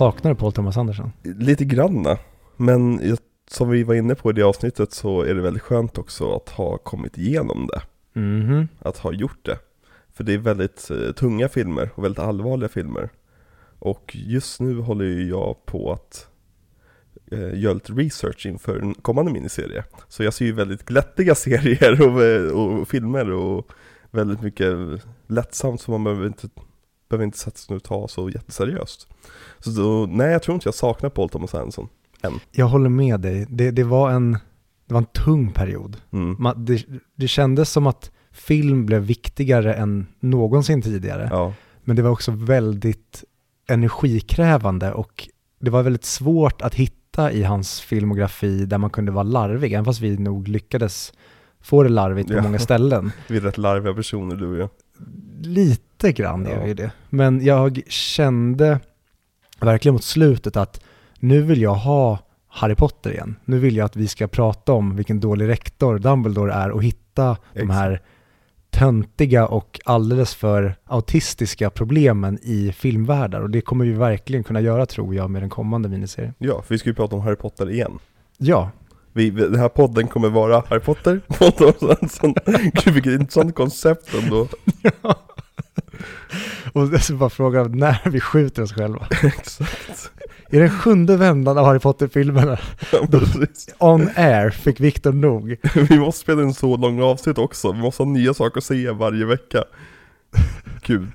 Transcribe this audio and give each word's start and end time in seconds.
Saknar 0.00 0.30
du 0.30 0.36
Paul 0.36 0.52
Thomas 0.52 0.76
Anderson? 0.76 1.12
Lite 1.22 1.64
granna, 1.64 2.18
men 2.56 3.08
jag, 3.08 3.18
som 3.50 3.70
vi 3.70 3.82
var 3.82 3.94
inne 3.94 4.14
på 4.14 4.30
i 4.30 4.32
det 4.32 4.42
avsnittet 4.42 4.92
så 4.92 5.22
är 5.22 5.34
det 5.34 5.42
väldigt 5.42 5.62
skönt 5.62 5.98
också 5.98 6.36
att 6.36 6.48
ha 6.48 6.78
kommit 6.78 7.18
igenom 7.18 7.68
det. 7.72 7.82
Mhm. 8.20 8.68
Att 8.78 8.98
ha 8.98 9.12
gjort 9.12 9.38
det. 9.46 9.58
För 10.12 10.24
det 10.24 10.34
är 10.34 10.38
väldigt 10.38 10.90
eh, 10.90 11.12
tunga 11.12 11.48
filmer 11.48 11.90
och 11.94 12.04
väldigt 12.04 12.18
allvarliga 12.18 12.68
filmer. 12.68 13.08
Och 13.78 14.16
just 14.16 14.60
nu 14.60 14.78
håller 14.78 15.04
ju 15.04 15.28
jag 15.28 15.66
på 15.66 15.92
att 15.92 16.28
eh, 17.32 17.58
göra 17.60 17.74
lite 17.74 17.92
research 17.92 18.46
inför 18.46 18.78
en 18.80 18.94
kommande 18.94 19.32
miniserie. 19.32 19.84
Så 20.08 20.22
jag 20.22 20.34
ser 20.34 20.44
ju 20.44 20.52
väldigt 20.52 20.84
glättiga 20.84 21.34
serier 21.44 22.02
och, 22.02 22.22
eh, 22.22 22.50
och 22.50 22.88
filmer 22.88 23.30
och 23.30 23.72
väldigt 24.10 24.42
mycket 24.42 24.76
lättsamt 25.26 25.80
så 25.80 25.90
man 25.90 26.04
behöver 26.04 26.26
inte, 26.26 26.48
behöver 27.10 27.24
inte 27.24 27.38
sätta 27.38 27.56
sig 27.56 27.76
och 27.76 27.82
ta 27.82 28.08
så 28.08 28.30
jätteseriöst. 28.30 29.08
Så 29.58 29.70
då, 29.70 30.06
nej 30.10 30.30
jag 30.32 30.42
tror 30.42 30.54
inte 30.54 30.66
jag 30.66 30.74
saknar 30.74 31.10
Paul 31.10 31.28
Thomas 31.28 31.54
Anderson. 31.54 31.88
Jag 32.52 32.66
håller 32.66 32.88
med 32.88 33.20
dig. 33.20 33.46
Det, 33.48 33.70
det, 33.70 33.84
var 33.84 34.10
en, 34.10 34.32
det 34.86 34.94
var 34.94 34.98
en 35.00 35.06
tung 35.24 35.52
period. 35.52 35.96
Mm. 36.12 36.36
Man, 36.38 36.64
det, 36.64 36.86
det 37.16 37.28
kändes 37.28 37.70
som 37.70 37.86
att 37.86 38.10
film 38.32 38.86
blev 38.86 39.02
viktigare 39.02 39.74
än 39.74 40.06
någonsin 40.20 40.82
tidigare. 40.82 41.28
Ja, 41.32 41.54
Men 41.84 41.96
det 41.96 42.02
var 42.02 42.10
också 42.10 42.30
väldigt 42.30 43.24
energikrävande 43.68 44.92
och 44.92 45.28
det 45.60 45.70
var 45.70 45.82
väldigt 45.82 46.04
svårt 46.04 46.62
att 46.62 46.74
hitta 46.74 47.32
i 47.32 47.42
hans 47.42 47.80
filmografi 47.80 48.64
där 48.66 48.78
man 48.78 48.90
kunde 48.90 49.12
vara 49.12 49.22
larvig, 49.22 49.72
även 49.72 49.84
fast 49.84 50.00
vi 50.00 50.16
nog 50.18 50.48
lyckades 50.48 51.12
få 51.60 51.82
det 51.82 51.88
larvigt 51.88 52.28
på 52.28 52.34
Ja. 52.34 52.42
många 52.42 52.58
ställen. 52.58 53.12
vi 53.28 53.36
är 53.36 53.40
rätt 53.40 53.58
larviga 53.58 53.94
personer 53.94 54.36
du 54.36 54.46
och 54.46 54.56
jag. 54.58 54.68
Lite 55.42 56.12
grann 56.12 56.46
är 56.46 56.50
Ja. 56.50 56.56
jag 56.58 56.68
ju 56.68 56.74
det. 56.74 56.90
Men 57.10 57.44
jag 57.44 57.80
kände 57.88 58.80
verkligen 59.60 59.92
mot 59.92 60.04
slutet 60.04 60.56
att 60.56 60.80
nu 61.18 61.42
vill 61.42 61.62
jag 61.62 61.74
ha 61.74 62.18
Harry 62.48 62.74
Potter 62.74 63.10
igen. 63.10 63.36
Nu 63.44 63.58
vill 63.58 63.76
jag 63.76 63.84
att 63.84 63.96
vi 63.96 64.08
ska 64.08 64.28
prata 64.28 64.72
om 64.72 64.96
vilken 64.96 65.20
dålig 65.20 65.48
rektor 65.48 65.98
Dumbledore 65.98 66.52
är 66.52 66.70
och 66.70 66.84
hitta 66.84 67.36
de 67.54 67.60
Exakt. 67.60 67.72
här 67.78 68.02
töntiga 68.70 69.46
och 69.46 69.80
alldeles 69.84 70.34
för 70.34 70.74
autistiska 70.84 71.70
problemen 71.70 72.38
i 72.42 72.72
filmvärldar. 72.72 73.40
Och 73.40 73.50
det 73.50 73.60
kommer 73.60 73.84
vi 73.84 73.92
verkligen 73.92 74.44
kunna 74.44 74.60
göra 74.60 74.86
tror 74.86 75.14
jag 75.14 75.30
med 75.30 75.42
den 75.42 75.50
kommande 75.50 75.88
miniserien. 75.88 76.34
Ja, 76.38 76.62
för 76.62 76.74
vi 76.74 76.78
ska 76.78 76.88
ju 76.88 76.94
prata 76.94 77.16
om 77.16 77.22
Harry 77.22 77.36
Potter 77.36 77.70
igen. 77.70 77.98
Ja, 78.38 78.70
Vi, 79.12 79.30
den 79.30 79.58
här 79.58 79.68
podden 79.68 80.08
kommer 80.08 80.28
vara 80.28 80.64
Harry 80.68 80.80
Potter, 80.80 81.20
Paul 81.28 81.52
Thomas 81.52 81.82
Anderson. 81.82 82.34
Gud 82.84 82.94
vilket 82.94 83.12
intressant 83.12 83.54
koncept 83.54 84.14
ändå. 84.14 84.40
och 86.72 86.88
det 86.88 86.96
är 86.96 87.00
så 87.00 87.14
bara 87.14 87.30
frågan 87.30 87.78
när 87.78 88.10
vi 88.10 88.20
skjuter 88.20 88.62
oss 88.62 88.72
själva. 88.72 89.06
Exakt. 89.22 90.10
I 90.50 90.58
den 90.58 90.70
sjunde 90.70 91.16
vändan 91.16 91.58
av 91.58 91.66
Harry 91.66 91.78
Potter-filmerna, 91.78 92.58
Ja, 92.92 93.06
on 93.78 94.08
air, 94.16 94.50
fick 94.50 94.80
Victor 94.80 95.12
nog. 95.12 95.56
Vi 95.74 95.98
måste 95.98 96.20
spela 96.20 96.42
en 96.42 96.54
så 96.54 96.76
lång 96.76 97.02
avsnitt 97.02 97.38
också, 97.38 97.72
vi 97.72 97.80
måste 97.80 98.02
ha 98.02 98.10
nya 98.10 98.34
saker 98.34 98.58
att 98.58 98.64
säga 98.64 98.92
varje 98.92 99.24
vecka. 99.24 99.64
Gud. 100.82 101.08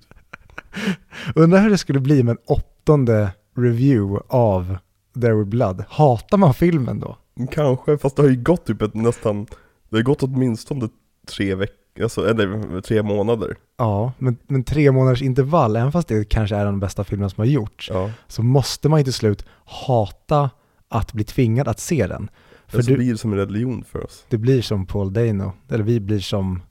Undrar 1.36 1.62
hur 1.62 1.70
det 1.70 1.78
skulle 1.78 2.00
bli 2.00 2.24
med 2.24 2.32
en 2.32 2.38
åttonde 2.48 3.30
review 3.58 4.26
av 4.28 4.78
There 5.22 5.34
Will 5.34 5.46
Blood. 5.46 5.84
Hatar 5.90 6.38
man 6.38 6.54
filmen 6.54 7.00
då? 7.00 7.18
Kanske, 7.52 7.98
fast 7.98 8.16
det 8.16 8.22
har 8.22 8.30
ju 8.30 8.36
gått 8.44 8.66
typ 8.66 8.82
ett 8.82 8.94
nästan, 8.94 9.46
det 9.90 9.98
har 9.98 10.04
gått 10.04 10.24
åtminstone 10.24 10.90
tre 11.28 11.56
veckor, 11.56 12.04
alltså, 12.04 12.30
eller 12.30 12.82
tre 12.82 13.04
månader. 13.04 13.56
Ja, 13.78 14.14
men, 14.18 14.38
men 14.48 14.64
tre 14.64 14.92
månaders 14.92 15.22
intervall, 15.22 15.76
även 15.76 15.92
fast 15.92 16.08
det 16.08 16.30
kanske 16.30 16.56
är 16.56 16.66
de 16.66 16.80
bästa 16.80 17.04
filmerna 17.04 17.30
som 17.30 17.42
har 17.42 17.46
gjorts, 17.46 17.90
Ja. 17.94 18.12
så 18.28 18.44
måste 18.44 18.90
man 18.90 19.00
ju 19.00 19.04
till 19.04 19.14
slut 19.14 19.46
hata 19.66 20.50
att 20.90 21.14
bli 21.14 21.24
tvingad 21.24 21.68
att 21.68 21.80
se 21.80 22.08
den. 22.08 22.30
För 22.68 22.78
För 22.78 22.82
så 22.84 22.90
du, 22.90 22.98
blir 22.98 23.12
det 23.12 23.18
som 23.18 23.32
en 23.34 23.38
religion 23.40 23.84
för 23.84 24.04
oss. 24.06 24.26
det 24.30 24.38
blir 24.38 24.62
som 24.62 24.86
Paul 24.86 25.14
Dano, 25.14 25.54
eller 25.70 25.84
vi 25.84 26.00
blir 26.00 26.20
som 26.20 26.62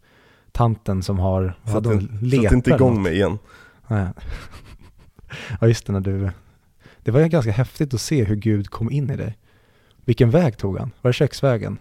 tanten 0.52 1.02
som 1.02 1.18
har, 1.18 1.58
in, 1.84 2.18
lepor 2.22 2.42
sätt 2.44 2.52
inte 2.52 2.70
igång 2.70 3.02
mig 3.02 3.12
igen. 3.14 3.38
Nej. 3.88 4.08
Ja 5.60 5.66
just 5.68 5.86
det, 5.86 5.92
när 5.92 6.00
du... 6.00 6.30
Det 7.02 7.10
var 7.10 7.20
ju 7.20 7.28
ganska 7.28 7.52
häftigt 7.52 7.94
att 7.94 8.00
se 8.00 8.24
hur 8.24 8.36
Gud 8.36 8.70
kom 8.70 8.90
in 8.90 9.10
i 9.10 9.16
dig. 9.16 9.38
Vilken 10.04 10.30
väg 10.30 10.58
tog 10.58 10.78
han? 10.78 10.90
Var 11.02 11.08
det 11.08 11.12
köksvägen? 11.12 11.78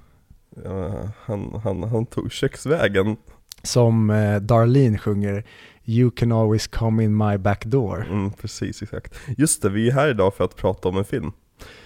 Ja, 0.64 1.10
han, 1.26 1.62
han, 1.64 1.84
han 1.84 2.06
tog 2.06 2.32
köksvägen. 2.32 3.18
Som 3.64 4.10
eh, 4.10 4.42
Darlene 4.42 4.98
sjunger 4.98 5.44
You 5.86 6.12
can 6.12 6.32
always 6.32 6.68
come 6.68 7.04
in 7.04 7.18
my 7.18 7.38
back 7.38 7.66
door. 7.66 8.06
Mm, 8.10 8.32
precis, 8.32 8.82
exakt. 8.82 9.20
Just 9.38 9.62
det, 9.62 9.70
vi 9.70 9.88
är 9.88 9.94
här 9.94 10.10
idag 10.10 10.34
för 10.34 10.44
att 10.44 10.56
prata 10.56 10.90
om 10.90 10.98
en 10.98 11.06
film. 11.06 11.32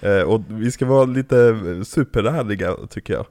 Eh, 0.02 0.22
och 0.22 0.42
vi 0.48 0.72
ska 0.72 0.86
vara 0.86 1.06
lite 1.06 1.40
eh, 1.48 1.84
superärliga 1.84 2.75
tycker 2.90 3.14
jag. 3.14 3.25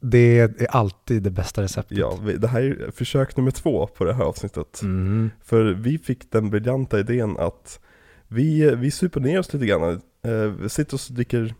Det 0.00 0.38
är 0.38 0.66
alltid 0.70 1.22
det 1.22 1.30
bästa 1.30 1.62
receptet. 1.62 1.98
Ja, 1.98 2.18
det 2.38 2.48
här 2.48 2.62
är 2.62 2.90
försök 2.90 3.36
nummer 3.36 3.50
två 3.50 3.86
på 3.86 4.04
det 4.04 4.14
här 4.14 4.24
avsnittet. 4.24 4.82
Mm. 4.82 5.30
För 5.44 5.64
vi 5.64 5.98
fick 5.98 6.30
den 6.30 6.50
briljanta 6.50 6.98
idén 6.98 7.36
att 7.38 7.80
vi, 8.28 8.74
vi 8.74 8.90
super 8.90 9.20
ner 9.20 9.38
oss 9.38 9.52
lite 9.52 9.66
grann. 9.66 10.00
Eh, 10.22 10.68
sitter 10.68 10.94
och 10.94 11.14
dricker 11.14 11.54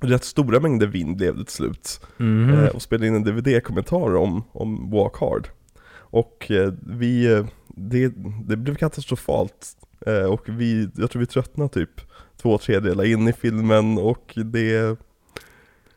rätt 0.00 0.24
stora 0.24 0.60
mängder 0.60 0.86
vin 0.86 1.16
blev 1.16 1.36
det 1.36 1.44
till 1.44 1.54
slut. 1.54 2.00
Mhm. 2.16 2.50
Eh, 2.50 2.68
och 2.68 2.82
spelade 2.82 3.06
in 3.06 3.14
en 3.14 3.24
DVD-kommentar 3.24 4.16
om, 4.16 4.44
om 4.52 4.90
Walk 4.90 5.16
Hard. 5.16 5.48
Och 5.94 6.50
eh, 6.50 6.72
vi, 6.86 7.32
eh, 7.32 7.46
det, 7.68 8.12
det 8.44 8.56
blev 8.56 8.74
katastrofalt. 8.74 9.76
Eh, 10.06 10.24
och 10.24 10.42
vi, 10.46 10.88
jag 10.96 11.10
tror 11.10 11.20
vi 11.20 11.26
tröttnade 11.26 11.68
typ 11.68 12.00
två 12.36 12.58
tredjedelar 12.58 13.04
in 13.04 13.28
i 13.28 13.32
filmen 13.32 13.98
och 13.98 14.32
det, 14.36 14.98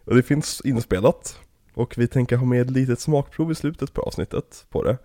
och 0.06 0.16
det 0.16 0.24
finns 0.24 0.62
inspelat. 0.66 1.40
Och 1.74 1.98
vi 1.98 2.08
tänker 2.08 2.38
ha 2.38 2.46
med 2.46 2.62
ett 2.62 2.72
litet 2.72 3.00
smakprov 3.00 3.52
i 3.52 3.56
slutet 3.56 3.94
på 3.94 4.02
avsnittet 4.02 4.66
på 4.70 4.84
det. 4.84 4.98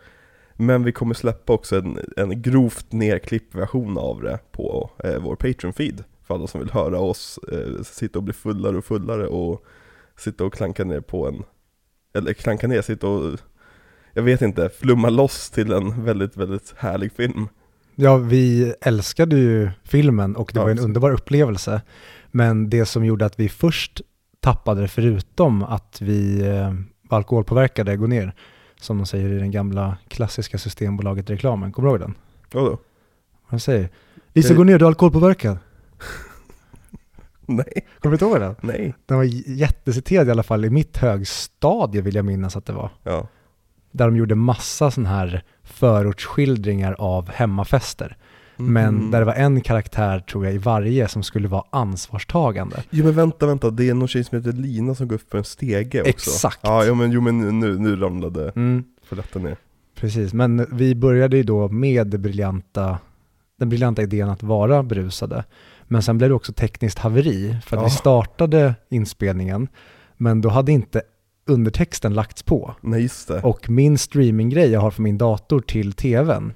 Men 0.57 0.85
vi 0.85 0.93
kommer 0.93 1.15
släppa 1.15 1.53
också 1.53 1.77
en, 1.77 1.99
en 2.17 2.43
grovt 2.43 2.93
nerklippt 2.93 3.55
version 3.55 3.99
av 3.99 4.23
det 4.23 4.39
på 4.53 4.91
eh, 5.05 5.19
vår 5.23 5.37
Patreon-feed. 5.37 6.05
För 6.27 6.35
alla 6.35 6.47
som 6.47 6.61
vill 6.61 6.71
höra 6.71 6.99
oss 6.99 7.39
eh, 7.53 7.83
sitta 7.83 8.19
och 8.19 8.23
bli 8.23 8.33
fullare 8.33 8.77
och 8.79 8.85
fullare 8.85 9.27
och 9.27 9.65
sitta 10.19 10.45
och 10.45 10.53
klanka 10.55 10.85
ner 10.85 11.01
på 11.01 11.29
en, 11.29 11.43
eller 12.15 12.33
klanka 12.33 12.67
ner, 12.67 12.83
sitta 12.83 13.07
och, 13.09 13.39
jag 14.13 14.23
vet 14.23 14.43
inte, 14.43 14.69
flumma 14.81 15.09
loss 15.11 15.51
till 15.51 15.73
en 15.73 16.05
väldigt, 16.05 16.37
väldigt 16.37 16.75
härlig 16.77 17.13
film. 17.13 17.49
Ja, 17.95 18.17
vi 18.17 18.75
älskade 18.81 19.37
ju 19.37 19.71
filmen 19.85 20.37
och 20.37 20.51
det 20.55 20.59
Ja, 20.59 20.63
var 20.63 20.71
en 20.71 20.73
absolut. 20.73 20.89
underbar 20.89 21.11
upplevelse. 21.13 21.83
Men 22.31 22.71
det 22.71 22.87
som 22.87 23.05
gjorde 23.05 23.27
att 23.27 23.41
vi 23.41 23.49
först 23.49 24.01
tappade 24.41 24.81
det, 24.81 24.89
förutom 24.89 25.63
att 25.63 26.01
vi 26.01 26.41
eh, 26.41 26.73
var 27.03 27.19
alkoholpåverkade, 27.19 27.97
gå 27.97 28.07
ner, 28.07 28.33
som 28.81 28.97
de 28.99 29.07
säger 29.07 29.29
i 29.33 29.39
den 29.39 29.51
gamla 29.51 29.97
klassiska 30.09 30.59
Systembolaget-reklamen. 30.59 31.73
Kommer 31.73 31.89
du 31.89 31.93
ihåg 31.93 32.01
den? 32.01 32.15
Vadå? 32.53 32.79
Vad 33.49 33.63
säger 33.63 33.89
Lisa, 34.33 34.53
Eh. 34.53 34.57
gå 34.57 34.65
ner, 34.65 34.79
du 34.79 34.85
är 34.85 34.89
alkoholpåverkad. 34.89 35.59
Nej, 37.57 37.87
Kommer 38.01 38.11
du 38.11 38.15
inte 38.15 38.25
ihåg 38.25 38.41
den? 38.41 38.55
nej. 38.61 38.95
Den 39.07 39.17
var 39.17 39.25
j- 39.25 39.45
jätteciterad 39.47 40.29
i 40.29 40.31
alla 40.31 40.43
fall 40.43 40.65
i 40.65 40.71
mitt 40.71 40.97
högstadie 40.97 42.01
vill 42.03 42.15
jag 42.15 42.25
minnas 42.25 42.57
att 42.57 42.67
det 42.67 42.73
var. 42.73 42.91
Ja, 43.03 43.27
Där 43.93 44.05
de 44.07 44.17
gjorde 44.17 44.35
massa 44.35 44.91
sådana 44.91 45.09
här 45.11 45.43
förortsskildringar 45.63 46.97
av 46.99 47.31
hemmafester. 47.31 48.17
Men 48.57 48.89
Mm. 48.97 49.11
där 49.11 49.19
det 49.19 49.25
var 49.25 49.33
en 49.35 49.61
karaktär 49.61 50.19
tror 50.21 50.45
jag 50.45 50.55
i 50.55 50.59
varje 50.59 51.09
som 51.09 51.23
skulle 51.23 51.49
vara 51.49 51.63
ansvarstagande. 51.71 52.83
Jo 52.91 53.05
men 53.05 53.15
vänta, 53.15 53.47
vänta, 53.47 53.71
det 53.71 53.89
är 53.89 53.95
någon 53.95 54.09
tjej 54.09 54.25
som 54.25 54.39
heter 54.39 54.53
Lina 54.53 54.95
som 54.95 55.09
går 55.09 55.17
upp 55.17 55.31
för 55.31 55.39
en 55.39 55.45
stege 55.45 56.01
också. 56.01 56.11
Exakt. 56.11 56.61
Ja, 56.63 56.85
jo 56.87 56.95
men, 56.95 57.13
jo, 57.13 57.21
men 57.21 57.61
nu, 57.61 57.79
nu 57.79 57.97
ramlade 57.97 58.53
Mm, 58.57 58.85
förrätten 59.03 59.43
ner. 59.43 59.57
precis, 59.95 60.33
men 60.33 60.67
vi 60.73 60.95
började 60.95 61.37
ju 61.37 61.43
då 61.43 61.69
med 61.69 62.21
briljanta, 62.21 62.99
den 63.59 63.69
briljanta 63.69 64.03
idén 64.03 64.29
att 64.29 64.43
vara 64.43 64.83
berusade. 64.83 65.45
Men 65.89 66.03
sen 66.03 66.19
blev 66.19 66.31
det 66.31 66.37
också 66.37 66.53
tekniskt 66.53 66.99
haveri 66.99 67.57
för 67.67 67.77
att 67.77 67.83
Ja. 67.83 67.89
vi 67.89 67.91
startade 67.95 68.75
inspelningen 68.91 69.69
men 70.17 70.41
då 70.41 70.49
hade 70.49 70.73
inte 70.73 71.03
undertexten 71.47 72.15
lagts 72.15 72.43
på. 72.43 72.75
Nej. 72.81 73.09
Och 73.43 73.71
min 73.71 73.99
streaminggrej 73.99 74.71
jag 74.71 74.81
har 74.81 74.91
från 74.91 75.05
min 75.05 75.19
dator 75.19 75.61
till 75.61 75.93
tvn, 75.93 76.53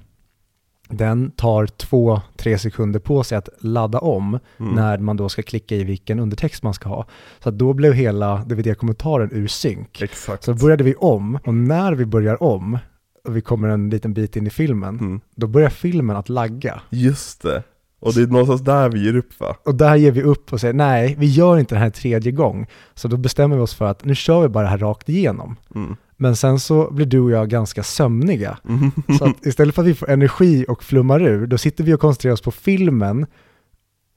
den 0.89 1.31
tar 1.31 1.65
två, 1.67 2.21
tre 2.37 2.57
sekunder 2.57 2.99
på 2.99 3.23
sig 3.23 3.37
att 3.37 3.49
ladda 3.59 3.99
om 3.99 4.39
Mm. 4.59 4.75
när 4.75 4.97
man 4.97 5.17
då 5.17 5.29
ska 5.29 5.41
klicka 5.41 5.75
i 5.75 5.83
vilken 5.83 6.19
undertext 6.19 6.63
man 6.63 6.73
ska 6.73 6.89
ha. 6.89 7.05
Så 7.43 7.51
då 7.51 7.73
blev 7.73 7.93
hela 7.93 8.35
DVD-kommentaren 8.45 9.29
ur 9.31 9.47
synk. 9.47 10.01
Exakt. 10.01 10.43
Så 10.43 10.53
började 10.53 10.83
vi 10.83 10.95
om 10.95 11.39
och 11.45 11.53
när 11.53 11.93
vi 11.93 12.05
börjar 12.05 12.43
om 12.43 12.77
och 13.23 13.35
vi 13.37 13.41
kommer 13.41 13.67
en 13.69 13.89
liten 13.89 14.13
bit 14.13 14.35
in 14.35 14.47
i 14.47 14.49
filmen, 14.49 14.99
Mm. 14.99 15.21
då 15.35 15.47
börjar 15.47 15.69
filmen 15.69 16.15
att 16.15 16.29
lagga. 16.29 16.81
Just 16.89 17.41
det. 17.41 17.63
Och 17.99 18.13
det 18.13 18.21
är 18.21 18.27
någonstans 18.27 18.61
där 18.61 18.89
vi 18.89 19.05
ger 19.05 19.15
upp 19.15 19.39
va? 19.39 19.55
Och 19.65 19.75
där 19.75 19.95
ger 19.95 20.11
vi 20.11 20.23
upp 20.23 20.53
och 20.53 20.61
säger 20.61 20.73
nej, 20.73 21.15
vi 21.19 21.25
gör 21.25 21.57
inte 21.57 21.75
det 21.75 21.79
här 21.79 21.89
tredje 21.89 22.31
gång. 22.31 22.67
Så 22.93 23.07
då 23.07 23.17
bestämmer 23.17 23.55
vi 23.55 23.61
oss 23.61 23.73
för 23.73 23.85
att 23.85 24.05
nu 24.05 24.15
kör 24.15 24.41
vi 24.41 24.47
bara 24.47 24.63
det 24.63 24.69
här 24.69 24.77
rakt 24.77 25.09
igenom. 25.09 25.55
Mm. 25.75 25.95
Men 26.17 26.35
sen 26.35 26.59
så 26.59 26.91
blir 26.91 27.05
du 27.05 27.19
och 27.19 27.31
jag 27.31 27.49
ganska 27.49 27.83
sömniga. 27.83 28.57
Mm. 28.69 28.91
Så 29.17 29.25
att 29.25 29.45
istället 29.45 29.75
för 29.75 29.81
att 29.81 29.87
vi 29.87 29.93
får 29.93 30.09
energi 30.09 30.65
och 30.67 30.83
flummar 30.83 31.21
ur, 31.21 31.47
då 31.47 31.57
sitter 31.57 31.83
vi 31.83 31.93
och 31.93 31.99
koncentrerar 31.99 32.33
oss 32.33 32.41
på 32.41 32.51
filmen 32.51 33.25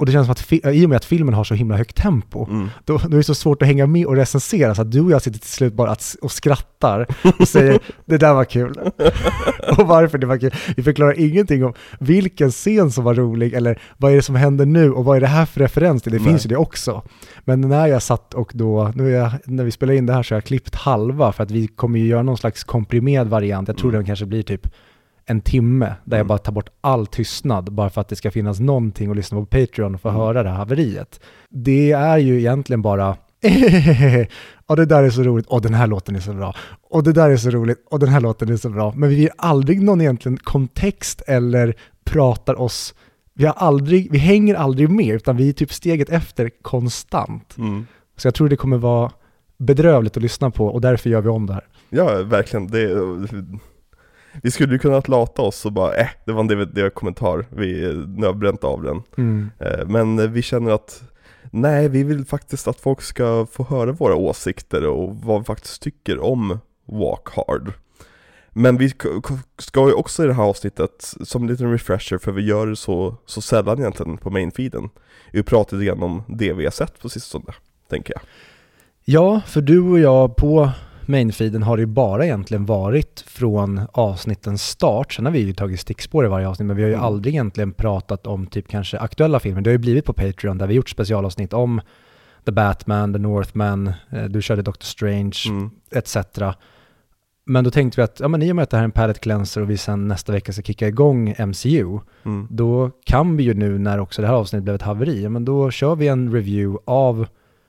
Och 0.03 0.07
det 0.07 0.13
känns 0.13 0.27
som 0.27 0.33
att 0.33 0.53
i 0.75 0.85
och 0.85 0.89
med 0.89 0.97
att 0.97 1.05
filmen 1.05 1.35
har 1.35 1.45
så 1.45 1.55
himla 1.55 1.77
högt 1.77 1.97
tempo, 1.97 2.47
Mm. 2.51 2.69
då, 2.85 2.99
då 2.99 3.13
är 3.13 3.17
det 3.17 3.23
så 3.25 3.35
svårt 3.35 3.63
att 3.63 3.69
hänga 3.69 3.87
med 3.87 4.07
och 4.07 4.17
recensera, 4.17 4.75
så 4.75 4.83
att 4.83 4.93
du 4.93 5.01
och 5.01 5.11
jag 5.11 5.23
sitter 5.23 5.39
till 5.39 5.49
slut 5.49 5.75
bara 5.75 5.91
att, 5.91 6.17
och 6.23 6.33
skrattar 6.33 7.07
och 7.39 7.49
säger 7.49 7.79
det 8.05 8.17
där 8.19 8.35
var 8.35 8.45
kul. 8.45 8.79
och 9.79 9.87
varför 9.87 10.19
det 10.19 10.27
var 10.27 10.39
kul. 10.39 10.55
Vi 10.77 10.83
förklarar 10.83 11.21
ingenting 11.21 11.65
om 11.65 11.73
vilken 12.01 12.51
scen 12.51 12.91
som 12.91 13.05
var 13.05 13.15
rolig, 13.15 13.55
eller 13.55 13.79
vad 13.97 14.13
är 14.13 14.17
det 14.17 14.23
som 14.23 14.35
händer 14.35 14.67
nu 14.67 14.93
och 14.93 15.05
vad 15.05 15.17
är 15.17 15.21
det 15.21 15.27
här 15.27 15.47
för 15.47 15.61
referens 15.61 16.03
till? 16.03 16.13
Det 16.13 16.19
Nej. 16.19 16.27
finns 16.29 16.45
ju 16.45 16.49
det 16.49 16.57
också. 16.57 17.03
Men 17.45 17.61
när 17.61 17.87
jag 17.87 18.03
satt 18.03 18.35
och 18.35 18.51
då, 18.55 18.93
nu 18.95 19.11
jag, 19.11 19.31
när 19.45 19.65
vi 19.65 19.71
spelar 19.71 19.95
in 19.95 20.07
det 20.07 20.13
här 20.13 20.23
så 20.23 20.35
har 20.35 20.37
jag 20.37 20.45
klippt 20.45 20.75
halva, 20.75 21.33
för 21.33 21.43
att 21.43 21.51
vi 21.51 21.67
kommer 21.67 21.99
ju 21.99 22.07
göra 22.07 22.23
någon 22.23 22.39
slags 22.39 22.65
komprimerad 22.65 23.29
variant. 23.29 23.69
Jag 23.69 23.77
tror 23.77 23.91
Mm. 23.91 23.99
den 23.99 24.07
kanske 24.07 24.27
blir 24.27 24.43
typ 24.43 24.67
en 25.27 25.41
timme, 25.41 25.87
där 26.05 26.17
jag 26.17 26.21
Mm. 26.25 26.27
bara 26.29 26.39
tar 26.39 26.53
bort 26.53 26.69
all 26.81 27.07
tystnad, 27.07 27.73
bara 27.73 27.91
för 27.91 28.01
att 28.01 28.09
det 28.09 28.17
ska 28.17 28.31
finnas 28.31 28.61
någonting 28.61 29.11
att 29.11 29.17
lyssna 29.17 29.39
på 29.41 29.47
Patreon 29.47 29.95
och 29.95 30.01
få 30.01 30.09
Mm. 30.09 30.21
höra 30.21 30.43
det 30.43 30.49
här 30.49 30.57
haveriet. 30.57 31.21
Det 31.51 31.93
är 31.93 32.19
ju 32.19 32.39
egentligen 32.39 32.83
bara 32.83 33.17
och 34.67 34.77
det 34.77 34.85
där 34.87 35.03
är 35.03 35.11
så 35.11 35.23
roligt, 35.23 35.47
och 35.47 35.63
den 35.63 35.75
här 35.75 35.87
låten 35.87 36.17
är 36.17 36.21
så 36.21 36.33
bra, 36.33 36.55
och 36.91 37.03
det 37.03 37.13
där 37.13 37.31
är 37.31 37.37
så 37.37 37.51
roligt, 37.51 37.79
och 37.91 37.99
den 37.99 38.09
här 38.09 38.21
låten 38.21 38.49
är 38.49 38.57
så 38.57 38.69
bra. 38.69 38.93
Men 38.97 39.09
vi 39.09 39.15
ger 39.21 39.31
aldrig 39.39 39.83
någon 39.83 40.01
egentligen 40.01 40.39
kontext 40.39 41.23
eller 41.27 41.75
pratar 42.05 42.61
oss, 42.61 42.95
vi, 43.35 43.45
har 43.47 43.55
aldrig, 43.55 44.09
vi 44.13 44.19
hänger 44.19 44.55
aldrig 44.55 44.89
med, 44.91 45.15
utan 45.15 45.37
vi 45.37 45.49
är 45.49 45.53
typ 45.53 45.73
steget 45.73 46.09
efter 46.11 46.51
konstant. 46.63 47.55
Mm. 47.59 47.87
Så 48.17 48.27
jag 48.27 48.35
tror 48.35 48.49
det 48.49 48.57
kommer 48.57 48.79
vara 48.79 49.11
bedrövligt 49.59 50.17
att 50.17 50.23
lyssna 50.23 50.51
på, 50.51 50.67
och 50.67 50.81
därför 50.81 51.11
gör 51.11 51.21
vi 51.21 51.29
om 51.29 51.47
det 51.47 51.53
här. 51.53 51.65
Ja, 51.91 52.23
verkligen. 52.23 52.67
Det, 52.67 52.89
vi 54.43 54.51
skulle 54.51 54.73
ju 54.73 54.79
kunnat 54.79 55.09
lata 55.09 55.43
oss 55.43 55.67
och 55.67 55.73
bara, 55.73 55.95
äh, 55.95 56.09
det 56.25 56.33
var 56.33 56.41
en 56.41 56.49
DVD-kommentar, 56.49 57.47
vi, 57.51 57.85
har 58.25 58.33
bränt 58.33 58.65
av 58.65 58.83
den. 58.83 59.03
Eh, 59.59 59.87
Men 59.87 60.33
vi 60.33 60.43
känner 60.43 60.71
att 60.71 61.03
Nej, 61.55 61.89
vi 61.89 62.03
vill 62.03 62.25
faktiskt 62.25 62.69
att 62.69 62.81
folk 62.81 63.03
ska 63.03 63.47
få 63.53 63.65
höra 63.65 63.93
våra 63.93 64.15
åsikter 64.15 64.87
och 64.87 65.17
vad 65.17 65.41
vi 65.41 65.45
faktiskt 65.45 65.83
tycker 65.83 66.19
om 66.19 66.59
Walk 66.85 67.29
Hard. 67.37 67.73
Men 68.51 68.77
vi 68.77 68.93
ska 69.59 69.89
ju 69.89 69.93
också 69.93 70.25
i 70.25 70.27
det 70.27 70.35
här 70.35 70.43
avsnittet, 70.43 71.15
som 71.23 71.43
en 71.43 71.49
liten 71.49 71.73
refresher, 71.73 72.19
för 72.19 72.33
vi 72.33 72.43
gör 72.43 72.67
det 72.67 72.77
så, 72.77 73.17
så 73.27 73.41
sällan 73.41 73.79
egentligen 73.79 74.17
på 74.17 74.31
mainfeeden, 74.31 74.89
vi 75.33 75.43
pratar 75.43 75.77
lite 75.77 75.87
grann 75.87 76.03
om 76.03 76.23
det 76.29 76.53
vi 76.53 76.65
har 76.65 76.71
sett 76.71 76.99
på 76.99 77.09
sistone, 77.09 77.53
tänker 77.91 78.13
jag. 78.13 78.23
Ja, 79.05 79.41
för 79.47 79.61
du 79.61 79.81
och 79.81 79.99
jag 79.99 80.37
på 80.37 80.71
mainfeeden 81.13 81.63
har 81.63 81.77
det 81.77 81.81
ju 81.81 81.87
bara 81.87 82.25
egentligen 82.25 82.67
varit 82.67 83.25
från 83.27 83.81
avsnittens 83.93 84.63
start. 84.69 85.13
Sen 85.13 85.25
har 85.25 85.33
vi 85.33 85.39
ju 85.39 85.53
tagit 85.53 85.81
stickspår 85.81 86.25
i 86.25 86.29
varje 86.29 86.49
avsnitt, 86.49 86.67
men 86.67 86.77
vi 86.77 86.83
har 86.83 86.89
ju 86.89 86.95
Mm. 86.95 87.07
aldrig 87.07 87.35
egentligen 87.35 87.73
pratat 87.73 88.27
om 88.27 88.47
typ 88.47 88.69
kanske 88.69 88.99
aktuella 88.99 89.41
filmer. 89.41 89.61
Det 89.61 89.71
har 89.71 89.73
ju 89.73 89.79
blivit 89.79 90.05
på 90.05 90.13
Patreon 90.13 90.59
där 90.59 90.67
vi 90.67 90.75
gjort 90.75 90.89
specialavsnitt 90.89 91.53
om 91.53 91.81
The 92.45 92.53
Batman, 92.53 93.13
The 93.13 93.19
Northman, 93.19 93.93
eh, 94.11 94.25
du 94.25 94.43
körde 94.43 94.63
Doctor 94.63 94.85
Strange, 94.85 95.37
Mm. 95.49 95.71
etc. 95.91 96.17
Men 97.47 97.65
då 97.65 97.71
tänkte 97.71 98.01
vi 98.01 98.05
att, 98.05 98.21
ja 98.21 98.29
men 98.29 98.43
i 98.43 98.53
och 98.53 98.57
med 98.57 98.63
att 98.63 98.71
det 98.71 98.77
här 98.77 98.83
är 98.83 98.85
en 98.85 98.91
palette 98.93 99.21
cleanser 99.21 99.61
och 99.61 99.71
vi 99.71 99.77
sen 99.77 100.09
nästa 100.09 100.33
vecka 100.33 100.53
ska 100.53 100.63
kicka 100.63 100.89
igång 100.89 101.35
MCU, 101.39 101.99
Mm. 102.25 102.47
då 102.51 102.91
kan 103.05 103.37
vi 103.37 103.43
ju 103.43 103.55
nu 103.55 103.79
när 103.79 103.99
också 104.01 104.23
det 104.23 104.29
här 104.29 104.35
avsnittet 104.35 104.65
blev 104.65 104.75
ett 104.75 104.83
haveri, 104.83 105.23
ja, 105.23 105.29
men 105.29 105.45
då 105.45 105.71
kör 105.71 105.97
vi 105.97 106.09
en 106.09 106.33
review 106.33 106.83
av 106.87 107.27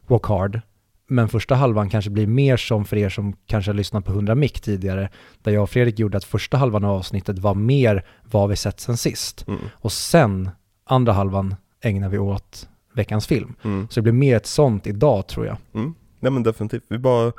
Walk 0.08 0.26
Hard. 0.26 0.62
Men 1.08 1.30
första 1.30 1.56
halvan 1.56 1.90
kanske 1.90 2.12
blir 2.12 2.28
mer 2.28 2.58
som 2.58 2.86
för 2.86 2.98
er 2.98 3.10
som 3.10 3.36
kanske 3.46 3.72
har 3.72 3.76
lyssnat 3.76 4.06
på 4.06 4.12
100 4.12 4.36
mick 4.36 4.62
tidigare, 4.62 5.10
där 5.42 5.52
jag 5.52 5.64
och 5.64 5.70
Fredrik 5.70 6.00
gjorde 6.00 6.18
att 6.18 6.24
första 6.24 6.58
halvan 6.58 6.84
av 6.84 6.92
avsnittet 6.92 7.40
var 7.40 7.56
mer 7.56 8.06
vad 8.24 8.50
vi 8.50 8.56
sett 8.56 8.80
sen 8.80 8.98
sist. 8.98 9.48
Mm. 9.48 9.60
Och 9.74 9.92
sen, 9.92 10.50
andra 10.86 11.14
halvan, 11.14 11.56
ägnar 11.82 12.10
vi 12.10 12.18
åt 12.18 12.70
veckans 12.94 13.28
film. 13.28 13.56
Mm. 13.64 13.88
Så 13.90 14.00
det 14.00 14.02
blir 14.02 14.14
mer 14.14 14.36
ett 14.36 14.46
sånt 14.46 14.88
idag 14.88 15.28
tror 15.28 15.46
jag. 15.46 15.58
Mm. 15.74 15.94
Nej 16.20 16.32
men 16.32 16.44
definitivt, 16.44 16.84
vi 16.88 16.98
bara 16.98 17.32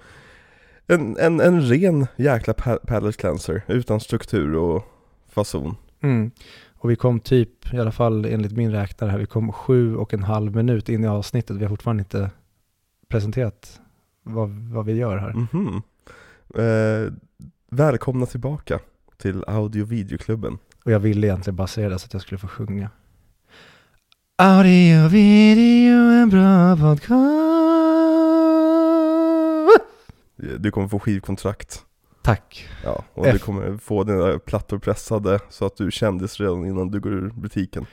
en, 0.86 1.16
en, 1.16 1.40
en 1.40 1.62
ren 1.62 2.06
jäkla 2.16 2.54
pa- 2.54 2.78
palette 2.86 3.18
cleanser 3.20 3.62
utan 3.68 4.00
struktur 4.00 4.54
och 4.54 4.84
fason. 5.28 5.76
Mm. 6.02 6.30
Och 6.78 6.90
vi 6.90 6.96
kom 6.96 7.20
typ, 7.20 7.74
i 7.74 7.78
alla 7.78 7.92
fall 7.92 8.24
enligt 8.24 8.52
min 8.52 8.72
räknare 8.72 9.10
här, 9.10 9.18
vi 9.18 9.26
kom 9.26 9.52
sju 9.52 9.96
och 9.96 10.14
en 10.14 10.22
halv 10.22 10.56
minut 10.56 10.88
in 10.88 11.04
i 11.04 11.06
avsnittet. 11.06 11.56
Vi 11.56 11.64
har 11.64 11.68
fortfarande 11.68 12.00
inte 12.00 12.30
presenterat 13.08 13.80
vad, 14.22 14.50
vad 14.50 14.84
vi 14.86 14.92
gör 14.92 15.16
här. 15.16 15.32
Mhm. 15.32 15.82
Eh, 16.54 17.12
välkomna 17.70 18.26
tillbaka 18.26 18.78
till 19.16 19.44
audio 19.46 19.84
videoklubben. 19.84 20.58
Och 20.84 20.92
jag 20.92 21.00
ville 21.00 21.26
egentligen 21.26 21.56
bara 21.56 21.66
säga 21.66 21.88
det 21.88 21.98
så 21.98 22.06
att 22.06 22.12
jag 22.12 22.22
skulle 22.22 22.38
få 22.38 22.48
sjunga. 22.48 22.90
Audio, 24.36 25.08
video, 25.08 25.94
en 25.94 26.28
bra 26.30 26.76
podcast. 26.76 27.44
Du 30.58 30.70
kommer 30.70 30.88
få 30.88 30.98
skivkontrakt. 30.98 31.82
Tack. 32.22 32.68
Ja, 32.84 33.04
och 33.14 33.26
F. 33.26 33.32
du 33.32 33.38
kommer 33.38 33.76
få 33.76 34.04
dina 34.04 34.38
plattor 34.38 34.78
pressade 34.78 35.40
så 35.50 35.66
att 35.66 35.76
du 35.76 35.90
kändes 35.90 36.40
redan 36.40 36.66
innan 36.66 36.90
du 36.90 37.00
går 37.00 37.12
ur 37.12 37.30
butiken. 37.30 37.86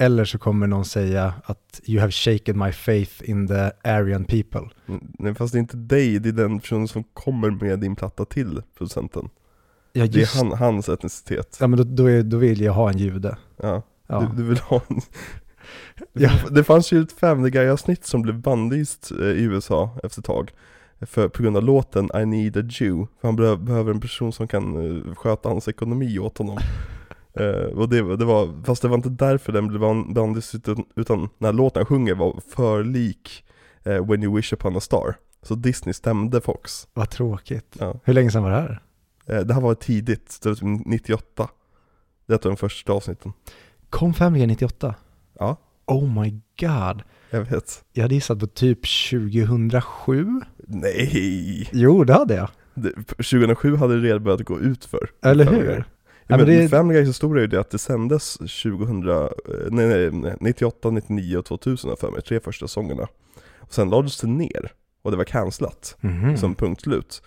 Eller 0.00 0.24
så 0.24 0.38
kommer 0.38 0.66
någon 0.66 0.84
säga 0.84 1.34
att 1.44 1.80
you 1.84 2.00
have 2.00 2.12
shaken 2.12 2.58
my 2.58 2.72
faith 2.72 3.30
in 3.30 3.48
the 3.48 3.70
Aryan 3.84 4.24
people. 4.24 4.68
Mm, 4.88 5.00
Nej 5.18 5.34
fast 5.34 5.52
det 5.52 5.56
är 5.58 5.60
inte 5.60 5.76
dig, 5.76 6.18
det 6.18 6.28
är 6.28 6.32
den 6.32 6.60
personen 6.60 6.88
som 6.88 7.04
kommer 7.04 7.50
med 7.50 7.78
din 7.80 7.96
platta 7.96 8.24
till 8.24 8.62
producenten. 8.78 9.28
Ja, 9.92 10.06
Det 10.06 10.18
just 10.18 10.34
är 10.34 10.38
han, 10.38 10.52
hans 10.58 10.88
etnicitet. 10.88 11.56
Ja, 11.60 11.66
men 11.66 11.76
då, 11.78 11.84
då, 11.84 12.06
är, 12.10 12.22
då 12.22 12.36
vill 12.36 12.60
jag 12.60 12.72
ha 12.72 12.90
en 12.90 12.98
jude. 12.98 13.36
Ja, 13.62 13.82
Ja. 14.06 14.20
Du, 14.36 14.42
du 14.42 14.48
vill 14.48 14.58
ha 14.58 14.80
en... 14.88 15.00
Ja. 16.12 16.30
Det 16.50 16.64
fanns 16.64 16.92
ju 16.92 17.02
ett 17.02 17.12
Family 17.12 17.50
Guy-avsnitt 17.50 18.04
som 18.06 18.22
blev 18.22 18.40
bannlyst 18.40 19.10
eh, 19.20 19.26
i 19.26 19.42
USA 19.42 19.90
efter 20.02 20.20
ett 20.20 20.26
tag. 20.26 20.50
För, 21.00 21.28
på 21.28 21.42
grund 21.42 21.56
av 21.56 21.62
låten 21.64 22.08
I 22.22 22.26
need 22.26 22.56
a 22.56 22.60
Jew. 22.68 23.06
För 23.20 23.28
han 23.28 23.38
behö- 23.38 23.64
behöver 23.64 23.90
en 23.94 24.00
person 24.00 24.32
som 24.32 24.48
kan 24.48 24.76
eh, 25.08 25.14
sköta 25.14 25.48
hans 25.48 25.68
ekonomi 25.68 26.18
åt 26.18 26.38
honom. 26.38 26.58
Eh, 27.40 27.78
och 27.78 27.88
det, 27.88 28.16
det 28.16 28.24
var, 28.24 28.64
fast 28.64 28.82
det 28.82 28.88
var 28.88 28.96
inte 28.96 29.08
därför 29.08 29.52
den 29.52 29.68
blev 29.68 29.80
ban- 29.80 30.14
bannlyst 30.14 30.54
utan, 30.54 30.84
utan 30.96 31.28
när 31.38 31.52
låten 31.52 31.86
sjunger 31.86 32.14
var 32.14 32.40
för 32.54 32.84
lik 32.84 33.44
eh, 33.84 34.06
When 34.06 34.22
you 34.22 34.36
wish 34.36 34.52
upon 34.52 34.76
a 34.76 34.80
star. 34.80 35.14
Så 35.42 35.54
Disney 35.54 35.92
stämde 35.92 36.40
Fox. 36.40 36.88
Vad 36.94 37.10
tråkigt. 37.10 37.76
Ja. 37.78 38.00
Hur 38.04 38.14
länge 38.14 38.30
sedan 38.30 38.42
var 38.42 38.50
det 38.50 38.56
här? 38.56 38.82
Eh, 39.26 39.40
det 39.40 39.54
här 39.54 39.60
var 39.60 39.74
tidigt, 39.74 40.38
det 40.42 40.48
var 40.48 40.56
typ 40.56 40.86
98. 40.86 41.48
Det 42.26 42.34
ett 42.34 42.46
av 42.46 42.50
de 42.50 42.56
första 42.56 42.92
avsnitten. 42.92 43.32
Kom 43.90 44.14
Family 44.14 44.38
Guy 44.40 44.46
98? 44.46 44.94
Ja, 45.38 45.56
Oh 45.86 46.20
my 46.22 46.30
god. 46.60 47.02
jag 47.30 47.40
vet. 47.40 47.84
Jag 47.92 48.02
hade 48.02 48.14
gissat 48.14 48.40
på 48.40 48.46
typ 48.46 48.78
2007. 49.10 50.26
Nej! 50.66 51.68
Jo, 51.72 52.04
det 52.04 52.12
hade 52.12 52.34
jag. 52.34 52.48
Det, 52.74 52.92
2007 53.06 53.76
hade 53.76 54.00
det 54.00 54.06
redan 54.08 54.24
börjat 54.24 54.40
gå 54.44 54.60
ut 54.60 54.84
för 54.84 55.10
Eller 55.22 55.44
hur? 55.44 55.84
Ja, 56.28 56.36
men 56.36 56.46
det- 56.46 56.68
Family 56.68 56.94
Guys 56.98 57.08
historia 57.08 57.40
är 57.40 57.46
ju 57.46 57.50
det 57.50 57.60
att 57.60 57.70
det 57.70 57.78
sändes 57.78 58.34
2000, 58.34 59.08
eh, 59.08 59.26
nej, 59.70 59.86
nej, 59.88 60.10
nej, 60.10 60.34
98, 60.40 60.90
99 60.90 61.36
och 61.36 61.44
2000 61.44 61.88
har 61.88 61.92
jag 61.92 61.98
för 61.98 62.10
mig, 62.10 62.22
tre 62.22 62.40
första 62.40 62.68
säsongerna. 62.68 63.06
Och 63.58 63.74
sen 63.74 63.90
lades 63.90 64.20
det 64.20 64.26
ner 64.26 64.72
och 65.02 65.10
det 65.10 65.16
var 65.16 65.24
cancelat 65.24 65.96
Mhm. 66.00 66.36
som 66.36 66.54
punkt 66.54 66.80
slut. 66.82 67.22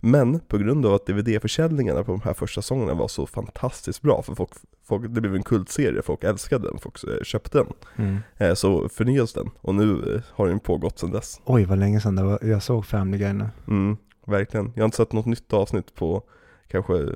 Men 0.00 0.40
på 0.40 0.58
grund 0.58 0.86
av 0.86 0.94
att 0.94 1.06
DVD-försäljningarna 1.06 2.04
på 2.04 2.12
de 2.12 2.20
här 2.24 2.32
första 2.34 2.62
säsongerna 2.62 2.94
var 2.94 3.08
så 3.08 3.26
fantastiskt 3.26 4.02
bra, 4.02 4.22
för 4.22 4.34
folk, 4.34 4.50
folk, 4.88 5.02
det 5.14 5.20
blev 5.20 5.34
en 5.34 5.42
kultserie, 5.42 6.02
folk 6.02 6.24
älskade 6.24 6.68
den, 6.68 6.78
folk 6.78 7.04
eh, 7.04 7.22
köpte 7.24 7.58
den. 7.58 7.66
Mm. 7.96 8.18
Eh, 8.36 8.54
så 8.54 8.88
förnyades 8.88 9.32
den 9.32 9.50
och 9.60 9.74
nu 9.74 10.22
har 10.30 10.46
den 10.48 10.60
pågått 10.60 10.98
sedan 10.98 11.10
dess. 11.10 11.40
Oj, 11.44 11.64
vad 11.64 11.78
länge 11.78 12.00
sedan 12.00 12.16
det 12.16 12.22
var, 12.22 12.38
jag 12.42 12.62
såg 12.62 12.86
Family 12.86 13.18
Guy 13.18 13.32
nu. 13.32 13.48
Mm, 13.68 13.96
verkligen. 14.26 14.72
Jag 14.74 14.82
har 14.82 14.84
inte 14.84 14.96
sett 14.96 15.12
något 15.12 15.26
nytt 15.26 15.52
avsnitt 15.52 15.94
på 15.94 16.22
kanske 16.68 17.06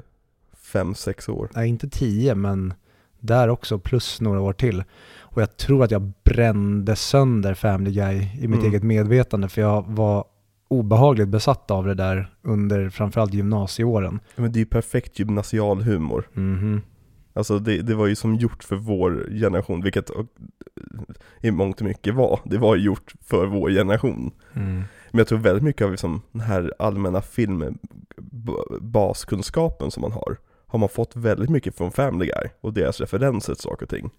5-6 0.73 1.31
år. 1.31 1.51
Nej, 1.55 1.69
inte 1.69 1.89
tio, 1.89 2.35
men 2.35 2.75
där 3.21 3.49
också, 3.49 3.79
plus 3.79 4.21
några 4.21 4.41
år 4.41 4.53
till. 4.53 4.85
Och 5.21 5.43
jag 5.43 5.57
tror 5.57 5.85
att 5.85 5.91
jag 5.91 6.13
brände 6.25 6.97
sönder 6.97 7.55
Family 7.55 7.93
Guy 7.93 8.17
i 8.41 8.49
mitt 8.49 8.59
Mm. 8.61 8.71
eget 8.71 8.83
medvetande, 8.83 9.49
för 9.49 9.61
jag 9.61 9.85
var 9.89 10.25
obehagligt 10.69 11.29
besatt 11.29 11.71
av 11.71 11.87
det 11.87 11.95
där 11.95 12.35
under 12.43 12.91
framförallt 12.91 13.35
gymnasieåren. 13.35 14.21
Men 14.37 14.53
det 14.53 14.59
är 14.59 14.61
ju 14.61 14.67
perfekt 14.67 15.19
gymnasial 15.19 15.83
humor. 15.83 16.29
Mhm. 16.33 16.81
Alltså 17.33 17.59
det, 17.59 17.83
det 17.83 17.95
var 17.95 18.07
ju 18.07 18.17
som 18.17 18.35
gjort 18.35 18.65
för 18.65 18.77
vår 18.77 19.29
generation, 19.41 19.83
vilket 19.83 20.11
i 21.41 21.51
mångt 21.51 21.81
och 21.81 21.87
mycket 21.87 22.15
var. 22.15 22.41
Det 22.45 22.59
var 22.59 22.77
gjort 22.77 23.13
för 23.25 23.47
vår 23.47 23.71
generation. 23.71 24.31
Mm. 24.55 24.75
Men 25.11 25.19
jag 25.19 25.29
tror 25.29 25.39
väldigt 25.39 25.65
mycket 25.65 25.85
av 25.85 25.91
liksom 25.91 26.23
den 26.33 26.41
här 26.41 26.73
allmänna 26.79 27.23
filmbaskunskapen 27.23 29.91
som 29.91 30.01
man 30.01 30.13
har, 30.13 30.37
har 30.69 30.79
man 30.79 30.89
fått 30.89 31.17
väldigt 31.17 31.51
mycket 31.51 31.77
från 31.77 31.93
Family 31.93 32.27
Guy 32.27 32.51
och 32.61 32.73
deras 32.73 33.01
referenser 33.01 33.55
till 33.55 33.63
saker 33.63 33.83
och 33.87 33.91
ting. 33.91 34.11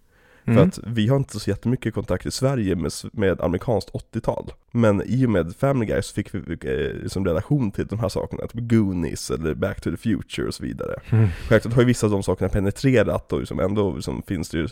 För 0.43 0.51
Mm. 0.51 0.67
att 0.67 0.79
vi 0.87 1.07
har 1.07 1.17
inte 1.17 1.39
så 1.39 1.49
jättemycket 1.49 1.93
kontakt 1.93 2.25
i 2.25 2.31
Sverige 2.31 2.75
med, 2.75 2.91
med 3.13 3.41
amerikanskt 3.41 3.89
80-tal. 3.89 4.51
Men 4.71 5.01
i 5.05 5.25
och 5.25 5.29
med 5.29 5.55
Family 5.55 5.85
Guy 5.85 6.01
så 6.01 6.13
fick 6.13 6.33
vi 6.33 6.39
eh, 6.39 7.03
liksom 7.03 7.25
relation 7.25 7.71
till 7.71 7.87
de 7.87 7.99
här 7.99 8.09
sakerna, 8.09 8.47
typ 8.47 8.61
Goonies 8.69 9.31
eller 9.31 9.53
Back 9.53 9.81
to 9.81 9.91
the 9.91 9.97
Future 9.97 10.47
och 10.47 10.53
så 10.53 10.63
vidare. 10.63 10.99
Mm. 11.09 11.27
Självklart 11.49 11.73
har 11.73 11.81
ju 11.81 11.85
vissa 11.87 12.05
av 12.07 12.11
de 12.11 12.23
sakerna 12.23 12.49
penetrerat 12.49 13.33
och 13.33 13.39
liksom 13.39 13.59
ändå 13.59 13.95
liksom 13.95 14.21
finns 14.27 14.49
det 14.49 14.57
ju 14.57 14.67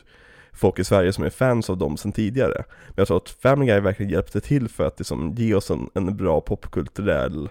folk 0.54 0.80
i 0.80 0.84
Sverige 0.84 1.14
som 1.14 1.24
är 1.24 1.30
fans 1.30 1.70
av 1.70 1.78
dem 1.78 1.98
sedan 1.98 2.12
tidigare. 2.12 2.64
Men 2.88 2.96
jag 2.96 3.08
tror 3.08 3.18
att 3.18 3.30
Family 3.30 3.72
Guy 3.72 3.80
verkligen 3.80 4.12
hjälpte 4.12 4.42
till 4.42 4.70
för 4.70 4.88
att 4.88 5.00
liksom 5.00 5.34
ge 5.38 5.54
oss 5.54 5.72
en, 5.72 5.90
en 5.94 6.18
bra 6.18 6.42
popkulturell 6.42 7.50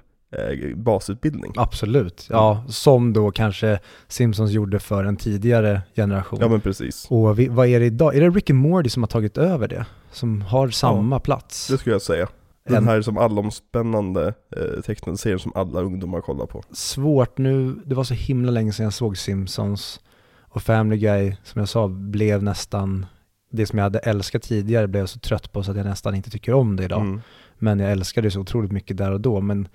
basutbildning. 0.76 1.52
Absolut, 1.56 2.26
ja, 2.30 2.64
som 2.68 3.12
då 3.12 3.30
kanske 3.30 3.78
Simpsons 4.08 4.50
gjorde 4.50 4.78
för 4.78 5.04
en 5.04 5.16
tidigare 5.16 5.82
generation. 5.96 6.38
Ja 6.42 6.48
men 6.48 6.60
precis, 6.60 7.06
Och 7.10 7.38
vi, 7.38 7.48
vad 7.48 7.66
är 7.66 7.80
det 7.80 7.86
idag? 7.86 8.16
Är 8.16 8.20
det 8.20 8.30
Rick 8.30 8.50
and 8.50 8.58
Morty 8.58 8.88
som 8.90 9.02
har 9.02 9.08
tagit 9.08 9.38
över 9.38 9.68
det? 9.68 9.86
Som 10.12 10.42
har 10.42 10.68
samma 10.68 11.20
plats? 11.20 11.68
det 11.68 11.78
skulle 11.78 11.94
jag 11.94 12.02
säga. 12.02 12.28
Den 12.68 12.76
En- 12.76 12.88
här 12.88 13.02
som 13.02 13.18
allomspännande 13.18 14.34
eh, 14.56 14.80
tecknade 14.82 15.18
serien 15.18 15.38
som 15.38 15.52
alla 15.54 15.80
ungdomar 15.80 16.20
kollar 16.20 16.46
på. 16.46 16.62
Svårt 16.72 17.38
nu, 17.38 17.74
det 17.84 17.94
var 17.94 18.04
så 18.04 18.14
himla 18.14 18.50
länge 18.50 18.72
sedan 18.72 18.84
jag 18.84 18.92
såg 18.94 19.18
Simpsons 19.18 20.00
och 20.40 20.62
Family 20.62 20.96
Guy, 20.98 21.36
som 21.44 21.58
jag 21.58 21.68
sa, 21.68 21.88
blev 21.88 22.42
nästan 22.42 23.06
det 23.50 23.66
som 23.66 23.78
jag 23.78 23.84
hade 23.84 23.98
älskat 23.98 24.42
tidigare 24.42 24.88
blev 24.88 25.00
jag 25.02 25.08
så 25.08 25.18
trött 25.18 25.52
på 25.52 25.62
så 25.62 25.70
att 25.70 25.76
jag 25.76 25.86
nästan 25.86 26.14
inte 26.14 26.30
tycker 26.30 26.52
om 26.54 26.76
det 26.76 26.84
idag. 26.84 27.00
Mm. 27.00 27.20
Men 27.58 27.80
jag 27.80 27.92
älskade 27.92 28.26
det 28.26 28.30
så 28.30 28.40
otroligt 28.40 28.72
mycket 28.72 28.96
där 28.96 29.12
och 29.12 29.20
då. 29.20 29.40
Men 29.40 29.68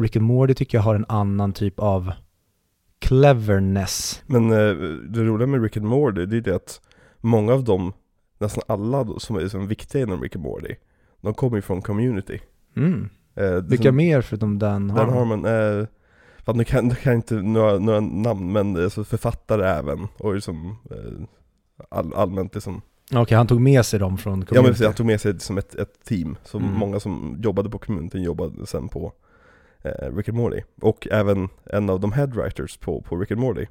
Rick 0.00 0.16
and 0.16 0.24
Morty 0.24 0.54
tycker 0.54 0.78
jag 0.78 0.82
har 0.82 0.94
en 0.94 1.04
annan 1.08 1.52
typ 1.52 1.78
av 1.78 2.12
cleverness. 2.98 4.22
Men 4.26 4.50
eh, 4.52 4.74
det 5.10 5.24
roliga 5.24 5.46
med 5.46 5.62
Rick 5.62 5.76
and 5.76 5.86
Morty, 5.86 6.26
det 6.26 6.36
är 6.36 6.40
det 6.40 6.54
att 6.56 6.80
många 7.20 7.52
av 7.52 7.64
dem, 7.64 7.92
nästan 8.38 8.62
alla 8.68 9.04
då, 9.04 9.18
som 9.18 9.36
är 9.36 9.48
som 9.48 9.66
viktiga 9.66 10.02
inom 10.02 10.22
Rick 10.22 10.36
and 10.36 10.44
Morty, 10.44 10.74
de 11.20 11.34
kommer 11.34 11.56
ju 11.56 11.62
från 11.62 11.82
community. 11.82 12.38
Mm. 12.76 13.08
Eh, 13.34 13.50
Vilka 13.54 13.84
som- 13.88 13.96
mer 13.96 14.20
förutom 14.22 14.58
Dan 14.58 14.90
Harmon? 14.90 15.14
Harmon, 15.14 15.44
eh, 15.80 15.86
att 16.44 16.56
nu 16.56 16.64
kan, 16.64 16.92
jag 17.04 17.14
inte 17.14 17.34
några, 17.34 17.78
några 17.78 18.00
namn, 18.00 18.52
men 18.52 18.84
alltså 18.84 19.04
författare 19.04 19.64
även, 19.68 20.08
och 20.18 20.34
liksom 20.34 20.76
eh, 20.90 21.26
all, 21.88 22.14
allmänt 22.14 22.54
liksom 22.54 22.82
Okej, 23.14 23.36
han 23.36 23.46
tog 23.46 23.60
med 23.60 23.86
sig 23.86 24.00
dem 24.00 24.18
från 24.18 24.32
Ja 24.32 24.36
men 24.38 24.46
community. 24.46 24.70
precis, 24.72 24.86
han 24.86 24.94
tog 24.94 25.06
med 25.06 25.20
sig 25.20 25.40
som 25.40 25.58
ett, 25.58 25.74
ett 25.74 26.04
team, 26.04 26.36
så 26.44 26.58
Mm. 26.58 26.72
många 26.72 27.00
som 27.00 27.36
jobbade 27.42 27.70
på 27.70 27.78
communityn 27.78 28.22
jobbade 28.22 28.66
sen 28.66 28.88
på 28.88 29.12
eh, 29.82 30.16
Rick 30.16 30.28
and 30.28 30.38
Morty. 30.38 30.60
Och 30.80 31.08
även 31.10 31.48
en 31.64 31.90
av 31.90 32.00
de 32.00 32.12
headwriters 32.12 32.76
på, 32.76 33.00
på 33.02 33.16
Rick 33.16 33.30
and 33.30 33.40
Morty, 33.40 33.66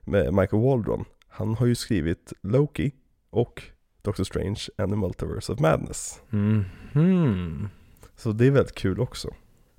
med 0.00 0.34
Michael 0.34 0.62
Waldron, 0.62 1.04
han 1.28 1.54
har 1.54 1.66
ju 1.66 1.74
skrivit 1.74 2.32
Loki 2.42 2.92
och 3.30 3.62
Doctor 4.02 4.24
Strange 4.24 4.60
and 4.78 4.92
the 4.92 4.96
Multiverse 4.96 5.52
of 5.52 5.60
Madness. 5.60 6.20
Mhm. 6.30 7.68
Så 8.16 8.32
det 8.32 8.46
är 8.46 8.50
väldigt 8.50 8.74
kul 8.74 9.00
också. 9.00 9.28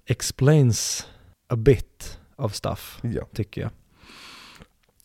Explains 0.06 1.08
a 1.50 1.56
bit 1.56 2.20
of 2.36 2.54
stuff, 2.54 3.00
Ja. 3.04 3.26
tycker 3.34 3.62
jag. 3.62 3.72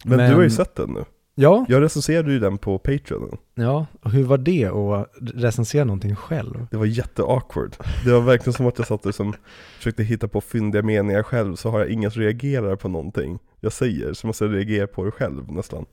Men, 0.04 0.16
Men- 0.16 0.30
du 0.30 0.36
har 0.36 0.42
ju 0.42 0.50
sett 0.50 0.74
den 0.74 0.90
nu. 0.90 1.04
Ja, 1.40 1.64
Jag 1.68 1.82
recenserade 1.82 2.32
ju 2.32 2.38
den 2.38 2.58
på 2.58 2.78
Patreon. 2.78 3.36
ja. 3.54 3.86
Och 4.02 4.10
hur 4.10 4.24
var 4.24 4.38
det 4.38 4.64
att 4.66 5.12
recensera 5.34 5.84
någonting 5.84 6.16
själv? 6.16 6.66
Det 6.70 6.76
var 6.76 6.86
jätteawkward. 6.86 7.76
Det 8.04 8.12
var 8.12 8.20
verkligen 8.20 8.52
som 8.52 8.66
att 8.66 8.78
jag 8.78 8.86
satt 8.86 9.06
och 9.06 9.14
som 9.14 9.34
försökte 9.76 10.02
hitta 10.02 10.28
på 10.28 10.40
fyndiga 10.40 10.82
meningar 10.82 11.22
själv, 11.22 11.56
så 11.56 11.70
har 11.70 11.78
jag 11.80 11.88
ingen 11.88 12.10
som 12.10 12.22
reagerar 12.22 12.76
på 12.76 12.88
någonting 12.88 13.38
jag 13.60 13.72
säger, 13.72 14.12
så 14.12 14.26
måste 14.26 14.44
jag 14.44 14.54
reagera 14.54 14.86
på 14.86 15.04
det 15.04 15.10
själv 15.10 15.52
nästan. 15.52 15.86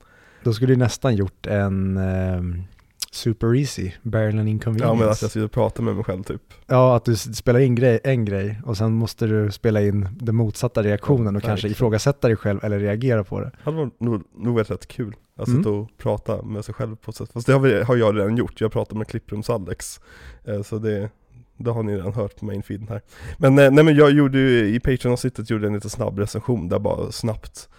Då 0.44 0.54
skulle 0.54 0.74
du 0.74 0.78
nästan 0.78 1.16
gjort 1.16 1.46
en 1.48 1.98
ehm, 1.98 2.64
Super 3.18 3.56
Easy, 3.56 3.92
Barely 4.04 4.40
an 4.40 4.48
Inconvenience. 4.48 4.88
Ja 4.94 4.94
men 5.00 5.10
att 5.10 5.22
jag 5.22 5.32
sitter 5.32 5.46
och 5.46 5.52
pratar 5.52 5.84
med 5.84 5.96
mig 5.96 6.04
själv 6.04 6.24
typ. 6.24 6.42
Ja, 6.68 6.96
att 6.96 7.06
du 7.06 7.16
spelar 7.16 7.60
in 7.60 7.76
grej, 7.76 8.00
en 8.04 8.26
grej 8.26 8.62
och 8.66 8.78
sen 8.78 8.94
måste 8.94 9.28
du 9.28 9.52
spela 9.52 9.82
in 9.82 10.10
den 10.20 10.36
motsatta 10.36 10.84
reaktionen 10.84 11.34
Ja, 11.34 11.38
och 11.38 11.44
kanske 11.44 11.68
ifrågasätta 11.68 12.28
dig 12.28 12.38
själv 12.38 12.60
eller 12.64 12.80
reagera 12.80 13.24
på 13.24 13.40
det. 13.40 13.46
Det 13.46 13.72
hade 13.72 13.90
nog, 14.00 14.24
nog 14.38 14.56
varit 14.56 14.72
rätt 14.72 14.88
kul. 14.88 15.16
Att 15.40 15.48
Mm. 15.48 15.60
sitta 15.60 15.70
och 15.70 15.88
prata 15.98 16.42
med 16.42 16.66
sig 16.66 16.74
själv 16.74 16.96
på 16.96 17.12
ett 17.12 17.18
sätt. 17.18 17.30
Fast 17.34 17.48
det 17.48 17.54
har, 17.54 17.60
vi, 17.60 17.82
har 17.84 17.96
jag 17.96 18.18
redan 18.18 18.38
gjort, 18.38 18.62
jag 18.62 18.72
pratar 18.72 18.96
med 18.96 19.08
Klipprums-Alex. 19.08 20.00
Eh, 20.46 20.62
Så 20.62 20.78
det, 20.80 21.10
det 21.58 21.72
har 21.72 21.84
ni 21.84 21.96
redan 21.98 22.14
hört 22.14 22.36
på 22.40 22.46
mainfeeden 22.46 22.88
här. 22.88 23.02
Men, 23.38 23.60
eh, 23.60 23.72
nej, 23.72 23.84
men 23.84 23.96
jag 23.96 24.12
gjorde 24.12 24.38
ju, 24.38 24.76
i 24.76 24.80
Patreon-avsnittet 24.80 25.50
gjorde 25.50 25.64
jag 25.64 25.70
en 25.70 25.76
lite 25.76 25.90
snabb 25.90 26.20
recension 26.20 26.70
där 26.70 26.80
bara 26.80 27.12
snabbt 27.12 27.70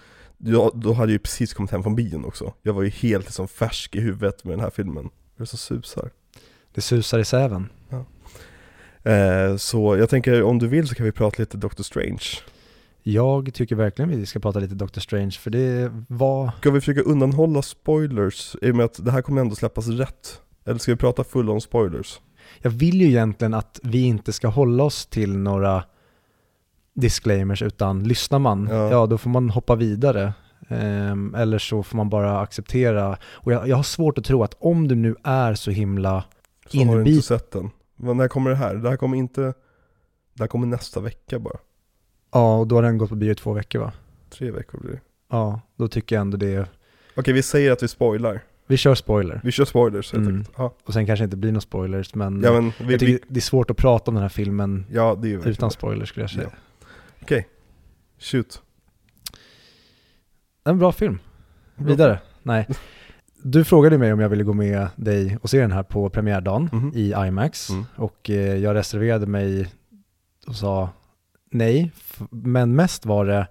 jag, 0.40 0.70
Då 0.74 0.92
hade 0.92 1.06
jag 1.08 1.12
ju 1.12 1.18
precis 1.18 1.54
kommit 1.54 1.70
hem 1.72 1.82
från 1.82 1.94
bion 1.96 2.24
också. 2.24 2.52
Jag 2.62 2.72
var 2.72 2.82
ju 2.82 2.88
helt 2.88 3.24
liksom 3.24 3.48
färsk 3.48 3.94
i 3.96 4.00
huvudet 4.00 4.44
med 4.44 4.52
den 4.52 4.60
här 4.60 4.70
filmen. 4.70 5.08
Det 5.38 5.44
är 5.44 5.46
så 5.46 5.56
susar. 5.56 6.10
Det 6.74 6.80
susar 6.80 7.18
i 7.18 7.24
säven. 7.24 7.68
Eh, 9.02 9.56
så 9.56 9.96
jag 9.96 10.10
tänker 10.10 10.42
om 10.42 10.58
du 10.58 10.66
vill 10.68 10.88
så 10.88 10.94
kan 10.94 11.06
vi 11.06 11.12
prata 11.12 11.36
lite 11.38 11.56
Doctor 11.56 11.84
Strange. 11.84 12.24
Jag 13.02 13.54
tycker 13.54 13.76
verkligen 13.76 14.10
vi 14.10 14.26
ska 14.26 14.38
prata 14.38 14.58
lite 14.58 14.74
Doctor 14.74 15.00
Strange 15.00 15.30
för 15.30 15.50
det 15.50 15.92
var, 16.08 16.50
Ska 16.60 16.70
vi 16.70 16.80
försöka 16.80 17.00
undanhålla 17.00 17.62
spoilers 17.62 18.56
i 18.62 18.70
och 18.70 18.76
med 18.76 18.84
att 18.84 19.04
det 19.04 19.10
här 19.10 19.22
kommer 19.22 19.40
ändå 19.40 19.54
släppas 19.54 19.86
rätt? 19.88 20.40
Eller 20.64 20.78
ska 20.78 20.92
vi 20.92 20.96
prata 20.96 21.24
full 21.24 21.50
on 21.50 21.60
spoilers? 21.60 22.20
jag 22.62 22.70
vill 22.70 23.00
ju 23.00 23.06
egentligen 23.06 23.54
att 23.54 23.80
vi 23.82 24.02
inte 24.02 24.32
ska 24.32 24.48
hålla 24.48 24.84
oss 24.84 25.06
till 25.06 25.38
några 25.38 25.84
disclaimers 26.94 27.62
utan 27.62 28.04
lyssnar 28.04 28.38
man, 28.38 28.68
Ja. 28.70 28.90
ja, 28.90 29.06
då 29.06 29.18
får 29.18 29.30
man 29.30 29.50
hoppa 29.50 29.74
vidare. 29.74 30.32
Ehm, 30.68 31.34
eller 31.34 31.58
så 31.58 31.82
får 31.82 31.96
man 31.96 32.08
bara 32.08 32.40
acceptera. 32.40 33.16
Och 33.32 33.52
jag, 33.52 33.68
jag 33.68 33.76
har 33.76 33.82
svårt 33.82 34.18
att 34.18 34.24
tro 34.24 34.42
att 34.42 34.54
om 34.58 34.88
du 34.88 34.94
nu 34.94 35.16
är 35.24 35.54
så 35.54 35.70
himla 35.70 36.24
Så 36.66 36.78
har 36.84 36.98
du 36.98 37.10
inte 37.10 37.22
sett 37.26 37.50
den. 37.50 37.70
Men 37.96 38.16
när 38.16 38.28
kommer 38.28 38.50
det 38.50 38.56
här? 38.56 38.74
Det 38.74 38.88
här 38.88 38.96
kommer 38.96 39.16
inte... 39.16 39.40
Det 40.34 40.42
här 40.42 40.46
kommer 40.46 40.66
nästa 40.66 41.00
vecka 41.00 41.38
bara. 41.38 41.58
Ja, 42.32 42.56
och 42.58 42.66
då 42.66 42.74
har 42.74 42.82
den 42.82 42.98
gått 42.98 43.08
på 43.08 43.14
bio 43.16 43.30
i 43.32 43.34
två 43.34 43.52
veckor 43.52 43.78
va? 43.80 43.92
Tre 44.30 44.50
veckor 44.50 44.78
blir 44.80 44.90
det. 44.92 45.00
Ja, 45.30 45.60
då 45.76 45.88
tycker 45.88 46.16
jag 46.16 46.20
ändå 46.20 46.36
det. 46.36 46.66
Okej, 47.16 47.34
vi 47.34 47.42
säger 47.42 47.72
att 47.72 47.82
vi 47.82 47.88
spoilar. 47.88 48.40
Vi 48.66 48.76
kör 48.76 48.94
spoiler. 48.94 49.40
Vi 49.44 49.52
kör 49.52 49.64
spoilers 49.64 50.12
helt 50.12 50.22
Mm. 50.26 50.36
enkelt. 50.36 50.54
Ja, 50.58 50.74
Och 50.84 50.92
sen 50.92 51.06
kanske 51.06 51.24
inte 51.24 51.36
blir 51.36 51.50
några 51.52 51.60
spoilers, 51.60 52.14
men, 52.14 52.42
ja 52.44 52.52
men 52.52 52.72
vi... 52.78 52.92
jag 52.92 53.00
tycker 53.00 53.12
vi 53.12 53.20
det 53.28 53.38
är 53.38 53.40
svårt 53.40 53.70
att 53.70 53.76
prata 53.76 54.10
om 54.10 54.14
den 54.14 54.22
här 54.22 54.28
filmen 54.28 54.86
ja, 54.90 55.18
det 55.22 55.28
utan 55.28 55.68
det. 55.68 55.74
spoilers 55.74 56.08
skulle 56.08 56.22
jag 56.22 56.30
säga. 56.30 56.50
Okej. 57.22 57.48
Shoot. 58.18 58.62
En 60.68 60.78
bra 60.78 60.92
film. 60.92 61.18
Vidare. 61.76 62.18
Nej. 62.42 62.66
Du 63.42 63.64
frågade 63.64 63.98
mig 63.98 64.12
om 64.12 64.20
jag 64.20 64.28
ville 64.28 64.44
gå 64.44 64.52
med 64.52 64.88
dig 64.96 65.38
och 65.42 65.50
se 65.50 65.60
den 65.60 65.72
här 65.72 65.82
på 65.82 66.10
premiärdagen 66.10 66.68
Mhm. 66.72 66.92
i 66.94 67.12
IMAX 67.26 67.70
Mm. 67.70 67.84
och 67.96 68.30
eh, 68.30 68.56
jag 68.56 68.74
reserverade 68.74 69.26
mig 69.26 69.68
och 70.46 70.54
sa 70.56 70.90
nej, 71.50 71.92
men 72.30 72.74
mest 72.74 73.06
var 73.06 73.26
det 73.26 73.46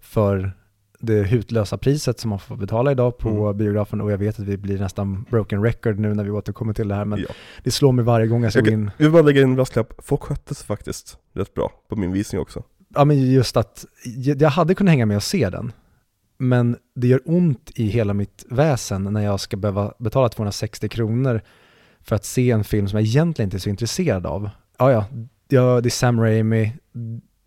för 0.00 0.52
det 1.00 1.22
hutlösa 1.22 1.78
priset 1.78 2.20
som 2.20 2.28
man 2.30 2.38
får 2.38 2.56
betala 2.56 2.92
idag 2.92 3.18
på 3.18 3.28
Mm. 3.28 3.56
biografen 3.58 4.00
och 4.00 4.12
jag 4.12 4.18
vet 4.18 4.38
att 4.40 4.46
vi 4.46 4.56
blir 4.56 4.78
nästan 4.78 5.22
broken 5.30 5.62
record 5.62 5.98
nu 5.98 6.14
när 6.14 6.24
vi 6.24 6.30
återkommer 6.30 6.72
till 6.72 6.88
det 6.88 6.94
här 6.94 7.04
men 7.04 7.18
Ja. 7.18 7.26
det 7.62 7.70
slår 7.70 7.92
mig 7.92 8.04
varje 8.04 8.26
gång 8.26 8.42
jag 8.44 8.52
Jag 8.56 8.64
kan- 8.64 8.72
in. 8.74 8.90
Vi 8.96 9.04
vill 9.04 9.12
bara 9.12 9.22
lägga 9.22 9.40
in 9.42 9.48
en 9.48 9.54
brasklapp. 9.54 9.92
Folk 9.98 10.22
skötte 10.22 10.54
sig 10.54 10.66
faktiskt 10.66 11.16
rätt 11.34 11.54
bra 11.54 11.72
på 11.88 11.96
min 11.96 12.12
visning 12.12 12.40
också. 12.40 12.62
Ja 12.94 13.04
men 13.04 13.30
just 13.32 13.56
att 13.56 13.84
jag 14.04 14.42
jag 14.42 14.50
hade 14.50 14.74
kunnat 14.74 14.90
hänga 14.92 15.06
med 15.06 15.16
och 15.16 15.22
se 15.22 15.50
den 15.50 15.72
men 16.38 16.76
det 16.94 17.06
gör 17.06 17.20
ont 17.24 17.70
i 17.74 17.86
hela 17.86 18.14
mitt 18.14 18.44
väsen 18.50 19.04
när 19.04 19.20
jag 19.24 19.40
ska 19.40 19.56
behöva 19.56 19.92
betala 19.98 20.28
260 20.28 20.88
kronor 20.88 21.40
för 22.00 22.16
att 22.16 22.24
se 22.24 22.50
en 22.50 22.64
film 22.64 22.88
som 22.88 22.98
jag 22.98 23.06
egentligen 23.06 23.46
inte 23.46 23.56
är 23.56 23.58
så 23.58 23.70
intresserad 23.70 24.26
av. 24.26 24.50
Ja, 24.78 24.92
ja, 24.92 25.06
ja 25.48 25.80
det 25.80 25.88
är 25.88 25.90
Sam 25.90 26.20
Raimi, 26.20 26.72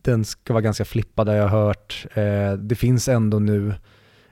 den 0.02 0.26
ska 0.26 0.54
vara 0.54 0.62
ganska 0.62 0.86
flippad 0.86 1.28
har 1.28 1.36
jag 1.36 1.48
hört. 1.48 2.06
Eh, 2.14 2.54
det 2.54 2.76
finns 2.76 3.08
ändå 3.08 3.40
nu 3.40 3.74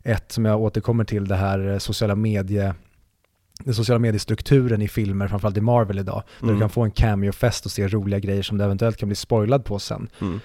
ett 0.03 0.31
som 0.31 0.45
jag 0.45 0.61
återkommer 0.61 1.03
till, 1.03 1.27
det 1.27 1.35
här 1.35 1.67
eh, 1.69 1.77
sociala 1.77 2.15
medie 2.15 2.73
den 3.63 3.73
sociala 3.73 3.99
mediestrukturen 3.99 4.81
i 4.81 4.87
filmer, 4.87 5.27
framförallt 5.27 5.57
i 5.57 5.61
Marvel 5.61 5.99
idag, 5.99 6.23
där 6.39 6.43
Mm. 6.45 6.55
du 6.55 6.61
kan 6.61 6.69
få 6.69 6.81
en 6.83 6.91
cameo-fest 6.91 7.65
och 7.65 7.71
se 7.71 7.87
roliga 7.87 8.19
grejer 8.19 8.41
som 8.43 8.57
du 8.57 8.63
eventuellt 8.63 8.97
kan 8.97 9.09
bli 9.09 9.15
spoilad 9.15 9.65
på 9.65 9.79
sen. 9.79 10.09
Mm. 10.21 10.39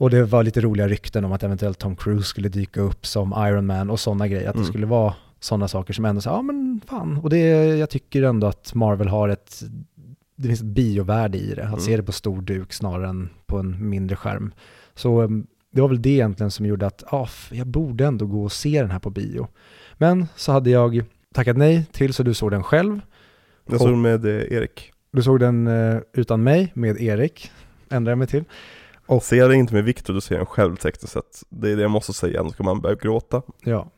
Och 0.00 0.10
det 0.10 0.24
var 0.24 0.42
lite 0.44 0.60
roliga 0.60 0.88
rykten 0.88 1.24
om 1.24 1.32
att 1.32 1.42
eventuellt 1.42 1.78
Tom 1.78 1.96
Cruise 1.96 2.24
skulle 2.24 2.48
dyka 2.48 2.80
upp 2.80 3.06
som 3.06 3.34
Iron 3.48 3.66
Man 3.66 3.90
och 3.90 4.00
sådana 4.00 4.28
grejer. 4.28 4.48
Att 4.48 4.54
Mm. 4.54 4.62
det 4.66 4.68
skulle 4.72 4.86
vara 4.86 5.14
sådana 5.40 5.68
saker 5.68 5.92
som 5.94 6.04
ändå 6.04 6.20
sa, 6.20 6.30
ja 6.30 6.42
men 6.42 6.80
fan. 6.86 7.16
Och 7.16 7.30
det, 7.30 7.38
jag 7.78 7.90
tycker 7.90 8.22
ändå 8.22 8.46
att 8.46 8.74
Marvel 8.74 9.08
har 9.08 9.28
ett, 9.28 9.62
det 10.36 10.48
finns 10.48 10.60
ett 10.60 10.66
biovärde 10.66 11.38
i 11.38 11.54
det. 11.54 11.62
Att 11.62 11.68
Mm. 11.68 11.80
se 11.80 11.96
det 11.96 12.02
på 12.02 12.12
stor 12.12 12.42
duk 12.42 12.72
snarare 12.72 13.08
än 13.08 13.28
på 13.46 13.58
en 13.58 13.88
mindre 13.88 14.16
skärm. 14.16 14.52
Så 14.94 15.22
um, 15.22 15.46
det 15.72 15.80
var 15.80 15.88
väl 15.88 16.02
det 16.02 16.10
egentligen 16.10 16.50
som 16.50 16.66
gjorde 16.66 16.86
att, 16.86 17.04
ja, 17.10 17.24
f- 17.26 17.50
jag 17.54 17.66
borde 17.66 18.06
ändå 18.06 18.26
gå 18.26 18.44
och 18.44 18.52
se 18.52 18.80
den 18.82 18.90
här 18.90 18.98
på 18.98 19.10
bio. 19.10 19.48
Men 19.94 20.26
så 20.36 20.52
hade 20.52 20.70
jag 20.70 21.02
tackat 21.34 21.56
nej 21.56 21.86
till 21.92 22.14
så 22.14 22.22
du 22.22 22.34
såg 22.34 22.50
den 22.50 22.62
själv. 22.62 23.00
Jag 23.70 23.78
såg 23.80 23.88
den 23.90 24.00
med 24.02 24.24
eh, 24.24 24.52
Erik. 24.52 24.92
Du 25.12 25.22
såg 25.22 25.40
den 25.40 25.66
eh, 25.66 25.98
utan 26.14 26.42
mig 26.42 26.72
med 26.74 27.00
Erik, 27.00 27.50
ändrade 27.90 28.10
jag 28.12 28.18
mig 28.18 28.26
till. 28.28 28.44
Och- 29.10 29.22
Ser 29.22 29.48
den 29.48 29.58
inte 29.58 29.74
med 29.74 29.84
Viktor, 29.84 30.14
då 30.14 30.20
ser 30.20 30.34
jag 30.34 30.40
den 30.40 30.46
själv 30.46 30.76
tekniskt 30.76 31.12
sett. 31.12 31.42
Det 31.48 31.70
är 31.70 31.76
det 31.76 31.82
jag 31.82 31.90
måste 31.90 32.12
säga, 32.12 32.40
annars 32.40 32.56
kommer 32.56 32.70
man 32.74 32.80
börja 32.80 32.96
gråta. 32.96 33.42
Ja, 33.64 33.90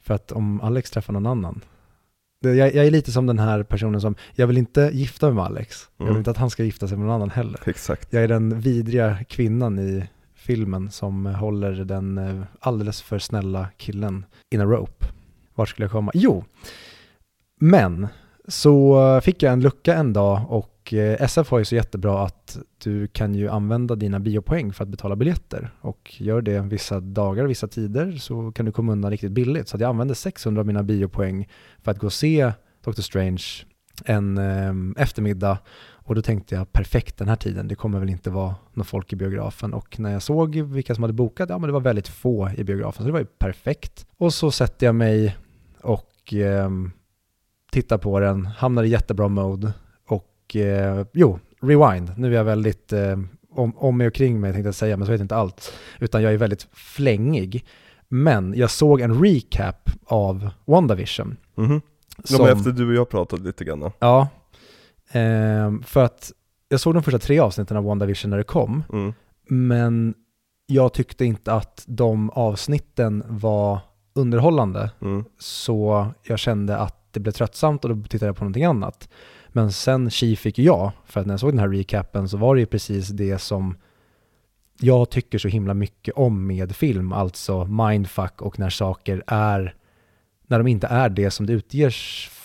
för 0.00 0.14
att 0.14 0.32
om 0.32 0.60
Alex 0.60 0.90
träffar 0.90 1.12
någon 1.12 1.26
annan. 1.26 1.60
Det, 2.42 2.54
jag, 2.54 2.74
jag 2.74 2.86
är 2.86 2.90
lite 2.90 3.12
som 3.12 3.26
den 3.26 3.38
här 3.38 3.62
personen 3.62 4.00
som, 4.00 4.14
jag 4.34 4.46
vill 4.46 4.58
inte 4.58 4.90
gifta 4.92 5.26
mig 5.26 5.34
med 5.34 5.44
Alex. 5.44 5.88
Jag 5.96 6.04
Mm. 6.04 6.14
vill 6.14 6.18
inte 6.20 6.30
att 6.30 6.36
han 6.36 6.50
ska 6.50 6.64
gifta 6.64 6.88
sig 6.88 6.96
med 6.98 7.06
någon 7.06 7.14
annan 7.14 7.30
heller. 7.30 7.60
Exakt. 7.66 8.12
Jag 8.12 8.22
är 8.24 8.28
den 8.28 8.60
vidriga 8.60 9.18
kvinnan 9.28 9.78
i 9.78 10.04
filmen 10.34 10.90
som 10.90 11.26
håller 11.26 11.72
den 11.72 12.18
eh, 12.18 12.42
alldeles 12.60 13.02
för 13.02 13.18
snälla 13.18 13.68
killen 13.76 14.24
in 14.50 14.60
a 14.60 14.64
rope. 14.64 15.06
Vart 15.54 15.68
skulle 15.68 15.84
jag 15.84 15.92
komma? 15.92 16.10
Jo, 16.14 16.44
Men 17.60 18.08
så 18.48 19.20
fick 19.24 19.42
jag 19.42 19.52
en 19.52 19.60
lucka 19.60 19.94
en 19.94 20.12
dag 20.12 20.40
och 20.48 20.71
Eh, 20.94 21.22
SF 21.22 21.50
har 21.50 21.58
ju 21.58 21.64
så 21.64 21.74
jättebra 21.74 22.24
att 22.24 22.58
du 22.78 23.06
kan 23.06 23.34
ju 23.34 23.48
använda 23.48 23.94
dina 23.94 24.20
biopoäng 24.20 24.72
för 24.72 24.84
att 24.84 24.88
betala 24.88 25.16
biljetter 25.16 25.70
och 25.80 26.14
gör 26.18 26.42
det 26.42 26.60
vissa 26.60 27.00
dagar, 27.00 27.44
vissa 27.44 27.68
tider 27.68 28.12
så 28.12 28.52
kan 28.52 28.66
du 28.66 28.72
komma 28.72 28.92
undan 28.92 29.10
riktigt 29.10 29.32
billigt. 29.32 29.68
Så 29.68 29.76
jag 29.76 29.88
använde 29.88 30.14
600 30.14 30.60
av 30.60 30.66
mina 30.66 30.82
biopoäng 30.82 31.48
för 31.82 31.90
att 31.90 31.98
gå 31.98 32.06
och 32.06 32.12
se 32.12 32.52
Doctor 32.84 33.02
Strange 33.02 33.44
en 34.04 34.38
eh, 34.38 35.02
eftermiddag 35.02 35.58
och 36.04 36.14
då 36.14 36.22
tänkte 36.22 36.54
jag 36.54 36.72
perfekt 36.72 37.18
den 37.18 37.28
här 37.28 37.36
tiden, 37.36 37.68
det 37.68 37.74
kommer 37.74 37.98
väl 37.98 38.10
inte 38.10 38.30
vara 38.30 38.54
någon 38.72 38.84
folk 38.84 39.12
i 39.12 39.16
biografen. 39.16 39.74
Och 39.74 39.98
när 40.00 40.12
jag 40.12 40.22
såg 40.22 40.56
vilka 40.56 40.94
som 40.94 41.02
hade 41.02 41.14
bokat, 41.14 41.48
ja 41.48 41.58
men 41.58 41.68
det 41.68 41.72
var 41.72 41.80
väldigt 41.80 42.08
få 42.08 42.50
i 42.56 42.64
biografen, 42.64 43.02
så 43.02 43.06
det 43.06 43.12
var 43.12 43.20
ju 43.20 43.26
perfekt. 43.26 44.06
Och 44.16 44.34
så 44.34 44.50
sätter 44.50 44.86
jag 44.86 44.94
mig 44.94 45.36
och 45.80 46.34
eh, 46.34 46.70
tittar 47.72 47.98
på 47.98 48.20
den, 48.20 48.46
hamnar 48.46 48.82
i 48.82 48.88
jättebra 48.88 49.28
mode 49.28 49.72
och 50.52 50.56
eh, 50.56 51.06
jo, 51.12 51.38
rewind. 51.60 52.12
Nu 52.16 52.28
är 52.28 52.36
jag 52.36 52.44
väldigt 52.44 52.92
eh, 52.92 53.18
om, 53.50 53.78
om 53.78 53.98
mig 53.98 54.06
och 54.06 54.14
kring 54.14 54.40
mig 54.40 54.52
tänkte 54.52 54.68
jag 54.68 54.74
säga, 54.74 54.96
men 54.96 55.06
så 55.06 55.12
vet 55.12 55.20
jag 55.20 55.24
inte 55.24 55.36
allt. 55.36 55.72
Utan 56.00 56.22
jag 56.22 56.32
är 56.32 56.36
väldigt 56.36 56.68
flängig. 56.72 57.64
Men 58.08 58.54
jag 58.56 58.70
såg 58.70 59.00
en 59.00 59.24
recap 59.24 59.90
av 60.04 60.50
WandaVision. 60.64 61.36
Mm 61.58 61.80
som, 62.24 62.46
ja, 62.46 62.52
efter 62.52 62.70
du 62.70 62.88
och 62.88 62.94
jag 62.94 63.08
pratade 63.08 63.42
lite 63.42 63.64
grann. 63.64 63.90
Ja, 63.98 64.28
eh, 65.12 65.72
för 65.82 66.04
att 66.04 66.32
jag 66.68 66.80
såg 66.80 66.94
de 66.94 67.02
första 67.02 67.18
tre 67.18 67.38
avsnitten 67.38 67.76
av 67.76 67.84
WandaVision 67.84 68.30
när 68.30 68.38
det 68.38 68.44
kom. 68.44 68.84
Mm. 68.92 69.12
Men 69.48 70.14
jag 70.66 70.92
tyckte 70.92 71.24
inte 71.24 71.52
att 71.52 71.84
de 71.86 72.30
avsnitten 72.30 73.24
var 73.28 73.80
underhållande. 74.14 74.90
Mm. 75.00 75.24
Så 75.38 76.06
jag 76.22 76.38
kände 76.38 76.76
att 76.76 77.12
det 77.12 77.20
blev 77.20 77.32
tröttsamt 77.32 77.84
och 77.84 77.96
då 77.96 78.02
tittade 78.08 78.28
jag 78.28 78.36
på 78.36 78.44
någonting 78.44 78.64
annat. 78.64 79.08
Men 79.52 79.72
sen 79.72 80.10
tji 80.10 80.36
fick 80.36 80.58
jag, 80.58 80.92
för 81.04 81.20
att 81.20 81.26
när 81.26 81.32
jag 81.32 81.40
såg 81.40 81.50
den 81.50 81.58
här 81.58 81.68
recapen 81.68 82.28
så 82.28 82.36
var 82.36 82.54
det 82.54 82.60
ju 82.60 82.66
precis 82.66 83.08
det 83.08 83.38
som 83.38 83.76
jag 84.80 85.10
tycker 85.10 85.38
så 85.38 85.48
himla 85.48 85.74
mycket 85.74 86.14
om 86.14 86.46
med 86.46 86.76
film, 86.76 87.12
alltså 87.12 87.64
mindfuck 87.64 88.42
och 88.42 88.58
när 88.58 88.70
saker 88.70 89.22
är, 89.26 89.74
när 90.46 90.58
de 90.58 90.66
inte 90.66 90.86
är 90.86 91.08
det 91.08 91.30
som 91.30 91.46
det 91.46 91.52
utges 91.52 91.94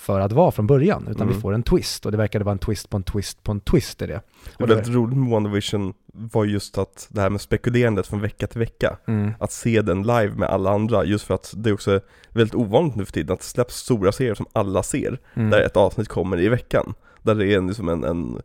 för 0.07 0.19
att 0.19 0.31
vara 0.31 0.51
från 0.51 0.67
början, 0.67 1.07
utan 1.09 1.21
Mm. 1.21 1.35
vi 1.35 1.41
får 1.41 1.53
en 1.53 1.63
twist 1.63 2.05
och 2.05 2.11
det 2.11 2.17
verkade 2.17 2.45
vara 2.45 2.51
en 2.53 2.59
twist 2.59 2.89
på 2.89 2.97
en 2.97 3.03
twist 3.03 3.43
på 3.43 3.51
en 3.51 3.59
twist 3.59 4.01
i 4.01 4.07
det. 4.07 4.21
Det 4.57 4.63
var 4.63 4.67
väldigt 4.67 4.87
roligt 4.95 5.17
med 5.17 5.29
WandaVision 5.29 5.93
var 6.13 6.45
just 6.45 6.77
att 6.77 7.07
det 7.11 7.21
här 7.21 7.29
med 7.29 7.41
spekulerandet 7.41 8.07
från 8.07 8.21
vecka 8.21 8.47
till 8.47 8.59
vecka. 8.59 8.97
Mm. 9.07 9.31
Att 9.39 9.51
se 9.51 9.81
den 9.81 10.01
live 10.01 10.29
med 10.35 10.49
alla 10.49 10.71
andra, 10.71 11.05
just 11.05 11.25
för 11.25 11.33
att 11.33 11.53
det 11.57 11.69
är 11.69 11.73
också 11.73 11.99
väldigt 12.29 12.55
ovanligt 12.55 12.95
nu 12.95 13.05
för 13.05 13.11
tiden 13.11 13.33
att 13.33 13.39
det 13.39 13.45
släpps 13.45 13.75
stora 13.75 14.11
serier 14.11 14.35
som 14.35 14.45
alla 14.53 14.83
ser. 14.83 15.19
Mm. 15.33 15.49
Där 15.49 15.61
ett 15.61 15.77
avsnitt 15.77 16.07
kommer 16.07 16.39
i 16.39 16.49
veckan. 16.49 16.93
Där 17.21 17.35
det 17.35 17.53
är 17.53 17.61
liksom 17.61 17.89
en, 17.89 18.03
en 18.03 18.41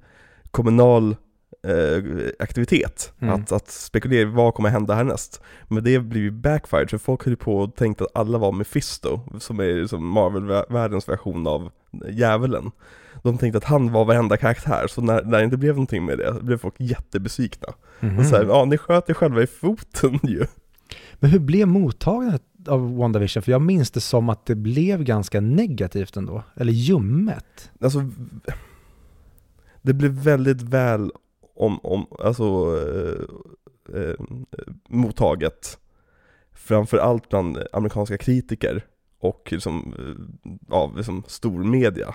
kommunal 0.51 1.17
eh, 1.67 2.29
aktivitet. 2.39 3.13
Mm. 3.21 3.35
Att, 3.35 3.53
att 3.53 3.69
spekulera, 3.71 4.29
vad 4.29 4.55
kommer 4.55 4.69
hända 4.69 4.95
härnäst? 4.95 5.41
Men 5.69 5.85
det 5.85 5.99
blir 5.99 6.21
ju 6.21 6.31
backfired, 6.31 6.91
för 6.91 6.99
folk 6.99 7.25
höll 7.25 7.37
på 7.37 7.59
och 7.59 7.75
tänkte 7.75 8.05
att 8.05 8.11
alla 8.15 8.39
var 8.39 8.53
Mephisto, 8.53 9.21
som 9.39 9.61
är 9.61 9.75
liksom 9.75 10.07
Marvel-världens 10.07 11.09
version 11.09 11.47
av 11.47 11.71
djävulen. 12.11 12.71
De 13.23 13.39
tänkte 13.39 13.59
att 13.59 13.65
han 13.65 13.93
var 13.93 14.05
varenda 14.05 14.37
karaktär, 14.37 14.87
så 14.89 15.01
när, 15.01 15.23
när 15.23 15.39
det 15.39 15.45
inte 15.45 15.57
blev 15.57 15.75
någonting 15.75 16.05
med 16.05 16.19
det, 16.19 16.43
blev 16.43 16.59
folk 16.59 16.75
jättebesvikna. 16.79 17.69
Mhm. 18.01 18.19
Och 18.19 18.27
så 18.27 18.37
här, 18.37 18.45
ja 18.45 18.65
ni 18.65 18.79
sköt 18.79 19.11
er 19.11 19.15
själva 19.15 19.43
i 19.43 19.47
foten 19.47 20.19
ju. 20.23 20.47
Men 21.15 21.31
hur 21.31 21.39
blev 21.39 21.69
mottagandet 21.69 22.43
av 22.69 22.97
WandaVision? 22.97 23.43
För 23.43 23.53
jag 23.53 23.63
minns 23.63 23.91
det 23.91 24.01
som 24.01 24.29
att 24.29 24.47
det 24.47 24.55
blev 24.55 25.05
ganska 25.05 25.41
negativt 25.41 26.17
ändå, 26.17 26.43
eller 26.57 26.73
ljummet. 26.73 27.71
Alltså, 27.81 28.11
det 29.83 29.93
blev 29.93 30.11
väldigt 30.11 30.63
väl 30.63 31.11
om, 31.63 31.79
om 31.83 32.07
alltså, 32.19 32.79
eh, 32.89 34.01
eh, 34.01 34.15
mottaget. 34.89 35.79
Framförallt 36.53 37.29
bland 37.29 37.59
amerikanska 37.73 38.19
kritiker 38.19 38.85
och 39.19 39.49
liksom, 39.53 39.95
eh, 39.99 40.77
av 40.77 40.97
liksom 40.97 41.23
stormedia. 41.27 42.15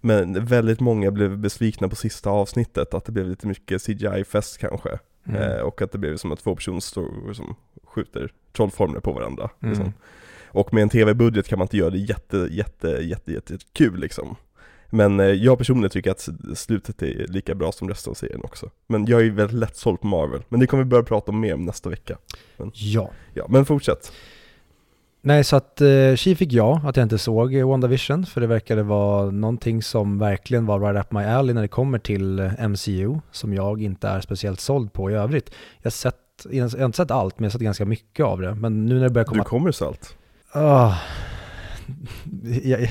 Men 0.00 0.44
väldigt 0.44 0.80
många 0.80 1.10
blev 1.10 1.38
besvikna 1.38 1.88
på 1.88 1.96
sista 1.96 2.30
avsnittet, 2.30 2.94
att 2.94 3.04
det 3.04 3.12
blev 3.12 3.26
lite 3.28 3.46
mycket 3.46 3.82
CGI-fest 3.82 4.58
kanske. 4.58 4.98
Mm. 5.24 5.42
Eh, 5.42 5.60
och 5.60 5.82
att 5.82 5.92
det 5.92 5.98
blev 5.98 6.16
som 6.16 6.32
att 6.32 6.38
två 6.38 6.54
personer 6.54 6.80
står 6.80 7.32
som 7.32 7.54
skjuter 7.84 8.32
trollformler 8.52 9.00
på 9.00 9.12
varandra. 9.12 9.50
Mm. 9.60 9.72
Liksom. 9.72 9.92
Och 10.46 10.74
med 10.74 10.82
en 10.82 10.88
tv-budget 10.88 11.48
kan 11.48 11.58
man 11.58 11.64
inte 11.64 11.76
göra 11.76 11.90
det 11.90 11.98
jätte, 11.98 12.48
jätte, 12.50 12.88
jätte, 12.88 13.32
jätte 13.32 13.58
kul 13.72 14.00
liksom. 14.00 14.36
Men 14.94 15.20
eh, 15.20 15.26
jag 15.26 15.58
personligen 15.58 15.90
tycker 15.90 16.10
att 16.10 16.28
slutet 16.54 17.02
är 17.02 17.26
lika 17.28 17.54
bra 17.54 17.72
som 17.72 17.88
resten 17.88 18.10
av 18.10 18.14
serien 18.14 18.40
också. 18.44 18.70
Men 18.86 19.06
jag 19.06 19.20
är 19.20 19.24
ju 19.24 19.30
väldigt 19.30 19.58
lättsåld 19.58 20.00
på 20.00 20.06
Marvel, 20.06 20.42
men 20.48 20.60
det 20.60 20.66
kommer 20.66 20.84
vi 20.84 20.90
börja 20.90 21.02
prata 21.02 21.30
om 21.30 21.40
mer 21.40 21.54
om 21.54 21.64
nästa 21.64 21.90
vecka. 21.90 22.18
Ja. 22.72 23.10
Ja, 23.34 23.46
men 23.48 23.64
fortsätt. 23.64 24.12
Nej, 25.20 25.44
så 25.44 25.56
att 25.56 25.80
eh, 25.80 26.14
tji 26.16 26.34
fick 26.34 26.52
jag 26.52 26.80
att 26.86 26.96
jag 26.96 27.04
inte 27.04 27.18
såg 27.18 27.54
WandaVision, 27.54 28.26
för 28.26 28.40
det 28.40 28.46
verkade 28.46 28.82
vara 28.82 29.30
någonting 29.30 29.82
som 29.82 30.18
verkligen 30.18 30.66
var 30.66 30.80
right 30.80 31.06
up 31.06 31.12
my 31.12 31.22
alley 31.24 31.54
när 31.54 31.62
det 31.62 31.68
kommer 31.68 31.98
till 31.98 32.38
eh, 32.38 32.68
MCU, 32.68 33.20
som 33.30 33.54
jag 33.54 33.82
inte 33.82 34.08
är 34.08 34.20
speciellt 34.20 34.60
såld 34.60 34.92
på 34.92 35.10
i 35.10 35.14
övrigt. 35.14 35.50
Jag 35.78 35.86
har, 35.86 35.90
sett, 35.90 36.16
jag 36.50 36.68
har 36.68 36.84
inte 36.84 36.96
sett 36.96 37.10
allt, 37.10 37.38
men 37.38 37.44
jag 37.44 37.48
har 37.48 37.52
sett 37.52 37.62
ganska 37.62 37.84
mycket 37.84 38.26
av 38.26 38.40
det. 38.40 38.54
Men 38.54 38.86
nu 38.86 38.94
när 38.94 39.02
det 39.02 39.10
börjar 39.10 39.24
Du 39.24 39.30
komma... 39.30 39.44
kommer 39.44 39.72
salt. 39.72 40.16
Ah, 40.52 40.94
jag, 42.62 42.88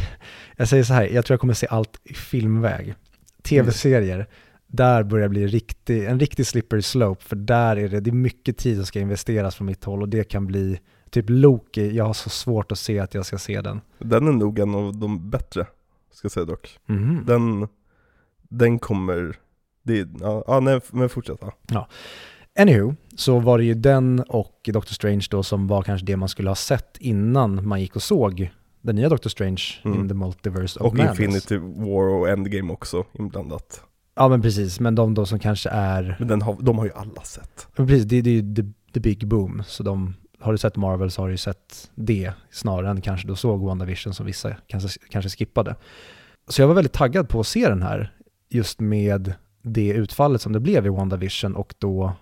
jag 0.55 0.67
säger 0.67 0.83
så 0.83 0.93
här, 0.93 1.07
jag 1.07 1.25
tror 1.25 1.33
jag 1.33 1.39
kommer 1.39 1.53
se 1.53 1.67
allt 1.67 1.99
i 2.03 2.13
filmväg. 2.13 2.95
Tv-serier, 3.43 4.27
där 4.67 5.03
börjar 5.03 5.23
det 5.23 5.29
bli 5.29 5.47
riktig, 5.47 6.05
en 6.05 6.19
riktig 6.19 6.47
slippery 6.47 6.81
slope, 6.81 7.23
för 7.23 7.35
där 7.35 7.75
är 7.75 7.89
det, 7.89 7.99
det 7.99 8.09
är 8.09 8.15
mycket 8.15 8.57
tid 8.57 8.75
som 8.75 8.85
ska 8.85 8.99
investeras 8.99 9.55
från 9.55 9.67
mitt 9.67 9.83
håll 9.83 10.01
och 10.01 10.09
det 10.09 10.23
kan 10.23 10.47
bli, 10.47 10.79
typ 11.09 11.25
Loki, 11.27 11.91
jag 11.91 12.05
har 12.05 12.13
så 12.13 12.29
svårt 12.29 12.71
att 12.71 12.79
se 12.79 12.99
att 12.99 13.13
jag 13.13 13.25
ska 13.25 13.37
se 13.37 13.61
den. 13.61 13.81
Den 13.99 14.27
är 14.27 14.31
nog 14.31 14.59
en 14.59 14.75
av 14.75 14.97
de 14.97 15.29
bättre, 15.29 15.67
ska 16.11 16.25
jag 16.25 16.31
säga 16.31 16.45
dock. 16.45 16.79
Mhm. 16.85 17.23
Den, 17.27 17.67
den 18.49 18.79
kommer, 18.79 19.35
det, 19.83 20.07
ja, 20.19 20.43
ja 20.47 20.59
nej, 20.59 20.79
men 20.91 21.09
fortsätt. 21.09 21.39
Ja. 21.67 21.87
Anywho, 22.59 22.95
så 23.15 23.39
var 23.39 23.57
det 23.57 23.63
ju 23.63 23.73
den 23.73 24.19
och 24.19 24.69
Doctor 24.73 24.93
Strange 24.93 25.27
då 25.29 25.43
som 25.43 25.67
var 25.67 25.81
kanske 25.81 26.05
det 26.05 26.17
man 26.17 26.29
skulle 26.29 26.49
ha 26.49 26.55
sett 26.55 26.97
innan 26.99 27.67
man 27.67 27.81
gick 27.81 27.95
och 27.95 28.03
såg 28.03 28.51
den 28.81 28.95
nya 28.95 29.09
Doctor 29.09 29.29
Strange 29.29 29.61
Mm. 29.83 29.99
in 29.99 30.07
the 30.07 30.13
Multiverse 30.15 30.79
of 30.79 30.85
Och 30.85 30.95
Madness. 30.97 31.19
Infinity 31.19 31.57
War 31.57 32.03
och 32.09 32.29
Endgame 32.29 32.73
också 32.73 33.05
inblandat. 33.19 33.81
Ja 34.15 34.27
men 34.27 34.41
precis, 34.41 34.79
men 34.79 34.95
de 34.95 35.13
då 35.13 35.25
som 35.25 35.39
kanske 35.39 35.69
är 35.69 36.15
Men 36.19 36.27
den 36.27 36.41
har, 36.41 36.57
de 36.61 36.77
har 36.77 36.85
ju 36.85 36.91
alla 36.95 37.21
sett. 37.21 37.67
Men 37.75 37.87
precis, 37.87 38.05
det, 38.05 38.21
det 38.21 38.29
är 38.29 38.33
ju 38.33 38.55
the, 38.55 38.63
the 38.93 38.99
big 38.99 39.27
boom. 39.27 39.63
Så 39.67 39.83
de, 39.83 40.15
har 40.39 40.51
du 40.51 40.57
sett 40.57 40.75
Marvel 40.75 41.11
så 41.11 41.21
har 41.21 41.27
du 41.27 41.33
ju 41.33 41.37
sett 41.37 41.91
det 41.95 42.31
snarare 42.51 42.89
än 42.89 43.01
kanske 43.01 43.27
då 43.27 43.35
såg 43.35 43.61
WandaVision 43.65 44.13
som 44.13 44.25
vissa 44.25 44.55
kanske, 44.67 44.99
kanske 45.09 45.29
skippade. 45.29 45.75
Så 46.47 46.61
jag 46.61 46.67
var 46.67 46.75
väldigt 46.75 46.93
taggad 46.93 47.29
på 47.29 47.39
att 47.39 47.47
se 47.47 47.69
den 47.69 47.81
här 47.81 48.13
just 48.49 48.79
med 48.79 49.33
det 49.61 49.89
utfallet 49.89 50.41
som 50.41 50.53
det 50.53 50.59
blev 50.59 50.85
i 50.85 50.89
WandaVision 50.89 51.55
och 51.55 51.73
då 51.79 52.13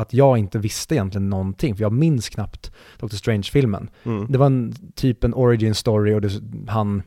att 0.00 0.12
jag 0.12 0.38
inte 0.38 0.58
visste 0.58 0.94
egentligen 0.94 1.30
någonting, 1.30 1.76
för 1.76 1.82
jag 1.82 1.92
minns 1.92 2.28
knappt 2.28 2.72
Doctor 2.98 3.16
Strange-filmen. 3.16 3.90
Mm. 4.02 4.26
Det 4.32 4.38
var 4.38 4.46
en 4.46 4.74
typ 4.94 5.24
en 5.24 5.34
origin 5.34 5.74
story 5.74 6.14
och 6.14 6.20
det, 6.20 6.30
han 6.68 7.02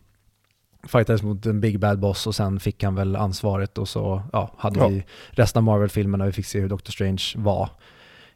fightades 0.88 1.24
mot 1.24 1.46
en 1.46 1.62
big 1.62 1.80
bad 1.80 2.00
boss 2.00 2.28
och 2.28 2.36
sen 2.36 2.60
fick 2.60 2.84
han 2.84 2.96
väl 2.96 3.16
ansvaret 3.16 3.78
och 3.78 3.90
så 3.90 4.22
ja, 4.34 4.52
hade 4.58 4.80
Ja. 4.80 4.88
vi 4.88 5.06
resten 5.30 5.60
av 5.60 5.64
Marvel-filmerna 5.64 6.24
och 6.24 6.28
vi 6.28 6.32
fick 6.34 6.46
se 6.46 6.60
hur 6.60 6.70
Doctor 6.70 6.92
Strange 6.92 7.24
var 7.36 7.70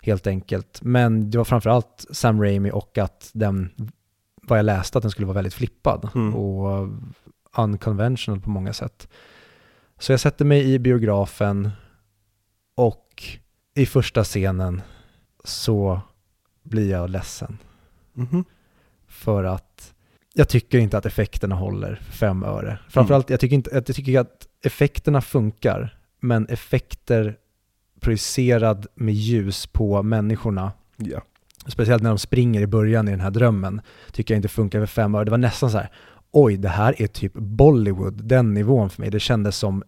helt 0.01 0.27
enkelt. 0.27 0.79
Men 0.81 1.31
det 1.31 1.37
var 1.37 1.45
framförallt 1.45 2.05
Sam 2.11 2.41
Raimi 2.41 2.71
och 2.71 2.97
att 2.97 3.29
den, 3.33 3.69
vad 4.43 4.59
jag 4.59 4.65
läste, 4.65 4.97
att 4.97 5.01
den 5.01 5.11
skulle 5.11 5.25
vara 5.27 5.35
väldigt 5.35 5.53
flippad 5.53 6.09
Mm. 6.15 6.35
och 6.35 6.87
unconventional 7.57 8.41
på 8.41 8.49
många 8.49 8.73
sätt. 8.73 9.07
Så 9.99 10.11
jag 10.13 10.19
sätter 10.19 10.45
mig 10.45 10.73
i 10.73 10.79
biografen 10.79 11.69
och 12.75 13.06
i 13.77 13.85
första 13.85 14.23
scenen 14.23 14.81
så 15.43 16.01
blir 16.63 16.89
jag 16.91 17.09
ledsen. 17.09 17.57
Mhm. 18.13 18.43
För 19.07 19.43
att 19.43 19.93
jag 20.33 20.49
tycker 20.49 20.77
inte 20.77 20.97
att 20.97 21.05
effekterna 21.05 21.55
håller 21.55 21.95
för 21.95 22.11
fem 22.13 22.43
öre. 22.43 22.79
Framförallt, 22.89 23.29
jag 23.29 23.39
tycker 23.39 23.55
inte 23.55 23.77
att, 23.77 23.89
jag 23.89 23.95
tycker 23.95 24.19
att 24.19 24.47
effekterna 24.63 25.21
funkar, 25.21 25.97
men 26.19 26.47
effekter 26.47 27.37
projicerad 27.99 28.87
med 28.95 29.13
ljus 29.13 29.67
på 29.67 30.03
människorna, 30.03 30.71
Ja. 30.97 31.21
speciellt 31.67 32.03
när 32.03 32.09
de 32.09 32.17
springer 32.19 32.61
i 32.61 32.67
början 32.67 33.07
i 33.07 33.11
den 33.11 33.19
här 33.19 33.31
drömmen, 33.31 33.81
tycker 34.11 34.33
jag 34.33 34.37
inte 34.37 34.47
funkar 34.47 34.79
för 34.79 34.85
fem 34.85 35.15
öre. 35.15 35.25
Det 35.25 35.31
var 35.31 35.37
nästan 35.37 35.71
så 35.71 35.77
här, 35.77 35.91
oj, 36.31 36.57
det 36.57 36.69
här 36.69 37.01
är 37.01 37.07
typ 37.07 37.33
Bollywood, 37.33 38.23
den 38.23 38.53
nivån 38.53 38.89
för 38.89 39.01
mig. 39.01 39.11
Det 39.11 39.19
kändes 39.19 39.57
som, 39.57 39.83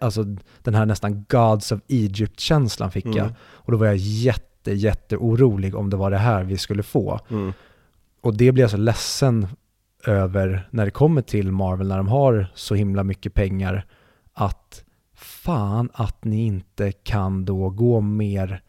alltså 0.00 0.24
den 0.62 0.74
här 0.74 0.86
nästan 0.86 1.24
Gods 1.28 1.72
of 1.72 1.80
Egypt-känslan 1.88 2.90
fick 2.90 3.06
jag. 3.06 3.16
Mm. 3.16 3.32
Och 3.42 3.72
då 3.72 3.78
var 3.78 3.86
jag 3.86 3.96
jätte, 3.96 4.72
jätte 4.72 5.16
orolig 5.16 5.74
om 5.74 5.90
det 5.90 5.96
var 5.96 6.10
det 6.10 6.18
här 6.18 6.44
vi 6.44 6.56
skulle 6.56 6.82
få. 6.82 7.20
Mm. 7.30 7.52
Och 8.20 8.36
det 8.36 8.52
blev 8.52 8.64
jag 8.64 8.70
så 8.70 8.76
ledsen 8.76 9.46
över 10.06 10.68
när 10.70 10.84
det 10.84 10.90
kommer 10.90 11.22
till 11.22 11.52
Marvel, 11.52 11.88
när 11.88 11.96
de 11.96 12.08
har 12.08 12.46
så 12.54 12.74
himla 12.74 13.04
mycket 13.04 13.34
pengar, 13.34 13.86
att 14.32 14.84
fan 15.14 15.90
att 15.92 16.24
ni 16.24 16.46
inte 16.46 16.92
kan 16.92 17.44
då 17.44 17.70
gå 17.70 18.00
mer 18.00 18.62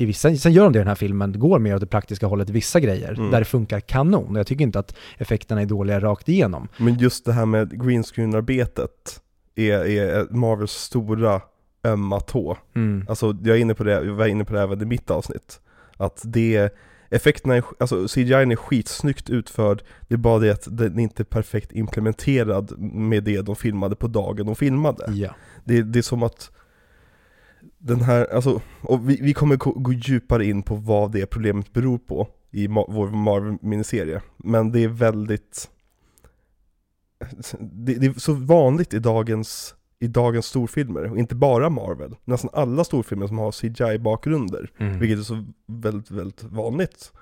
i 0.00 0.04
vissa, 0.04 0.36
sen 0.36 0.52
gör 0.52 0.64
de 0.64 0.72
det 0.72 0.76
i 0.76 0.80
den 0.80 0.88
här 0.88 0.94
filmen, 0.94 1.38
går 1.38 1.58
mer 1.58 1.74
åt 1.74 1.80
det 1.80 1.86
praktiska 1.86 2.26
hållet 2.26 2.48
i 2.50 2.52
vissa 2.52 2.80
grejer, 2.80 3.12
Mm. 3.18 3.30
där 3.30 3.38
det 3.38 3.44
funkar 3.44 3.80
kanon. 3.80 4.32
Och 4.32 4.38
jag 4.38 4.46
tycker 4.46 4.62
inte 4.64 4.78
att 4.78 4.96
effekterna 5.18 5.60
är 5.62 5.66
dåliga 5.66 6.00
rakt 6.00 6.28
igenom. 6.28 6.68
Men 6.76 6.98
just 6.98 7.24
det 7.24 7.32
här 7.32 7.46
med 7.46 7.84
green 7.86 8.02
screen-arbetet 8.02 9.20
är, 9.54 9.86
är 9.86 10.26
Marvels 10.30 10.72
stora 10.72 11.40
ömma 11.84 12.20
tå. 12.20 12.56
Mm. 12.74 13.06
Alltså 13.08 13.36
jag 13.44 13.56
är 13.56 13.60
inne 13.60 13.74
på 13.74 13.84
det, 13.84 13.92
jag 13.92 14.04
var 14.14 14.26
inne 14.26 14.44
på 14.44 14.54
det 14.54 14.60
även 14.60 14.82
i 14.82 14.84
mitt 14.84 15.10
avsnitt. 15.10 15.60
Att 15.96 16.22
det, 16.24 16.74
effekterna 17.10 17.56
är, 17.56 17.64
alltså 17.80 18.08
CGI 18.08 18.32
är 18.32 18.56
skitsnyggt 18.56 19.30
utförd, 19.30 19.82
det 20.08 20.14
är 20.14 20.18
bara 20.18 20.38
det 20.38 20.50
att 20.50 20.66
den 20.70 20.98
inte 20.98 21.22
är 21.22 21.24
perfekt 21.24 21.72
implementerad 21.72 22.78
med 22.78 23.24
det 23.24 23.40
de 23.42 23.56
filmade 23.56 23.96
på 23.96 24.06
dagen 24.06 24.46
de 24.46 24.56
filmade. 24.56 25.04
Ja. 25.12 25.34
Det, 25.64 25.82
det 25.82 25.98
är 25.98 26.02
som 26.02 26.22
att 26.22 26.50
den 27.78 28.00
här, 28.00 28.34
alltså, 28.34 28.60
och 28.82 29.10
vi, 29.10 29.18
vi 29.22 29.34
kommer 29.34 29.56
gå, 29.56 29.92
djupare 29.92 30.44
in 30.46 30.62
på 30.62 30.74
vad 30.74 31.12
det 31.12 31.26
problemet 31.26 31.72
beror 31.72 31.98
på 31.98 32.28
i 32.50 32.66
ma- 32.68 32.84
vår 32.88 33.08
Marvel-miniserie. 33.10 34.20
Men 34.36 34.72
det 34.72 34.84
är 34.84 34.88
väldigt, 34.88 35.70
det, 37.60 37.94
det 37.94 38.06
är 38.06 38.20
så 38.20 38.32
vanligt 38.32 38.94
i 38.94 38.98
dagens, 38.98 39.74
i 40.00 40.06
dagens 40.06 40.46
storfilmer, 40.46 41.10
och 41.10 41.18
inte 41.18 41.34
bara 41.34 41.70
Marvel. 41.70 42.14
Nästan 42.24 42.50
alla 42.52 42.84
storfilmer 42.84 43.26
som 43.26 43.38
har 43.38 43.52
CGI-bakgrunder, 43.52 44.70
Mm. 44.78 44.98
vilket 44.98 45.18
är 45.18 45.22
så 45.22 45.44
väldigt, 45.66 46.10
väldigt 46.10 46.42
vanligt. 46.42 47.12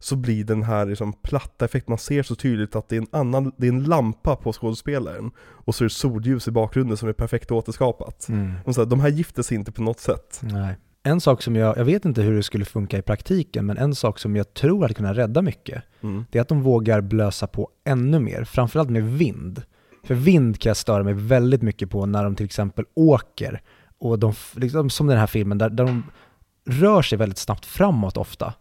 Så 0.00 0.16
blir 0.16 0.44
den 0.44 0.62
här 0.62 0.86
liksom 0.86 1.12
platta 1.12 1.64
effekten, 1.64 1.92
man 1.92 1.98
ser 1.98 2.22
så 2.22 2.34
tydligt 2.34 2.76
att 2.76 2.88
det 2.88 2.96
är 2.96 3.00
en 3.00 3.06
annan, 3.10 3.52
det 3.56 3.66
är 3.66 3.72
en 3.72 3.84
lampa 3.84 4.36
på 4.36 4.52
skådespelaren 4.52 5.30
och 5.40 5.74
så 5.74 5.84
är 5.84 5.86
det 5.86 5.94
solljus 5.94 6.48
i 6.48 6.50
bakgrunden 6.50 6.96
som 6.96 7.08
är 7.08 7.12
perfekt 7.12 7.50
återskapat. 7.50 8.28
Mm. 8.28 8.52
Och 8.64 8.74
så 8.74 8.80
här, 8.80 8.86
de 8.86 9.00
här 9.00 9.08
gifter 9.08 9.42
sig 9.42 9.56
inte 9.56 9.72
på 9.72 9.82
något 9.82 10.00
sätt. 10.00 10.40
Nej. 10.42 10.76
En 11.02 11.20
sak 11.20 11.42
som 11.42 11.56
jag, 11.56 11.78
jag 11.78 11.84
vet 11.84 12.04
inte 12.04 12.22
hur 12.22 12.36
det 12.36 12.42
skulle 12.42 12.64
funka 12.64 12.98
i 12.98 13.02
praktiken, 13.02 13.66
men 13.66 13.78
en 13.78 13.94
sak 13.94 14.18
som 14.18 14.36
jag 14.36 14.54
tror 14.54 14.82
hade 14.82 14.94
kunnat 14.94 15.16
rädda 15.16 15.42
mycket, 15.42 15.82
Mm. 16.00 16.24
det 16.30 16.38
är 16.38 16.42
att 16.42 16.48
de 16.48 16.62
vågar 16.62 17.00
blösa 17.00 17.46
på 17.46 17.68
ännu 17.84 18.18
mer, 18.18 18.44
framförallt 18.44 18.90
med 18.90 19.04
vind. 19.04 19.62
För 20.04 20.14
vind 20.14 20.60
kan 20.60 20.70
jag 20.70 20.76
störa 20.76 21.02
mig 21.02 21.14
väldigt 21.14 21.62
mycket 21.62 21.90
på 21.90 22.06
när 22.06 22.24
de 22.24 22.36
till 22.36 22.46
exempel 22.46 22.84
åker, 22.94 23.62
och 23.98 24.18
de, 24.18 24.32
liksom 24.54 24.90
som 24.90 25.06
den 25.06 25.18
här 25.18 25.26
filmen, 25.26 25.58
där, 25.58 25.70
där 25.70 25.84
de 25.84 26.02
rör 26.66 27.02
sig 27.02 27.18
väldigt 27.18 27.38
snabbt 27.38 27.66
framåt 27.66 28.16
ofta, 28.16 28.54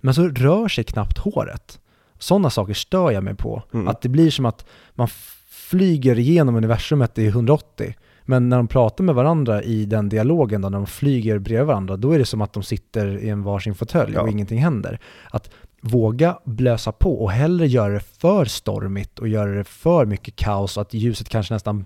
men 0.00 0.14
så 0.14 0.28
rör 0.28 0.68
sig 0.68 0.84
knappt 0.84 1.18
håret. 1.18 1.80
Sådana 2.18 2.50
saker 2.50 2.74
stör 2.74 3.10
jag 3.10 3.24
mig 3.24 3.34
på. 3.34 3.62
Mm. 3.74 3.88
Att 3.88 4.02
det 4.02 4.08
blir 4.08 4.30
som 4.30 4.46
att 4.46 4.66
man 4.94 5.08
flyger 5.50 6.18
igenom 6.18 6.56
universumet 6.56 7.18
i 7.18 7.26
180, 7.26 7.94
men 8.24 8.48
när 8.48 8.56
de 8.56 8.68
pratar 8.68 9.04
med 9.04 9.14
varandra 9.14 9.62
i 9.62 9.84
den 9.84 10.08
dialogen, 10.08 10.62
då, 10.62 10.68
när 10.68 10.78
de 10.78 10.86
flyger 10.86 11.38
bredvid 11.38 11.66
varandra, 11.66 11.96
då 11.96 12.12
är 12.12 12.18
det 12.18 12.24
som 12.24 12.40
att 12.40 12.52
de 12.52 12.62
sitter 12.62 13.18
i 13.18 13.28
en 13.28 13.42
varsin 13.42 13.74
fåtölj 13.74 14.12
Ja. 14.14 14.22
och 14.22 14.28
ingenting 14.28 14.58
händer. 14.58 15.00
Att 15.30 15.50
våga 15.80 16.38
blösa 16.44 16.92
på 16.92 17.22
och 17.22 17.30
hellre 17.30 17.66
göra 17.66 17.92
det 17.92 18.00
för 18.00 18.44
stormigt 18.44 19.18
och 19.18 19.28
göra 19.28 19.50
det 19.50 19.64
för 19.64 20.06
mycket 20.06 20.36
kaos 20.36 20.76
och 20.76 20.80
att 20.80 20.94
ljuset 20.94 21.28
kanske 21.28 21.54
nästan 21.54 21.84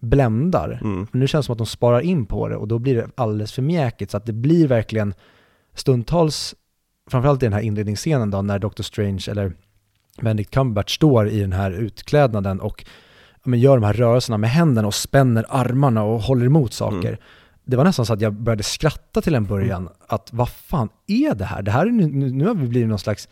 bländar. 0.00 0.80
Mm. 0.82 1.06
Nu 1.12 1.26
känns 1.26 1.44
det 1.44 1.46
som 1.46 1.52
att 1.52 1.58
de 1.58 1.66
sparar 1.66 2.00
in 2.00 2.26
på 2.26 2.48
det 2.48 2.56
och 2.56 2.68
då 2.68 2.78
blir 2.78 2.94
det 2.94 3.08
alldeles 3.14 3.52
för 3.52 3.62
mjäkigt 3.62 4.10
så 4.10 4.16
att 4.16 4.26
det 4.26 4.32
blir 4.32 4.66
verkligen 4.68 5.14
stundtals, 5.74 6.54
framförallt 7.10 7.42
i 7.42 7.46
den 7.46 7.52
här 7.52 7.60
inledningsscenen 7.60 8.30
då, 8.30 8.42
när 8.42 8.58
Doctor 8.58 8.84
Strange 8.84 9.24
eller 9.30 9.52
Benedict 10.22 10.50
Cumberbatch 10.50 10.94
står 10.94 11.28
i 11.28 11.40
den 11.40 11.52
här 11.52 11.70
utklädnaden 11.70 12.60
och 12.60 12.84
men, 13.44 13.60
gör 13.60 13.76
de 13.76 13.84
här 13.86 13.92
rörelserna 13.92 14.38
med 14.38 14.50
händerna 14.50 14.88
och 14.88 14.94
spänner 14.94 15.44
armarna 15.48 16.02
och 16.02 16.20
håller 16.20 16.46
emot 16.46 16.72
saker. 16.72 17.08
Mm. 17.08 17.20
Det 17.64 17.76
var 17.76 17.84
nästan 17.84 18.06
så 18.06 18.12
att 18.12 18.20
jag 18.20 18.32
började 18.32 18.62
skratta 18.62 19.20
till 19.20 19.34
en 19.34 19.44
början, 19.44 19.88
att 20.08 20.28
vad 20.32 20.48
fan 20.48 20.88
är 21.06 21.34
det 21.34 21.44
här? 21.44 21.62
Det 21.62 21.70
här 21.70 21.86
är 21.86 21.90
nu, 21.90 22.06
nu, 22.30 22.46
har 22.46 22.54
vi 22.54 22.66
blivit 22.68 22.88
någon 22.88 22.98
slags 22.98 23.28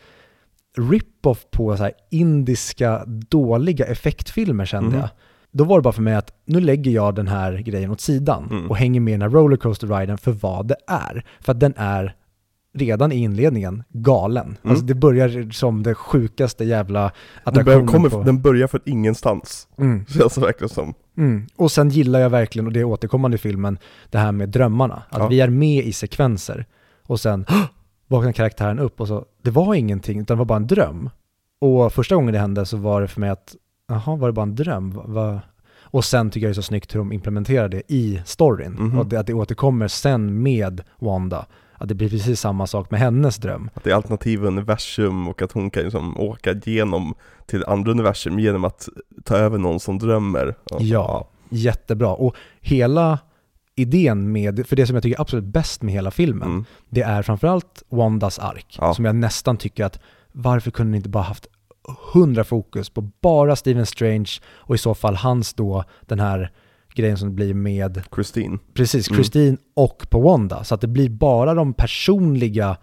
rip-off 0.77 1.45
på 1.51 1.77
så 1.77 1.89
indiska 2.11 3.03
dåliga 3.05 3.85
effektfilmer 3.85 4.65
kände 4.65 4.89
Mhm. 4.89 4.99
jag. 4.99 5.09
Då 5.51 5.63
var 5.63 5.77
det 5.77 5.81
bara 5.83 5.93
för 5.93 6.01
mig 6.01 6.15
att 6.15 6.31
nu 6.45 6.59
lägger 6.59 6.91
jag 6.91 7.15
den 7.15 7.27
här 7.27 7.53
grejen 7.57 7.91
åt 7.91 8.01
sidan 8.01 8.47
Mm. 8.51 8.69
och 8.69 8.77
hänger 8.77 8.99
med 8.99 9.11
i 9.11 9.13
den 9.17 9.21
här 9.21 9.29
rollercoaster-riden 9.29 10.17
för 10.17 10.31
vad 10.31 10.67
det 10.67 10.75
är. 10.87 11.25
För 11.39 11.51
att 11.51 11.59
den 11.59 11.73
är 11.77 12.15
redan 12.75 13.11
i 13.11 13.15
inledningen 13.15 13.83
galen. 13.89 14.45
Mm. 14.45 14.57
Alltså 14.63 14.85
det 14.85 14.93
börjar 14.95 15.51
som 15.51 15.83
det 15.83 15.95
sjukaste 15.95 16.63
jävla 16.65 17.01
Den, 17.01 17.11
attraktionen 17.43 17.65
börjar, 17.85 17.87
kommer, 17.87 18.09
på... 18.09 18.23
den 18.23 18.41
börjar 18.41 18.67
från 18.67 18.81
ingenstans, 18.85 19.67
Mm. 19.77 20.05
känns 20.09 20.35
det 20.35 20.41
verkligen 20.41 20.69
som. 20.69 20.93
Mm. 21.17 21.47
Och 21.55 21.71
sen 21.71 21.89
gillar 21.89 22.19
jag 22.19 22.29
verkligen, 22.29 22.65
och 22.67 22.73
det 22.73 22.79
är 22.79 22.83
återkommande 22.83 23.35
i 23.35 23.37
filmen, 23.37 23.77
det 24.09 24.17
här 24.17 24.31
med 24.31 24.49
drömmarna. 24.49 25.03
Att 25.09 25.19
Ja. 25.19 25.27
vi 25.27 25.41
är 25.41 25.49
med 25.49 25.85
i 25.85 25.93
sekvenser 25.93 26.65
och 27.07 27.19
sen 27.19 27.45
vaknar 28.07 28.31
karaktären 28.31 28.79
upp 28.79 29.01
och 29.01 29.07
så, 29.07 29.25
det 29.41 29.51
var 29.51 29.75
ingenting, 29.75 30.19
utan 30.19 30.37
det 30.37 30.39
var 30.39 30.45
bara 30.45 30.55
en 30.57 30.67
dröm. 30.67 31.09
Och 31.59 31.93
första 31.93 32.15
gången 32.15 32.33
det 32.33 32.39
hände 32.39 32.65
så 32.65 32.77
var 32.77 33.01
det 33.01 33.07
för 33.07 33.21
mig 33.21 33.29
att, 33.29 33.55
jaha, 33.89 34.15
var 34.15 34.27
det 34.27 34.33
bara 34.33 34.43
en 34.43 34.55
dröm? 34.55 35.01
Va? 35.05 35.41
Och 35.81 36.05
sen 36.05 36.29
tycker 36.29 36.47
jag 36.47 36.49
det 36.49 36.53
är 36.53 36.61
så 36.61 36.61
snyggt 36.61 36.95
hur 36.95 36.99
de 36.99 37.11
implementerar 37.11 37.69
det 37.69 37.81
i 37.87 38.21
storyn. 38.25 38.71
Mhm. 38.71 38.99
Och 38.99 39.05
det, 39.05 39.19
att 39.19 39.27
det 39.27 39.33
återkommer 39.33 39.87
sen 39.87 40.43
med 40.43 40.81
Wanda. 40.99 41.45
Att 41.77 41.87
det 41.89 41.95
blir 41.95 42.09
precis 42.09 42.39
samma 42.39 42.67
sak 42.67 42.91
med 42.91 42.99
hennes 42.99 43.37
dröm. 43.37 43.69
Att 43.73 43.83
det 43.83 43.91
är 43.91 43.95
alternativa 43.95 44.47
universum 44.47 45.27
och 45.27 45.41
att 45.41 45.51
hon 45.51 45.69
kan 45.69 45.83
liksom 45.83 46.17
åka 46.19 46.51
igenom 46.51 47.15
till 47.45 47.65
andra 47.65 47.91
universum 47.91 48.39
genom 48.39 48.65
att 48.65 48.89
ta 49.23 49.37
över 49.37 49.57
någon 49.57 49.79
som 49.79 49.97
drömmer. 49.99 50.55
Och- 50.71 50.81
Ja. 50.81 51.27
Jättebra. 51.49 52.09
Och 52.13 52.35
hela 52.61 53.19
idén 53.75 54.31
med, 54.31 54.67
för 54.67 54.75
det 54.75 54.87
som 54.87 54.95
jag 54.95 55.03
tycker 55.03 55.17
är 55.17 55.21
absolut 55.21 55.45
bäst 55.45 55.81
med 55.81 55.93
hela 55.93 56.11
filmen, 56.11 56.47
Mm. 56.49 56.65
det 56.89 57.01
är 57.01 57.21
framförallt 57.21 57.83
Wandas 57.89 58.39
ark, 58.39 58.77
Ja. 58.81 58.93
som 58.93 59.05
jag 59.05 59.15
nästan 59.15 59.57
tycker 59.57 59.85
att 59.85 59.99
varför 60.31 60.71
kunde 60.71 60.91
ni 60.91 60.97
inte 60.97 61.09
bara 61.09 61.23
haft 61.23 61.47
hundra 62.13 62.43
fokus 62.43 62.89
på 62.89 63.01
bara 63.21 63.55
Stephen 63.55 63.85
Strange 63.85 64.29
och 64.45 64.75
i 64.75 64.77
så 64.77 64.93
fall 64.93 65.15
hans 65.15 65.53
då 65.53 65.83
den 66.01 66.19
här 66.19 66.51
grejen 66.95 67.17
som 67.17 67.27
det 67.29 67.33
blir 67.35 67.53
med, 67.53 68.01
Christine. 68.15 68.57
precis, 68.73 69.09
Mm. 69.09 69.15
Christine 69.17 69.57
och 69.73 70.07
på 70.09 70.19
Wanda. 70.21 70.63
Så 70.63 70.75
att 70.75 70.81
det 70.81 70.87
blir 70.87 71.09
bara 71.09 71.53
de 71.53 71.73
personliga, 71.73 72.77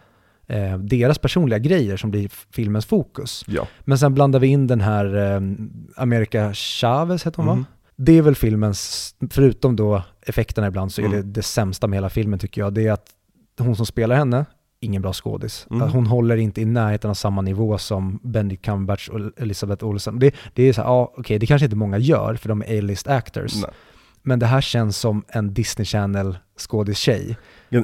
eh, 0.46 0.79
deras 0.79 1.18
personliga 1.18 1.59
grejer 1.59 1.96
som 1.96 2.11
blir 2.11 2.31
filmens 2.53 2.87
fokus. 2.87 3.44
Ja. 3.46 3.66
Men 3.81 3.98
sen 3.98 4.14
blandar 4.14 4.38
vi 4.40 4.46
in 4.46 4.66
den 4.66 4.81
här 4.81 5.16
eh, 5.35 5.40
America 5.96 6.55
Chavez, 6.55 7.27
heter 7.27 7.37
hon 7.37 7.46
va? 7.46 7.55
Mhm. 7.55 7.64
Det 7.96 8.18
är 8.18 8.22
väl 8.22 8.35
filmens, 8.35 9.14
förutom 9.31 9.77
då 9.77 10.03
effekterna 10.27 10.66
ibland, 10.66 10.92
så 10.92 11.01
är 11.03 11.07
Mm. 11.07 11.16
det 11.16 11.22
det 11.33 11.42
sämsta 11.42 11.87
med 11.87 11.96
hela 11.96 12.11
filmen 12.11 12.38
tycker 12.38 12.61
jag. 12.61 12.75
Det 12.75 12.87
är 12.87 12.92
att 12.92 13.07
hon 13.59 13.77
som 13.77 13.87
spelar 13.87 14.16
henne, 14.16 14.44
ingen 14.81 15.03
bra 15.03 15.12
skådis. 15.12 15.66
Mm. 15.70 15.88
Hon 15.90 16.07
håller 16.07 16.37
inte 16.37 16.61
i 16.61 16.64
närheten 16.64 17.11
av 17.11 17.14
samma 17.14 17.42
nivå 17.42 17.79
som 17.79 18.20
Benedict 18.22 18.64
Cumberbatch 18.64 19.09
och 19.09 19.20
Elisabeth 19.37 19.85
Olsen. 19.85 20.18
Det, 20.18 20.35
det 20.55 20.62
är 20.62 20.72
så 20.72 20.81
här, 20.81 20.88
ja 20.88 21.12
okej, 21.18 21.38
det 21.38 21.46
kanske 21.46 21.64
inte 21.66 21.77
många 21.77 21.98
gör, 21.98 22.35
för 22.35 22.48
de 22.48 22.62
är 22.62 22.79
A-list 22.79 23.09
actors. 23.09 23.55
Nej. 23.62 23.70
Men 24.22 24.38
det 24.38 24.46
här 24.46 24.61
känns 24.61 24.96
som 24.98 25.24
en 25.28 25.54
Disney 25.54 25.85
Channel 25.85 26.38
skådis-tjej. 26.58 27.37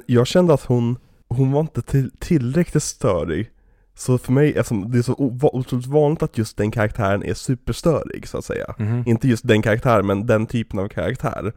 Jag, 0.07 0.27
kände 0.27 0.55
att 0.55 0.65
hon, 0.65 0.97
hon 1.29 1.53
var 1.53 1.61
inte 1.61 1.83
till, 1.83 2.11
tillräckligt 2.19 2.83
störig. 2.83 3.51
Så 3.95 4.19
för 4.19 4.33
mig, 4.33 4.49
eftersom 4.57 4.91
det 4.91 4.99
är 4.99 5.03
så 5.03 5.15
otroligt 5.53 5.87
vanligt 5.87 6.23
att 6.23 6.39
just 6.39 6.57
den 6.57 6.71
karaktären 6.71 7.25
är 7.25 7.35
superstörig 7.35 8.29
så 8.29 8.39
att 8.39 8.45
säga. 8.45 8.75
Mhm. 8.79 9.03
Inte 9.07 9.29
just 9.29 9.49
den 9.49 9.63
karaktären, 9.63 10.07
men 10.07 10.27
den 10.27 10.47
typen 10.47 10.79
av 10.79 10.89
karaktär. 10.89 11.53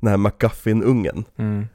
Den 0.00 0.10
här 0.10 0.16
McGuffin-ungen. 0.16 1.24
Mm. 1.36 1.66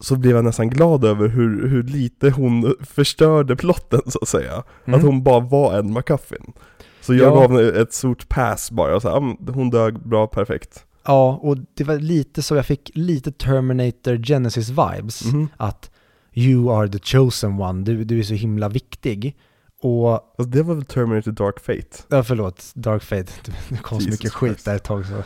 Så 0.00 0.16
blev 0.16 0.36
jag 0.36 0.44
nästan 0.44 0.70
glad 0.70 1.04
över 1.04 1.28
hur, 1.28 1.68
hur 1.68 1.82
lite 1.82 2.30
hon 2.30 2.74
förstörde 2.80 3.56
plotten 3.56 4.00
så 4.06 4.18
att 4.22 4.28
säga. 4.28 4.62
Mm. 4.84 4.98
Att 5.00 5.06
hon 5.06 5.22
bara 5.22 5.40
var 5.40 5.78
en 5.78 5.92
McGuffin. 5.92 6.52
Så 7.00 7.14
jag 7.14 7.26
Ja. 7.26 7.34
gav 7.34 7.50
henne 7.52 7.68
ett 7.80 7.92
stort 7.92 8.28
pass 8.28 8.70
bara, 8.70 9.00
så 9.00 9.08
här, 9.08 9.16
"Ah, 9.16 9.20
men 9.20 9.54
hon 9.54 9.70
dög 9.70 9.98
bra, 10.08 10.26
perfekt. 10.26 10.84
Ja, 11.04 11.38
och 11.42 11.56
det 11.74 11.84
var 11.84 11.98
lite 11.98 12.42
så, 12.42 12.56
jag 12.56 12.66
fick 12.66 12.90
lite 12.94 13.32
Terminator 13.32 14.16
Genesis-vibes. 14.16 15.24
Mhm. 15.32 15.48
Att 15.56 15.90
you 16.34 16.72
are 16.72 16.88
the 16.88 16.98
chosen 16.98 17.60
one, 17.60 17.84
du, 17.84 18.04
du 18.04 18.18
är 18.18 18.22
så 18.22 18.34
himla 18.34 18.68
viktig. 18.68 19.36
Och 19.80 20.12
Alltså, 20.12 20.44
det 20.44 20.62
var 20.62 20.74
väl 20.74 20.84
Terminator 20.84 21.32
Dark 21.32 21.60
Fate? 21.60 22.02
Ja, 22.08 22.22
förlåt. 22.22 22.72
Dark 22.74 23.02
Fate. 23.02 23.32
Det 23.68 23.76
kom 23.82 24.00
så 24.00 24.10
mycket 24.10 24.32
skit 24.32 24.50
Christ. 24.50 24.64
där 24.64 24.74
ett 24.76 24.84
tag 24.84 25.06
så. 25.06 25.22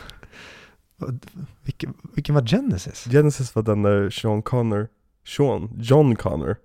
Vilken, 1.63 1.93
vilken 2.15 2.35
var 2.35 2.41
Genesis? 2.47 3.05
Genesis 3.11 3.55
var 3.55 3.63
den 3.63 3.81
där 3.81 4.09
Sean 4.09 4.41
Connor, 4.41 4.87
Sean, 5.25 5.69
John 5.77 6.15
Connor, 6.15 6.55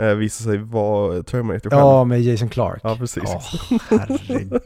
eh, 0.00 0.14
visade 0.14 0.50
sig 0.50 0.58
vara 0.58 1.22
Terminator 1.22 1.70
själv. 1.70 1.80
Ja, 1.80 2.04
med 2.04 2.20
Jason 2.22 2.48
Clark. 2.48 2.80
Ja, 2.84 2.96
precis. 2.96 3.22
Åh, 3.26 3.78
herregud. 3.90 4.60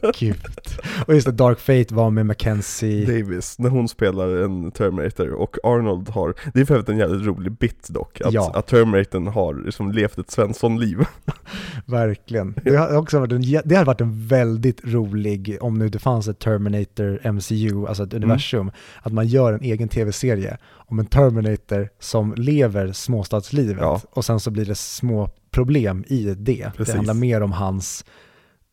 Och 1.07 1.13
just 1.13 1.25
det, 1.27 1.31
Dark 1.33 1.59
Fate 1.59 1.93
var 1.95 2.09
med 2.09 2.25
Mackenzie. 2.25 3.05
Davis, 3.21 3.59
när 3.59 3.69
hon 3.69 3.87
spelar 3.87 4.27
en 4.43 4.71
Terminator 4.71 5.31
och 5.33 5.57
Arnold 5.63 6.09
har, 6.09 6.33
det 6.53 6.59
är 6.61 6.65
för 6.65 6.73
övrigt 6.73 6.89
en 6.89 6.97
jävligt 6.97 7.25
rolig 7.27 7.51
bit 7.51 7.87
dock, 7.89 8.21
att, 8.21 8.33
Ja. 8.33 8.51
att 8.55 8.67
Terminatorn 8.67 9.27
har 9.27 9.53
liksom 9.65 9.91
levt 9.91 10.17
ett 10.17 10.31
Svensson-liv. 10.31 10.97
Verkligen. 11.85 12.55
Det 12.63 12.77
hade 12.77 12.97
också 12.97 13.19
varit 13.19 13.31
en, 13.31 13.41
det 13.65 13.75
hade 13.75 13.83
varit 13.87 14.01
en 14.01 14.27
väldigt 14.27 14.81
rolig, 14.83 15.57
om 15.61 15.79
nu 15.79 15.89
det 15.89 15.99
fanns 15.99 16.27
ett 16.27 16.39
Terminator 16.39 17.31
MCU, 17.31 17.87
alltså 17.87 18.03
ett 18.03 18.13
Mm. 18.15 18.23
universum, 18.23 18.71
att 19.01 19.13
man 19.13 19.27
gör 19.27 19.53
en 19.53 19.61
egen 19.61 19.89
tv-serie 19.89 20.57
om 20.87 20.99
en 20.99 21.05
Terminator 21.05 21.89
som 21.99 22.33
lever 22.37 22.91
småstadslivet 22.91 23.77
Ja. 23.81 24.01
och 24.09 24.25
sen 24.25 24.39
så 24.39 24.51
blir 24.51 24.65
det 24.65 24.75
små 24.75 25.24
problem 25.51 26.03
i 26.07 26.33
det. 26.37 26.71
Precis. 26.75 26.91
Det 26.93 26.97
handlar 26.97 27.13
mer 27.13 27.41
om 27.41 27.51
hans, 27.51 28.05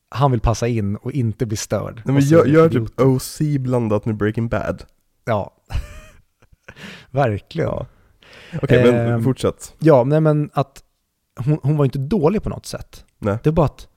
han 0.08 0.30
vill 0.30 0.40
passa 0.40 0.68
in 0.68 0.96
och 0.96 1.12
inte 1.12 1.46
bli 1.46 1.56
störd. 1.56 2.02
Nej, 2.04 2.14
men 2.14 2.22
gör, 2.22 2.46
gör 2.46 2.68
typ 2.68 3.00
OC 3.00 3.40
blandat 3.58 4.04
med 4.06 4.16
Breaking 4.16 4.48
Bad. 4.48 4.84
Ja, 5.24 5.54
verkligen. 7.10 7.68
Ja. 7.70 7.86
Okej, 8.62 8.92
men 8.92 9.12
Ehm, 9.12 9.24
fortsätt. 9.24 9.74
Ja, 9.78 10.04
nej 10.04 10.20
men 10.20 10.50
att 10.52 10.82
hon, 11.36 11.58
hon 11.62 11.76
var 11.76 11.84
inte 11.84 11.98
dålig 11.98 12.42
på 12.42 12.48
något 12.48 12.66
sätt. 12.66 13.04
Nej. 13.18 13.38
Det 13.42 13.50
är 13.50 13.52
bara 13.52 13.66
att 13.66 13.88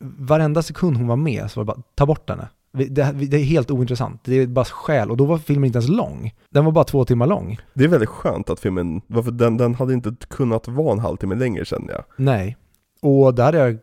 varenda 0.00 0.62
sekund 0.62 0.96
hon 0.96 1.06
var 1.06 1.16
med 1.16 1.50
så 1.50 1.60
var 1.60 1.64
det 1.64 1.76
bara, 1.76 1.82
ta 1.94 2.06
bort 2.06 2.30
henne. 2.30 2.48
Det, 2.72 3.12
det 3.12 3.36
är 3.36 3.44
helt 3.44 3.70
ointressant. 3.70 4.20
Det 4.24 4.34
är 4.34 4.46
bara 4.46 4.64
skäl. 4.64 5.10
Och 5.10 5.16
då 5.16 5.24
var 5.24 5.38
filmen 5.38 5.64
inte 5.64 5.76
ens 5.76 5.88
lång. 5.88 6.34
Den 6.50 6.64
var 6.64 6.72
bara 6.72 6.84
två 6.84 7.04
timmar 7.04 7.26
lång. 7.26 7.58
Det 7.74 7.84
är 7.84 7.88
väldigt 7.88 8.08
skönt 8.08 8.50
att 8.50 8.60
filmen, 8.60 9.00
varför 9.06 9.30
den, 9.30 9.56
den 9.56 9.74
hade 9.74 9.92
inte 9.92 10.14
kunnat 10.28 10.68
vara 10.68 10.92
en 10.92 10.98
halvtimme 10.98 11.34
längre 11.34 11.64
känner 11.64 11.92
jag. 11.92 12.04
Nej. 12.16 12.56
Och 13.02 13.34
där 13.34 13.44
hade 13.44 13.58
jag 13.58 13.78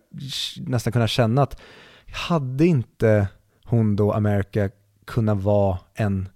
nästan 0.57 0.93
kunnat 0.93 1.09
känna 1.09 1.41
att 1.41 1.61
hade 2.13 2.65
inte 2.65 3.27
hon 3.65 3.95
då, 3.95 4.13
America, 4.13 4.69
kunnat 5.05 5.43
vara 5.43 5.77
en 5.93 6.29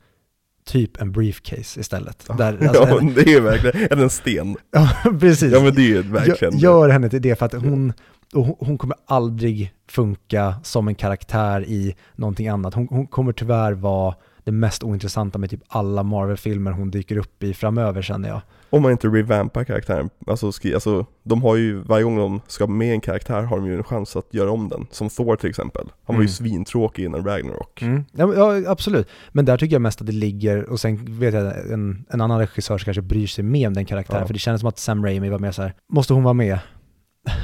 typ 0.66 1.02
en 1.02 1.12
briefcase 1.12 1.80
istället. 1.80 2.28
Där, 2.38 2.58
alltså, 2.68 2.88
ja, 2.88 3.00
en, 3.00 3.14
det 3.14 3.22
är 3.22 3.28
ju 3.28 3.40
verkligen, 3.40 3.88
eller 3.92 4.04
en 4.04 4.10
sten. 4.10 4.58
ja, 4.72 4.90
precis. 5.20 5.54
Ja 5.54 5.60
men 5.64 5.76
det 5.76 5.82
är 5.82 5.88
ju 5.88 6.02
verkligen 6.02 6.58
gör 6.58 6.90
henne 6.90 7.10
till 7.10 7.22
det 7.22 7.36
för 7.40 7.46
att 7.46 7.54
hon, 7.54 7.94
och 8.34 8.46
hon- 8.46 8.78
kommer 8.78 8.98
aldrig 9.06 9.74
funka 9.88 10.56
som 10.63 10.88
en 10.88 10.96
karaktär 10.96 11.62
i 11.68 11.96
någonting 12.15 12.48
annat. 12.48 12.74
Hon, 12.74 12.88
hon 12.92 13.08
kommer 13.08 13.32
tyvärr 13.34 13.72
vara 13.74 14.15
det 14.44 14.52
mest 14.52 14.84
ointressanta 14.84 15.38
med 15.38 15.50
typ 15.50 15.62
alla 15.68 16.04
Marvel-filmer 16.04 16.72
hon 16.72 16.92
dyker 16.92 17.18
upp 17.18 17.44
i 17.44 17.54
framöver 17.54 18.02
känner 18.02 18.30
jag. 18.30 18.42
Om 18.70 18.82
man 18.82 18.92
inte 18.92 19.08
revampar 19.08 19.63
karaktären, 19.63 20.10
alltså, 20.28 20.52
skri, 20.52 20.74
alltså 20.74 21.06
de 21.24 21.42
har 21.42 21.56
ju, 21.56 21.82
varje 21.82 22.04
gång 22.04 22.18
de 22.18 22.42
ska 22.48 22.68
med 22.68 22.94
en 22.94 23.02
karaktär 23.02 23.42
har 23.42 23.58
de 23.58 23.65
ju 23.68 23.78
en 23.78 23.84
chans 23.84 24.15
att 24.15 24.34
göra 24.34 24.52
om 24.52 24.70
den. 24.70 24.88
Som 24.92 25.10
Thor 25.10 25.36
till 25.36 25.50
exempel. 25.50 25.88
Han 26.06 26.15
var 26.15 26.24
ju 26.24 26.26
Mm. 26.26 26.34
svintråkig 26.34 27.06
innan 27.06 27.26
Ragnarok. 27.26 27.82
Mm. 27.82 28.06
Ja, 28.12 28.62
absolut. 28.68 29.08
Men 29.32 29.46
där 29.46 29.58
tycker 29.58 29.76
jag 29.76 29.82
mest 29.82 30.02
att 30.02 30.08
det 30.08 30.13
ligger, 30.13 30.70
och 30.70 30.80
sen 30.80 31.20
vet 31.20 31.34
jag 31.34 31.72
en, 31.72 32.06
en 32.10 32.22
annan 32.22 32.39
regissör 32.39 32.78
som 32.78 32.86
kanske 32.86 33.02
bryr 33.02 33.28
sig 33.28 33.44
mer 33.44 33.68
om 33.68 33.74
den 33.74 33.86
karaktären, 33.86 34.22
Ja. 34.22 34.28
för 34.28 34.34
det 34.34 34.39
kändes 34.39 34.60
som 34.62 34.70
att 34.70 34.80
Sam 34.80 35.06
Raimi 35.06 35.30
var 35.30 35.39
mer 35.39 35.52
så 35.52 35.62
här, 35.62 35.74
måste 35.94 36.13
hon 36.13 36.24
vara 36.24 36.34
med? 36.34 36.60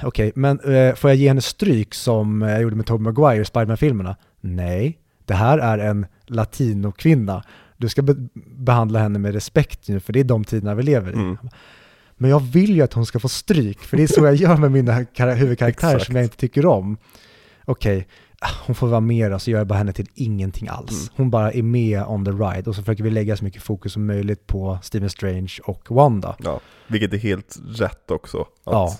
Okej, 0.04 0.32
men 0.36 0.60
eh, 0.60 0.95
får 0.95 1.10
jag 1.10 1.17
ge 1.17 1.28
henne 1.28 1.41
stryk 1.41 1.93
som 1.93 2.41
jag 2.41 2.62
gjorde 2.62 2.76
med 2.76 2.86
Tobey 2.86 3.04
Maguire 3.04 3.41
i 3.41 3.45
Spiderman-filmerna? 3.45 4.15
Nej, 4.41 4.98
det 5.26 5.34
här 5.34 5.58
är 5.58 5.78
en 5.78 6.06
latinokvinna. 6.26 7.43
Du 7.78 7.89
ska 7.89 8.02
be- 8.02 8.28
behandla 8.56 9.00
henne 9.00 9.19
med 9.19 9.34
respekt 9.34 9.88
nu, 9.88 10.00
för 10.00 10.13
det 10.13 10.19
är 10.19 10.24
de 10.24 10.43
tiderna 10.43 10.76
vi 10.76 10.84
lever 10.84 11.12
i. 11.12 11.15
Mm. 11.15 11.38
Men 12.17 12.30
jag 12.30 12.39
vill 12.39 12.76
ju 12.76 12.82
att 12.82 12.93
hon 12.93 13.06
ska 13.06 13.19
få 13.19 13.30
stryk, 13.30 13.80
för 13.80 13.98
det 13.98 14.04
är 14.04 14.08
så 14.08 14.26
jag 14.26 14.36
gör 14.36 14.58
med 14.58 14.71
mina 14.71 15.04
kar- 15.06 15.36
huvudkaraktärer 15.36 16.00
som 16.00 16.15
jag 16.15 16.26
inte 16.26 16.38
tycker 16.38 16.65
om. 16.65 16.98
Okej, 17.65 18.08
ah, 18.39 18.50
hon 18.65 18.76
får 18.76 18.88
vara 18.88 19.00
med 19.02 19.32
då, 19.32 19.39
så 19.39 19.52
gör 19.52 19.58
jag 19.58 19.67
bara 19.67 19.78
henne 19.78 19.93
till 19.93 20.08
ingenting 20.15 20.67
alls. 20.67 20.91
Mm. 20.91 21.13
Hon 21.15 21.30
bara 21.30 21.52
är 21.52 21.63
med 21.63 22.04
on 22.08 22.26
the 22.26 22.32
ride 22.32 22.69
och 22.69 22.76
så 22.76 22.82
försöker 22.82 23.04
vi 23.04 23.10
lägga 23.10 23.38
så 23.38 23.43
mycket 23.43 23.62
fokus 23.63 23.93
som 23.93 24.06
möjligt 24.06 24.48
på 24.48 24.80
Stephen 24.84 25.10
Strange 25.10 25.52
och 25.63 25.91
Wanda. 25.91 26.36
Ja, 26.43 26.60
vilket 26.88 27.13
är 27.13 27.17
helt 27.17 27.58
rätt 27.67 28.12
också. 28.12 28.39
Att 28.39 28.48
Ja. 28.65 28.98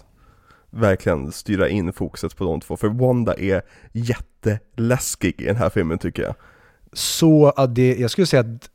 Verkligen 0.76 1.32
styra 1.32 1.70
in 1.70 1.94
fokuset 1.94 2.36
på 2.38 2.44
de 2.44 2.62
två. 2.62 2.78
För 2.78 2.88
Wanda 2.88 3.34
är 3.34 3.62
jätteläskig 3.92 5.42
i 5.42 5.46
den 5.46 5.56
här 5.56 5.70
filmen 5.70 5.98
tycker 5.98 6.24
jag. 6.24 6.36
Så 6.94 7.46
att 7.50 7.76
det, 7.76 7.96
jag 8.00 8.12
skulle 8.12 8.28
säga 8.28 8.40
att 8.40 8.70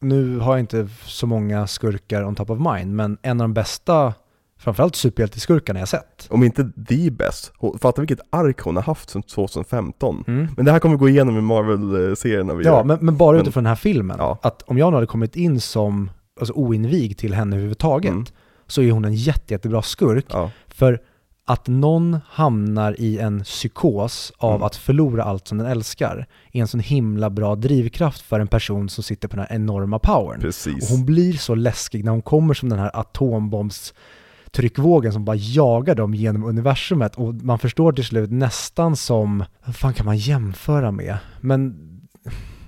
nu 0.00 0.38
har 0.38 0.52
jag 0.52 0.60
inte 0.60 0.88
så 1.04 1.26
många 1.26 1.66
skurkar 1.66 2.24
on 2.24 2.34
top 2.34 2.50
of 2.50 2.58
mind, 2.74 2.94
men 2.94 3.18
en 3.22 3.40
av 3.40 3.44
de 3.44 3.54
bästa, 3.54 4.14
framförallt 4.58 4.96
superhjälteskurkarna 4.96 5.78
jag 5.78 5.88
sett. 5.88 6.26
Om 6.30 6.42
inte 6.44 6.70
the 6.88 7.10
best. 7.10 7.52
Fatta 7.80 8.00
vilket 8.02 8.20
ark 8.30 8.60
hon 8.60 8.76
har 8.76 8.82
haft 8.82 9.10
sedan 9.10 9.22
2015. 9.22 10.24
Mm. 10.26 10.48
Men 10.56 10.64
det 10.64 10.72
här 10.72 10.78
kommer 10.78 10.94
vi 10.94 10.98
gå 10.98 11.08
igenom 11.08 11.38
i 11.38 11.40
Marvel-serierna 11.40 12.54
vi 12.54 12.64
Ja, 12.64 12.70
gör. 12.76 12.84
men, 12.84 12.98
men 13.00 13.16
bara 13.16 13.32
Men- 13.32 13.40
utifrån 13.42 13.64
den 13.64 13.68
här 13.68 13.76
filmen. 13.76 14.16
Ja. 14.18 14.38
Att 14.42 14.62
om 14.62 14.78
jag 14.78 14.90
nu 14.90 14.94
hade 14.96 15.06
kommit 15.06 15.36
in 15.36 15.60
som 15.60 16.10
alltså, 16.40 16.52
oinvigd 16.54 17.18
till 17.18 17.34
henne 17.34 17.56
överhuvudtaget, 17.56 18.10
Mm. 18.12 18.24
så 18.66 18.82
är 18.82 18.92
hon 18.92 19.04
en 19.04 19.14
jätte, 19.14 19.54
jättebra 19.54 19.82
skurk. 19.82 20.26
Ja, 20.28 20.50
För 20.68 21.00
att 21.46 21.68
någon 21.68 22.18
hamnar 22.28 23.00
i 23.00 23.18
en 23.18 23.44
psykos 23.44 24.32
av 24.38 24.50
Mm. 24.54 24.62
att 24.62 24.76
förlora 24.76 25.24
allt 25.24 25.48
som 25.48 25.58
den 25.58 25.66
älskar 25.66 26.26
är 26.52 26.60
en 26.60 26.68
sån 26.68 26.80
himla 26.80 27.30
bra 27.30 27.54
drivkraft 27.56 28.20
för 28.20 28.40
en 28.40 28.46
person 28.48 28.88
som 28.88 29.04
sitter 29.04 29.28
på 29.28 29.36
den 29.36 29.46
här 29.48 29.56
enorma 29.56 29.98
powern. 29.98 30.40
precis. 30.40 30.90
Och 30.90 30.96
hon 30.96 31.06
blir 31.06 31.32
så 31.32 31.54
läskig 31.54 32.04
när 32.04 32.12
hon 32.12 32.22
kommer 32.22 32.54
som 32.54 32.68
den 32.68 32.78
här 32.78 32.90
atombombstryckvågen 32.94 35.12
som 35.12 35.24
bara 35.24 35.36
jagar 35.36 35.94
dem 35.94 36.14
genom 36.14 36.44
universumet 36.44 37.14
och 37.16 37.34
man 37.34 37.58
förstår 37.58 37.92
till 37.92 38.04
slut 38.04 38.30
nästan 38.30 38.96
som, 38.96 39.44
vad 39.66 39.76
fan 39.76 39.94
kan 39.94 40.06
man 40.06 40.16
jämföra 40.16 40.90
med? 40.92 41.16
Men 41.40 41.76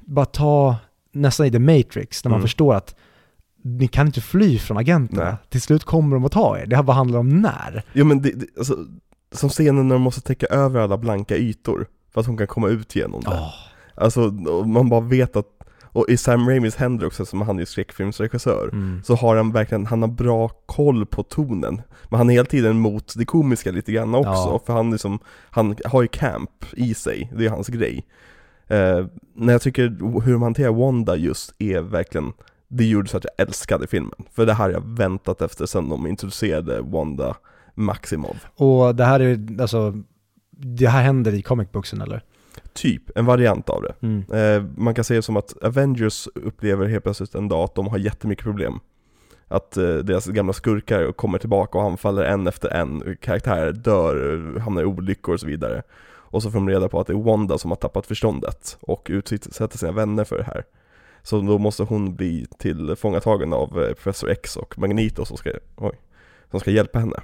bara 0.01 0.27
ta 0.27 0.77
nästan 1.13 1.47
i 1.47 1.51
The 1.51 1.59
Matrix 1.59 2.25
när 2.25 2.29
man 2.31 2.37
Mm. 2.39 2.45
förstår 2.45 2.75
att 2.75 2.95
ni 3.67 3.89
kan 3.89 4.07
inte 4.07 4.21
fly 4.21 4.59
från 4.59 4.77
agenterna. 4.77 5.25
Nej. 5.25 5.35
Till 5.49 5.61
slut 5.61 5.85
kommer 5.85 6.17
de 6.17 6.25
att 6.25 6.33
ta 6.33 6.59
er. 6.59 6.67
Det 6.67 6.77
här 6.77 6.83
bara 6.83 6.93
handlar 6.97 7.19
om 7.19 7.41
när. 7.41 7.83
Jo 7.93 8.05
men 8.05 8.23
det, 8.23 8.31
det, 8.31 8.47
alltså, 8.59 8.77
som 9.33 9.49
scenen 9.49 9.89
när 9.89 9.95
de 9.95 10.03
måste 10.03 10.21
täcka 10.21 10.47
över 10.47 10.81
alla 10.81 10.99
blanka 10.99 11.37
ytor 11.37 11.87
för 12.15 12.21
att 12.21 12.27
hon 12.27 12.37
kan 12.37 12.47
komma 12.47 12.69
ut 12.69 12.97
genom 12.97 13.21
det. 13.21 13.31
Åh. 13.31 13.51
Alltså, 13.95 14.21
man 14.67 14.89
bara 14.89 15.01
vet 15.01 15.37
att, 15.37 15.47
och 15.85 16.09
i 16.09 16.17
Sam 16.17 16.49
Raimis 16.49 16.77
händer 16.77 17.07
också, 17.07 17.27
som 17.27 17.41
han 17.41 17.57
är 17.57 17.61
ju 17.61 17.67
skräckfilmsregissör, 17.67 18.69
Mm. 18.73 19.03
så 19.05 19.15
har 19.15 19.37
han 19.37 19.53
verkligen, 19.53 19.87
han 19.87 20.03
har 20.03 20.09
bra 20.09 20.49
koll 20.49 21.07
på 21.07 21.23
tonen. 21.23 21.83
Men 22.09 22.19
han 22.19 22.31
är 22.31 22.35
hela 22.35 22.47
tiden 22.47 22.79
mot 22.79 23.15
det 23.17 23.25
komiska 23.25 23.71
lite 23.71 23.93
grann 23.93 24.15
också, 24.15 24.31
Ja. 24.31 24.61
för 24.67 24.73
han 24.73 24.91
liksom, 24.91 25.19
han 25.51 25.77
har 25.85 26.03
ju 26.03 26.09
camp 26.09 26.65
i 26.73 26.95
sig, 26.95 27.33
det 27.39 27.47
är 27.47 27.51
hans 27.51 27.69
grej. 27.69 28.05
Eh, 28.69 29.07
när 29.35 29.53
jag 29.53 29.63
tycker 29.63 29.83
hur 30.23 30.33
de 30.33 30.43
hanterar 30.43 30.73
Wanda 30.73 31.17
just 31.17 31.55
är 31.59 31.81
verkligen, 31.81 32.33
det 32.69 32.85
gjorde 32.85 33.09
så 33.09 33.17
att 33.17 33.25
jag 33.25 33.47
älskade 33.47 33.87
filmen. 33.87 34.25
För 34.33 34.47
det 34.47 34.55
här 34.55 34.65
har 34.65 34.71
jag 34.71 34.97
väntat 34.97 35.43
efter 35.43 35.67
sen 35.67 35.89
de 35.89 36.07
introducerade 36.07 36.81
Wanda 36.81 37.37
Maximov. 37.75 38.37
Och 38.57 38.95
det 38.95 39.05
här 39.05 39.21
är, 39.21 39.61
alltså, 39.61 40.03
det 40.51 40.87
här 40.87 41.03
händer 41.03 41.35
i 41.35 41.43
comic 41.43 41.73
booksen 41.73 42.01
eller? 42.01 42.23
Typ, 42.73 43.19
en 43.19 43.27
variant 43.27 43.69
av 43.69 43.83
det. 43.83 43.95
Mm. 44.01 44.25
Eh, 44.33 44.71
man 44.77 44.95
kan 44.95 45.05
säga 45.05 45.23
som 45.23 45.37
att 45.37 45.63
Avengers 45.63 46.29
upplever 46.35 46.87
helt 46.87 47.05
plötsligt 47.05 47.35
en 47.35 47.49
dag 47.49 47.65
att 47.65 47.75
de 47.75 47.87
har 47.87 47.99
jättemycket 47.99 48.45
problem. 48.45 48.81
Att 49.49 49.77
eh, 49.77 49.95
deras 49.95 50.27
gamla 50.27 50.53
skurkar 50.53 51.13
kommer 51.13 51.39
tillbaka 51.39 51.79
och 51.79 51.85
anfaller 51.85 52.23
en 52.23 52.47
efter 52.47 52.69
en, 52.69 53.17
karaktärer 53.21 53.73
dör, 53.73 54.59
hamnar 54.59 54.83
i 54.83 54.85
olyckor 54.85 55.35
och 55.35 55.41
så 55.41 55.47
vidare. 55.47 55.83
Och 56.37 56.43
så 56.43 56.51
får 56.51 56.59
de 56.59 56.69
reda 56.69 56.89
på 56.89 57.01
att 57.01 57.07
det 57.07 57.13
är 57.13 57.23
Wanda 57.23 57.59
som 57.59 57.71
har 57.71 57.77
tappat 57.77 58.07
förståndet 58.07 58.77
och 58.81 59.07
utsätter 59.11 59.79
sina 59.79 59.93
vänner 59.93 60.25
för 60.25 60.39
det 60.39 60.45
här. 60.45 60.65
Så 61.27 61.41
då 61.41 61.59
måste 61.59 61.83
hon 61.83 62.15
bli 62.15 62.47
tillfångatagen 62.59 63.53
av 63.53 63.83
eh, 63.83 63.95
Professor 63.95 64.31
X 64.31 64.57
och 64.57 64.79
Magneto 64.79 65.25
som 65.25 65.37
ska, 65.37 65.51
oj, 65.77 65.93
som 66.51 66.61
ska 66.61 66.71
hjälpa 66.71 66.99
henne. 66.99 67.17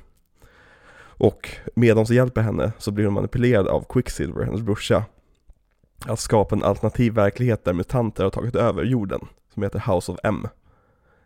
Och 0.99 1.49
medan 1.75 2.05
de 2.05 2.15
hjälper 2.15 2.41
henne 2.41 2.73
så 2.79 2.91
blir 2.91 3.05
hon 3.05 3.15
manipulerad 3.15 3.69
av 3.69 3.85
Quicksilver, 3.89 4.45
hennes 4.45 4.61
brorsa, 4.61 5.05
att 6.07 6.21
skapa 6.21 6.55
en 6.55 6.63
alternativ 6.63 7.13
verklighet 7.13 7.65
där 7.65 7.73
mutanter 7.73 8.25
har 8.25 8.31
tagit 8.31 8.57
över 8.57 8.85
jorden, 8.85 9.21
som 9.55 9.63
heter 9.63 9.95
House 9.95 10.13
of 10.13 10.19
M. 10.25 10.49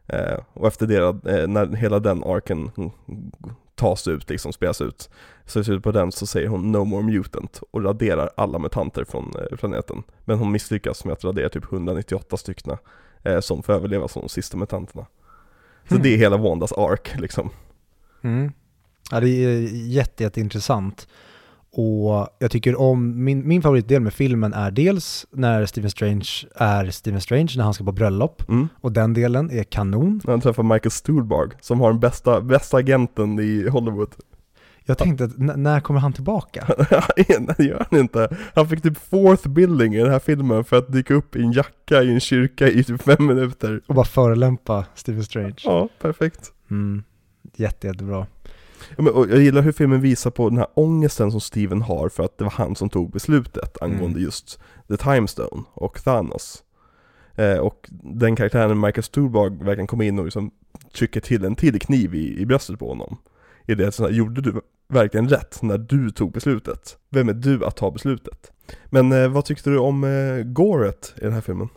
Eh, 0.06 0.38
och 0.52 0.66
efter 0.66 0.86
det, 0.86 1.30
eh, 1.32 1.48
när 1.48 1.76
hela 1.76 1.98
den 1.98 2.24
arken 2.24 2.70
tas 3.76 4.08
ut, 4.08 4.30
liksom 4.30 4.52
spelas 4.52 4.80
ut, 4.80 5.10
så 5.46 5.60
i 5.60 5.64
slutet 5.64 5.82
på 5.84 5.92
den 5.92 6.12
så 6.12 6.26
säger 6.26 6.48
hon 6.48 6.72
No 6.72 6.84
more 6.84 7.02
mutant 7.02 7.60
och 7.70 7.84
raderar 7.84 8.30
alla 8.36 8.58
mutanter 8.58 9.04
från 9.04 9.32
eh, 9.36 9.56
planeten. 9.56 10.02
Men 10.24 10.38
hon 10.38 10.52
misslyckas 10.52 11.04
med 11.04 11.12
att 11.12 11.24
radera 11.24 11.48
typ 11.48 11.72
198 11.72 12.36
stycken 12.36 12.76
eh, 13.22 13.40
som 13.40 13.62
får 13.62 13.72
överleva 13.72 14.08
som 14.08 14.22
de 14.22 14.28
sista 14.28 14.56
mutanterna. 14.56 15.06
Så 15.88 15.94
Hmm. 15.94 16.02
det 16.02 16.14
är 16.14 16.16
hela 16.16 16.36
Wandas 16.36 16.72
ark 16.72 17.14
liksom. 17.18 17.50
Mm. 18.22 18.52
Ja, 19.10 19.20
det 19.20 19.28
är 19.28 19.60
jätte, 19.72 20.22
jätteintressant. 20.22 21.08
Och 21.78 22.28
jag 22.38 22.50
tycker 22.50 22.80
om, 22.80 23.24
min, 23.24 23.48
min 23.48 23.62
favoritdel 23.62 24.02
med 24.02 24.12
filmen 24.12 24.52
är 24.52 24.70
dels 24.70 25.26
när 25.30 25.66
Stephen 25.66 25.90
Strange 25.90 26.28
är 26.54 26.90
Stephen 26.90 27.20
Strange 27.20 27.52
när 27.56 27.64
han 27.64 27.74
ska 27.74 27.84
på 27.84 27.92
bröllop. 27.92 28.48
Mm. 28.48 28.68
Och 28.80 28.92
den 28.92 29.14
delen 29.14 29.50
är 29.50 29.62
kanon. 29.62 30.20
När 30.24 30.32
han 30.32 30.40
träffar 30.40 30.62
Michael 30.62 30.90
Stuhlbarg, 30.90 31.50
som 31.60 31.80
har 31.80 31.90
den 31.90 32.00
bästa, 32.00 32.40
bästa 32.40 32.76
agenten 32.76 33.38
i 33.40 33.68
Hollywood. 33.68 34.14
Jag 34.84 34.98
tänkte 34.98 35.24
att 35.24 35.38
när 35.38 35.80
kommer 35.80 36.00
han 36.00 36.12
tillbaka? 36.12 36.66
Det 37.16 37.64
gör 37.64 37.86
han 37.90 38.00
inte. 38.00 38.36
Han 38.54 38.68
fick 38.68 38.82
typ 38.82 38.98
fourth 38.98 39.48
billing 39.48 39.94
i 39.94 39.98
den 39.98 40.10
här 40.10 40.18
filmen 40.18 40.64
för 40.64 40.76
att 40.78 40.92
dyka 40.92 41.14
upp 41.14 41.36
i 41.36 41.42
en 41.42 41.52
jacka 41.52 42.02
i 42.02 42.12
en 42.12 42.20
kyrka 42.20 42.68
i 42.68 42.84
typ 42.84 43.02
fem 43.02 43.26
minuter. 43.26 43.80
Och 43.86 43.94
bara 43.94 44.04
förolämpa 44.04 44.84
Stephen 44.94 45.24
Strange. 45.24 45.56
Ja, 45.64 45.88
perfekt. 46.00 46.52
Mm. 46.70 47.02
Jätte, 47.56 47.86
jättebra. 47.86 48.26
Ja, 48.96 49.02
men, 49.02 49.12
och 49.12 49.30
jag 49.30 49.38
gillar 49.38 49.62
hur 49.62 49.72
filmen 49.72 50.00
visar 50.00 50.30
på 50.30 50.48
den 50.48 50.58
här 50.58 50.66
ångesten 50.74 51.30
som 51.30 51.40
Steven 51.40 51.82
har 51.82 52.08
för 52.08 52.22
att 52.24 52.38
det 52.38 52.44
var 52.44 52.50
han 52.50 52.76
som 52.76 52.88
tog 52.90 53.10
beslutet 53.12 53.82
angående 53.82 54.06
Mm. 54.06 54.22
just 54.22 54.60
The 54.88 54.96
Time 54.96 55.28
Stone 55.28 55.62
och 55.72 56.04
Thanos. 56.04 56.62
Eh, 57.34 57.56
och 57.56 57.88
den 58.02 58.36
karaktären 58.36 58.80
Michael 58.80 59.02
Stuhlbarg 59.02 59.50
verkligen 59.64 59.86
kommer 59.86 60.04
in 60.04 60.18
och 60.18 60.24
liksom 60.24 60.50
trycker 60.94 61.20
till 61.20 61.44
en 61.44 61.56
till 61.56 61.80
kniv 61.80 62.14
i, 62.14 62.40
i 62.40 62.46
bröstet 62.46 62.78
på 62.78 62.88
honom. 62.88 63.16
I 63.66 63.74
det 63.74 63.92
så 63.92 64.02
här, 64.04 64.10
gjorde 64.10 64.40
du 64.40 64.60
verkligen 64.88 65.28
rätt 65.28 65.62
när 65.62 65.78
du 65.78 66.10
tog 66.10 66.32
beslutet? 66.32 66.96
Vem 67.10 67.28
är 67.28 67.32
du 67.34 67.64
att 67.64 67.76
ta 67.76 67.90
beslutet? 67.90 68.52
Men 68.86 69.12
eh, 69.12 69.28
vad 69.28 69.44
tyckte 69.44 69.70
du 69.70 69.78
om 69.78 70.04
eh, 70.04 70.44
Goret 70.44 71.14
i 71.16 71.20
den 71.20 71.32
här 71.32 71.40
filmen? 71.40 71.68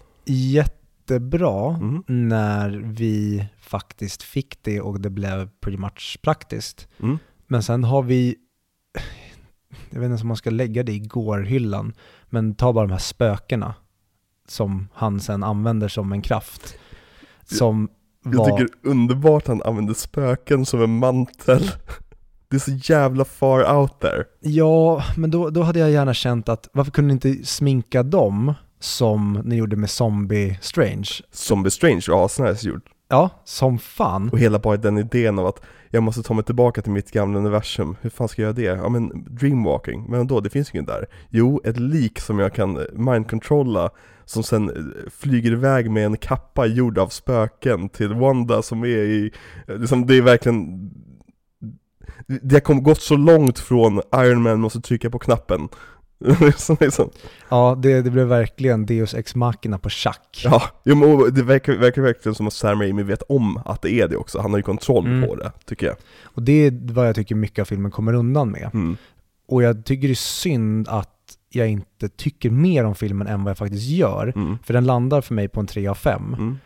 Jättebra 1.14 1.76
Mm. 1.76 2.04
när 2.08 2.70
vi 2.86 3.46
faktiskt 3.60 4.24
fick 4.24 4.64
det 4.64 4.82
och 4.82 5.00
det 5.02 5.10
blev 5.10 5.50
pretty 5.62 5.78
much 5.78 6.20
praktiskt. 6.22 6.88
Mm. 7.00 7.18
Men 7.48 7.64
sen 7.64 7.84
har 7.84 8.02
vi, 8.04 8.36
jag 9.90 10.00
vet 10.00 10.10
inte 10.12 10.22
om 10.22 10.28
man 10.28 10.38
ska 10.38 10.50
lägga 10.50 10.84
det 10.84 10.92
i 10.92 11.00
gårhyllan, 11.00 11.94
men 12.26 12.56
ta 12.56 12.74
bara 12.74 12.86
de 12.88 12.92
här 12.92 13.00
spökena 13.00 13.74
som 14.48 14.88
han 14.94 15.20
sen 15.20 15.44
använder 15.44 15.88
som 15.88 16.12
en 16.12 16.22
kraft. 16.22 16.76
Som 17.46 17.90
Jag 18.24 18.34
var, 18.38 18.46
tycker 18.46 18.58
det 18.82 18.88
är 18.88 18.92
underbart 18.92 19.48
han 19.48 19.62
använder 19.62 19.94
spöken 19.94 20.66
som 20.66 20.82
en 20.82 20.98
mantel. 21.00 21.72
Det 22.48 22.56
är 22.56 22.60
så 22.60 22.94
jävla 22.94 23.26
far 23.26 23.76
out 23.78 24.00
there. 24.00 24.24
ja, 24.40 25.04
men 25.18 25.32
då, 25.32 25.50
då 25.50 25.62
hade 25.64 25.80
jag 25.80 25.92
gärna 25.92 26.14
känt 26.14 26.50
att 26.50 26.70
varför 26.74 26.92
kunde 26.92 27.08
ni 27.08 27.14
inte 27.14 27.46
sminka 27.46 28.04
dem 28.04 28.54
som 28.80 29.42
ni 29.46 29.56
gjorde 29.56 29.76
med 29.76 29.90
Zombie 29.90 30.58
Strange? 30.62 31.10
Zombie 31.32 31.72
Strange 31.72 32.06
är 32.08 32.26
asnice 32.26 32.68
gjord. 32.68 32.82
Ja, 33.10 33.30
som 33.46 33.80
fan. 33.80 34.30
Och 34.30 34.40
hela 34.40 34.60
bara 34.60 34.78
den 34.78 34.98
idén 34.98 35.40
av 35.40 35.46
att 35.46 35.62
jag 35.90 36.04
måste 36.04 36.24
ta 36.24 36.34
mig 36.34 36.44
tillbaka 36.44 36.82
till 36.82 36.92
mitt 36.92 37.12
gamla 37.12 37.40
universum. 37.40 37.96
Hur 38.02 38.10
fan 38.10 38.28
ska 38.28 38.42
jag 38.42 38.60
göra 38.60 38.76
det? 38.76 38.82
Ja 38.82 38.90
men 38.90 39.26
dreamwalking. 39.30 40.06
Men 40.10 40.28
då, 40.28 40.40
det 40.40 40.50
finns 40.50 40.74
ingen 40.74 40.86
där. 40.86 41.06
Jo, 41.30 41.62
ett 41.64 41.80
lik 41.80 42.20
som 42.20 42.40
jag 42.40 42.54
kan 42.54 42.86
mindcontrolla 42.94 43.90
som 44.26 44.44
sen 44.44 44.70
eh, 44.70 45.10
flyger 45.12 45.52
iväg 45.52 45.92
med 45.92 46.06
en 46.06 46.18
kappa 46.18 46.66
gjord 46.66 46.98
av 46.98 47.08
spöken 47.08 47.90
till 47.90 48.14
Wanda 48.14 48.62
som 48.62 48.84
är 48.84 48.88
i, 48.88 49.32
eh, 49.68 49.78
liksom 49.78 50.06
det 50.08 50.18
är 50.18 50.22
verkligen 50.22 50.92
det 52.28 52.68
har 52.68 52.74
gått 52.74 53.02
så 53.02 53.16
långt 53.16 53.60
från 53.60 54.02
Iron 54.16 54.42
Man 54.42 54.60
måste 54.62 54.82
trycka 54.82 55.10
på 55.10 55.20
knappen. 55.20 55.70
Liksom, 56.80 57.10
Ja, 57.50 57.78
det, 57.82 58.02
det 58.02 58.10
blev 58.12 58.28
verkligen 58.28 58.86
Deus 58.86 59.14
Ex 59.14 59.36
Machina 59.36 59.78
på 59.78 59.90
schack. 59.90 60.42
ja, 60.44 60.64
jo, 60.84 60.96
men 60.96 61.34
det 61.34 61.44
verkar, 61.44 61.74
verkar 61.74 62.02
verkligen 62.02 62.36
som 62.36 62.48
att 62.48 62.54
Sam 62.54 62.80
Raimi 62.82 63.04
vet 63.04 63.22
om 63.30 63.58
att 63.66 63.82
det 63.82 63.92
är 63.94 64.08
det 64.08 64.18
också. 64.18 64.40
Han 64.40 64.52
har 64.52 64.58
ju 64.58 64.64
kontroll 64.64 65.06
Mm. 65.08 65.28
på 65.30 65.36
det, 65.36 65.52
tycker 65.66 65.86
jag. 65.88 65.96
Och 66.24 66.44
det 66.44 66.52
är 66.66 66.94
vad 66.94 67.08
jag 67.08 67.16
tycker 67.16 67.36
mycket 67.36 67.62
av 67.62 67.66
filmen 67.66 67.92
kommer 67.92 68.14
undan 68.14 68.52
med. 68.52 68.70
Mm. 68.74 68.98
Och 69.48 69.64
jag 69.64 69.86
tycker 69.86 70.08
det 70.08 70.14
är 70.14 70.16
synd 70.16 70.88
att 70.88 71.16
jag 71.50 71.68
inte 71.70 72.10
tycker 72.10 72.50
mer 72.50 72.84
om 72.84 72.96
filmen 72.96 73.28
än 73.28 73.44
vad 73.44 73.50
jag 73.52 73.58
faktiskt 73.58 73.88
gör. 73.90 74.34
Mm. 74.36 74.58
För 74.64 74.74
den 74.74 74.86
landar 74.86 75.22
för 75.22 75.34
mig 75.34 75.48
på 75.48 75.60
en 75.60 75.68
3 75.68 75.88
av 75.88 75.96
5. 75.96 76.34
Mm. 76.34 76.58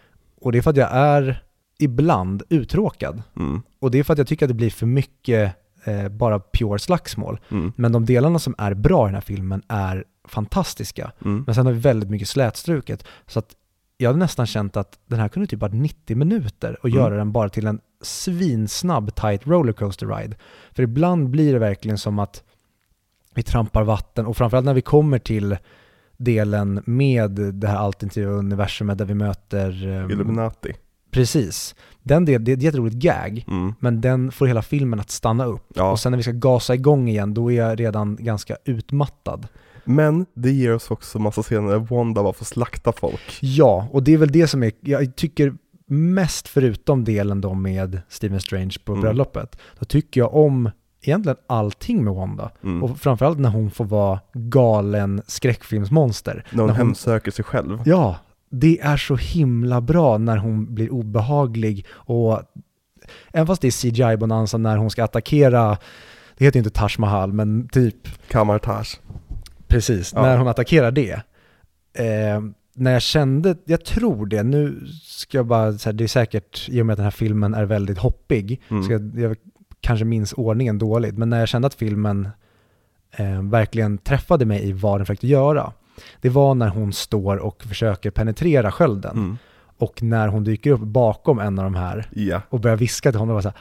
Och 0.42 0.52
det 0.52 0.58
är 0.58 0.62
för 0.62 0.70
att 0.72 0.78
jag 0.78 0.90
är 0.92 1.44
ibland 1.80 2.44
uttråkad. 2.50 3.22
Mm. 3.38 3.62
Och 3.80 3.92
det 3.92 4.00
är 4.00 4.04
för 4.04 4.14
att 4.14 4.18
jag 4.20 4.28
tycker 4.28 4.46
att 4.46 4.50
det 4.50 4.54
blir 4.54 4.70
för 4.70 4.86
mycket 4.86 5.56
eh, 5.84 6.10
bara 6.10 6.40
pure 6.40 6.80
slagsmål. 6.80 7.40
Mm. 7.52 7.72
Men 7.76 7.92
de 7.92 8.06
delarna 8.06 8.40
som 8.40 8.56
är 8.58 8.74
bra 8.74 9.06
i 9.06 9.08
den 9.08 9.14
här 9.16 9.22
filmen 9.22 9.62
är 9.68 10.04
fantastiska. 10.28 11.12
Mm. 11.26 11.44
Men 11.46 11.56
sen 11.56 11.66
har 11.66 11.74
vi 11.74 11.80
väldigt 11.80 12.10
mycket 12.10 12.28
slätstruket. 12.28 13.06
Så 13.28 13.40
att 13.40 13.56
jag 13.98 14.10
hade 14.10 14.20
nästan 14.20 14.46
känt 14.46 14.78
att 14.78 15.00
den 15.08 15.20
här 15.20 15.28
kunde 15.28 15.48
typ 15.48 15.60
varit 15.60 15.74
90 15.76 16.18
minuter 16.18 16.78
och 16.82 16.90
Mm. 16.90 17.00
göra 17.00 17.18
den 17.18 17.32
bara 17.32 17.50
till 17.50 17.68
en 17.68 17.80
svinsnabb 18.02 19.16
tight 19.16 19.48
rollercoaster 19.48 20.08
ride. 20.08 20.36
För 20.72 20.84
ibland 20.84 21.30
blir 21.30 21.54
det 21.54 21.60
verkligen 21.60 21.98
som 21.98 22.20
att 22.20 22.44
vi 23.36 23.44
trampar 23.44 23.84
vatten 23.84 24.26
och 24.26 24.38
framförallt 24.38 24.66
när 24.66 24.74
vi 24.74 24.82
kommer 24.82 25.20
till 25.20 25.58
delen 26.18 26.84
med 26.86 27.32
det 27.32 27.68
här 27.68 27.78
alternativa 27.78 28.32
universumet 28.32 28.98
där 28.98 29.06
vi 29.06 29.14
möter... 29.14 29.88
ehm, 29.88 30.12
Illuminati. 30.12 30.74
Precis. 31.14 31.76
Den 32.04 32.26
del, 32.26 32.44
det 32.44 32.52
är 32.52 32.58
ett 32.58 32.62
jätteroligt 32.64 32.96
gag, 32.96 33.46
Mm. 33.48 33.74
men 33.80 34.02
den 34.02 34.32
får 34.32 34.48
hela 34.48 34.62
filmen 34.62 35.00
att 35.00 35.10
stanna 35.12 35.46
upp. 35.46 35.66
Ja. 35.76 35.92
Och 35.92 36.00
sen 36.00 36.12
när 36.12 36.18
vi 36.18 36.24
ska 36.24 36.32
gasa 36.32 36.74
igång 36.76 37.10
igen, 37.10 37.34
då 37.34 37.52
är 37.52 37.56
jag 37.68 37.80
redan 37.80 38.18
ganska 38.20 38.58
utmattad. 38.66 39.48
Men 39.86 40.26
det 40.34 40.52
ger 40.52 40.74
oss 40.76 40.92
också 40.92 41.20
massa 41.20 41.42
scener 41.44 41.72
där 41.72 41.80
Wanda 41.80 42.24
bara 42.24 42.34
får 42.34 42.46
slakta 42.46 42.92
folk. 42.92 43.38
Ja, 43.42 43.88
och 43.92 44.04
det 44.04 44.14
är 44.14 44.18
väl 44.18 44.32
det 44.32 44.48
som 44.48 44.64
är, 44.64 44.72
jag 44.82 45.16
tycker 45.16 45.54
mest 45.88 46.48
förutom 46.48 47.04
delen 47.04 47.42
då 47.42 47.54
med 47.54 48.02
Stephen 48.10 48.40
Strange 48.42 48.76
på 48.86 48.92
Mm. 48.92 49.02
bröllopet, 49.02 49.58
då 49.80 49.86
tycker 49.86 50.22
jag 50.22 50.34
om 50.36 50.70
egentligen 51.02 51.38
allting 51.48 52.04
med 52.04 52.14
Wanda. 52.14 52.52
Mm. 52.64 52.84
Och 52.84 52.98
framförallt 52.98 53.40
när 53.40 53.50
hon 53.50 53.72
får 53.72 53.86
vara 53.86 54.20
galen 54.34 55.22
skräckfilmsmonster. 55.28 56.46
När 56.52 56.60
hon 56.60 56.68
När 56.68 56.74
hon- 56.74 56.88
hemsöker 56.88 57.32
sig 57.32 57.46
själv. 57.46 57.80
Ja, 57.86 58.18
det 58.56 58.80
är 58.80 58.98
så 58.98 59.16
himla 59.16 59.82
bra 59.82 60.18
när 60.18 60.38
hon 60.38 60.74
blir 60.76 60.90
obehaglig 60.94 61.86
och 61.92 62.42
även 63.34 63.48
fast 63.48 63.62
det 63.62 63.68
är 63.68 63.72
CGI-bonanza 63.72 64.58
när 64.58 64.78
hon 64.78 64.90
ska 64.90 65.04
attackera, 65.04 65.78
det 66.38 66.46
heter 66.46 66.58
ju 66.60 66.66
inte 66.66 66.80
Taj 66.80 66.90
Mahal, 66.98 67.34
men 67.34 67.68
typ 67.68 68.08
Kamartage. 68.30 69.00
Precis, 69.68 70.14
Ja. 70.16 70.22
när 70.22 70.38
hon 70.38 70.48
attackerar 70.48 70.92
det. 70.92 71.12
Eh, 71.94 72.42
när 72.76 72.92
jag 72.92 73.02
kände, 73.02 73.56
jag 73.66 73.86
tror 73.86 74.26
det, 74.26 74.44
nu 74.44 74.88
ska 75.04 75.38
jag 75.38 75.46
bara, 75.46 75.66
här, 75.72 75.94
det 75.94 76.04
är 76.04 76.08
säkert, 76.08 76.70
i 76.70 76.82
och 76.82 76.86
med 76.86 76.94
att 76.94 76.98
den 76.98 77.04
här 77.04 77.12
filmen 77.12 77.54
är 77.54 77.66
väldigt 77.66 77.98
hoppig, 77.98 78.62
Mm. 78.70 78.84
så 78.84 78.92
jag, 78.92 79.12
jag 79.20 79.36
kanske 79.82 80.06
minns 80.06 80.34
ordningen 80.34 80.78
dåligt, 80.78 81.18
men 81.18 81.30
när 81.30 81.40
jag 81.40 81.48
kände 81.50 81.66
att 81.68 81.74
filmen 81.74 82.28
eh, 83.12 83.42
verkligen 83.42 83.98
träffade 83.98 84.46
mig 84.46 84.68
i 84.70 84.72
vad 84.72 85.00
den 85.00 85.06
försökte 85.06 85.28
göra, 85.28 85.74
det 86.22 86.30
var 86.30 86.56
när 86.56 86.68
hon 86.70 86.94
står 86.94 87.38
och 87.38 87.64
försöker 87.64 88.12
penetrera 88.12 88.72
skölden. 88.72 89.18
Mm. 89.18 89.38
Och 89.78 90.04
när 90.04 90.28
hon 90.28 90.44
dyker 90.44 90.72
upp 90.72 90.80
bakom 90.82 91.40
en 91.40 91.60
av 91.60 91.64
de 91.66 91.76
här 91.76 92.08
Ja. 92.12 92.42
och 92.50 92.60
börjar 92.60 92.78
viska 92.78 93.12
till 93.12 93.20
honom 93.20 93.36
och 93.36 93.44
bara 93.44 93.52
så 93.54 93.58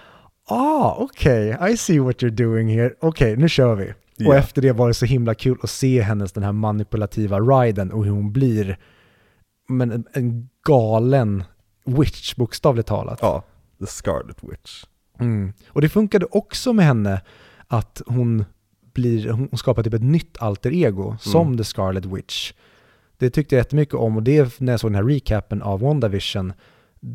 här, 0.48 0.58
ah, 0.60 0.96
okej, 0.98 1.56
I 1.70 1.76
see 1.76 1.98
what 1.98 2.16
you're 2.22 2.30
doing 2.30 2.68
here, 2.68 2.94
okej, 3.00 3.36
nu 3.36 3.48
kör 3.48 3.74
vi. 3.74 3.90
Och 3.90 4.34
Ja. 4.34 4.36
efter 4.36 4.62
det 4.62 4.72
var 4.72 4.88
det 4.88 4.94
så 4.94 5.06
himla 5.06 5.34
kul 5.34 5.58
att 5.62 5.70
se 5.70 6.02
hennes 6.02 6.32
den 6.32 6.42
här 6.44 6.52
manipulativa 6.52 7.40
riden 7.40 7.92
och 7.92 8.04
hur 8.04 8.12
hon 8.12 8.32
blir 8.32 8.78
men 9.68 9.90
en, 9.92 10.04
en 10.12 10.48
galen 10.66 11.44
witch, 11.84 12.34
bokstavligt 12.34 12.88
talat. 12.88 13.18
Ja. 13.22 13.42
The 13.80 13.86
Scarlet 13.86 14.36
Witch. 14.42 14.84
Mm. 15.20 15.52
Och 15.68 15.80
det 15.80 15.88
funkade 15.88 16.26
också 16.30 16.72
med 16.72 16.84
henne 16.84 17.20
att 17.68 18.02
hon 18.06 18.44
blir, 18.92 19.30
hon 19.30 19.58
skapar 19.58 19.82
typ 19.82 19.94
ett 19.94 20.02
nytt 20.02 20.36
alter 20.38 20.72
ego 20.72 21.16
som 21.20 21.56
The 21.56 21.64
Scarlet 21.64 22.04
Witch. 22.04 22.52
Det 23.18 23.30
tyckte 23.30 23.54
jag 23.54 23.60
jättemycket 23.60 23.94
om 23.94 24.16
och 24.16 24.22
det 24.22 24.60
när 24.60 24.72
jag 24.72 24.80
såg 24.80 24.90
den 24.90 24.94
här 24.94 25.04
recapen 25.04 25.62
av 25.62 25.80
WandaVision 25.80 26.52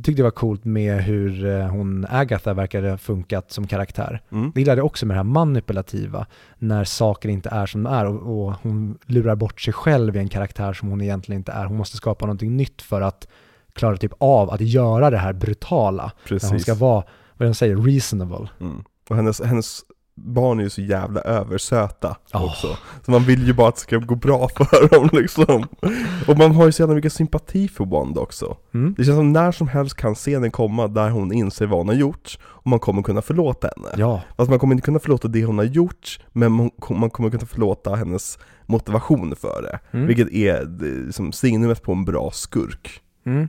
tyckte 0.03 0.21
jag 0.21 0.23
var 0.23 0.31
coolt 0.31 0.65
med 0.65 1.03
hur 1.03 1.45
eh, 1.45 1.67
hon 1.67 2.05
Agatha 2.09 2.53
verkade 2.53 2.97
funkat 2.97 3.51
som 3.51 3.67
karaktär. 3.67 4.21
Mm. 4.31 4.51
Det 4.55 4.61
gillade 4.61 4.79
jag 4.79 4.85
också 4.85 5.05
med 5.05 5.15
det 5.15 5.19
här 5.19 5.23
manipulativa, 5.23 6.25
när 6.57 6.83
saker 6.83 7.29
inte 7.29 7.49
är 7.49 7.65
som 7.65 7.83
de 7.83 7.93
är 7.93 8.05
och, 8.05 8.47
och 8.47 8.53
hon 8.61 8.97
lurar 9.05 9.35
bort 9.35 9.61
sig 9.61 9.73
själv 9.73 10.15
i 10.15 10.19
en 10.19 10.29
karaktär 10.29 10.73
som 10.73 10.89
hon 10.89 11.01
egentligen 11.01 11.39
inte 11.39 11.51
är. 11.51 11.65
Hon 11.65 11.77
måste 11.77 11.97
skapa 11.97 12.25
någonting 12.25 12.57
nytt 12.57 12.81
för 12.81 13.01
att 13.01 13.27
klara 13.73 13.97
typ 13.97 14.13
av 14.17 14.49
att 14.49 14.61
göra 14.61 15.09
det 15.09 15.17
här 15.17 15.33
brutala. 15.33 16.03
När 16.03 16.09
hon 16.09 16.39
Precis. 16.39 16.61
ska 16.61 16.75
vara, 16.75 17.03
vad 17.37 17.49
de 17.49 17.53
säger, 17.53 17.75
reasonable. 17.77 18.49
Mm. 18.59 18.83
Och 19.09 19.15
hennes, 19.15 19.41
hennes 19.41 19.81
barn 20.17 20.59
är 20.59 20.63
ju 20.63 20.69
så 20.69 20.81
jävla 20.81 21.21
översöta 21.21 22.15
Ja. 22.31 22.45
också. 22.45 22.77
Så 23.05 23.11
man 23.11 23.23
vill 23.23 23.47
ju 23.47 23.53
bara 23.53 23.67
att 23.69 23.75
det 23.75 23.81
ska 23.81 23.97
gå 23.97 24.15
bra 24.15 24.47
för 24.55 24.89
dem 24.89 25.09
liksom. 25.13 25.65
Och 26.27 26.37
man 26.37 26.51
har 26.55 26.65
ju 26.65 26.71
så 26.71 26.81
jävla 26.81 26.95
mycket 26.95 27.13
sympati 27.13 27.67
för 27.67 27.85
Wanda 27.85 28.21
också. 28.21 28.57
Mm. 28.73 28.95
Det 28.97 29.03
känns 29.03 29.17
som 29.17 29.33
när 29.33 29.51
som 29.51 29.67
helst 29.67 29.95
kan 29.95 30.15
scenen 30.15 30.51
komma 30.51 30.87
där 30.87 31.09
hon 31.09 31.31
inser 31.33 31.65
vad 31.65 31.79
hon 31.79 31.87
har 31.87 31.95
gjort 31.95 32.37
och 32.43 32.67
man 32.67 32.79
kommer 32.79 33.01
kunna 33.03 33.21
förlåta 33.21 33.69
henne. 33.75 33.89
Ja, 33.97 34.21
Fast 34.37 34.49
man 34.49 34.59
kommer 34.59 34.73
inte 34.75 34.85
kunna 34.85 34.99
förlåta 34.99 35.27
det 35.27 35.45
hon 35.45 35.57
har 35.57 35.65
gjort, 35.65 36.19
men 36.33 36.51
man 36.51 36.69
kom- 36.69 36.99
man 36.99 37.09
kommer 37.09 37.29
kunna 37.29 37.45
förlåta 37.45 37.95
hennes 37.95 38.39
motivation 38.65 39.35
för 39.35 39.61
det. 39.61 39.79
Mm. 39.97 40.07
Vilket 40.07 40.31
är 40.31 40.65
det, 40.65 41.13
som 41.13 41.31
signumet 41.31 41.81
på 41.83 41.91
en 41.91 42.05
bra 42.05 42.31
skurk. 42.33 43.01
Mm. 43.25 43.47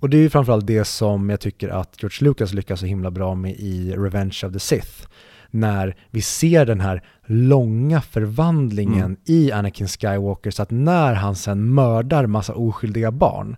Och 0.00 0.10
det 0.10 0.16
är 0.16 0.20
ju 0.20 0.30
framförallt 0.30 0.66
det 0.66 0.84
som 0.84 1.30
jag 1.30 1.40
tycker 1.40 1.68
att 1.68 2.02
George 2.02 2.24
Lucas 2.28 2.52
lyckas 2.52 2.80
så 2.80 2.86
himla 2.86 3.10
bra 3.10 3.34
med 3.34 3.52
i 3.52 3.92
Revenge 3.96 4.40
of 4.46 4.52
the 4.52 4.58
Sith. 4.60 5.06
När 5.50 5.96
vi 6.10 6.22
ser 6.22 6.66
den 6.66 6.80
här 6.80 7.02
långa 7.26 8.00
förvandlingen 8.00 8.98
Mm. 9.04 9.16
i 9.24 9.52
Anakin 9.52 9.88
Skywalker 9.88 10.50
så 10.50 10.62
att 10.62 10.70
när 10.70 11.14
han 11.14 11.36
sen 11.36 11.74
mördar 11.74 12.26
massa 12.26 12.54
oskyldiga 12.54 13.10
barn, 13.12 13.56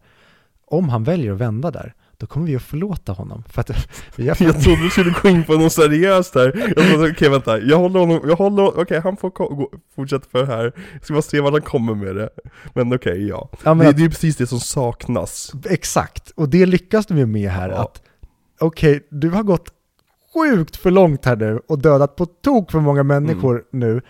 om 0.66 0.88
han 0.88 1.04
väljer 1.04 1.32
att 1.32 1.38
vända 1.38 1.70
där, 1.70 1.94
då 2.16 2.26
kommer 2.26 2.46
vi 2.46 2.56
att 2.56 2.62
förlåta 2.62 3.12
honom. 3.12 3.42
För 3.48 3.60
att 3.60 3.70
vi 4.16 4.28
har 4.28 4.36
Jag 4.40 4.60
trodde 4.62 4.82
du 4.82 4.90
skulle 4.90 5.14
gå 5.22 5.28
in 5.28 5.44
på 5.44 5.52
något 5.52 5.72
seriöst 5.72 6.34
här. 6.34 6.72
Jag 6.76 6.86
trodde, 6.88 7.10
okej 7.10 7.28
vänta, 7.28 7.58
jag 7.60 7.78
håller 7.78 8.00
honom, 8.00 8.20
jag 8.28 8.36
håller, 8.36 8.80
okej 8.80 9.00
han 9.00 9.16
får 9.16 9.30
gå, 9.30 9.70
fortsätta 9.96 10.26
för 10.30 10.38
det 10.38 10.46
här. 10.46 10.72
Jag 10.92 11.04
ska 11.04 11.14
bara 11.14 11.22
se 11.22 11.40
vad 11.40 11.52
han 11.52 11.62
kommer 11.62 11.94
med 11.94 12.16
det. 12.16 12.28
Men 12.74 12.94
okej, 12.94 13.28
ja. 13.28 13.48
Ja, 13.64 13.74
men 13.74 13.78
det, 13.84 13.90
att- 13.90 13.96
det 13.96 14.04
är 14.04 14.08
precis 14.08 14.36
det 14.36 14.46
som 14.46 14.60
saknas. 14.60 15.52
Exakt, 15.70 16.30
och 16.30 16.48
det 16.48 16.66
lyckas 16.66 17.06
de 17.06 17.18
ju 17.18 17.26
med 17.26 17.50
här. 17.50 17.68
Ja. 17.68 17.76
att 17.82 18.02
Okej, 18.60 19.06
du 19.10 19.30
har 19.30 19.42
gått 19.42 19.68
sjukt 20.34 20.76
för 20.76 20.90
långt 20.90 21.24
här 21.24 21.36
nu 21.36 21.60
och 21.68 21.78
dödat 21.82 22.16
på 22.16 22.26
tok 22.26 22.70
för 22.70 22.80
många 22.80 23.02
människor 23.02 23.52
Mm. 23.54 23.64
nu. 23.70 24.00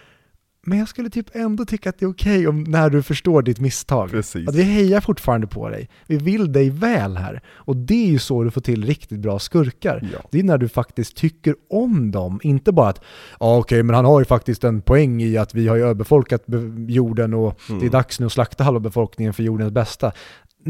Men 0.67 0.79
jag 0.79 0.89
skulle 0.89 1.11
typ 1.11 1.27
ändå 1.37 1.65
tycka 1.65 1.89
att 1.89 1.99
det 1.99 2.05
är 2.05 2.11
okej 2.11 2.49
om 2.49 2.63
när 2.65 2.91
du 2.91 3.03
förstår 3.03 3.43
ditt 3.43 3.61
misstag. 3.61 4.11
Precis. 4.11 4.49
Att 4.49 4.55
vi 4.55 4.63
hejar 4.63 5.01
fortfarande 5.01 5.47
på 5.47 5.69
dig. 5.69 5.89
Vi 6.07 6.17
vill 6.17 6.53
dig 6.53 6.71
väl 6.71 7.17
här. 7.17 7.43
Och 7.49 7.77
det 7.77 8.07
är 8.07 8.11
ju 8.11 8.19
så 8.19 8.45
du 8.45 8.51
får 8.51 8.61
till 8.61 8.85
riktigt 8.85 9.19
bra 9.19 9.39
skurkar. 9.39 10.09
Ja. 10.13 10.19
Det 10.31 10.39
är 10.39 10.43
när 10.43 10.59
du 10.59 10.69
faktiskt 10.69 11.17
tycker 11.17 11.55
om 11.71 12.11
dem, 12.11 12.41
inte 12.43 12.73
bara 12.73 12.89
att 12.89 13.01
ja 13.41 13.59
okej, 13.59 13.83
men 13.83 13.97
han 13.97 14.05
har 14.05 14.19
ju 14.21 14.25
faktiskt 14.25 14.65
en 14.65 14.81
poäng 14.83 15.23
i 15.23 15.37
att 15.39 15.55
vi 15.55 15.69
har 15.69 15.77
ju 15.77 15.83
överbefolkat 15.83 16.47
be- 16.47 16.93
jorden 16.93 17.35
och 17.35 17.61
Mm. 17.69 17.81
det 17.81 17.87
är 17.87 17.91
dags 17.91 18.21
nu 18.21 18.27
att 18.27 18.33
slakta 18.33 18.65
halva 18.65 18.81
befolkningen 18.81 19.33
för 19.35 19.43
jordens 19.43 19.73
bästa. 19.73 20.13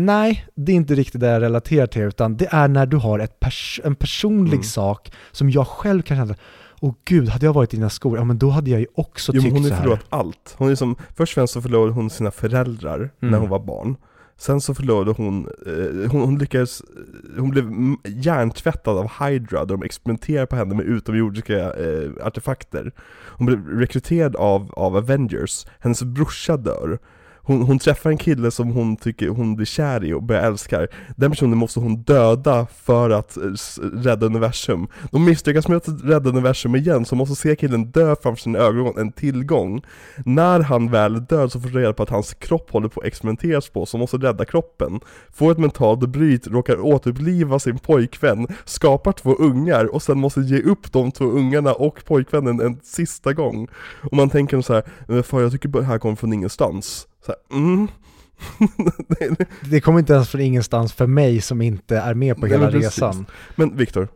Nej, 0.04 0.46
det 0.54 0.72
är 0.72 0.76
inte 0.76 0.94
riktigt 0.94 1.20
det 1.20 1.26
jag 1.26 1.42
relaterar 1.42 1.86
till, 1.86 2.02
utan 2.02 2.36
det 2.36 2.48
är 2.50 2.68
när 2.68 2.86
du 2.86 2.96
har 2.96 3.18
pers- 3.40 3.80
en 3.84 3.94
personlig 3.94 4.52
Mm. 4.52 4.62
sak 4.62 5.12
som 5.32 5.50
jag 5.50 5.66
själv 5.66 6.02
kan 6.02 6.16
känna, 6.16 6.34
åh 6.80 6.94
gud, 7.04 7.28
hade 7.28 7.46
jag 7.46 7.52
varit 7.52 7.74
i 7.74 7.76
dina 7.76 7.90
skor, 7.90 8.18
ja 8.18 8.24
men 8.24 8.38
då 8.38 8.50
hade 8.50 8.70
jag 8.70 8.80
ju 8.80 8.86
också 8.94 9.32
Jo, 9.34 9.42
tyckt 9.42 9.52
hon 9.54 9.62
så 9.64 9.68
har 9.70 9.76
här. 9.76 9.82
förlorat 9.82 10.06
allt. 10.08 10.54
Hon 10.58 10.70
är 10.70 10.74
som, 10.74 10.96
först 11.16 11.30
och 11.32 11.34
främst 11.34 11.52
så 11.52 11.62
förlorade 11.62 11.92
hon 11.92 12.10
sina 12.10 12.30
föräldrar 12.30 13.10
när 13.18 13.28
Mm. 13.28 13.40
hon 13.40 13.50
var 13.50 13.58
barn. 13.58 13.96
Sen 14.40 14.60
så 14.60 14.74
förlorade 14.74 15.10
hon, 15.10 15.48
eh, 15.66 16.10
hon, 16.10 16.20
hon 16.20 16.38
lyckades, 16.38 16.82
hon 17.38 17.50
blev 17.50 17.72
hjärntvättad 18.06 18.98
av 18.98 19.10
Hydra 19.20 19.64
där 19.64 19.76
de 19.76 19.82
experimenterade 19.82 20.46
på 20.46 20.56
henne 20.56 20.74
med 20.74 20.84
utomjordiska 20.86 21.58
eh, 21.58 22.10
artefakter. 22.26 22.92
Hon 23.26 23.46
blev 23.46 23.66
rekryterad 23.68 24.36
av, 24.36 24.72
av 24.76 24.96
Avengers, 24.96 25.66
hennes 25.80 26.02
brorsa 26.02 26.56
dör. 26.56 26.98
Hon, 27.48 27.62
hon 27.62 27.78
träffar 27.78 28.10
en 28.10 28.18
kille 28.18 28.50
som 28.50 28.70
hon 28.70 28.96
tycker 28.96 29.28
hon 29.28 29.56
blir 29.56 29.66
kär 29.66 30.04
i 30.04 30.12
och 30.12 30.22
börjar 30.22 30.42
älska. 30.42 30.86
Den 31.16 31.30
personen 31.30 31.58
måste 31.58 31.80
hon 31.80 32.02
döda 32.02 32.66
för 32.66 33.10
att 33.10 33.36
eh, 33.36 33.42
rädda 33.92 34.26
universum. 34.26 34.88
De 35.10 35.24
misslyckas 35.24 35.68
med 35.68 35.76
att 35.76 35.88
rädda 36.04 36.30
universum 36.30 36.76
igen, 36.76 37.04
så 37.04 37.16
måste 37.16 37.34
se 37.34 37.56
killen 37.56 37.84
dö 37.90 38.16
framför 38.22 38.42
sina 38.42 38.58
ögon, 38.58 38.98
en 38.98 39.12
tillgång. 39.12 39.82
När 40.24 40.60
han 40.60 40.90
väl 40.90 41.16
är 41.16 41.20
död 41.20 41.52
så 41.52 41.60
får 41.60 41.68
du 41.68 41.78
reda 41.78 41.92
på 41.92 42.02
att 42.02 42.10
hans 42.10 42.34
kropp 42.34 42.70
håller 42.70 42.88
på 42.88 43.00
att 43.00 43.06
experimenteras 43.06 43.68
på, 43.68 43.86
så 43.86 43.98
måste 43.98 44.16
rädda 44.16 44.44
kroppen. 44.44 45.00
Får 45.32 45.52
ett 45.52 45.58
mentalt 45.58 46.00
bryt, 46.00 46.46
råkar 46.46 46.80
återuppliva 46.80 47.58
sin 47.58 47.78
pojkvän, 47.78 48.46
skapar 48.64 49.12
två 49.12 49.34
ungar 49.34 49.94
och 49.94 50.02
sen 50.02 50.18
måste 50.18 50.40
ge 50.40 50.62
upp 50.62 50.92
de 50.92 51.12
två 51.12 51.24
ungarna 51.24 51.72
och 51.72 52.04
pojkvännen 52.04 52.60
en 52.60 52.80
sista 52.82 53.32
gång. 53.32 53.68
Och 54.10 54.16
man 54.16 54.30
tänker 54.30 54.60
så 54.60 54.74
här, 54.74 54.82
men 55.06 55.22
fan 55.22 55.42
jag 55.42 55.52
tycker 55.52 55.68
det 55.68 55.84
här 55.84 55.98
kommer 55.98 56.16
från 56.16 56.32
ingenstans. 56.32 57.08
Så 57.28 57.34
här, 57.50 57.58
mm. 57.58 57.88
Det- 59.70 59.80
kommer 59.80 59.98
inte 59.98 60.12
ens 60.12 60.28
från 60.28 60.40
ingenstans 60.40 60.92
för 60.92 61.06
mig 61.06 61.40
som 61.40 61.62
inte 61.62 61.98
är 61.98 62.14
med 62.14 62.36
på 62.36 62.40
Nej, 62.42 62.50
hela 62.50 62.62
men 62.70 62.72
resan. 62.72 63.26
Men 63.56 63.76
Viktor, 63.76 64.08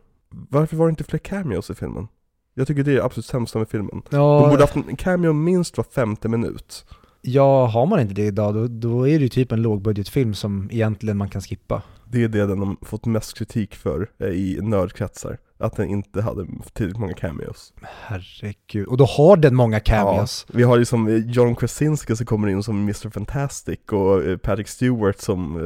varför 0.49 0.75
var 0.77 0.85
det 0.85 0.89
inte 0.89 1.03
fler 1.03 1.19
cameos 1.19 1.69
i 1.69 1.75
filmen? 1.75 2.07
Jag 2.53 2.67
tycker 2.67 2.83
det 2.83 2.93
är 2.97 3.05
absolut 3.05 3.25
sämsta 3.25 3.59
med 3.59 3.69
filmen. 3.69 4.01
De 4.09 4.17
Ja, 4.17 4.47
borde 4.49 4.63
haft 4.63 4.75
en 4.75 4.95
cameo 4.95 5.33
minst 5.33 5.77
var 5.77 5.83
femte 5.83 6.27
minut. 6.27 6.85
ja, 7.21 7.65
har 7.65 7.85
man 7.85 7.99
inte 7.99 8.13
det 8.13 8.25
idag, 8.25 8.53
då, 8.53 8.67
då 8.67 9.07
är 9.07 9.17
det 9.19 9.23
ju 9.23 9.29
typ 9.29 9.51
en 9.51 9.61
lågbudgetfilm 9.61 10.33
som 10.33 10.69
egentligen 10.71 11.17
man 11.17 11.29
kan 11.29 11.41
skippa. 11.41 11.81
Det 12.05 12.23
är 12.23 12.27
det 12.27 12.45
den 12.45 12.59
har 12.59 12.75
fått 12.85 13.05
mest 13.05 13.37
kritik 13.37 13.75
för 13.75 14.09
eh, 14.19 14.27
i 14.27 14.59
nördkretsar. 14.61 15.37
Att 15.63 15.75
den 15.75 15.89
inte 15.89 16.21
hade 16.21 16.45
tillräckligt 16.73 16.99
många 16.99 17.13
cameos. 17.13 17.73
Herregud, 17.81 18.87
och 18.87 18.97
då 18.97 19.05
har 19.05 19.37
den 19.37 19.55
många 19.55 19.79
cameos. 19.79 20.45
Ja, 20.47 20.53
vi 20.57 20.63
har 20.63 20.77
ju 20.77 20.85
som 20.85 21.07
eh, 21.07 21.15
John 21.15 21.55
Krasinski 21.55 22.15
som 22.15 22.25
kommer 22.25 22.47
in 22.47 22.63
som 22.63 22.81
Mr. 22.81 23.09
Fantastic 23.09 23.79
och 23.91 24.23
eh, 24.23 24.37
Patrick 24.37 24.67
Stewart 24.67 25.19
som 25.19 25.57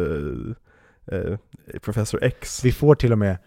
eh, 1.11 1.17
eh, 1.17 1.37
Professor 1.81 2.23
X. 2.23 2.65
Vi 2.65 2.71
får 2.71 2.95
till 2.95 3.11
och 3.11 3.17
med. 3.17 3.37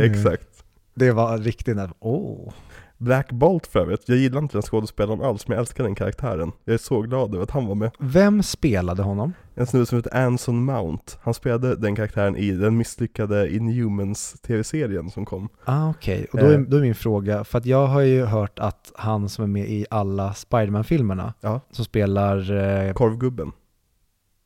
Exakt. 0.00 0.64
Det 0.94 1.12
var 1.12 1.38
riktigt 1.38 1.76
när, 1.76 1.90
åh. 2.00 2.52
Black 2.98 3.32
Bolt 3.32 3.66
för 3.66 3.80
övrigt, 3.80 4.08
jag 4.08 4.18
gillar 4.18 4.38
inte 4.42 4.54
den 4.56 4.62
skådespelaren 4.62 5.22
alls 5.22 5.48
men 5.48 5.54
jag 5.54 5.60
älskar 5.60 5.84
den 5.84 5.94
karaktären. 5.94 6.52
Jag 6.64 6.74
är 6.74 6.78
så 6.78 7.00
glad 7.02 7.34
över 7.34 7.42
att 7.42 7.50
han 7.50 7.66
var 7.66 7.74
med. 7.74 7.90
Vem 7.98 8.42
spelade 8.42 9.02
honom? 9.02 9.32
En 9.54 9.66
snubbe 9.66 9.86
som 9.86 9.98
heter 9.98 10.16
Anson 10.16 10.64
Mount. 10.64 11.12
Han 11.22 11.34
spelade 11.34 11.76
den 11.76 11.96
karaktären 11.96 12.36
i 12.36 12.50
den 12.50 12.76
misslyckade 12.76 13.54
Inhumans 13.54 14.32
tv-serien 14.42 15.10
som 15.10 15.24
kom. 15.24 15.48
Ah, 15.64 15.90
Okej, 15.90 16.26
och 16.32 16.38
då 16.38 16.46
är, 16.46 16.54
Eh. 16.54 16.60
då 16.60 16.76
är 16.76 16.80
min 16.80 16.94
fråga, 16.94 17.44
för 17.44 17.58
att 17.58 17.66
jag 17.66 17.86
har 17.86 18.00
ju 18.00 18.24
hört 18.24 18.58
att 18.58 18.92
han 18.94 19.28
som 19.28 19.44
är 19.44 19.48
med 19.48 19.68
i 19.70 19.86
alla 19.90 20.34
Spiderman-filmerna, 20.34 21.34
Ja. 21.40 21.60
som 21.70 21.84
spelar 21.84 22.52
eh, 22.86 22.92
Korvgubben. 22.92 23.52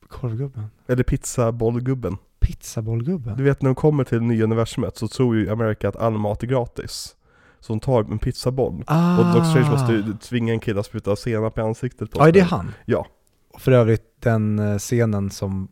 korvgubben, 0.09 0.64
Eller 0.86 1.03
pizzabollgubben. 1.03 2.16
pizzabollgubben. 2.40 3.36
Du 3.36 3.42
vet 3.42 3.62
när 3.62 3.68
de 3.68 3.74
kommer 3.74 4.05
till 4.05 4.18
det 4.18 4.24
nya 4.24 4.44
universumet 4.44 4.96
så 4.96 5.09
tror 5.09 5.36
ju 5.36 5.51
Amerika 5.51 5.88
att 5.88 5.96
all 5.96 6.18
mat 6.18 6.42
är 6.42 6.46
gratis. 6.46 7.14
Så 7.61 7.72
de 7.72 7.80
tar 7.80 8.00
en 8.12 8.18
pizzaboll. 8.18 8.84
Ah. 8.86 9.18
Och 9.18 9.24
Doctor 9.24 9.44
Strange 9.50 9.70
måste 9.70 9.92
ju 9.92 10.02
tvinga 10.20 10.52
en 10.52 10.61
kille 10.61 10.80
att 10.80 10.86
spruta 10.86 11.16
senap 11.16 11.59
i 11.59 11.61
ansiktet 11.61 12.11
på 12.11 12.18
Ja, 12.20 12.28
är 12.28 12.32
det 12.32 12.40
sig. 12.40 12.48
han? 12.48 12.74
Ja. 12.84 13.06
Och 13.54 13.61
för 13.61 13.72
övrigt 13.72 14.04
den 14.20 14.59
eh, 14.59 14.78
scenen 14.78 15.30
som, 15.30 15.68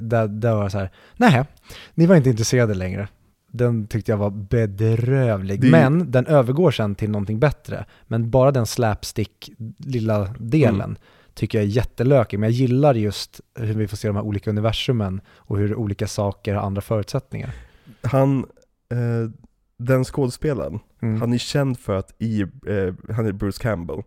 där, 0.00 0.28
där 0.28 0.54
var 0.54 0.62
jag 0.62 0.72
så 0.72 0.78
här, 0.78 0.90
nej, 1.16 1.44
ni 1.94 2.06
var 2.06 2.16
inte 2.16 2.30
intresserade 2.30 2.74
längre. 2.74 3.08
Den 3.50 3.86
tyckte 3.86 4.12
jag 4.12 4.16
var 4.16 4.30
bedrövlig, 4.30 5.64
är 5.64 5.70
men 5.70 6.10
den 6.10 6.26
övergår 6.26 6.70
sen 6.70 6.94
till 6.94 7.10
någonting 7.10 7.38
bättre. 7.40 7.84
Men 8.06 8.30
bara 8.30 8.50
den 8.50 8.66
slapstick 8.66 9.50
lilla 9.78 10.34
delen 10.38 10.80
Mm. 10.80 10.96
tycker 11.34 11.58
jag 11.58 11.64
är 11.64 11.68
jättelökig, 11.68 12.38
men 12.38 12.48
jag 12.50 12.54
gillar 12.56 12.94
just 12.94 13.40
hur 13.54 13.74
vi 13.74 13.88
får 13.88 13.96
se 13.96 14.08
de 14.08 14.16
här 14.16 14.24
olika 14.24 14.50
universumen 14.50 15.20
och 15.36 15.58
hur 15.58 15.74
olika 15.74 16.06
saker 16.06 16.54
har 16.54 16.62
andra 16.62 16.82
förutsättningar. 16.82 17.50
Han, 18.02 18.38
eh, 18.90 19.30
den 19.84 20.04
skådespelaren, 20.04 20.78
Mm. 21.02 21.20
han 21.20 21.32
är 21.32 21.38
känd 21.38 21.78
för 21.78 21.96
att 21.96 22.14
i, 22.18 22.42
eh, 22.42 22.94
han 23.14 23.26
är 23.26 23.32
Bruce 23.32 23.62
Campbell. 23.62 24.02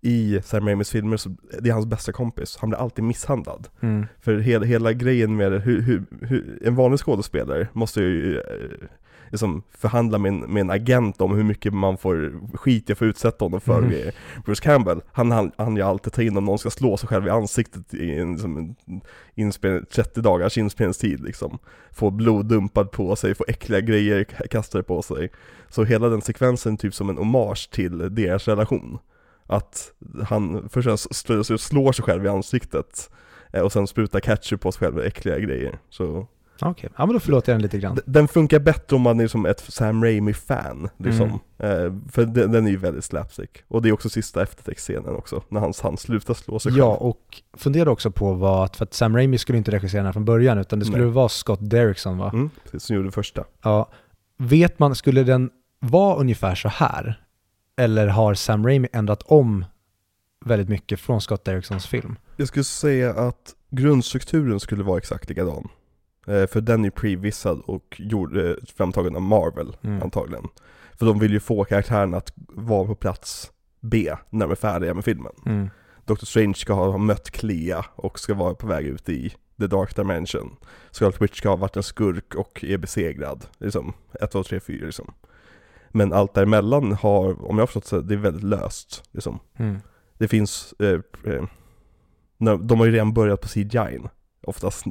I 0.00 0.40
Sam 0.44 0.66
Raimis 0.66 0.90
filmer 0.90 1.16
så, 1.16 1.36
det 1.60 1.68
är 1.68 1.72
hans 1.74 1.86
bästa 1.86 2.12
kompis. 2.12 2.56
Han 2.60 2.70
blir 2.70 2.78
alltid 2.78 3.04
misshandlad. 3.04 3.68
Mm. 3.80 4.06
För 4.20 4.38
hela, 4.38 4.64
hela 4.66 4.92
grejen 4.92 5.36
med 5.36 5.62
hur, 5.62 5.80
hur, 5.82 6.04
hur, 6.20 6.58
en 6.64 6.74
vanlig 6.74 6.98
skådespelare 7.00 7.68
måste 7.72 8.00
ju 8.00 8.38
eh, 8.38 8.88
liksom 9.32 9.62
förhandla 9.70 10.18
med 10.18 10.28
en, 10.28 10.40
med 10.40 10.60
en 10.60 10.70
agent 10.70 11.20
om 11.20 11.34
hur 11.34 11.44
mycket 11.44 11.74
man 11.74 11.96
får 11.96 12.40
skit 12.56 12.88
jag 12.88 12.98
får 12.98 13.06
utsätta 13.06 13.44
honom 13.44 13.60
för. 13.60 13.80
Med 13.80 14.12
Bruce 14.44 14.62
Campbell, 14.62 15.00
han 15.12 15.30
han, 15.30 15.52
han 15.56 15.76
ju 15.76 15.82
alltid 15.82 16.12
ta 16.12 16.22
in 16.22 16.36
om 16.36 16.44
någon 16.44 16.58
ska 16.58 16.70
slå 16.70 16.96
sig 16.96 17.08
själv 17.08 17.26
i 17.26 17.30
ansiktet 17.30 17.94
i 17.94 18.18
en, 18.18 18.32
liksom, 18.32 18.74
inspel, 19.34 19.86
30 19.86 20.20
dagars 20.20 20.58
inspelningstid 20.58 21.20
liksom. 21.20 21.58
Få 21.90 22.10
blod 22.10 22.46
dumpad 22.46 22.90
på 22.90 23.16
sig, 23.16 23.34
få 23.34 23.44
äckliga 23.48 23.80
grejer 23.80 24.24
kastade 24.24 24.84
på 24.84 25.02
sig. 25.02 25.30
Så 25.68 25.84
hela 25.84 26.08
den 26.08 26.22
sekvensen 26.22 26.76
typ 26.76 26.94
som 26.94 27.10
en 27.10 27.18
hommage 27.18 27.70
till 27.70 28.14
deras 28.14 28.48
relation. 28.48 28.98
Att 29.46 29.92
han 30.28 30.68
först 30.68 31.14
slår, 31.14 31.92
sig 31.92 32.04
själv 32.04 32.24
i 32.24 32.28
ansiktet 32.28 33.10
eh, 33.52 33.60
och 33.60 33.72
sen 33.72 33.86
sprutar 33.86 34.20
ketchup 34.20 34.60
på 34.60 34.72
sig 34.72 34.80
själv 34.80 35.00
äckliga 35.00 35.38
grejer. 35.38 35.78
Så 35.90 36.26
Okej, 36.62 36.90
ja 36.96 37.06
men 37.06 37.12
då 37.14 37.20
förlåter 37.20 37.52
jag 37.52 37.58
den 37.58 37.62
lite 37.62 37.78
grann. 37.78 37.98
den 38.06 38.28
funkar 38.28 38.58
bättre 38.58 38.96
om 38.96 39.02
man 39.02 39.20
är 39.20 39.26
som 39.28 39.46
ett 39.46 39.60
Sam 39.60 40.04
Raimi-fan, 40.04 40.88
liksom. 40.96 41.40
Mm. 41.58 41.86
Eh, 41.86 42.10
för 42.12 42.24
den, 42.24 42.52
den 42.52 42.66
är 42.66 42.70
ju 42.70 42.76
väldigt 42.76 43.04
slapstick. 43.04 43.62
Och 43.68 43.82
det 43.82 43.88
är 43.88 43.92
också 43.92 44.08
sista 44.08 44.42
eftertextscenen 44.42 45.14
också, 45.16 45.42
när 45.48 45.60
han, 45.60 45.72
han 45.82 45.96
slutar 45.96 46.34
slå 46.34 46.58
sig 46.58 46.72
Ja, 46.78 46.90
själv. 46.96 47.02
och 47.08 47.42
funderade 47.56 47.90
också 47.90 48.10
på 48.10 48.32
vad, 48.34 48.76
för 48.76 48.84
att 48.84 48.94
Sam 48.94 49.16
Raimi 49.16 49.38
skulle 49.38 49.58
inte 49.58 49.70
regissera 49.70 49.98
den 49.98 50.06
här 50.06 50.12
från 50.12 50.24
början, 50.24 50.58
utan 50.58 50.78
det 50.78 50.84
skulle 50.84 51.02
Nej. 51.04 51.12
vara 51.12 51.28
Scott 51.28 51.70
Derrickson 51.70 52.18
va? 52.18 52.30
Mm, 52.32 52.50
precis, 52.64 52.82
som 52.82 52.96
gjorde 52.96 53.10
första. 53.10 53.44
Ja, 53.62 53.90
vet 54.38 54.78
man, 54.78 54.94
skulle 54.94 55.22
den 55.22 55.50
vara 55.80 56.16
ungefär 56.16 56.54
så 56.54 56.68
här? 56.68 57.22
Eller 57.76 58.06
har 58.06 58.34
Sam 58.34 58.66
Raimi 58.66 58.88
ändrat 58.92 59.22
om 59.22 59.64
väldigt 60.44 60.68
mycket 60.68 61.00
från 61.00 61.20
Scott 61.20 61.44
Derricksons 61.44 61.86
film? 61.86 62.16
Jag 62.36 62.48
skulle 62.48 62.64
säga 62.64 63.10
att 63.14 63.54
grundstrukturen 63.70 64.60
skulle 64.60 64.82
vara 64.82 64.98
exakt 64.98 65.28
likadan. 65.28 65.68
Eh, 66.26 66.46
för 66.46 66.60
den 66.60 66.80
är 66.80 66.84
ju 66.84 66.90
pre-vissad 66.90 67.60
och 67.66 67.96
gjord, 67.98 68.36
eh, 68.36 68.52
framtagen 68.76 69.16
av 69.16 69.22
Marvel, 69.22 69.76
Mm. 69.82 70.02
antagligen. 70.02 70.48
För 70.98 71.06
de 71.06 71.18
vill 71.18 71.32
ju 71.32 71.40
få 71.40 71.64
karaktären 71.64 72.14
att 72.14 72.32
vara 72.48 72.86
på 72.86 72.94
plats 72.94 73.52
B, 73.80 74.14
när 74.30 74.46
de 74.46 74.50
är 74.50 74.54
färdiga 74.56 74.94
med 74.94 75.04
filmen. 75.04 75.32
Mm. 75.46 75.70
Doctor 76.04 76.26
Strange 76.26 76.54
ska 76.54 76.72
ha, 76.72 76.98
mött 76.98 77.30
Clea 77.30 77.84
och 77.94 78.18
ska 78.18 78.34
vara 78.34 78.54
på 78.54 78.66
väg 78.66 78.86
ut 78.86 79.08
i 79.08 79.34
The 79.60 79.66
Dark 79.66 79.96
Dimension. 79.96 80.56
Scarlet 80.90 81.22
Witch 81.22 81.38
ska 81.38 81.48
ha 81.48 81.56
varit 81.56 81.76
en 81.76 81.82
skurk 81.82 82.34
och 82.34 82.64
är 82.64 82.78
besegrad. 82.78 83.46
Liksom, 83.58 83.92
1, 84.20 84.30
2, 84.30 84.42
3, 84.42 84.60
4 84.60 84.86
liksom. 84.86 85.14
Men 85.88 86.12
allt 86.12 86.34
däremellan 86.34 86.92
har, 86.92 87.44
om 87.44 87.56
jag 87.58 87.62
har 87.62 87.66
förstått 87.66 87.86
så, 87.86 88.00
det 88.00 88.14
är 88.14 88.18
väldigt 88.18 88.42
löst. 88.42 89.02
Liksom. 89.12 89.38
Mm. 89.56 89.78
Det 90.18 90.28
finns, 90.28 90.74
eh, 90.78 91.00
eh, 91.34 91.44
de 92.60 92.78
har 92.78 92.86
ju 92.86 92.92
redan 92.92 93.12
börjat 93.12 93.40
på 93.40 93.48
CGI. 93.48 94.00
Oftast 94.42 94.84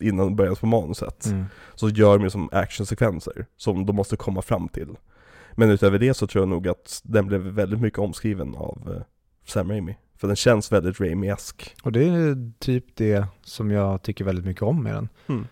innan 0.00 0.36
början 0.36 0.56
på 0.56 0.66
manuset, 0.66 1.26
Mm. 1.26 1.44
så 1.74 1.88
gör 1.88 2.18
de 2.18 2.24
ju 2.24 2.30
som 2.30 2.48
actionsekvenser 2.52 3.46
som 3.56 3.86
de 3.86 3.96
måste 3.96 4.16
komma 4.16 4.42
fram 4.42 4.68
till. 4.68 4.88
Men 5.52 5.70
utöver 5.70 5.98
det 5.98 6.14
så 6.14 6.26
tror 6.26 6.42
jag 6.42 6.48
nog 6.48 6.68
att 6.68 7.00
den 7.04 7.26
blev 7.26 7.40
väldigt 7.40 7.80
mycket 7.80 7.98
omskriven 7.98 8.54
av 8.56 8.92
eh, 8.96 9.02
Sam 9.46 9.70
Raimi. 9.70 9.96
För 10.16 10.26
den 10.26 10.36
känns 10.36 10.72
väldigt 10.72 11.00
Raimi-esk. 11.00 11.74
Och 11.82 11.92
det 11.92 12.04
är 12.08 12.52
typ 12.58 12.84
det 12.96 13.26
som 13.42 13.70
jag 13.70 14.02
tycker 14.02 14.24
väldigt 14.24 14.44
mycket 14.44 14.62
om 14.62 14.82
med 14.82 14.94
den. 14.94 15.08
Mm. 15.28 15.46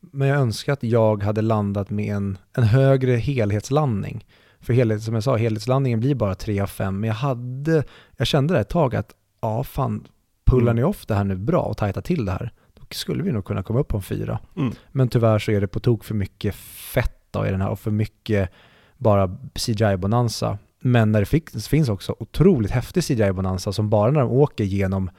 Men 0.00 0.28
jag 0.28 0.38
önskar 0.40 0.72
att 0.72 0.82
jag 0.82 1.22
hade 1.22 1.42
landat 1.42 1.90
med 1.90 2.16
en, 2.16 2.38
en 2.52 2.62
högre 2.64 3.12
helhetslandning. 3.12 4.26
För 4.60 4.72
helhet, 4.72 5.02
som 5.02 5.14
jag 5.14 5.22
sa, 5.24 5.36
helhetslandningen 5.36 6.00
blir 6.00 6.14
bara 6.14 6.34
3 6.34 6.60
av 6.60 6.66
5. 6.66 7.00
Men 7.00 7.08
jag 7.08 7.14
hade, 7.14 7.84
jag 8.16 8.26
kände 8.26 8.54
det 8.54 8.60
ett 8.60 8.68
tag 8.68 8.94
att, 8.96 9.14
ja 9.40 9.64
fan, 9.64 10.06
pullar 10.46 10.72
Mm. 10.72 10.76
ni 10.76 10.82
off 10.84 11.06
det 11.06 11.14
här 11.14 11.24
nu 11.24 11.36
bra 11.36 11.60
och 11.62 11.76
tajtar 11.76 12.00
till 12.02 12.24
det 12.24 12.32
här, 12.32 12.52
skulle 12.94 13.22
vi 13.22 13.32
nog 13.32 13.44
kunna 13.44 13.62
komma 13.62 13.80
upp 13.80 13.88
på 13.88 13.96
en 13.96 14.02
4. 14.02 14.38
Mm. 14.56 14.72
Men 14.92 15.08
tyvärr 15.08 15.38
så 15.38 15.50
är 15.52 15.60
det 15.60 15.68
på 15.68 15.80
tok 15.80 16.04
för 16.04 16.14
mycket 16.14 16.54
fett 16.54 17.20
då 17.30 17.46
i 17.46 17.50
den 17.50 17.60
här 17.60 17.68
och 17.70 17.78
för 17.80 17.90
mycket 17.90 18.50
bara 18.98 19.26
CGI-bonanza. 19.54 20.58
Men 20.80 21.12
när 21.12 21.20
det 21.20 21.26
finns, 21.26 21.68
finns 21.68 21.88
också 21.88 22.16
otroligt 22.18 22.70
häftig 22.70 23.02
CGI-bonanza 23.02 23.72
som 23.72 23.90
bara 23.90 24.10
när 24.10 24.20
de 24.20 24.30
åker 24.30 24.64
genom, 24.64 25.10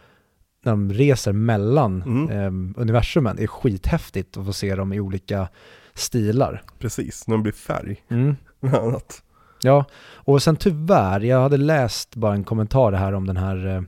när 0.63 0.71
de 0.71 0.93
reser 0.93 1.33
mellan 1.33 2.01
Mm. 2.01 2.29
eh, 2.75 2.81
universumen 2.81 3.39
är 3.39 3.47
skithäftigt 3.47 4.37
att 4.37 4.45
få 4.45 4.53
se 4.53 4.75
dem 4.75 4.93
i 4.93 4.99
olika 4.99 5.47
stilar. 5.93 6.61
Precis, 6.79 7.27
när 7.27 7.35
de 7.35 7.43
blir 7.43 7.53
färg, 7.53 8.03
Mm. 8.09 8.35
annat. 8.61 9.23
Ja, 9.61 9.85
och 10.15 10.43
sen 10.43 10.55
tyvärr, 10.55 11.19
jag 11.19 11.41
hade 11.41 11.57
läst 11.57 12.15
bara 12.15 12.33
en 12.33 12.43
kommentar 12.43 12.91
här 12.91 13.13
om 13.13 13.27
den 13.27 13.37
här 13.37 13.67
eh, 13.67 13.81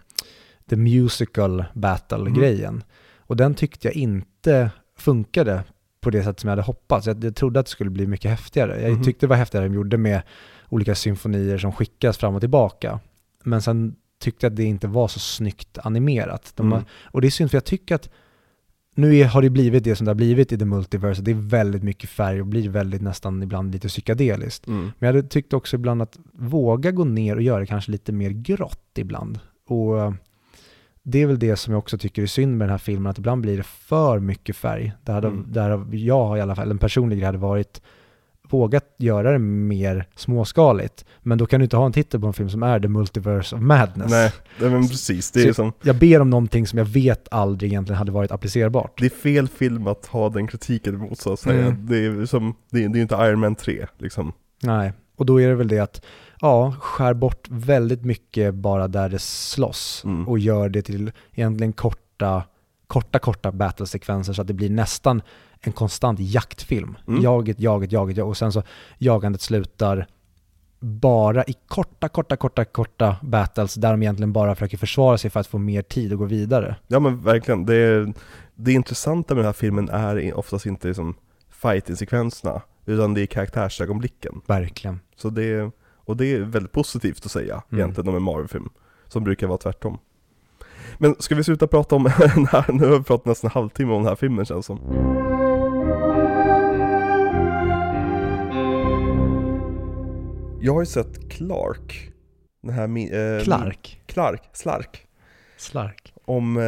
The 0.70 0.76
Musical 0.76 1.64
Battle-grejen. 1.74 2.84
Och 3.30 3.36
den 3.36 3.56
tyckte 3.56 3.88
jag 3.88 3.96
inte 3.96 4.72
funkade 4.98 5.64
på 6.02 6.10
det 6.10 6.24
sätt 6.24 6.40
som 6.40 6.48
jag 6.48 6.52
hade 6.52 6.62
hoppats. 6.66 7.08
Jag, 7.08 7.24
jag 7.24 7.36
trodde 7.36 7.60
att 7.60 7.66
det 7.66 7.70
skulle 7.70 7.90
bli 7.90 8.08
mycket 8.08 8.32
häftigare. 8.32 8.82
Jag 8.82 8.92
Mhm. 8.92 9.04
tyckte 9.04 9.26
det 9.26 9.30
var 9.30 9.36
häftigare 9.36 9.68
de 9.68 9.74
gjorde 9.76 9.98
med 9.98 10.22
olika 10.70 10.96
symfonier 10.96 11.58
som 11.58 11.72
skickas 11.72 12.18
fram 12.18 12.36
och 12.36 12.42
tillbaka. 12.42 13.00
Men 13.44 13.62
sen 13.62 13.96
tyckte 14.22 14.46
jag 14.46 14.52
att 14.52 14.58
det 14.58 14.64
inte 14.64 14.88
var 14.88 15.08
så 15.08 15.20
snyggt 15.20 15.78
animerat. 15.84 16.52
De 16.56 16.72
Mm. 16.74 16.84
och 17.04 17.22
det 17.22 17.28
är 17.28 17.32
synd 17.32 17.52
för 17.52 17.56
jag 17.58 17.66
tycker 17.66 17.96
att 17.96 18.10
nu 18.96 19.16
är, 19.18 19.26
har 19.26 19.42
det 19.42 19.50
blivit 19.50 19.84
det 19.84 19.96
som 19.96 20.06
det 20.06 20.10
har 20.10 20.16
blivit 20.16 20.52
i 20.52 20.58
The 20.58 20.66
Multiverse. 20.66 21.22
Det 21.22 21.32
är 21.32 21.36
väldigt 21.50 21.84
mycket 21.84 22.10
färg 22.10 22.42
och 22.42 22.48
blir 22.48 22.70
väldigt 22.70 23.02
nästan 23.02 23.44
ibland 23.44 23.74
lite 23.74 23.88
psykedeliskt. 23.88 24.68
Mm. 24.68 24.82
Men 24.82 24.94
jag 25.00 25.08
hade 25.08 25.28
tyckt 25.28 25.54
också 25.54 25.76
ibland 25.76 26.02
att 26.02 26.20
våga 26.34 26.92
gå 26.92 27.04
ner 27.04 27.36
och 27.36 27.42
göra 27.42 27.60
det 27.60 27.66
kanske 27.66 27.92
lite 27.92 28.12
mer 28.12 28.30
grått 28.30 28.90
ibland. 28.98 29.40
Och 29.68 30.14
det 31.10 31.22
är 31.22 31.26
väl 31.28 31.40
det 31.40 31.56
som 31.56 31.74
jag 31.74 31.78
också 31.80 31.98
tycker 31.98 32.22
är 32.22 32.26
synd 32.26 32.58
med 32.58 32.68
den 32.68 32.72
här 32.72 32.78
filmen, 32.78 33.08
att 33.10 33.18
ibland 33.18 33.42
blir 33.42 33.58
det 33.58 33.64
för 33.64 34.20
mycket 34.20 34.56
färg. 34.56 34.94
Det 35.04 35.12
hade, 35.12 35.28
Mm. 35.28 35.46
där 35.48 35.86
jag 35.96 36.38
i 36.38 36.42
alla 36.42 36.56
fall, 36.56 36.72
en 36.72 36.78
personlig 36.78 37.18
grej 37.18 37.26
hade 37.26 37.38
varit 37.38 37.82
vågat 38.50 38.86
göra 38.98 39.32
det 39.32 39.40
mer 39.40 40.06
småskaligt. 40.16 41.06
Men 41.22 41.38
då 41.38 41.46
kan 41.46 41.60
du 41.60 41.64
inte 41.64 41.78
ha 41.78 41.86
en 41.86 41.92
titel 41.94 42.20
på 42.20 42.28
en 42.28 42.34
film 42.34 42.50
som 42.50 42.64
är 42.64 42.80
The 42.80 42.88
Multiverse 42.88 43.56
of 43.56 43.62
Madness. 43.62 44.12
Nej, 44.12 44.32
men 44.60 44.88
precis. 44.88 45.32
Det 45.32 45.44
är, 45.44 45.54
som, 45.54 45.74
Jag 45.84 45.96
ber 45.96 46.20
om 46.22 46.30
någonting 46.30 46.68
som 46.68 46.80
jag 46.80 46.86
vet 46.86 47.28
aldrig 47.32 47.72
egentligen 47.72 47.98
hade 47.98 48.12
varit 48.12 48.32
applicerbart. 48.32 49.00
det 49.00 49.06
är 49.06 49.10
fel 49.10 49.48
film 49.48 49.88
att 49.88 50.06
ha 50.06 50.30
den 50.30 50.48
kritiken 50.48 50.96
emot 50.96 51.20
så 51.20 51.34
att 51.34 51.40
säga. 51.40 51.66
Mm. 51.66 51.86
Det 51.86 52.06
är 52.06 52.10
är 53.00 53.02
inte 53.02 53.16
Iron 53.16 53.40
Man 53.40 53.56
3 53.56 53.86
liksom. 53.98 54.34
Nej, 54.64 54.94
och 55.16 55.26
då 55.26 55.42
är 55.42 55.48
det 55.48 55.56
väl 55.56 55.68
det 55.68 55.80
att, 55.80 56.06
ja, 56.42 56.76
skär 56.80 57.14
bort 57.14 57.48
väldigt 57.50 58.06
mycket 58.06 58.54
bara 58.54 58.88
där 58.88 59.10
det 59.10 59.20
slåss 59.20 60.02
Mm. 60.06 60.28
och 60.28 60.40
gör 60.40 60.70
det 60.70 60.82
till 60.82 61.12
egentligen 61.34 61.74
korta, 61.74 62.44
korta, 62.88 63.20
korta 63.20 63.52
battlesekvenser 63.52 64.34
så 64.34 64.42
att 64.42 64.48
det 64.48 64.54
blir 64.54 64.70
nästan 64.70 65.22
en 65.62 65.72
konstant 65.72 66.20
jaktfilm. 66.20 66.98
Mm. 67.08 67.22
Jaget, 67.22 67.60
jaget, 67.60 67.92
jaget, 67.92 68.18
jaget 68.18 68.30
och 68.30 68.38
sen 68.38 68.52
så 68.52 68.64
jagandet 68.98 69.42
slutar 69.42 70.08
bara 70.80 71.44
i 71.44 71.54
korta, 71.68 72.10
korta, 72.10 72.36
korta, 72.38 72.66
korta 72.66 73.16
battles 73.22 73.74
där 73.74 73.92
de 73.92 74.04
egentligen 74.04 74.34
bara 74.34 74.56
försöker 74.56 74.78
försvara 74.78 75.18
sig 75.18 75.30
för 75.32 75.40
att 75.40 75.48
få 75.48 75.58
mer 75.58 75.82
tid 75.82 76.14
och 76.14 76.20
gå 76.20 76.26
vidare. 76.26 76.76
Ja 76.88 77.00
men 77.00 77.22
verkligen, 77.24 77.66
det, 77.66 77.76
är, 77.76 78.14
det 78.56 78.72
intressanta 78.74 79.34
med 79.36 79.40
den 79.40 79.46
här 79.46 79.54
filmen 79.54 79.90
är 79.90 80.38
oftast 80.38 80.66
inte 80.66 80.88
liksom 80.88 81.16
fighting-sekvenserna, 81.50 82.62
utan 82.86 83.14
det 83.14 83.22
är 83.22 83.26
karaktärsögonblicken. 83.26 84.42
Verkligen. 84.46 85.00
Så 85.16 85.30
det, 85.30 85.72
och 86.10 86.18
det 86.18 86.26
är 86.34 86.40
väldigt 86.40 86.72
positivt 86.72 87.26
att 87.26 87.32
säga 87.32 87.54
Mm. 87.72 87.80
egentligen 87.82 88.10
om 88.10 88.16
en 88.16 88.24
Marvel-film, 88.24 88.70
som 89.08 89.24
brukar 89.24 89.48
vara 89.48 89.58
tvärtom. 89.58 89.98
Men 90.98 91.16
ska 91.20 91.36
vi 91.36 91.44
sluta 91.44 91.68
prata 91.68 91.96
om 91.96 92.04
den 92.36 92.46
här, 92.46 92.72
nu 92.74 92.86
har 92.88 92.98
vi 92.98 93.04
pratat 93.04 93.26
nästan 93.26 93.48
en 93.48 93.54
halvtimme 93.54 93.94
om 93.94 94.02
den 94.04 94.08
här 94.10 94.16
filmen 94.16 94.46
känns 94.46 94.66
som. 94.66 94.80
Jag 100.62 100.74
har 100.74 100.82
ju 100.82 100.86
sett 100.86 101.30
Clark, 101.32 102.12
den 102.62 102.74
här 102.74 102.88
mi- 102.88 103.38
eh, 103.38 103.44
Clark. 103.44 104.02
Clark, 104.06 104.50
Slark, 104.54 105.08
Slark. 105.58 106.14
om 106.26 106.58
eh, 106.58 106.64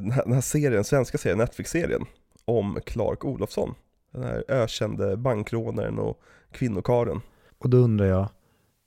den, 0.00 0.10
här, 0.10 0.22
den 0.24 0.32
här 0.32 0.40
serien, 0.40 0.84
svenska 0.84 1.18
serien, 1.18 1.38
Netflix-serien, 1.38 2.04
om 2.44 2.78
Clark 2.86 3.24
Olofsson. 3.24 3.74
Den 4.12 4.22
här 4.22 4.44
ökände 4.48 5.16
bankrånaren 5.16 5.98
och 5.98 6.20
kvinnokaren. 6.52 7.20
Och 7.58 7.70
då 7.70 7.76
undrar 7.76 8.06
jag, 8.06 8.28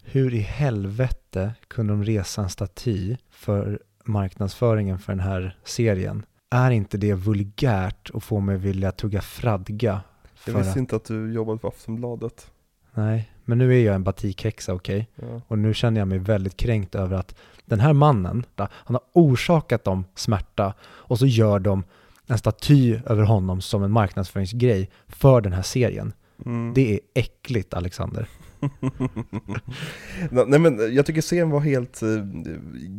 hur 0.03 0.33
i 0.33 0.39
helvete 0.39 1.53
kunde 1.67 1.93
de 1.93 2.03
resa 2.03 2.41
en 2.41 2.49
staty 2.49 3.17
för 3.29 3.79
marknadsföringen 4.03 4.99
för 4.99 5.13
den 5.13 5.19
här 5.19 5.57
serien? 5.63 6.25
Är 6.49 6.71
inte 6.71 6.97
det 6.97 7.13
vulgärt 7.13 8.09
och 8.09 8.23
får 8.23 8.41
mig 8.41 8.57
vilja 8.57 8.91
tugga 8.91 9.21
fradga? 9.21 10.01
Jag 10.45 10.53
visste 10.53 10.71
att, 10.71 10.77
inte 10.77 10.95
att 10.95 11.05
du 11.05 11.33
jobbade 11.33 11.59
på 11.59 11.67
Aftonbladet. 11.67 12.51
nej, 12.93 13.31
men 13.45 13.57
nu 13.57 13.79
är 13.79 13.85
jag 13.85 13.95
en 13.95 14.03
batikhäxa, 14.03 14.73
okej? 14.73 15.07
Ja. 15.15 15.41
Och 15.47 15.57
nu 15.57 15.73
känner 15.73 16.01
jag 16.01 16.07
mig 16.07 16.17
väldigt 16.17 16.57
kränkt 16.57 16.95
över 16.95 17.17
att 17.17 17.35
den 17.65 17.79
här 17.79 17.93
mannen, 17.93 18.45
han 18.57 18.95
har 18.95 19.01
orsakat 19.13 19.83
dem 19.83 20.05
smärta 20.15 20.73
och 20.81 21.19
så 21.19 21.25
gör 21.25 21.59
de 21.59 21.83
en 22.27 22.37
staty 22.37 22.99
över 23.05 23.23
honom 23.23 23.61
som 23.61 23.83
en 23.83 23.91
marknadsföringsgrej 23.91 24.89
för 25.07 25.41
den 25.41 25.53
här 25.53 25.61
serien. 25.61 26.13
Mm. 26.45 26.73
Det 26.73 26.93
är 26.93 26.99
äckligt, 27.13 27.73
Alexander. 27.73 28.27
Nej 30.47 30.59
men 30.59 30.95
jag 30.95 31.05
tycker 31.05 31.21
serien 31.21 31.49
var 31.49 31.59
helt 31.59 32.01
eh, 32.01 32.09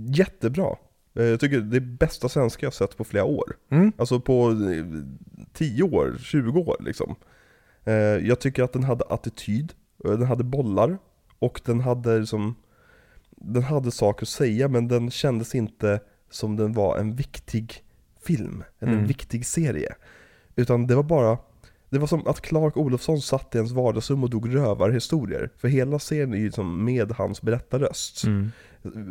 jättebra. 0.08 0.76
Eh, 1.14 1.24
Jag 1.24 1.40
tycker 1.40 1.61
det 1.61 1.76
är 1.76 1.80
bästa 1.80 2.28
svenska 2.28 2.66
jag 2.66 2.74
sett 2.74 2.96
på 2.96 3.04
flera 3.04 3.24
år. 3.24 3.56
Mm? 3.70 3.92
Alltså 3.96 4.20
på 4.20 4.50
eh, 4.50 4.84
10 5.52 5.82
år, 5.82 6.16
20 6.20 6.61
år 6.61 6.76
liksom. 6.80 7.14
Eh, 7.84 7.94
Jag 7.94 8.40
tycker 8.40 8.62
att 8.62 8.72
den 8.72 8.84
hade 8.84 9.04
attityd, 9.08 9.72
eh, 10.04 10.11
den 10.11 10.22
hade 10.26 10.44
bollar 10.44 10.98
och 11.38 11.61
den 11.64 11.80
hade 11.80 12.18
liksom 12.18 12.54
Den 13.42 13.62
hade 13.62 13.90
saker 13.90 14.24
att 14.24 14.28
säga 14.28 14.68
men 14.68 14.88
den 14.88 15.11
kändes 15.11 15.54
inte 15.54 16.00
som 16.30 16.56
den 16.56 16.72
var 16.72 16.98
en 16.98 17.16
viktig 17.16 17.82
film, 18.26 18.64
eller 18.78 18.92
en 18.92 18.98
Mm. 18.98 19.08
viktig 19.08 19.46
serie. 19.46 19.94
Utan 20.56 20.86
det 20.86 20.94
var 20.96 21.02
bara 21.02 21.38
det 21.91 21.99
var 21.99 22.07
som 22.07 22.26
att 22.26 22.41
Clark 22.41 22.76
Olofsson 22.76 23.20
satt 23.20 23.55
i 23.55 23.59
ens 23.59 23.72
vardagsrum 23.72 24.24
och 24.24 24.30
dog 24.30 24.55
rövarhistorier. 24.55 25.51
För 25.57 25.68
hela 25.68 25.99
serien 25.99 26.34
är 26.34 26.38
ju 26.38 26.53
som 26.53 26.84
med 26.84 27.12
hans 27.12 27.43
berättarröst. 27.43 28.24
Mm. 28.24 28.51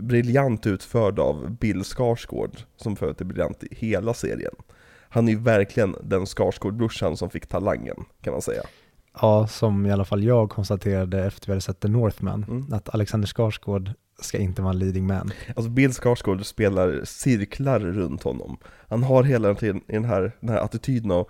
Briljant 0.08 0.68
utförd 0.68 1.20
av 1.20 1.58
Bill 1.60 1.84
Skarsgård, 1.84 2.58
som 2.78 2.96
för 2.96 3.06
övrigt 3.06 3.22
är 3.22 3.26
briljant 3.26 3.64
i 3.64 3.76
hela 3.76 4.14
serien. 4.14 4.54
Han 5.10 5.28
är 5.28 5.32
ju 5.32 5.40
verkligen 5.40 5.96
den 6.04 6.26
Skarsgård-brorsan 6.26 7.16
som 7.16 7.30
fick 7.30 7.48
talangen, 7.48 7.96
kan 8.22 8.34
man 8.34 8.42
säga. 8.42 8.62
Ja, 9.22 9.48
som 9.48 9.86
i 9.86 9.92
alla 9.92 10.06
fall 10.06 10.24
jag 10.24 10.50
konstaterade 10.50 11.26
efter 11.26 11.48
vi 11.48 11.52
hade 11.52 11.62
sett 11.62 11.80
The 11.80 11.88
Northman, 11.88 12.46
Mm. 12.50 12.74
att 12.74 12.90
Alexander 12.94 13.28
Skarsgård 13.28 13.92
ska 14.22 14.38
inte 14.38 14.62
vara 14.62 14.74
en 14.74 14.80
leading 14.80 15.08
man. 15.08 15.32
Alltså 15.56 15.70
Bill 15.70 15.94
Skarsgård 15.94 16.46
spelar 16.46 17.02
cirklar 17.06 17.80
runt 17.80 18.24
honom. 18.24 18.58
Han 18.88 19.04
har 19.04 19.24
hela 19.24 19.56
tiden 19.56 19.82
den 19.88 20.06
här, 20.06 20.32
den 20.40 20.50
här 20.50 20.58
attityden 20.60 21.12
av 21.12 21.28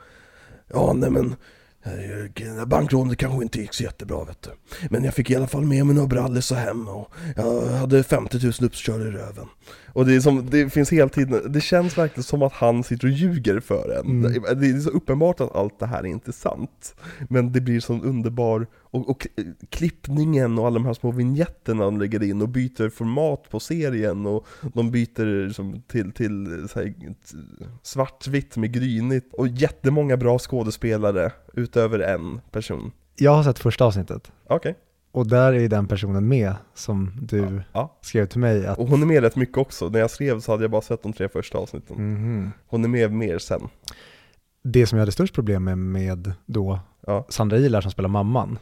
Ja, 0.74 0.93
nej 0.93 1.09
men 1.09 1.36
eh, 1.84 2.65
Bankrånet 2.65 3.17
kanske 3.17 3.43
inte 3.43 3.59
gick 3.59 3.74
så 3.74 3.84
jättebra 3.84 4.24
vet 4.24 4.41
du. 4.41 4.49
Men 4.89 5.03
jag 5.03 5.13
fick 5.13 5.30
i 5.30 5.36
alla 5.36 5.47
fall 5.47 5.65
med 5.65 5.86
mig 5.86 5.95
några 5.95 6.07
brallis 6.07 6.51
hem 6.51 6.88
och 6.88 7.11
jag 7.36 7.61
hade 7.61 8.03
50 8.03 8.39
000 8.43 8.53
uppkörda 8.61 9.03
i 9.03 9.11
röven. 9.11 9.47
Och 9.94 10.06
det, 10.06 10.16
är 10.16 10.20
som, 10.20 10.50
det 10.50 10.70
finns 10.70 10.92
hela 10.92 11.10
tiden, 11.10 11.52
det 11.52 11.62
känns 11.62 11.98
verkligen 11.98 12.24
som 12.24 12.42
att 12.42 12.54
han 12.54 12.84
sitter 12.84 13.08
och 13.08 13.14
ljuger 13.14 13.60
för 13.60 14.00
en. 14.00 14.26
Mm. 14.26 14.44
Det, 14.62 14.68
är 14.68 14.80
så 14.80 14.90
uppenbart 14.90 15.42
att 15.42 15.56
allt 15.56 15.80
det 15.80 15.86
här 15.86 16.00
är 16.00 16.06
inte 16.08 16.32
sant. 16.32 16.96
Men 17.30 17.52
det 17.52 17.62
blir 17.62 17.80
sån 17.80 18.04
underbar, 18.04 18.68
och, 18.74 19.10
och 19.10 19.28
klippningen 19.70 20.60
och 20.60 20.68
alla 20.68 20.74
de 20.74 20.86
här 20.86 20.94
små 20.94 21.12
vignetterna 21.12 21.86
de 21.86 22.00
lägger 22.00 22.24
in 22.24 22.42
och 22.42 22.50
byter 22.50 22.90
format 22.90 23.50
på 23.50 23.60
serien 23.60 24.26
och 24.26 24.48
de 24.74 24.92
byter 24.92 25.48
liksom 25.48 25.82
till, 25.88 26.12
till 26.12 26.68
svartvitt 27.82 28.58
med 28.58 28.74
grynigt 28.74 29.34
och 29.34 29.48
jättemånga 29.48 30.18
bra 30.18 30.40
skådespelare 30.40 31.32
utöver 31.54 32.00
en 32.00 32.42
person. 32.52 32.92
Jag 33.16 33.32
har 33.32 33.44
sett 33.44 33.60
första 33.60 33.86
avsnittet 33.86 34.32
Okej. 34.48 34.76
Och 35.12 35.28
där 35.28 35.53
är 35.53 35.68
den 35.70 35.88
personen 35.88 36.28
med 36.28 36.53
som 36.74 37.12
du 37.22 37.62
Ja. 37.74 37.97
skrev 38.01 38.26
till 38.26 38.39
mig 38.39 38.68
att 38.68 38.78
Och 38.80 38.88
hon 38.88 39.01
är 39.01 39.05
med 39.05 39.24
rätt 39.24 39.36
mycket 39.36 39.57
också. 39.57 39.89
När 39.89 39.99
jag 39.99 40.12
skrev 40.12 40.39
så 40.39 40.51
hade 40.51 40.64
jag 40.64 40.72
bara 40.72 40.82
sett 40.82 41.03
de 41.03 41.14
tre 41.14 41.30
första 41.30 41.57
avsnitten. 41.57 41.95
Mhm. 42.14 42.51
Hon 42.68 42.84
är 42.84 42.88
med 42.88 43.12
mer 43.14 43.38
sen. 43.39 43.62
det 44.64 44.86
som 44.88 44.97
jag 44.97 45.01
hade 45.01 45.12
störst 45.12 45.34
problem 45.34 45.64
med, 45.64 45.78
med 45.78 46.32
då 46.45 46.80
Ja. 47.07 47.26
Sandra 47.30 47.57
Ilar 47.57 47.82
som 47.82 47.91
spelar 47.91 48.10
mamman, 48.10 48.60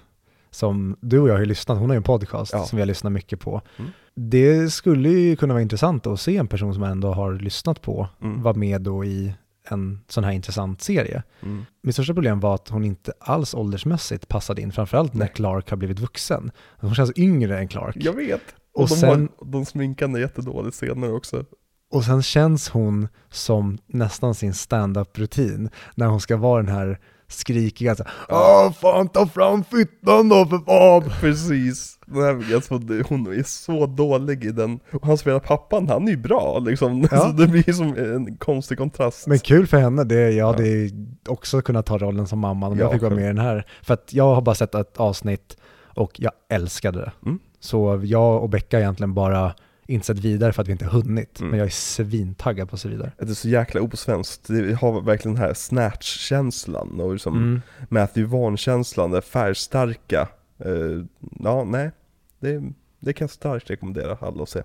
som 0.51 0.95
du 1.01 1.19
och 1.19 1.29
jag 1.29 1.33
har 1.33 1.39
ju 1.39 1.45
lyssnat, 1.45 1.77
hon 1.77 1.89
har 1.89 1.93
ju 1.95 1.97
en 1.97 2.03
podcast 2.03 2.53
Ja. 2.53 2.63
som 2.65 2.75
vi 2.77 2.81
har 2.81 2.87
lyssnat 2.87 3.13
mycket 3.13 3.39
på. 3.39 3.61
Mm. 3.79 3.91
Det 4.15 4.69
skulle 4.73 5.09
ju 5.09 5.35
kunna 5.35 5.53
vara 5.53 5.61
intressant 5.61 6.07
att 6.07 6.19
se 6.19 6.37
en 6.37 6.47
person 6.47 6.73
som 6.73 6.83
ändå 6.83 7.11
har 7.13 7.33
lyssnat 7.33 7.81
på 7.81 8.07
Mm. 8.21 8.41
vara 8.43 8.53
med 8.53 8.81
då 8.81 9.05
i 9.05 9.33
en 9.67 9.99
sån 10.07 10.23
här 10.23 10.31
intressant 10.31 10.81
serie. 10.81 11.23
Mm. 11.43 11.65
Mitt 11.83 11.95
största 11.95 12.13
problem 12.13 12.39
var 12.39 12.55
att 12.55 12.69
hon 12.69 12.83
inte 12.83 13.13
alls 13.19 13.53
åldersmässigt 13.53 14.27
passade 14.27 14.61
in, 14.61 14.71
framförallt 14.71 15.13
när. 15.13 15.27
Clark 15.27 15.69
har 15.69 15.77
blivit 15.77 15.99
vuxen. 15.99 16.51
Hon 16.77 16.95
känns 16.95 17.11
yngre 17.17 17.59
än 17.59 17.67
Clark. 17.67 17.95
Jag 17.99 18.13
vet! 18.13 18.41
Och 18.73 18.81
Och, 18.83 18.89
de, 18.89 18.95
sen- 18.95 19.29
har, 19.37 19.51
de 19.51 19.65
sminkar 19.65 20.07
henne 20.07 20.19
jättedåligt 20.19 20.75
senare 20.75 21.11
också. 21.11 21.45
Och 21.91 22.03
sen 22.03 22.23
känns 22.23 22.69
hon 22.69 23.07
som 23.29 23.77
nästan 23.87 24.35
sin 24.35 24.53
stand-up-rutin 24.53 25.69
när 25.95 26.05
hon 26.07 26.21
ska 26.21 26.37
vara 26.37 26.63
den 26.63 26.71
här 26.75 26.99
skrikiga 27.29 27.95
så 27.95 28.03
Åh, 28.29 28.71
fan 28.71 29.07
ta 29.07 29.27
fram 29.27 29.63
fittan 29.63 30.29
då 30.29 30.45
för 30.45 30.57
fan! 30.57 31.11
Precis. 31.19 31.93
Den 32.05 32.23
här, 32.23 32.45
jag 32.51 32.63
trodde, 32.63 33.03
hon 33.09 33.27
är 33.39 33.43
så 33.43 33.85
dålig 33.85 34.45
i 34.45 34.51
den. 34.51 34.79
Och 34.91 35.05
han 35.05 35.17
spelar 35.17 35.39
pappan, 35.39 35.89
han 35.89 36.07
är 36.07 36.11
ju 36.11 36.17
bra 36.17 36.59
liksom. 36.59 37.07
Ja. 37.11 37.17
Så 37.17 37.27
det 37.27 37.47
blir 37.47 37.73
som 37.73 37.87
en 37.97 38.37
konstig 38.37 38.77
kontrast. 38.77 39.27
Men 39.27 39.39
kul 39.39 39.67
för 39.67 39.77
henne, 39.77 40.03
det, 40.03 40.31
jag 40.31 40.45
hade 40.45 40.89
också 41.27 41.61
kunnat 41.61 41.85
ta 41.85 41.97
rollen 41.97 42.27
som 42.27 42.39
mamma 42.39 42.67
om 42.67 42.77
jag 42.79 42.87
Ja, 42.87 42.93
fick 42.93 43.01
vara 43.01 43.15
med 43.15 43.23
i 43.23 43.27
den 43.27 43.37
här. 43.37 43.65
För 43.81 43.93
att 43.93 44.13
jag 44.13 44.35
har 44.35 44.41
bara 44.41 44.55
sett 44.55 44.75
ett 44.75 44.97
avsnitt 44.97 45.57
och 45.95 46.11
jag 46.15 46.31
älskade 46.49 46.99
det. 46.99 47.11
Mm. 47.25 47.39
Så 47.59 48.01
jag 48.03 48.43
och 48.43 48.49
Becka 48.49 48.79
egentligen 48.79 49.13
bara 49.13 49.53
inte 49.87 50.05
sett 50.05 50.19
vidare 50.19 50.53
för 50.53 50.61
att 50.61 50.67
vi 50.67 50.71
inte 50.71 50.85
hunnit. 50.85 51.39
Mm. 51.39 51.49
Men 51.49 51.59
jag 51.59 51.65
är 51.65 51.71
svintaggad 51.71 52.69
på 52.69 52.75
att 52.75 52.81
se 52.81 52.89
vidare. 52.89 53.11
Det 53.17 53.29
är 53.29 53.33
så 53.33 53.49
jäkla 53.49 53.81
osvenskt. 53.81 54.47
Det 54.47 54.73
har 54.73 55.01
verkligen 55.01 55.35
den 55.35 55.43
här 55.43 55.53
snatch-känslan 55.53 57.01
och 57.01 57.13
liksom 57.13 57.37
Mm. 57.37 57.61
Matthew 57.89 58.37
Vaughn-känslan, 58.37 59.11
det 59.11 59.21
färgstarka. 59.21 60.27
Eh, 60.59 61.03
ja, 61.39 61.63
nej. 61.63 61.91
Det, 62.39 62.61
det 62.99 63.13
kan 63.13 63.25
jag 63.25 63.31
starkt 63.31 63.69
rekommendera 63.69 64.17
alla 64.21 64.43
att 64.43 64.49
se. 64.49 64.61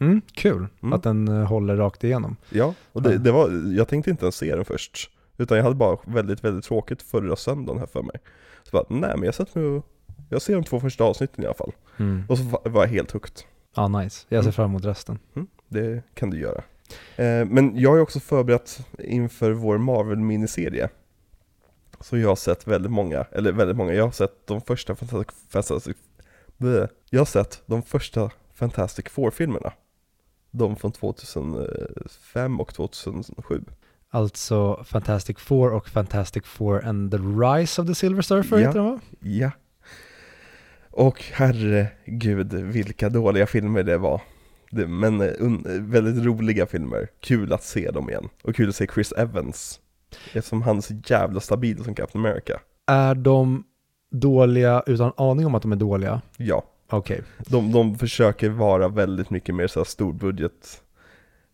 Mm, 0.00 0.20
kul 0.32 0.66
Mm. 0.82 0.92
att 0.92 1.02
den 1.02 1.28
eh, 1.28 1.44
håller 1.48 1.76
rakt 1.76 2.04
igenom. 2.04 2.36
Ja, 2.50 2.74
och 2.92 3.02
det, 3.02 3.12
Ja. 3.12 3.18
det 3.18 3.32
var, 3.32 3.72
jag 3.76 3.88
tänkte 3.88 4.10
inte 4.10 4.24
ens 4.24 4.36
se 4.36 4.54
den 4.56 4.64
först. 4.64 5.10
Utan 5.36 5.56
jag 5.56 5.64
hade 5.64 5.76
bara 5.76 5.98
väldigt, 6.04 6.44
väldigt 6.44 6.64
tråkigt 6.64 7.02
förra 7.02 7.36
söndagen 7.36 7.78
här 7.78 7.86
för 7.86 8.02
mig. 8.02 8.16
Så 8.62 8.70
bara, 8.72 8.84
nej 8.88 9.10
men 9.14 9.22
jag 9.22 9.34
sätter 9.34 9.60
mig 9.60 9.68
och, 9.68 9.86
jag 10.30 10.42
ser 10.42 10.54
de 10.54 10.64
två 10.64 10.80
första 10.80 11.04
avsnitten 11.04 11.44
i 11.44 11.46
alla 11.46 11.54
fall. 11.54 11.72
Mm. 11.96 12.24
Och 12.28 12.38
så 12.38 12.44
va- 12.44 12.60
var 12.64 12.82
jag 12.84 12.88
helt 12.90 13.10
hooked. 13.10 13.32
Ja, 13.80 13.88
nice. 13.88 14.26
Jag 14.28 14.44
ser 14.44 14.48
Mm. 14.48 14.52
fram 14.52 14.70
emot 14.70 14.84
resten. 14.84 15.18
Mm, 15.36 15.48
det 15.68 16.02
kan 16.14 16.30
du 16.30 16.38
göra. 16.40 16.62
Eh, 17.16 17.44
men 17.46 17.78
jag 17.78 17.90
har 17.90 17.98
också 17.98 18.20
förberett 18.20 18.86
inför 18.98 19.50
vår 19.50 19.78
Marvel-miniserie. 19.78 20.88
Så 22.00 22.18
jag 22.18 22.28
har 22.28 22.36
sett 22.36 22.66
väldigt 22.66 22.92
många, 22.92 23.24
eller 23.32 23.52
väldigt 23.52 23.76
många, 23.76 23.92
jag 23.92 24.04
har 24.04 24.10
sett 24.10 24.46
de 24.46 24.60
första 24.60 24.94
Fantastic, 24.96 25.36
Fantastic 25.48 25.96
bleh. 26.56 26.86
Jag 27.10 27.20
har 27.20 27.24
sett 27.26 27.62
de 27.66 27.82
första 27.82 28.30
Fantastic 28.54 29.04
Four-filmerna. 29.08 29.72
De 30.50 30.76
från 30.76 30.92
2005 30.92 32.60
och 32.60 32.74
2007. 32.74 33.64
Alltså 34.10 34.84
Fantastic 34.84 35.38
Four 35.38 35.72
och 35.72 35.88
Fantastic 35.88 36.44
Four 36.46 36.84
and 36.84 37.10
the 37.10 37.16
Rise 37.18 37.82
of 37.82 37.88
the 37.88 37.94
Silver 37.94 38.22
Surfer 38.22 38.58
Ja. 38.58 38.66
heter 38.66 38.78
den 38.80 38.90
va? 38.92 39.00
Ja. 39.20 39.50
Och 40.98 41.24
herregud 41.32 42.52
vilka 42.52 43.08
dåliga 43.08 43.46
filmer 43.46 43.82
det 43.82 43.98
var. 43.98 44.20
Men 44.86 45.18
väldigt 45.90 46.24
roliga 46.24 46.66
filmer. 46.66 47.08
Kul 47.20 47.52
att 47.52 47.62
se 47.62 47.90
dem 47.90 48.10
igen. 48.10 48.28
Och 48.42 48.56
kul 48.56 48.68
att 48.68 48.76
se 48.76 48.86
Chris 48.94 49.12
Evans. 49.12 49.80
Eftersom 50.32 50.62
han 50.62 50.76
är 50.76 50.80
så 50.80 50.94
jävla 51.06 51.40
stabil 51.40 51.84
som 51.84 51.94
Captain 51.94 52.26
America. 52.26 52.60
Är 52.86 53.14
de 53.14 53.64
dåliga 54.10 54.82
utan 54.86 55.12
aning 55.16 55.46
om 55.46 55.54
att 55.54 55.62
de 55.62 55.72
är 55.72 55.76
dåliga? 55.76 56.20
Ja, 56.36 56.64
Okej. 56.90 57.22
de, 57.38 57.72
de 57.72 57.98
försöker 57.98 58.48
vara 58.48 58.88
väldigt 58.88 59.30
mycket 59.30 59.54
mer 59.54 59.66
så 59.66 59.80
här 59.80 59.84
storbudget 59.84 60.82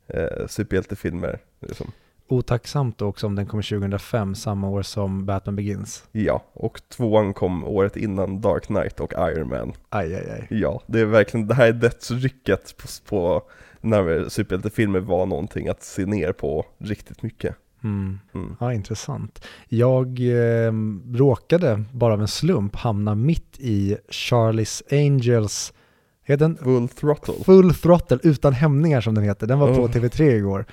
eh, 0.06 0.46
superhjältefilmer. 0.46 1.38
Liksom. 1.60 1.92
Otacksamt 2.28 3.02
också 3.02 3.26
om 3.26 3.34
den 3.34 3.46
kommer 3.46 3.62
2005, 3.62 4.34
samma 4.34 4.68
år 4.68 4.82
som 4.82 5.26
Batman 5.26 5.56
Begins. 5.56 6.04
Ja, 6.12 6.44
och 6.52 6.80
tvåan 6.88 7.34
kom 7.34 7.64
året 7.64 7.96
innan 7.96 8.40
Dark 8.40 8.66
Knight 8.66 9.00
och 9.00 9.12
Iron 9.12 9.48
Man. 9.48 9.72
Aj, 9.88 10.14
aj, 10.14 10.30
aj. 10.30 10.46
Ja, 10.50 10.80
det 10.86 11.00
är 11.00 11.04
verkligen, 11.04 11.46
det 11.46 11.54
här 11.54 11.66
är 11.66 11.72
dödsrycket 11.72 12.74
på, 12.76 12.86
på 13.08 13.42
när 13.80 14.28
superhjältefilmer 14.28 15.00
var 15.00 15.26
någonting 15.26 15.68
att 15.68 15.82
se 15.82 16.06
ner 16.06 16.32
på 16.32 16.66
riktigt 16.78 17.22
mycket. 17.22 17.56
Mm. 17.84 18.18
Mm. 18.34 18.56
Ja, 18.60 18.72
intressant. 18.72 19.44
Jag 19.68 20.20
eh, 20.20 20.72
råkade 21.14 21.84
bara 21.92 22.12
av 22.12 22.20
en 22.20 22.28
slump 22.28 22.76
hamna 22.76 23.14
mitt 23.14 23.56
i 23.58 23.96
Charlie's 24.08 24.82
Angels, 24.90 25.72
heter 26.22 26.48
den 26.48 26.56
Full 26.56 26.88
throttle. 26.88 27.44
Full 27.44 27.74
Throttle 27.74 28.18
utan 28.22 28.52
hämningar 28.52 29.00
som 29.00 29.14
den 29.14 29.24
heter. 29.24 29.46
Den 29.46 29.58
var 29.58 29.74
på 29.74 29.80
Oh. 29.82 29.90
TV3 29.90 30.22
igår. 30.22 30.64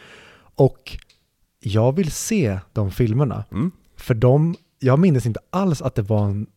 Och 0.55 0.97
jag 1.63 1.95
vill 1.95 2.11
se 2.11 2.59
de 2.73 2.91
filmerna. 2.91 3.43
Mm. 3.51 3.71
För 3.97 4.13
de, 4.13 4.55
jag 4.79 4.99
minns 4.99 5.25
inte 5.25 5.39
alls 5.49 5.81
att 5.81 5.95
det 5.95 6.01
var 6.01 6.25
en, 6.25 6.47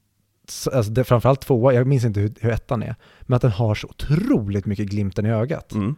så- 0.49 0.71
alltså 0.71 0.93
det, 0.93 1.05
framförallt 1.05 1.41
tvåa, 1.41 1.73
jag 1.75 1.87
minns 1.87 2.05
inte 2.05 2.21
hur, 2.21 2.33
hur 2.41 2.51
ettan 2.51 2.83
är, 2.83 2.95
men 3.23 3.37
att 3.37 3.43
den 3.43 3.51
har 3.51 3.75
så 3.75 3.87
otroligt 3.89 4.67
mycket 4.67 4.87
glimten 4.87 5.27
i 5.27 5.31
ögat. 5.31 5.73
Mm. 5.73 5.95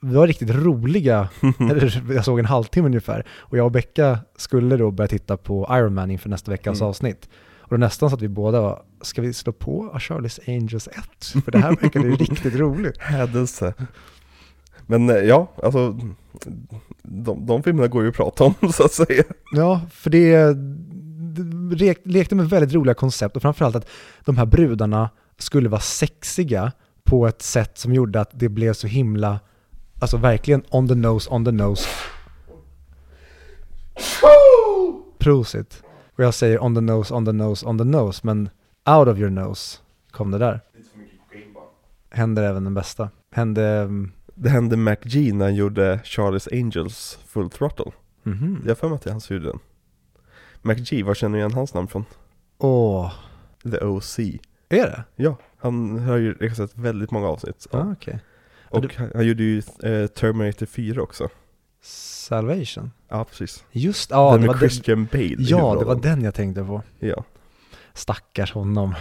Det 0.00 0.14
var 0.14 0.26
riktigt 0.26 0.50
roliga, 0.50 1.28
jag 2.14 2.24
såg 2.24 2.38
en 2.38 2.44
halvtimme 2.44 2.86
ungefär, 2.86 3.26
och 3.30 3.58
jag 3.58 3.64
och 3.64 3.72
Becka 3.72 4.18
skulle 4.36 4.76
då 4.76 4.90
börja 4.90 5.08
titta 5.08 5.36
på 5.36 5.66
Iron 5.70 5.94
Man 5.94 6.10
inför 6.10 6.28
nästa 6.28 6.50
veckas 6.50 6.78
Mm. 6.80 6.88
avsnitt. 6.88 7.28
Och 7.58 7.70
då 7.70 7.76
nästan 7.76 8.10
så 8.10 8.16
att 8.16 8.22
vi 8.22 8.28
båda 8.28 8.60
var, 8.60 8.82
ska 9.02 9.22
vi 9.22 9.32
slå 9.32 9.52
på 9.52 9.90
A 9.94 9.98
Charlie's 9.98 10.40
Angels 10.56 10.88
1? 10.88 11.44
För 11.44 11.52
det 11.52 11.58
här 11.58 11.76
verkade 11.82 12.06
ju 12.08 12.14
riktigt 12.16 12.54
roligt. 12.54 12.98
Hädelse. 12.98 13.74
Men 14.86 15.10
eh, 15.10 15.16
ja, 15.16 15.48
alltså 15.62 15.98
de, 17.02 17.46
de 17.46 17.62
filmerna 17.62 17.88
går 17.88 18.02
ju 18.02 18.08
att 18.08 18.14
prata 18.14 18.44
om 18.44 18.54
så 18.72 18.84
att 18.84 18.92
säga. 18.92 19.24
Ja, 19.52 19.80
för 19.90 20.10
det, 20.10 20.54
det 21.76 22.06
lekte 22.06 22.34
med 22.34 22.48
väldigt 22.48 22.74
roliga 22.74 22.94
koncept 22.94 23.36
och 23.36 23.42
framförallt 23.42 23.76
att 23.76 23.88
de 24.24 24.36
här 24.36 24.46
brudarna 24.46 25.10
skulle 25.38 25.68
vara 25.68 25.80
sexiga 25.80 26.72
på 27.04 27.26
ett 27.26 27.42
sätt 27.42 27.78
som 27.78 27.94
gjorde 27.94 28.20
att 28.20 28.30
det 28.32 28.48
blev 28.48 28.72
så 28.72 28.86
himla, 28.86 29.40
alltså 30.00 30.16
verkligen 30.16 30.62
on 30.70 30.88
the 30.88 30.94
nose, 30.94 31.30
on 31.30 31.44
the 31.44 31.52
nose. 31.52 31.88
Prosit. 35.18 35.82
Och 36.16 36.24
jag 36.24 36.34
säger 36.34 36.62
on 36.62 36.74
the 36.74 36.80
nose, 36.80 37.14
on 37.14 37.24
the 37.24 37.32
nose, 37.32 37.66
on 37.66 37.78
the 37.78 37.84
nose, 37.84 38.20
men 38.22 38.48
out 38.88 39.08
of 39.08 39.18
your 39.18 39.30
nose 39.30 39.78
kom 40.10 40.30
det 40.30 40.38
där. 40.38 40.60
Händer 42.10 42.42
även 42.42 42.64
den 42.64 42.74
bästa. 42.74 43.10
Hände, 43.32 43.64
mm, 43.64 44.12
Det 44.38 44.48
hände 44.48 44.76
G 45.04 45.32
när 45.32 45.44
han 45.44 45.54
gjorde 45.54 45.96
Charlie's 46.04 46.48
Angels 46.52 47.18
Full 47.26 47.50
Throttle. 47.50 47.92
mhm. 48.22 48.60
Jag 48.62 48.70
har 48.70 48.74
för 48.74 48.88
mig 48.88 48.96
att 48.96 49.02
det 49.02 49.10
är 49.10 49.12
han 49.12 49.20
som 49.20 49.36
gjorde 49.36 49.48
den. 49.48 49.58
G, 50.90 51.02
var 51.02 51.14
känner 51.14 51.32
du 51.32 51.38
igen 51.38 51.52
hans 51.52 51.74
namn 51.74 51.88
från? 51.88 52.04
Åh, 52.58 53.12
The 53.62 53.78
OC. 53.84 54.18
är 54.68 54.86
det? 54.86 55.04
Ja, 55.16 55.36
han 55.58 55.98
har 55.98 56.16
ju 56.16 56.32
regisserat 56.32 56.70
väldigt 56.74 57.10
många 57.10 57.28
avsnitt. 57.28 57.66
Ah, 57.70 57.92
okej. 57.92 58.18
Och 58.70 58.80
du- 58.82 58.88
han, 58.96 59.10
han 59.14 59.26
gjorde 59.26 59.42
ju 59.42 59.58
eh, 59.82 60.06
Terminator 60.06 60.66
4 60.66 61.02
också. 61.02 61.28
Salvation? 61.82 62.90
Ja, 63.08 63.24
precis. 63.24 63.64
Just, 63.70 64.10
ja, 64.10 64.30
den 64.32 64.40
det 64.40 64.46
med 64.46 64.54
var 64.54 64.60
den, 64.60 64.68
Christian 64.70 65.08
Bale 65.12 65.24
i 65.24 65.36
ja, 65.38 65.76
det 65.78 65.84
var 65.84 65.94
den 65.94 66.22
jag 66.22 66.34
tänkte 66.34 66.64
på. 66.64 66.82
Ja. 66.98 67.24
Stackars 67.94 68.52
honom. 68.52 68.94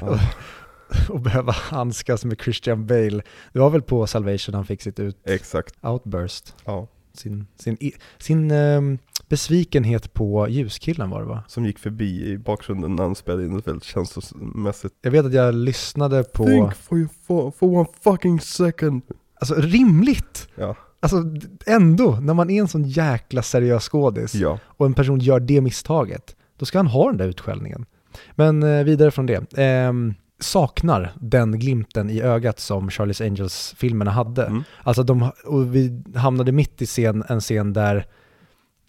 ja. 0.00 0.18
och 1.08 1.20
behöva 1.20 1.52
handskas 1.52 2.24
med 2.24 2.40
Christian 2.40 2.86
Bale. 2.86 3.22
Det 3.52 3.58
var 3.58 3.70
väl 3.70 3.82
på 3.82 4.06
Salvation 4.06 4.54
han 4.54 4.66
fick 4.66 4.82
sitt 4.82 5.00
ut, 5.00 5.16
Exakt. 5.24 5.74
outburst. 5.84 6.54
Ja. 6.64 6.86
Sin, 7.12 7.46
sin, 7.56 7.76
sin 8.18 8.50
ehm, 8.50 8.98
besvikenhet 9.28 10.14
på 10.14 10.48
ljuskillen 10.48 11.10
var 11.10 11.20
det 11.20 11.26
va? 11.26 11.44
Som 11.48 11.66
gick 11.66 11.78
förbi 11.78 12.26
i 12.32 12.38
bakgrunden 12.38 12.96
när 12.96 13.02
han 13.02 13.14
spelade 13.14 13.44
in 13.44 13.54
det 13.56 13.66
väldigt 13.66 13.84
känslomässigt. 13.84 14.92
Jag 15.02 15.10
vet 15.10 15.26
att 15.26 15.32
jag 15.32 15.54
lyssnade 15.54 16.24
på, 16.24 16.44
Think 16.46 16.74
for, 16.74 16.98
your, 16.98 17.08
for, 17.26 17.50
for 17.50 17.66
one 17.78 17.88
fucking 18.04 18.40
second. 18.40 19.02
alltså 19.40 19.54
rimligt! 19.54 20.48
Ja. 20.54 20.76
Alltså 21.00 21.22
ändå, 21.66 22.18
när 22.20 22.34
man 22.34 22.50
är 22.50 22.60
en 22.60 22.68
sån 22.68 22.84
jäkla 22.84 23.42
seriös 23.42 23.88
skådis 23.88 24.34
Ja. 24.34 24.58
och 24.64 24.86
en 24.86 24.94
person 24.94 25.18
gör 25.18 25.40
det 25.40 25.60
misstaget, 25.60 26.36
då 26.56 26.64
ska 26.66 26.78
han 26.78 26.86
ha 26.86 27.08
den 27.08 27.16
där 27.16 27.28
utskällningen. 27.28 27.86
Men 28.34 28.62
eh, 28.62 28.84
vidare 28.84 29.10
från 29.10 29.26
det. 29.26 29.54
Ehm, 29.56 30.14
saknar 30.40 31.12
den 31.20 31.58
glimten 31.58 32.10
i 32.10 32.22
ögat 32.22 32.58
som 32.58 32.88
Charlie's 32.88 33.26
Angels-filmerna 33.26 34.10
hade. 34.10 34.46
Mm. 34.46 34.64
Alltså 34.82 35.02
de, 35.02 35.30
och 35.44 35.74
vi 35.74 36.02
hamnade 36.14 36.52
mitt 36.52 36.82
i 36.82 36.86
scen, 36.86 37.24
en 37.28 37.40
scen 37.40 37.72
där 37.72 38.06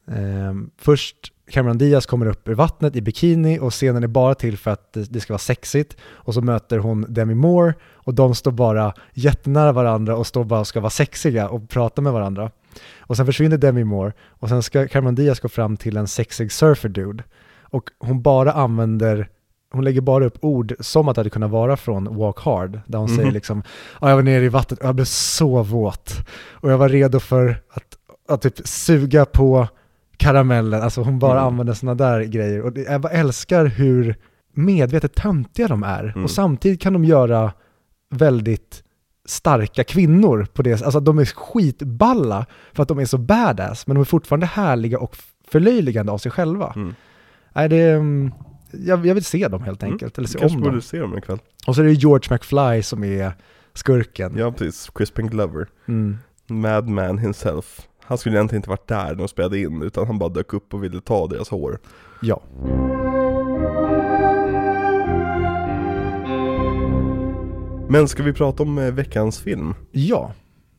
ehm, 0.07 0.69
först 0.77 1.33
Cameron 1.49 1.77
Diaz 1.77 2.05
kommer 2.05 2.25
upp 2.25 2.47
ur 2.47 2.53
vattnet 2.53 2.95
i 2.95 3.01
bikini 3.01 3.59
och 3.59 3.73
scenen 3.73 4.03
är 4.03 4.07
bara 4.07 4.35
till 4.35 4.57
för 4.57 4.71
att 4.71 4.93
det 4.93 5.13
det 5.13 5.19
ska 5.19 5.33
vara 5.33 5.39
sexigt 5.39 5.97
och 6.01 6.33
så 6.33 6.41
möter 6.41 6.77
hon 6.77 7.05
Demi 7.09 7.35
Moore 7.35 7.73
och 7.91 8.13
de 8.13 8.35
står 8.35 8.51
bara 8.51 8.93
jättenära 9.13 9.71
varandra 9.71 10.15
och 10.15 10.27
står 10.27 10.43
bara 10.43 10.59
och 10.59 10.67
ska 10.67 10.79
vara 10.79 10.89
sexiga 10.89 11.49
och 11.49 11.69
prata 11.69 12.01
med 12.01 12.13
varandra. 12.13 12.51
Och 12.99 13.17
sen 13.17 13.25
försvinner 13.25 13.57
Demi 13.57 13.83
Moore 13.83 14.13
och 14.27 14.49
sen 14.49 14.63
ska 14.63 14.87
Cameron 14.87 15.15
Diaz 15.15 15.39
gå 15.39 15.49
fram 15.49 15.77
till 15.77 15.97
en 15.97 16.07
sexig 16.07 16.51
surfer 16.51 16.89
dude 16.89 17.23
och 17.61 17.89
hon 17.99 18.21
bara 18.21 18.53
använder 18.53 19.29
hon 19.71 19.83
lägger 19.83 20.01
bara 20.01 20.25
upp 20.25 20.37
ord 20.41 20.73
som 20.79 21.07
att 21.07 21.15
det 21.15 21.19
hade 21.19 21.29
kunnat 21.29 21.51
vara 21.51 21.77
från 21.77 22.17
Walk 22.17 22.39
Hard, 22.39 22.79
där 22.85 22.99
hon 22.99 23.09
Mhm. 23.09 23.17
säger 23.17 23.31
liksom 23.31 23.63
"Ja, 24.01 24.09
jag 24.09 24.15
var 24.15 24.23
nere 24.23 24.45
i 24.45 24.49
vattnet 24.49 24.79
och 24.79 24.85
jag 24.87 24.95
blev 24.95 25.05
så 25.05 25.63
våt 25.63 26.13
och 26.51 26.71
jag 26.71 26.77
var 26.77 26.89
redo 26.89 27.19
för 27.19 27.61
att, 27.69 27.83
att 28.29 28.41
typ 28.41 28.67
suga 28.67 29.25
på 29.25 29.67
karamellen, 30.17 30.81
alltså 30.81 31.01
hon 31.01 31.19
bara 31.19 31.31
Mm. 31.39 31.43
använder 31.45 31.73
sådana 31.73 31.95
där 31.95 32.21
grejer 32.23 32.61
och 32.61 32.73
det, 32.73 32.81
jag 32.81 33.01
bara 33.01 33.13
älskar 33.13 33.65
hur 33.65 34.15
medvetet 34.53 35.15
töntiga 35.15 35.67
de 35.67 35.83
är 35.83 36.03
Mm. 36.03 36.23
och 36.23 36.31
samtidigt 36.31 36.81
kan 36.81 36.93
de 36.93 37.05
göra 37.05 37.51
väldigt 38.09 38.83
starka 39.25 39.83
kvinnor 39.83 40.47
på 40.53 40.61
det, 40.61 40.81
alltså 40.83 40.99
de 40.99 41.19
är 41.19 41.25
skitballa 41.25 42.45
för 42.73 42.83
att 42.83 42.89
de 42.89 42.99
är 42.99 43.05
så 43.05 43.17
badass 43.17 43.87
men 43.87 43.95
de 43.95 44.01
är 44.01 44.05
fortfarande 44.05 44.45
härliga 44.45 44.99
och 44.99 45.15
förlöjligande 45.47 46.11
av 46.11 46.17
sig 46.17 46.31
själva. 46.31 46.73
Mm. 46.75 46.95
Nej, 47.53 47.69
det, 47.69 47.89
mm, 47.91 48.31
jag, 48.71 49.05
jag 49.05 49.15
vill 49.15 49.25
se 49.25 49.47
dem 49.47 49.61
helt 49.63 49.83
Mm. 49.83 49.93
enkelt, 49.93 50.17
eller 50.17 50.27
se 50.27 50.39
Kanske 50.39 50.55
om 50.57 50.61
borde 50.61 50.75
dem. 50.75 50.81
se 50.81 50.99
dem 50.99 51.17
ikväll. 51.17 51.39
Och 51.67 51.75
så 51.75 51.81
är 51.81 51.85
det 51.85 51.93
George 51.93 52.33
McFly 52.35 52.83
som 52.83 53.03
är 53.03 53.31
skurken. 53.73 54.37
Ja 54.37 54.51
precis, 54.51 54.89
Crispin 54.95 55.27
Glover. 55.27 55.67
Mm. 55.87 56.17
Madman 56.47 57.17
himself. 57.17 57.81
Han 58.03 58.17
skulle 58.17 58.35
egentligen 58.37 58.59
inte 58.59 58.69
varit 58.69 58.87
där 58.87 59.05
när 59.05 59.15
de 59.15 59.27
spelade 59.27 59.59
in, 59.59 59.81
utan 59.81 60.07
han 60.07 60.19
bara 60.19 60.29
dök 60.29 60.53
upp 60.53 60.73
och 60.73 60.83
ville 60.83 61.01
ta 61.01 61.27
deras 61.27 61.49
hår. 61.49 61.79
Ja. 62.21 62.41
Men 67.89 68.07
ska 68.07 68.23
vi 68.23 68.33
prata 68.33 68.63
om 68.63 68.77
eh, 68.77 68.91
veckans 68.93 69.39
film? 69.39 69.73
Ja, 69.91 70.33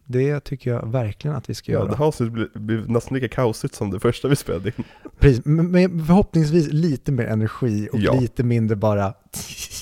det 0.06 0.40
tycker 0.40 0.70
jag 0.70 0.92
verkligen 0.92 1.36
att 1.36 1.50
vi 1.50 1.54
ska 1.54 1.72
Ja, 1.72 1.78
göra. 1.78 1.88
det 1.90 1.96
här 1.96 2.04
avsnittet 2.04 2.32
blir, 2.32 2.48
blir 2.54 2.84
nästan 2.88 3.14
lika 3.14 3.28
kaosigt 3.28 3.74
som 3.74 3.90
det 3.90 4.00
första 4.00 4.28
vi 4.28 4.36
spelade 4.36 4.68
in. 4.76 4.84
Precis, 5.20 5.44
men 5.44 6.06
förhoppningsvis 6.06 6.72
lite 6.72 7.12
mer 7.12 7.24
energi 7.24 7.88
och 7.92 7.98
Ja. 7.98 8.20
lite 8.20 8.42
mindre 8.44 8.76
bara 8.76 9.14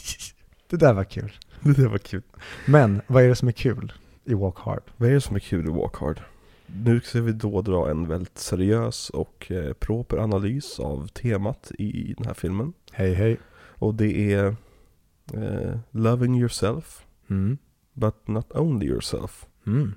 det 0.70 0.76
där 0.76 0.92
var 0.92 1.04
kul. 1.04 1.32
Det 1.60 1.72
där 1.72 1.88
var 1.88 1.98
kul. 1.98 2.22
Men 2.66 3.00
vad 3.06 3.22
är 3.22 3.28
det 3.28 3.36
som 3.36 3.48
är 3.48 3.52
kul 3.52 3.92
i 4.24 4.34
Walk 4.34 4.58
Hard? 4.58 4.82
Vad 4.96 5.08
är 5.10 5.14
det 5.14 5.20
som 5.20 5.36
är 5.36 5.40
kul 5.40 5.66
i 5.66 5.70
Walk 5.70 5.96
Hard? 5.96 6.20
Nu 6.66 7.00
ska 7.00 7.20
vi 7.20 7.32
då 7.32 7.62
dra 7.62 7.90
en 7.90 8.08
väldigt 8.08 8.38
seriös 8.38 9.10
och 9.10 9.52
eh, 9.52 9.72
proper 9.72 10.16
analys 10.16 10.78
av 10.80 11.06
temat 11.08 11.72
i 11.78 12.14
den 12.18 12.26
här 12.26 12.34
filmen. 12.34 12.72
Hej 12.92 13.14
hej. 13.14 13.36
Och 13.78 13.94
det 13.94 14.32
är 14.32 14.56
eh, 15.34 15.78
Loving 15.90 16.38
yourself, 16.38 17.04
Mm. 17.30 17.58
but 17.92 18.28
not 18.28 18.52
only 18.54 18.86
yourself. 18.86 19.46
Mm. 19.66 19.94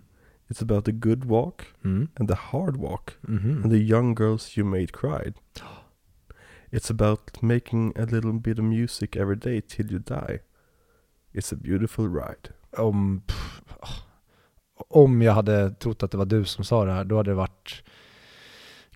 It's 0.51 0.61
about 0.61 0.85
the 0.85 0.91
good 0.91 1.25
walk 1.25 1.61
Mm. 1.83 2.07
and 2.15 2.29
the 2.29 2.35
hard 2.35 2.77
walk 2.77 3.11
Mhm. 3.21 3.63
and 3.63 3.71
the 3.71 3.77
young 3.77 4.15
girls 4.15 4.57
you 4.57 4.65
made 4.67 4.87
cried. 4.93 5.33
It's 6.71 6.91
about 6.91 7.41
making 7.41 7.93
a 7.97 8.05
little 8.05 8.33
bit 8.33 8.59
of 8.59 8.65
music 8.65 9.15
every 9.15 9.35
day 9.35 9.61
till 9.61 9.91
you 9.91 9.99
die. 9.99 10.39
It's 11.33 11.53
a 11.53 11.57
beautiful 11.61 12.05
ride. 12.15 12.49
Om, 12.77 13.21
pff, 13.27 13.61
om 14.89 15.21
jag 15.21 15.33
hade 15.33 15.69
trott 15.71 16.03
att 16.03 16.11
det 16.11 16.17
var 16.17 16.25
du 16.25 16.45
som 16.45 16.63
sa 16.63 16.85
det 16.85 16.91
här, 16.91 17.03
då 17.03 17.17
hade 17.17 17.31
det 17.31 17.35
varit 17.35 17.83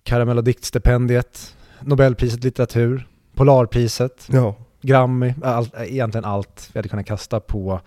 Karamell 0.02 0.38
och 0.38 0.44
diktstipendiet, 0.44 1.56
Nobelpriset 1.80 2.38
i 2.40 2.42
litteratur, 2.42 3.08
Polarpriset, 3.34 4.28
Ja, 4.32 4.56
Grammy, 4.80 5.34
all, 5.42 5.68
egentligen 5.76 6.24
allt 6.24 6.70
vi 6.72 6.78
hade 6.78 6.88
kunnat 6.88 7.06
kasta 7.06 7.40
på 7.40 7.80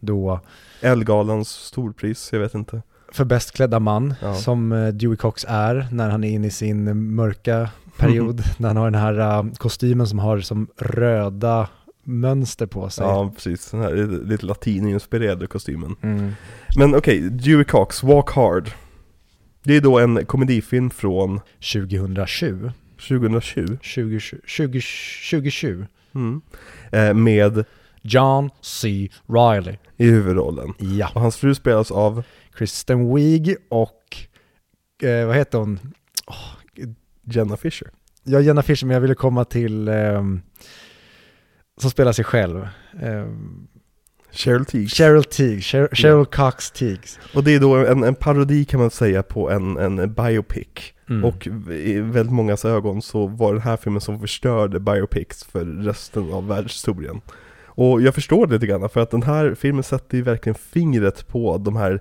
då 0.00 0.40
Elgalans 0.80 1.48
storpris, 1.48 2.32
jag 2.32 2.40
vet 2.40 2.54
inte. 2.54 2.82
För 3.16 3.24
bäst 3.24 3.52
klädda 3.52 3.80
man, 3.80 4.14
Ja. 4.22 4.34
som 4.34 4.72
eh, 4.72 4.88
Dewey 4.88 5.16
Cox 5.16 5.44
är 5.48 5.86
när 5.92 6.10
han 6.10 6.24
är 6.24 6.30
inne 6.30 6.46
i 6.46 6.50
sin 6.50 7.14
mörka 7.14 7.70
period, 7.96 8.42
när 8.58 8.68
han 8.68 8.76
har 8.76 8.90
den 8.90 9.00
här 9.00 9.18
eh, 9.18 9.52
kostymen 9.52 10.06
som 10.06 10.18
har 10.18 10.40
som 10.40 10.68
röda 10.78 11.68
mönster 12.04 12.66
på 12.66 12.90
sig. 12.90 13.06
Ja, 13.06 13.32
precis. 13.34 13.70
Den 13.70 13.80
här 13.80 14.24
lite 14.24 14.46
latininspirerade 14.46 15.46
kostymen. 15.46 15.96
Mm. 16.02 16.32
Men 16.76 16.94
okej, 16.94 17.20
Dewey 17.20 17.64
Cox, 17.64 18.02
Walk 18.02 18.30
Hard. 18.30 18.70
Det 19.62 19.76
är 19.76 19.80
då 19.80 19.98
en 19.98 20.26
komedifilm 20.26 20.90
från 20.90 21.40
2020, 21.72 22.70
2020. 23.08 23.78
2020, 23.78 23.78
20, 24.44 24.80
2020. 25.30 25.84
Mm. 26.14 26.40
Eh, 26.92 27.14
med 27.14 27.64
John 28.06 28.50
C. 28.60 29.08
Reilly. 29.26 29.76
i 29.96 30.06
huvudrollen. 30.06 30.74
Ja. 30.78 31.10
Och 31.14 31.20
hans 31.20 31.36
fru 31.36 31.54
spelas 31.54 31.90
av, 31.90 32.22
Kristen 32.52 33.14
Wiig 33.14 33.56
och, 33.68 34.16
eh, 35.02 35.26
vad 35.26 35.36
heter 35.36 35.58
hon? 35.58 35.80
Jenna 37.24 37.56
Fisher. 37.56 37.88
Jag 38.24 38.42
Jenna 38.42 38.62
Fischer, 38.62 38.86
men 38.86 38.94
jag 38.94 39.00
ville 39.00 39.14
komma 39.14 39.44
till, 39.44 39.88
ehm, 39.88 40.40
som 41.80 41.90
spelar 41.90 42.12
sig 42.12 42.24
själv. 42.24 42.68
Ehm, 43.02 43.68
Cheryl 44.30 44.64
Teague. 44.64 44.88
Cheryl 44.88 45.24
Teague, 45.24 45.60
Cheryl, 45.60 45.88
Cheryl 45.92 46.26
Cox 46.26 46.70
Teagues. 46.70 47.18
Och 47.34 47.44
det 47.44 47.54
är 47.54 47.60
då 47.60 47.76
en, 47.76 48.04
en 48.04 48.14
parodi 48.14 48.64
kan 48.64 48.80
man 48.80 48.90
säga 48.90 49.22
på 49.22 49.50
en, 49.50 49.76
en 49.76 50.14
biopic. 50.14 50.68
Mm. 51.08 51.24
Och 51.24 51.46
i 51.70 52.00
väldigt 52.00 52.32
mångas 52.32 52.64
ögon 52.64 53.02
så 53.02 53.26
var 53.26 53.52
den 53.52 53.62
här 53.62 53.76
filmen 53.76 54.00
som 54.00 54.20
förstörde 54.20 54.80
biopics 54.80 55.44
för 55.44 55.64
resten 55.64 56.32
av 56.32 56.48
världshistorien. 56.48 57.20
Och 57.76 58.02
jag 58.02 58.14
förstår 58.14 58.46
det 58.46 58.54
lite 58.54 58.66
grann, 58.66 58.88
för 58.88 59.00
att 59.00 59.10
den 59.10 59.22
här 59.22 59.54
filmen 59.54 59.82
sätter 59.82 60.16
ju 60.16 60.22
verkligen 60.22 60.54
fingret 60.54 61.28
på 61.28 61.58
de 61.58 61.76
här 61.76 62.00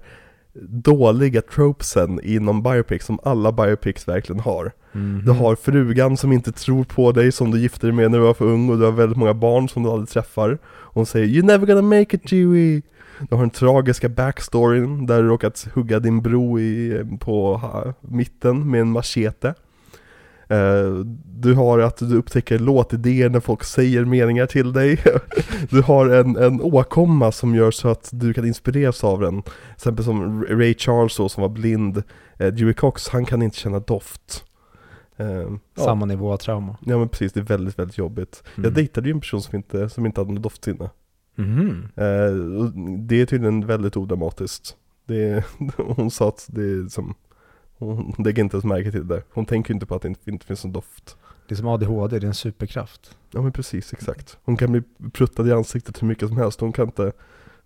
dåliga 0.69 1.41
tropesen 1.41 2.19
inom 2.23 2.63
biopics 2.63 3.05
som 3.05 3.19
alla 3.23 3.51
biopics 3.51 4.07
verkligen 4.07 4.39
har. 4.39 4.71
Mhm. 4.91 5.21
Du 5.26 5.32
har 5.32 5.55
frugan 5.55 6.17
som 6.17 6.32
inte 6.32 6.51
tror 6.51 6.84
på 6.84 7.11
dig 7.11 7.32
som 7.32 7.51
du 7.51 7.59
gifte 7.59 7.88
dig 7.88 7.93
med 7.93 8.11
när 8.11 8.17
du 8.17 8.23
var 8.23 8.34
för 8.34 8.45
ung 8.45 8.69
och 8.69 8.78
du 8.78 8.86
har 8.86 8.91
väldigt 8.91 9.17
många 9.17 9.34
barn 9.34 9.69
som 9.69 9.84
du 9.84 9.89
aldrig 9.89 10.09
träffar. 10.09 10.57
Hon 10.65 11.05
säger 11.05 11.28
'You're 11.28 11.45
never 11.45 11.65
gonna 11.67 11.82
make 11.82 12.15
it 12.15 12.23
Dewey' 12.23 12.82
Du 13.30 13.36
har 13.36 13.41
den 13.41 13.49
tragiska 13.49 14.09
backstoryn 14.09 15.05
där 15.05 15.21
du 15.21 15.28
råkat 15.28 15.67
hugga 15.73 15.99
din 15.99 16.21
bro 16.21 16.59
i, 16.59 17.03
på 17.19 17.57
ha, 17.57 17.93
mitten 18.01 18.71
med 18.71 18.82
en 18.82 18.91
machete. 18.91 19.53
Eh, 20.48 20.93
du 21.26 21.54
har 21.54 21.80
att 21.80 21.98
du 21.98 22.16
upptäcker 22.18 22.60
låtidéer 22.60 23.30
när 23.30 23.39
folk 23.39 23.64
säger 23.64 24.06
meningar 24.06 24.46
till 24.46 24.74
dig. 24.74 25.04
du 25.70 25.82
har 25.82 26.10
en, 26.10 26.36
en 26.36 26.62
åkomma 26.62 27.32
som 27.32 27.56
gör 27.56 27.72
så 27.72 27.88
att 27.88 28.10
du 28.14 28.34
kan 28.34 28.46
inspireras 28.46 29.04
av 29.04 29.22
den. 29.22 29.41
Till 29.41 29.52
exempel 29.76 30.06
som 30.06 30.43
Ray 30.43 30.74
Charles 30.78 31.18
då, 31.18 31.30
som 31.30 31.41
var 31.41 31.50
blind. 31.50 32.04
Eh, 32.38 32.48
Dewey 32.48 32.74
Cox, 32.74 33.10
han 33.10 33.26
kan 33.26 33.41
inte 33.41 33.58
känna 33.58 33.80
doft. 33.80 34.43
Eh, 35.18 35.28
ja. 35.28 35.60
Samma 35.76 36.06
nivå 36.06 36.34
av 36.34 36.38
trauma. 36.38 36.78
Ja 36.86 36.98
men 36.98 37.10
precis, 37.10 37.34
det 37.34 37.39
är 37.39 37.43
väldigt, 37.43 37.80
väldigt 37.80 37.98
jobbigt. 37.98 38.43
Mm. 38.56 38.64
Jag 38.64 38.74
dejtade 38.74 39.08
ju 39.08 39.14
en 39.14 39.20
person 39.20 39.41
som 39.41 39.56
inte, 39.56 39.89
som 39.89 40.06
inte 40.06 40.22
hade 40.22 40.34
något 40.34 40.43
doftsinne. 40.43 40.89
Och 42.60 42.72
det 43.00 43.22
är 43.22 43.26
tydligen 43.26 43.68
väldigt 43.68 43.98
odramatiskt. 43.98 44.76
Det, 45.06 45.43
hon 45.78 46.12
sa 46.12 46.28
att 46.28 46.46
det 46.50 46.62
är 46.62 46.89
som, 46.89 47.16
hon 47.78 48.15
lägger 48.17 48.43
inte 48.43 48.55
ens 48.55 48.65
märke 48.65 48.91
till 48.91 49.07
det. 49.07 49.21
Hon 49.34 49.45
tänker 49.45 49.73
inte 49.73 49.86
på 49.86 49.95
att 49.95 50.01
det 50.01 50.15
inte, 50.28 50.45
finns 50.45 50.63
någon 50.63 50.73
doft. 50.73 51.17
Det 51.47 51.53
är 51.53 51.57
som 51.57 51.67
ADHD, 51.67 52.19
det 52.19 52.26
är 52.26 52.28
en 52.28 52.34
superkraft. 52.34 53.17
Ja 53.32 53.41
men 53.41 53.51
precis, 53.51 53.93
exakt. 53.93 54.38
Hon 54.45 54.57
kan 54.57 54.71
bli 54.71 54.82
pruttad 55.13 55.47
i 55.47 55.51
ansiktet 55.51 56.01
hur 56.01 56.07
mycket 56.07 56.28
som 56.28 56.38
helst. 56.38 56.59
Hon 56.61 56.71
kan 56.73 56.86
inte, 56.86 57.11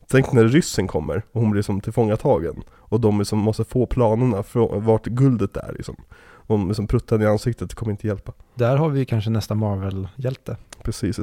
tänk 0.07 0.31
när 0.31 0.43
ryssen 0.45 0.87
kommer 0.87 1.23
och 1.31 1.41
hon 1.41 1.51
blir 1.51 1.61
som 1.61 1.81
tillfångatagen. 1.81 2.63
Och 2.71 2.99
de 2.99 3.19
liksom 3.19 3.39
måste 3.39 3.63
få 3.63 3.85
planerna 3.85 4.43
för 4.43 4.79
vart 4.79 5.05
guldet 5.05 5.57
är 5.57 5.73
liksom. 5.73 5.95
Om 6.31 6.67
liksom 6.67 6.87
pruttar 6.87 7.21
i 7.21 7.25
ansiktet 7.25 7.73
kommer 7.73 7.91
inte 7.91 8.07
hjälpa. 8.07 8.31
Där 8.55 8.77
har 8.77 8.89
vi 8.89 9.05
kanske 9.05 9.29
nästa 9.29 9.55
Marvel-hjälte. 9.55 10.57
Precis. 10.83 11.19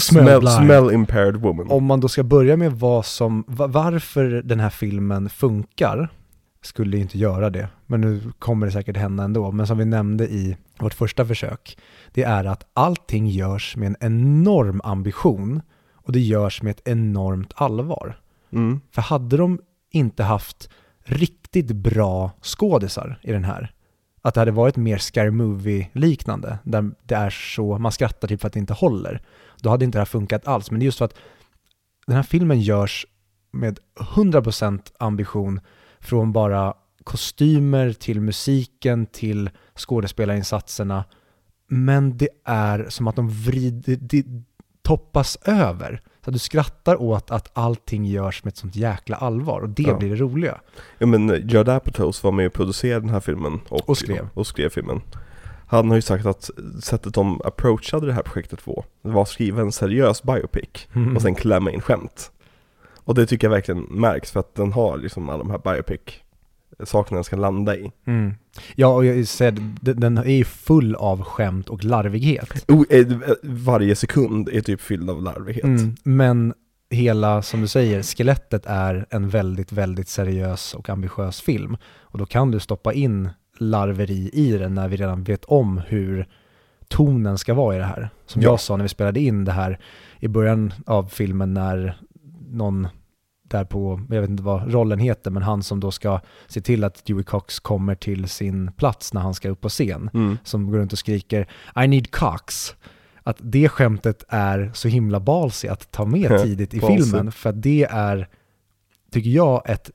Smell 0.00 0.48
Smell, 0.48 0.90
impaired 0.92 1.36
woman. 1.36 1.70
Om 1.70 1.84
man 1.84 2.00
då 2.00 2.08
ska 2.08 2.22
börja 2.22 2.56
med 2.56 2.72
vad 2.72 3.06
som, 3.06 3.44
va- 3.46 3.66
varför 3.66 4.24
den 4.44 4.60
här 4.60 4.70
filmen 4.70 5.28
funkar, 5.28 6.08
skulle 6.66 6.98
inte 6.98 7.18
göra 7.18 7.50
det, 7.50 7.68
men 7.86 8.00
nu 8.00 8.32
kommer 8.38 8.66
det 8.66 8.72
säkert 8.72 8.96
hända 8.96 9.24
ändå. 9.24 9.52
Men 9.52 9.66
som 9.66 9.78
vi 9.78 9.84
nämnde 9.84 10.24
i 10.24 10.56
vårt 10.78 10.94
första 10.94 11.26
försök, 11.26 11.78
det 12.12 12.22
är 12.22 12.44
att 12.44 12.66
allting 12.72 13.26
görs 13.26 13.76
med 13.76 13.86
en 13.86 13.96
enorm 14.00 14.80
ambition 14.84 15.62
och 15.94 16.12
det 16.12 16.20
görs 16.20 16.62
med 16.62 16.70
ett 16.70 16.88
enormt 16.88 17.52
allvar. 17.54 18.18
Mm. 18.52 18.80
För 18.90 19.02
hade 19.02 19.36
de 19.36 19.60
inte 19.90 20.22
haft 20.22 20.68
riktigt 21.04 21.72
bra 21.72 22.30
skådisar 22.42 23.18
i 23.22 23.32
den 23.32 23.44
här, 23.44 23.72
att 24.22 24.34
det 24.34 24.40
hade 24.40 24.50
varit 24.50 24.76
mer 24.76 24.98
scary 24.98 25.30
movie-liknande, 25.30 26.58
där 26.62 26.90
det 27.02 27.14
är 27.14 27.30
så, 27.30 27.78
man 27.78 27.92
skrattar 27.92 28.28
typ 28.28 28.40
för 28.40 28.46
att 28.46 28.52
det 28.52 28.60
inte 28.60 28.72
håller, 28.72 29.22
då 29.60 29.70
hade 29.70 29.84
inte 29.84 29.98
det 29.98 30.00
här 30.00 30.06
funkat 30.06 30.46
alls. 30.46 30.70
Men 30.70 30.80
det 30.80 30.84
är 30.84 30.86
just 30.86 30.98
för 30.98 31.04
att 31.04 31.16
den 32.06 32.16
här 32.16 32.22
filmen 32.22 32.60
görs 32.60 33.06
med 33.50 33.78
100% 33.98 34.80
ambition 34.98 35.60
från 36.04 36.32
bara 36.32 36.74
kostymer 37.04 37.92
till 37.92 38.20
musiken 38.20 39.06
till 39.06 39.50
skådespelarinsatserna 39.76 41.04
men 41.68 42.16
det 42.16 42.28
är 42.44 42.86
som 42.88 43.08
att 43.08 43.16
de 43.16 43.28
vrider, 43.30 43.96
det 44.00 44.24
toppas 44.82 45.36
över. 45.44 46.00
Så 46.24 46.30
du 46.30 46.38
skrattar 46.38 47.02
åt 47.02 47.30
att 47.30 47.50
allting 47.58 48.04
görs 48.04 48.44
med 48.44 48.50
ett 48.50 48.56
sånt 48.56 48.76
jäkla 48.76 49.16
allvar 49.16 49.60
och 49.60 49.68
det 49.68 49.82
Ja. 49.82 49.96
blir 49.98 50.10
det 50.10 50.16
roliga. 50.16 50.60
Ja 50.98 51.06
men 51.06 51.48
Judd 51.48 51.68
Apatow 51.68 52.14
var 52.22 52.32
med 52.32 52.46
och 52.46 52.52
producerade 52.52 53.00
den 53.00 53.08
här 53.10 53.20
filmen 53.20 53.60
och, 53.68 53.88
Och 53.88 53.98
skrev. 53.98 54.28
och 54.34 54.46
skrev 54.46 54.68
filmen. 54.68 55.00
Han 55.66 55.88
har 55.88 55.96
ju 55.96 56.02
sagt 56.02 56.26
att 56.26 56.50
sättet 56.82 57.14
de 57.14 57.40
approachade 57.44 58.06
det 58.06 58.12
här 58.12 58.22
projektet 58.22 58.64
på 58.64 58.84
var 59.02 59.22
att 59.22 59.28
skriva 59.28 59.60
en 59.60 59.72
seriös 59.72 60.22
biopic 60.22 60.68
Mm. 60.92 61.16
och 61.16 61.22
sen 61.22 61.34
klämma 61.34 61.70
in 61.70 61.80
skämt. 61.80 62.30
Och 63.04 63.14
det 63.14 63.26
tycker 63.26 63.46
jag 63.46 63.52
verkligen 63.52 63.80
märks 63.82 64.30
för 64.30 64.40
att 64.40 64.54
den 64.54 64.72
har 64.72 64.96
liksom 64.96 65.28
alla 65.28 65.38
de 65.38 65.50
här 65.50 65.58
biopic 65.74 66.00
sakerna 66.84 67.16
den 67.16 67.24
ska 67.24 67.36
landa 67.36 67.76
i. 67.76 67.92
Mm. 68.06 68.34
Ja, 68.74 68.88
och 68.88 69.04
jag 69.04 69.26
säger, 69.26 69.54
den, 69.80 70.18
är 70.18 70.24
ju 70.24 70.44
full 70.44 70.94
av 70.94 71.22
skämt 71.22 71.68
och 71.68 71.84
larvighet. 71.84 72.70
O, 72.70 72.84
eh, 72.90 73.06
varje 73.42 73.96
sekund 73.96 74.48
är 74.48 74.60
typ 74.60 74.80
fylld 74.80 75.10
av 75.10 75.22
larvighet. 75.22 75.64
Mm. 75.64 75.94
Men 76.02 76.54
hela, 76.90 77.42
som 77.42 77.60
du 77.60 77.68
säger, 77.68 78.02
skelettet 78.02 78.66
är 78.66 79.06
en 79.10 79.28
väldigt, 79.28 79.72
väldigt 79.72 80.08
seriös 80.08 80.74
och 80.74 80.88
ambitiös 80.88 81.40
film. 81.40 81.76
Och 82.00 82.18
då 82.18 82.26
kan 82.26 82.50
du 82.50 82.60
stoppa 82.60 82.92
in 82.92 83.28
larveri 83.58 84.30
i 84.32 84.58
den 84.58 84.74
när 84.74 84.88
vi 84.88 84.96
redan 84.96 85.24
vet 85.24 85.44
om 85.44 85.80
hur 85.86 86.26
tonen 86.88 87.38
ska 87.38 87.54
vara 87.54 87.76
i 87.76 87.78
det 87.78 87.84
här. 87.84 88.10
Som 88.26 88.42
Ja. 88.42 88.50
jag 88.50 88.60
sa 88.60 88.76
när 88.76 88.84
vi 88.84 88.88
spelade 88.88 89.20
in 89.20 89.44
det 89.44 89.52
här 89.52 89.78
i 90.20 90.28
början 90.28 90.72
av 90.86 91.04
filmen 91.04 91.54
när 91.54 91.96
någon 92.54 92.88
där 93.42 93.64
på, 93.64 94.00
jag 94.10 94.20
vet 94.20 94.30
inte 94.30 94.42
vad 94.42 94.72
rollen 94.74 94.98
heter, 94.98 95.30
men 95.30 95.42
han 95.42 95.62
som 95.62 95.80
då 95.80 95.90
ska 95.90 96.20
se 96.46 96.60
till 96.60 96.84
att 96.84 97.04
Dewey 97.04 97.24
Cox 97.24 97.60
kommer 97.60 97.94
till 97.94 98.28
sin 98.28 98.72
plats 98.72 99.12
när 99.14 99.20
han 99.20 99.34
ska 99.34 99.48
upp 99.48 99.60
på 99.60 99.68
scen 99.68 100.10
Mm. 100.14 100.38
som 100.44 100.70
går 100.70 100.78
runt 100.78 100.92
och 100.92 100.98
skriker 100.98 101.48
I 101.84 101.88
need 101.88 102.10
Cox. 102.10 102.74
Att 103.22 103.36
det 103.40 103.68
skämtet 103.68 104.24
är 104.28 104.70
så 104.74 104.88
himla 104.88 105.20
balsy 105.20 105.68
att 105.68 105.90
ta 105.92 106.04
med 106.04 106.38
tidigt 106.42 106.74
i 106.74 106.80
filmen 106.80 107.32
för 107.32 107.50
att 107.50 107.62
det 107.62 107.86
är, 107.90 108.28
tycker 109.10 109.30
jag, 109.30 109.62
ett 109.70 109.90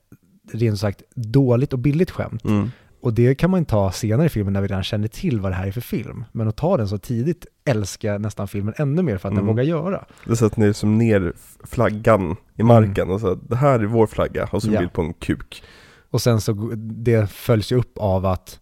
rent 0.52 0.80
sagt 0.80 1.02
dåligt 1.14 1.72
och 1.72 1.78
billigt 1.78 2.10
skämt. 2.10 2.44
Mm. 2.44 2.70
Och 3.02 3.14
det 3.14 3.34
kan 3.34 3.50
man 3.50 3.64
ta 3.64 3.92
senare 3.92 4.26
i 4.26 4.28
filmen 4.28 4.52
när 4.52 4.60
vi 4.60 4.68
redan 4.68 4.82
känner 4.82 5.08
till 5.08 5.40
vad 5.40 5.52
det 5.52 5.56
här 5.56 5.66
är 5.66 5.72
för 5.72 5.80
film. 5.80 6.24
Men 6.32 6.48
att 6.48 6.56
ta 6.56 6.76
den 6.76 6.88
så 6.88 6.98
tidigt 6.98 7.46
älskar 7.64 8.12
jag 8.12 8.20
nästan 8.20 8.48
filmen 8.48 8.74
ännu 8.76 9.02
mer 9.02 9.18
för 9.18 9.28
att 9.28 9.34
den 9.34 9.38
Mm. 9.44 9.46
vågar 9.46 9.64
göra. 9.64 10.04
Det 10.26 10.36
sätter 10.36 10.60
ner 10.60 10.72
som 10.72 10.98
ner 10.98 11.32
flaggan 11.64 12.36
i 12.56 12.62
marken 12.62 13.10
och 13.10 13.20
så 13.20 13.34
det 13.34 13.56
här 13.56 13.80
är 13.80 13.84
vår 13.86 14.06
flagga 14.06 14.48
och 14.52 14.62
så 14.62 14.72
Ja. 14.72 14.78
bild 14.80 14.92
på 14.92 15.02
en 15.02 15.12
kuk. 15.12 15.62
Och 16.10 16.22
sen 16.22 16.40
så 16.40 16.52
det 16.76 17.30
följs 17.30 17.72
ju 17.72 17.76
upp 17.76 17.98
av 17.98 18.26
att 18.26 18.60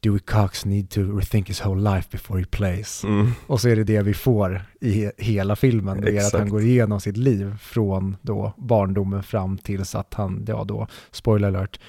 Dewey 0.00 0.18
Cox 0.18 0.64
need 0.64 0.90
to 0.90 1.00
rethink 1.00 1.48
his 1.48 1.64
whole 1.64 1.90
life 1.94 2.08
before 2.12 2.40
he 2.40 2.46
plays. 2.46 3.04
Mm. 3.04 3.30
Och 3.46 3.60
så 3.60 3.68
är 3.68 3.76
det 3.76 3.84
det 3.84 4.02
vi 4.02 4.14
får 4.14 4.62
i 4.80 5.04
he- 5.04 5.12
hela 5.18 5.56
filmen. 5.56 6.00
Det 6.00 6.16
är 6.18 6.26
att 6.26 6.32
han 6.32 6.48
går 6.48 6.62
igenom 6.62 7.00
sitt 7.00 7.16
liv 7.16 7.56
från 7.60 8.16
då 8.22 8.52
barndomen 8.58 9.22
fram 9.22 9.58
tills 9.58 9.94
att 9.94 10.14
han, 10.14 10.44
ja 10.48 10.64
då, 10.64 10.86
spoiler 11.10 11.48
alert, 11.48 11.80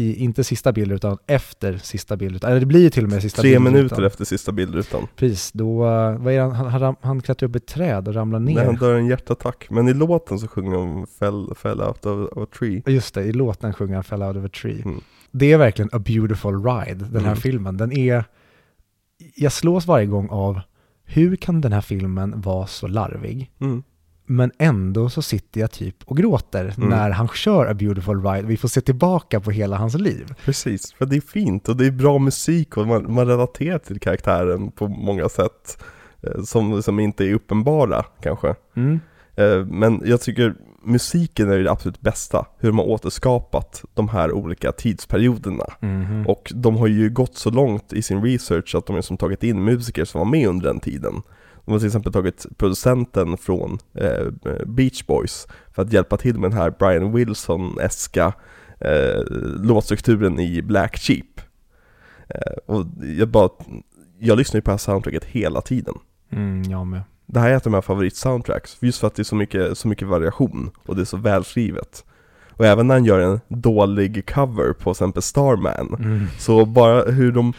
i, 0.00 0.14
inte 0.24 0.44
sista 0.44 0.72
bilden 0.72 0.96
utan 0.96 1.18
efter 1.26 1.76
sista 1.76 2.16
bilden. 2.16 2.50
Eller 2.50 2.60
det 2.60 2.66
blir 2.66 2.80
ju 2.80 2.90
till 2.90 3.04
och 3.04 3.10
med 3.10 3.22
sista 3.22 3.42
Tre 3.42 3.50
bildrutan. 3.50 3.72
minuter 3.72 4.02
efter 4.02 4.24
sista 4.24 4.52
bildrutan. 4.52 5.06
Precis, 5.16 5.52
då, 5.52 5.76
vad 6.18 6.28
är 6.32 6.40
han, 6.40 6.52
han, 6.54 6.82
han, 6.82 6.96
han 7.00 7.20
klättrar 7.20 7.48
upp 7.48 7.56
ett 7.56 7.66
träd 7.66 8.08
och 8.08 8.14
ramlar 8.14 8.38
ner. 8.38 8.54
När 8.54 8.64
han 8.64 8.76
dör 8.76 8.94
en 8.94 9.06
hjärtattack. 9.06 9.66
Men 9.70 9.88
i 9.88 9.94
låten 9.94 10.38
så 10.38 10.48
sjunger 10.48 10.72
de 10.76 11.06
fell, 11.18 11.48
fell 11.56 11.80
out 11.80 12.06
of, 12.06 12.32
of 12.32 12.42
a 12.42 12.46
tree. 12.58 12.82
Just 12.86 13.14
det, 13.14 13.22
i 13.24 13.32
låten 13.32 13.72
sjunger 13.74 13.94
han 13.94 14.04
Fell 14.04 14.22
out 14.22 14.36
of 14.36 14.44
a 14.44 14.48
tree. 14.62 14.82
Mm. 14.84 15.00
Det 15.30 15.52
är 15.52 15.58
verkligen 15.58 15.88
a 15.92 15.98
beautiful 15.98 16.64
ride, 16.64 17.04
den 17.04 17.20
här 17.20 17.28
Mm. 17.30 17.36
filmen. 17.36 17.76
Den 17.76 17.92
är, 17.92 18.24
jag 19.34 19.52
slås 19.52 19.86
varje 19.86 20.06
gång 20.06 20.28
av 20.30 20.60
hur 21.04 21.36
kan 21.36 21.60
den 21.60 21.72
här 21.72 21.80
filmen 21.80 22.40
vara 22.40 22.66
så 22.66 22.86
larvig? 22.86 23.50
Mm. 23.60 23.82
Men 24.30 24.52
ändå 24.58 25.08
så 25.10 25.22
sitter 25.22 25.60
jag 25.60 25.70
typ 25.70 25.96
och 26.04 26.16
gråter 26.16 26.74
Mm. 26.76 26.88
när 26.88 27.10
han 27.10 27.28
kör 27.28 27.66
A 27.66 27.74
Beautiful 27.74 28.22
Ride. 28.22 28.46
Vi 28.48 28.56
får 28.56 28.68
se 28.68 28.80
tillbaka 28.80 29.40
på 29.40 29.50
hela 29.50 29.76
hans 29.76 29.94
liv. 29.94 30.34
Precis, 30.44 30.92
för 30.92 31.06
det 31.06 31.16
är 31.16 31.20
fint 31.20 31.68
och 31.68 31.76
det 31.76 31.86
är 31.86 31.90
bra 31.90 32.18
musik 32.18 32.76
och 32.76 32.86
man, 32.86 33.12
man 33.14 33.26
relaterar 33.26 33.78
till 33.78 34.00
karaktären 34.00 34.70
på 34.70 34.88
många 34.88 35.28
sätt 35.28 35.82
eh, 36.22 36.42
som, 36.42 36.82
som 36.82 37.00
inte 37.00 37.24
är 37.24 37.34
uppenbara 37.34 38.04
kanske. 38.22 38.54
Mm. 38.76 39.00
Eh, 39.36 39.64
Men 39.66 40.02
jag 40.04 40.20
tycker 40.20 40.54
musiken 40.84 41.50
är 41.50 41.58
det 41.58 41.70
absolut 41.70 42.00
bästa, 42.00 42.46
hur 42.58 42.68
de 42.68 42.78
har 42.78 42.86
återskapat 42.88 43.84
de 43.94 44.08
här 44.08 44.32
olika 44.32 44.72
tidsperioderna. 44.72 45.64
Mhm. 45.80 46.26
Och 46.26 46.52
de 46.54 46.76
har 46.76 46.86
ju 46.86 47.10
gått 47.10 47.36
så 47.36 47.50
långt 47.50 47.92
i 47.92 48.02
sin 48.02 48.22
research 48.22 48.74
att 48.74 48.86
de 48.86 48.94
har 48.94 49.02
som 49.02 49.16
tagit 49.16 49.42
in 49.44 49.64
musiker 49.64 50.04
som 50.04 50.18
var 50.18 50.26
med 50.26 50.48
under 50.48 50.66
den 50.66 50.80
tiden. 50.80 51.22
De 51.68 51.72
har 51.72 51.78
till 51.78 51.86
exempel 51.86 52.12
tagit 52.12 52.46
producenten 52.56 53.36
från 53.36 53.78
eh, 53.94 54.26
Beach 54.66 55.06
Boys 55.06 55.46
för 55.74 55.82
att 55.82 55.92
hjälpa 55.92 56.16
till 56.16 56.38
med 56.38 56.50
den 56.50 56.58
här 56.58 56.70
Brian 56.78 57.12
Wilson-eska 57.12 58.32
eh, 58.80 59.22
låtstrukturen 59.62 60.40
i 60.40 60.62
Black 60.62 60.96
Sheep. 60.98 61.40
Eh, 62.28 62.52
och 62.66 62.86
jag 63.18 63.28
bara, 63.28 63.48
jag 64.18 64.38
lyssnar 64.38 64.58
ju 64.58 64.62
på 64.62 64.70
det 64.70 64.72
här 64.72 64.78
soundtracket 64.78 65.24
hela 65.24 65.60
tiden. 65.60 65.94
Mm, 66.30 66.62
jag 66.62 66.86
med. 66.86 67.02
Det 67.26 67.40
här 67.40 67.50
är 67.50 67.56
ett 67.56 67.66
av 67.66 67.72
mina 67.72 67.82
favoritsoundtracks, 67.82 68.76
just 68.80 68.98
för 69.00 69.06
att 69.06 69.14
det 69.14 69.22
är 69.22 69.24
så 69.24 69.36
mycket, 69.36 69.78
så 69.78 69.88
mycket 69.88 70.08
variation 70.08 70.70
och 70.86 70.96
det 70.96 71.00
är 71.02 71.04
så 71.04 71.16
välskrivet. 71.16 72.04
Och 72.50 72.66
även 72.66 72.86
när 72.86 72.94
han 72.94 73.04
gör 73.04 73.18
en 73.20 73.40
dålig 73.48 74.26
cover 74.34 74.72
på 74.72 74.82
till 74.82 74.90
exempel 74.90 75.22
Starman, 75.22 75.96
Mm. 75.98 76.26
så 76.38 76.64
bara 76.64 77.02
hur 77.10 77.32
de 77.32 77.52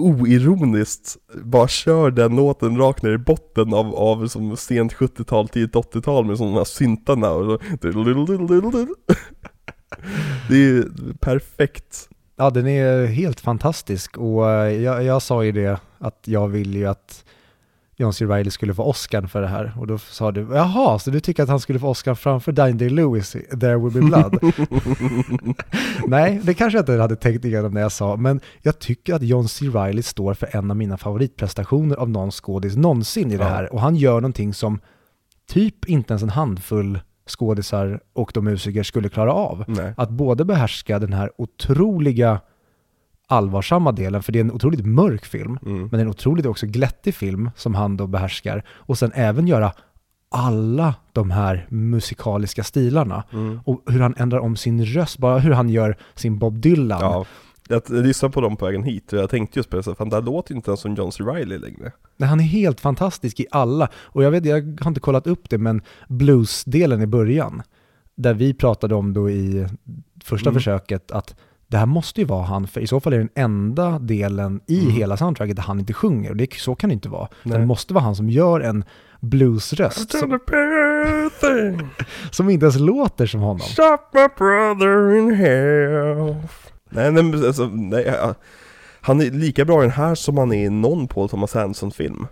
oironiskt 0.00 1.16
bara 1.44 1.68
kör 1.68 2.10
den 2.10 2.36
låten 2.36 2.78
rakt 2.78 3.02
ner 3.02 3.10
i 3.12 3.18
botten 3.18 3.74
av, 3.74 3.94
av 3.94 4.28
som 4.28 4.56
sent 4.56 4.92
70-tal, 4.92 5.48
tidigt 5.48 5.74
80-tal 5.74 6.24
med 6.24 6.38
sådana 6.38 6.56
här 6.56 6.64
syntarna 6.64 7.30
och 7.30 7.44
så, 7.44 7.58
Det 10.48 10.54
är 10.54 10.58
ju 10.58 10.84
perfekt. 11.20 12.08
Ja, 12.36 12.50
den 12.50 12.66
är 12.66 13.06
helt 13.06 13.40
fantastisk 13.40 14.16
och 14.16 14.50
eh, 14.50 14.82
jag, 14.82 15.04
jag 15.04 15.22
sa 15.22 15.44
ju 15.44 15.52
det 15.52 15.80
att 15.98 16.18
jag 16.24 16.48
vill 16.48 16.74
ju 16.74 16.86
att 16.86 17.24
John 18.00 18.12
C. 18.12 18.24
Reilly 18.26 18.50
skulle 18.50 18.74
få 18.74 18.82
Oscar 18.82 19.22
för 19.22 19.40
det 19.40 19.48
här 19.48 19.72
och 19.78 19.86
då 19.86 19.98
sa 19.98 20.32
du, 20.32 20.48
jaha, 20.52 20.98
så 20.98 21.10
du 21.10 21.20
tycker 21.20 21.42
att 21.42 21.48
han 21.48 21.60
skulle 21.60 21.78
få 21.78 21.88
Oscar 21.88 22.14
framför 22.14 22.52
Dine 22.52 22.78
Day-Lewis 22.78 23.36
i 23.36 23.56
There 23.56 23.76
Will 23.76 23.92
Be 23.92 24.00
Blood? 24.00 24.38
Nej, 26.06 26.40
det 26.42 26.54
kanske 26.54 26.78
jag 26.78 26.82
inte 26.82 26.92
hade 26.92 27.16
tänkt 27.16 27.44
igenom 27.44 27.72
när 27.72 27.80
jag 27.80 27.92
sa, 27.92 28.16
men 28.16 28.40
jag 28.62 28.78
tycker 28.78 29.14
att 29.14 29.22
John 29.22 29.48
C. 29.48 29.66
Reilly 29.66 30.02
står 30.02 30.34
för 30.34 30.56
en 30.56 30.70
av 30.70 30.76
mina 30.76 30.96
favoritprestationer 30.96 31.96
av 31.96 32.10
någon 32.10 32.30
skådis 32.30 32.76
någonsin 32.76 33.32
i 33.32 33.36
det 33.36 33.44
här 33.44 33.72
och 33.72 33.80
han 33.80 33.96
gör 33.96 34.20
någonting 34.20 34.54
som 34.54 34.80
typ 35.48 35.88
inte 35.88 36.12
ens 36.12 36.22
en 36.22 36.30
handfull 36.30 37.00
skådisar 37.26 38.00
och 38.12 38.30
de 38.34 38.44
musiker 38.44 38.82
skulle 38.82 39.08
klara 39.08 39.32
av. 39.32 39.64
Nej. 39.68 39.94
Att 39.96 40.10
både 40.10 40.44
behärska 40.44 40.98
den 40.98 41.12
här 41.12 41.30
otroliga 41.38 42.40
allvarsamma 43.30 43.92
delen, 43.92 44.22
för 44.22 44.32
det 44.32 44.38
är 44.38 44.44
en 44.44 44.52
otroligt 44.52 44.86
mörk 44.86 45.24
film, 45.24 45.58
Mm. 45.66 45.78
men 45.80 45.90
det 45.90 45.96
är 45.96 46.00
en 46.02 46.08
otroligt 46.08 46.46
också 46.46 46.66
glättig 46.66 47.14
film 47.14 47.50
som 47.56 47.74
han 47.74 47.96
då 47.96 48.06
behärskar. 48.06 48.64
Och 48.70 48.98
sen 48.98 49.12
även 49.14 49.46
göra 49.46 49.72
alla 50.30 50.94
de 51.12 51.30
här 51.30 51.66
musikaliska 51.70 52.64
stilarna. 52.64 53.24
Mm. 53.32 53.60
Och 53.64 53.82
hur 53.86 54.00
han 54.00 54.14
ändrar 54.16 54.38
om 54.38 54.56
sin 54.56 54.84
röst, 54.84 55.18
bara 55.18 55.38
hur 55.38 55.50
han 55.52 55.68
gör 55.70 55.96
sin 56.14 56.38
Bob 56.38 56.58
Dylan. 56.60 57.00
Ja, 57.00 57.24
jag 57.68 57.82
lyssnade 57.90 58.32
på 58.32 58.40
dem 58.40 58.56
på 58.56 58.64
vägen 58.64 58.82
hit 58.82 59.12
och 59.12 59.18
jag 59.18 59.30
tänkte 59.30 59.58
just 59.58 59.70
på 59.70 59.76
det, 59.76 59.82
så 59.82 59.94
fan 59.94 60.08
det 60.08 60.16
här 60.16 60.22
låter 60.22 60.54
inte 60.54 60.70
ens 60.70 60.80
som 60.80 60.94
John 60.94 61.12
C. 61.12 61.22
Reilly 61.24 61.58
längre. 61.58 61.92
Nej, 62.16 62.28
Han 62.28 62.40
är 62.40 62.44
helt 62.44 62.80
fantastisk 62.80 63.40
i 63.40 63.46
alla. 63.50 63.88
Och 63.94 64.22
jag 64.24 64.30
vet, 64.30 64.44
jag 64.44 64.78
har 64.80 64.88
inte 64.90 65.00
kollat 65.00 65.26
upp 65.26 65.50
det, 65.50 65.58
men 65.58 65.82
bluesdelen 66.08 67.02
i 67.02 67.06
början, 67.06 67.62
där 68.14 68.34
vi 68.34 68.54
pratade 68.54 68.94
om 68.94 69.12
då 69.14 69.30
i 69.30 69.66
första 70.24 70.50
Mm. 70.50 70.58
försöket 70.60 71.10
att 71.10 71.36
det 71.70 71.76
här 71.78 71.86
måste 71.86 72.20
ju 72.20 72.26
vara 72.26 72.42
han, 72.42 72.66
för 72.66 72.80
i 72.80 72.86
så 72.86 73.00
fall 73.00 73.12
är 73.12 73.16
det 73.18 73.22
den 73.34 73.44
enda 73.44 73.98
delen 73.98 74.60
i 74.66 74.80
Mm. 74.80 74.92
hela 74.92 75.16
soundtracket 75.16 75.56
där 75.56 75.62
han 75.62 75.78
inte 75.80 75.92
sjunger. 75.92 76.30
Och 76.30 76.36
det, 76.36 76.54
så 76.54 76.74
kan 76.74 76.88
det 76.90 76.94
inte 76.94 77.08
vara. 77.08 77.28
Det 77.42 77.58
måste 77.66 77.94
vara 77.94 78.04
han 78.04 78.16
som 78.16 78.30
gör 78.30 78.60
en 78.60 78.84
bluesröst 79.20 80.10
som, 80.18 80.38
som 82.30 82.50
inte 82.50 82.64
ens 82.66 82.78
låter 82.78 83.26
som 83.26 83.40
honom. 83.40 83.58
shot 83.60 84.00
my 84.14 84.28
brother 84.38 85.14
in 85.18 85.34
half. 85.34 86.70
Nej, 86.90 87.12
nej, 87.12 87.46
alltså, 87.46 87.66
nej, 87.66 88.14
han 89.00 89.20
är 89.20 89.30
lika 89.30 89.64
bra 89.64 89.78
i 89.80 89.82
den 89.82 89.90
här 89.94 90.14
som 90.14 90.38
han 90.38 90.52
är 90.52 90.64
i 90.66 90.70
någon 90.70 91.08
Paul 91.08 91.28
Thomas 91.28 91.56
Anderson-film. 91.56 92.26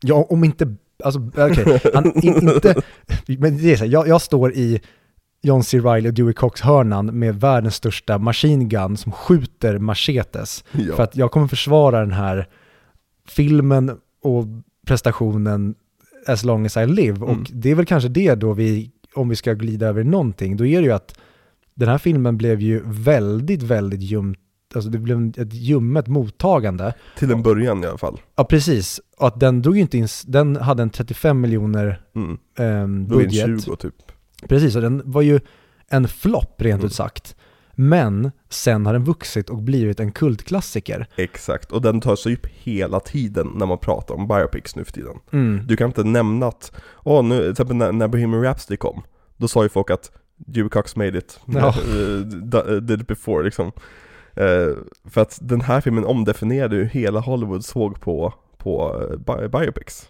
Ja, 0.00 0.26
om 0.30 0.44
inte, 0.44 0.74
alltså 1.04 1.20
okej, 1.36 1.80
in, 2.14 2.48
inte, 2.48 2.82
men 3.38 3.56
det 3.58 3.72
är 3.72 3.76
så 3.76 3.84
här, 3.84 3.92
jag, 3.92 4.08
jag 4.08 4.20
står 4.22 4.52
i 4.52 4.80
John 5.42 5.62
C. 5.62 5.78
Reilly 5.78 6.08
och 6.08 6.14
Dewey 6.14 6.34
Cox-hörnan 6.34 7.06
med 7.06 7.40
världens 7.40 7.74
största 7.74 8.18
machine 8.18 8.68
gun 8.68 8.96
som 8.96 9.12
skjuter 9.12 9.78
machetes. 9.78 10.64
Ja. 10.72 10.96
För 10.96 11.02
att 11.02 11.16
jag 11.16 11.30
kommer 11.30 11.46
försvara 11.46 12.00
den 12.00 12.12
här 12.12 12.48
filmen 13.28 13.90
och 14.22 14.44
prestationen 14.86 15.74
as 16.26 16.44
long 16.44 16.66
as 16.66 16.76
I 16.76 16.86
live. 16.86 17.16
Mm. 17.16 17.22
Och 17.22 17.46
det 17.52 17.70
är 17.70 17.74
väl 17.74 17.86
kanske 17.86 18.08
det 18.08 18.34
då 18.34 18.52
vi, 18.52 18.90
om 19.14 19.28
vi 19.28 19.36
ska 19.36 19.52
glida 19.52 19.86
över 19.86 20.04
någonting, 20.04 20.56
då 20.56 20.66
är 20.66 20.80
det 20.80 20.86
ju 20.86 20.92
att 20.92 21.18
den 21.74 21.88
här 21.88 21.98
filmen 21.98 22.36
blev 22.36 22.60
ju 22.60 22.82
väldigt, 22.84 23.62
väldigt 23.62 24.02
ljumt 24.02 24.38
alltså 24.74 24.90
det 24.90 24.98
blev 24.98 25.32
ett 25.36 25.54
ljummet 25.54 26.06
mottagande. 26.06 26.94
Till 27.18 27.30
en 27.30 27.42
början 27.42 27.84
i 27.84 27.86
alla 27.86 27.98
fall. 27.98 28.20
Ja, 28.36 28.44
precis. 28.44 29.00
Och 29.18 29.26
att 29.26 29.40
den 29.40 29.62
drog 29.62 29.76
ju 29.76 29.82
inte 29.82 29.98
in, 29.98 30.08
den 30.26 30.56
hade 30.56 30.82
en 30.82 30.90
35 30.90 31.40
miljoner 31.40 32.00
Mm. 32.14 33.08
det 33.08 33.14
budget. 33.14 33.64
20 33.64 33.76
typ. 33.76 33.94
Precis, 34.48 34.76
och 34.76 34.82
den 34.82 35.02
var 35.04 35.22
ju 35.22 35.40
en 35.88 36.08
flopp 36.08 36.54
rent 36.62 36.74
Mm. 36.80 36.86
ut 36.86 36.92
sagt. 36.94 37.36
Men 37.72 38.30
sen 38.48 38.86
har 38.86 38.92
den 38.92 39.04
vuxit 39.04 39.50
och 39.50 39.62
blivit 39.62 40.00
en 40.00 40.12
kultklassiker. 40.12 41.06
Exakt, 41.16 41.72
och 41.72 41.82
den 41.82 42.00
tar 42.00 42.16
sig 42.16 42.34
upp 42.34 42.46
hela 42.46 43.00
tiden 43.00 43.48
när 43.54 43.66
man 43.66 43.78
pratar 43.78 44.14
om 44.14 44.28
biopics 44.28 44.76
nu 44.76 44.84
för 44.84 44.92
tiden. 44.92 45.16
Mm. 45.32 45.66
Du 45.66 45.76
kan 45.76 45.86
inte 45.86 46.04
nämna 46.04 46.46
att, 46.46 46.72
åh 47.04 47.24
nu, 47.24 47.38
till 47.42 47.50
exempel 47.50 47.76
när, 47.76 47.92
när 47.92 48.08
Bohemian 48.08 48.42
Rhapsody 48.42 48.76
kom, 48.76 49.02
då 49.36 49.48
sa 49.48 49.62
ju 49.62 49.68
folk 49.68 49.90
att 49.90 50.10
Dewey 50.36 50.68
Cox 50.68 50.96
made 50.96 51.18
it, 51.18 51.40
Ja. 51.46 51.68
Eh, 51.78 52.18
d- 52.26 52.80
did 52.80 53.00
it 53.00 53.06
before 53.08 53.44
liksom. 53.44 53.72
Eh, 54.34 54.68
för 55.04 55.20
att 55.20 55.38
den 55.42 55.60
här 55.60 55.80
filmen 55.80 56.04
omdefinierade 56.04 56.76
ju 56.76 56.84
hela 56.84 57.20
Hollywood 57.20 57.64
såg 57.64 58.00
på, 58.00 58.34
på 58.56 59.02
eh, 59.10 59.16
bi- 59.18 59.48
biopics. 59.48 60.08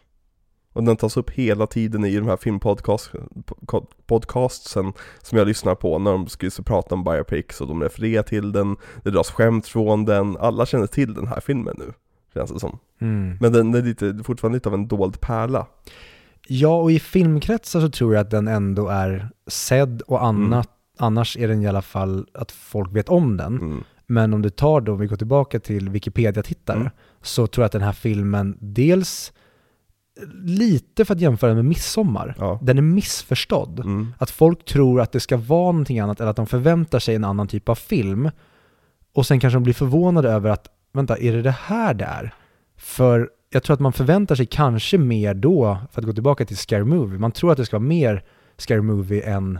Och 0.73 0.85
den 0.85 0.97
tas 0.97 1.17
upp 1.17 1.31
hela 1.31 1.67
tiden 1.67 2.05
i 2.05 2.17
de 2.17 2.29
här 2.29 2.37
filmpodcastsen 2.37 4.93
som 5.23 5.39
jag 5.39 5.49
lyssnar 5.49 5.75
på 5.75 5.99
när 5.99 6.11
de 6.11 6.27
skulle 6.27 6.51
prata 6.65 6.95
om 6.95 7.05
biopics 7.05 7.61
och 7.61 7.69
de 7.69 7.83
refererar 7.83 8.23
till 8.23 8.53
den, 8.53 8.77
det 9.03 9.11
dras 9.11 9.31
skämt 9.31 9.67
från 9.67 10.05
den, 10.05 10.37
alla 10.37 10.67
känner 10.67 10.87
till 10.87 11.15
den 11.15 11.27
här 11.27 11.41
filmen 11.41 11.75
nu, 11.79 11.93
känns 12.35 12.53
det 12.53 12.61
som. 12.61 12.79
Mm. 13.01 13.37
Men 13.41 13.53
den 13.53 13.75
är 13.75 13.83
lite, 13.83 14.19
fortfarande 14.25 14.57
lite 14.57 14.69
av 14.69 14.75
en 14.75 14.89
dold 14.89 15.21
pärla. 15.21 15.67
Ja, 16.49 16.83
och 16.83 16.93
i 16.93 17.01
filmkretsar 17.01 17.81
så 17.81 17.89
tror 17.89 18.15
jag 18.15 18.21
att 18.21 18.31
den 18.31 18.49
ändå 18.49 18.89
är 18.89 19.31
sedd 19.47 20.03
och 20.07 20.25
annat, 20.25 20.69
annars 20.99 21.37
är 21.37 21.49
den 21.49 21.63
i 21.63 21.67
alla 21.67 21.83
fall 21.83 22.27
att 22.35 22.53
folk 22.53 22.97
vet 22.97 23.09
om 23.09 23.37
den. 23.37 23.59
Mm. 23.59 23.85
Men 24.07 24.35
om 24.35 24.43
du 24.43 24.51
tar 24.51 24.81
då, 24.81 24.93
om 24.93 24.99
vi 24.99 25.07
går 25.07 25.17
tillbaka 25.17 25.61
till 25.61 25.89
Wikipedia-tittare, 25.89 26.81
Mm. 26.81 26.91
så 27.23 27.47
tror 27.47 27.63
jag 27.63 27.67
att 27.67 27.73
den 27.73 27.83
här 27.83 27.93
filmen 27.93 28.57
dels 28.61 29.33
lite 30.45 31.05
för 31.05 31.15
att 31.15 31.21
jämföra 31.21 31.55
med 31.55 31.65
Midsommar, 31.65 32.35
Ja. 32.39 32.59
den 32.63 32.79
är 32.79 32.83
missförstådd. 32.83 33.79
Mm. 33.81 34.15
Att 34.19 34.31
folk 34.31 34.65
tror 34.65 35.01
att 35.01 35.13
det 35.13 35.21
ska 35.21 35.37
vara 35.37 35.73
någonting 35.73 35.99
annat 36.01 36.21
eller 36.21 36.31
att 36.31 36.37
de 36.37 36.47
förväntar 36.47 36.99
sig 36.99 37.15
en 37.15 37.25
annan 37.25 37.49
typ 37.49 37.69
av 37.69 37.75
film. 37.75 38.31
Och 39.13 39.27
sen 39.27 39.41
kanske 39.41 39.57
de 39.57 39.63
blir 39.63 39.75
förvånade 39.75 40.31
över 40.31 40.51
att, 40.51 40.69
vänta, 40.93 41.19
är 41.19 41.33
det 41.33 41.43
det 41.43 41.51
här 41.51 41.95
det 41.95 42.05
är? 42.05 42.35
För 42.77 43.31
jag 43.51 43.63
tror 43.63 43.75
att 43.75 43.81
man 43.81 43.93
förväntar 43.93 44.35
sig 44.35 44.47
kanske 44.47 44.99
mer 44.99 45.35
då, 45.35 45.79
för 45.93 46.01
att 46.01 46.07
gå 46.07 46.13
tillbaka 46.13 46.45
till 46.47 46.57
Scary 46.57 46.85
Movie, 46.85 47.19
man 47.19 47.33
tror 47.33 47.51
att 47.53 47.57
det 47.59 47.67
ska 47.67 47.77
vara 47.79 47.89
mer 47.89 48.25
Scary 48.57 48.81
Movie 48.81 49.23
än 49.23 49.59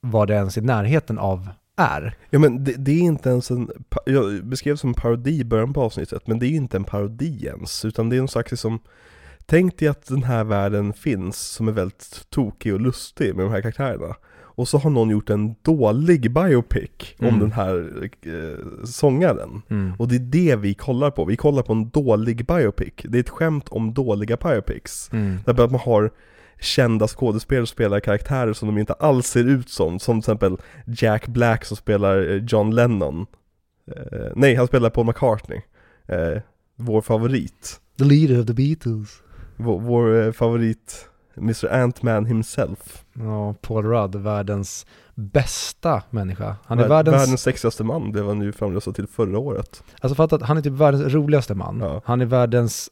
vad 0.00 0.28
det 0.28 0.34
ens 0.34 0.58
i 0.58 0.60
närheten 0.60 1.18
av 1.18 1.48
är. 1.76 2.16
Ja 2.30 2.38
men 2.38 2.64
det, 2.64 2.72
det 2.72 2.92
är 2.92 3.00
inte 3.00 3.28
ens 3.28 3.50
en, 3.50 3.70
jag 4.06 4.44
beskrev 4.46 4.76
som 4.76 4.88
en 4.90 4.94
parodi 4.94 5.40
i 5.40 5.44
början 5.44 5.72
på 5.72 5.82
avsnittet, 5.82 6.26
men 6.26 6.38
det 6.38 6.46
är 6.46 6.48
ju 6.48 6.56
inte 6.56 6.76
en 6.76 6.84
parodi 6.84 7.46
ens, 7.46 7.84
utan 7.84 8.08
det 8.08 8.16
är 8.16 8.20
en 8.20 8.28
slags 8.28 8.50
liksom 8.50 8.78
Tänk 9.46 9.78
dig 9.78 9.88
att 9.88 10.06
den 10.06 10.22
här 10.22 10.44
världen 10.44 10.92
finns 10.92 11.38
som 11.40 11.68
är 11.68 11.72
väldigt 11.72 12.26
tokig 12.30 12.74
och 12.74 12.80
lustig 12.80 13.34
med 13.36 13.44
de 13.44 13.52
här 13.52 13.60
karaktärerna. 13.62 14.14
Och 14.56 14.68
så 14.68 14.78
har 14.78 14.90
någon 14.90 15.10
gjort 15.10 15.30
en 15.30 15.54
dålig 15.62 16.32
biopic 16.34 16.90
om 17.18 17.26
Mm. 17.26 17.40
den 17.40 17.52
här 17.52 18.08
eh, 18.22 18.84
sångaren. 18.84 19.62
Och 19.98 20.08
det 20.08 20.14
är 20.14 20.18
det 20.18 20.56
vi 20.56 20.74
kollar 20.74 21.10
på, 21.10 21.24
vi 21.24 21.36
kollar 21.36 21.62
på 21.62 21.72
en 21.72 21.88
dålig 21.90 22.46
biopic. 22.46 22.92
Det 23.04 23.18
är 23.18 23.20
ett 23.20 23.28
skämt 23.28 23.68
om 23.68 23.94
dåliga 23.94 24.36
biopics. 24.36 25.12
Mm. 25.12 25.36
Därför 25.46 25.64
att 25.64 25.70
man 25.70 25.80
har 25.80 26.10
kända 26.60 27.08
skådespelare 27.08 27.66
spelar 27.66 28.00
karaktärer 28.00 28.52
som 28.52 28.68
de 28.68 28.78
inte 28.80 28.92
alls 28.92 29.26
ser 29.26 29.44
ut 29.44 29.68
som. 29.68 29.98
Som 29.98 30.14
till 30.22 30.32
exempel 30.32 30.56
Jack 30.86 31.26
Black 31.28 31.64
som 31.64 31.76
spelar 31.76 32.30
eh, 32.30 32.44
John 32.48 32.70
Lennon. 32.74 33.26
Eh, 33.96 34.32
Nej, 34.36 34.54
han 34.54 34.66
spelar 34.66 34.90
Paul 34.90 35.06
McCartney. 35.06 35.60
Eh, 36.08 36.40
Vår 36.76 37.00
favorit. 37.00 37.80
The 37.98 38.04
leader 38.04 38.40
of 38.40 38.46
the 38.46 38.52
Beatles. 38.54 39.22
Vår, 39.56 39.80
vår 39.80 40.22
eh, 40.26 40.32
favorit 40.32 41.08
Mr. 41.36 41.72
Ant-Man 41.72 42.26
himself 42.26 43.04
Ja, 43.12 43.54
Paul 43.60 43.84
Rudd, 43.84 44.14
världens 44.16 44.86
bästa 45.14 46.02
människa. 46.10 46.56
Han 46.64 46.78
är 46.78 46.84
Vär- 46.84 46.88
världens, 46.88 47.16
världens 47.16 47.40
sexigaste 47.42 47.84
man 47.84 48.12
blev 48.12 48.26
han 48.26 48.40
ju 48.42 48.52
framröstad 48.52 48.92
till 48.92 49.06
förra 49.06 49.38
året 49.38 49.82
alltså 50.00 50.14
fatta 50.14 50.36
att 50.36 50.42
han 50.42 50.56
är 50.56 50.62
typ 50.62 50.72
världens 50.72 51.14
roligaste 51.14 51.54
man. 51.54 51.80
Ja. 51.80 52.02
Han 52.04 52.20
är 52.20 52.26
världens, 52.26 52.90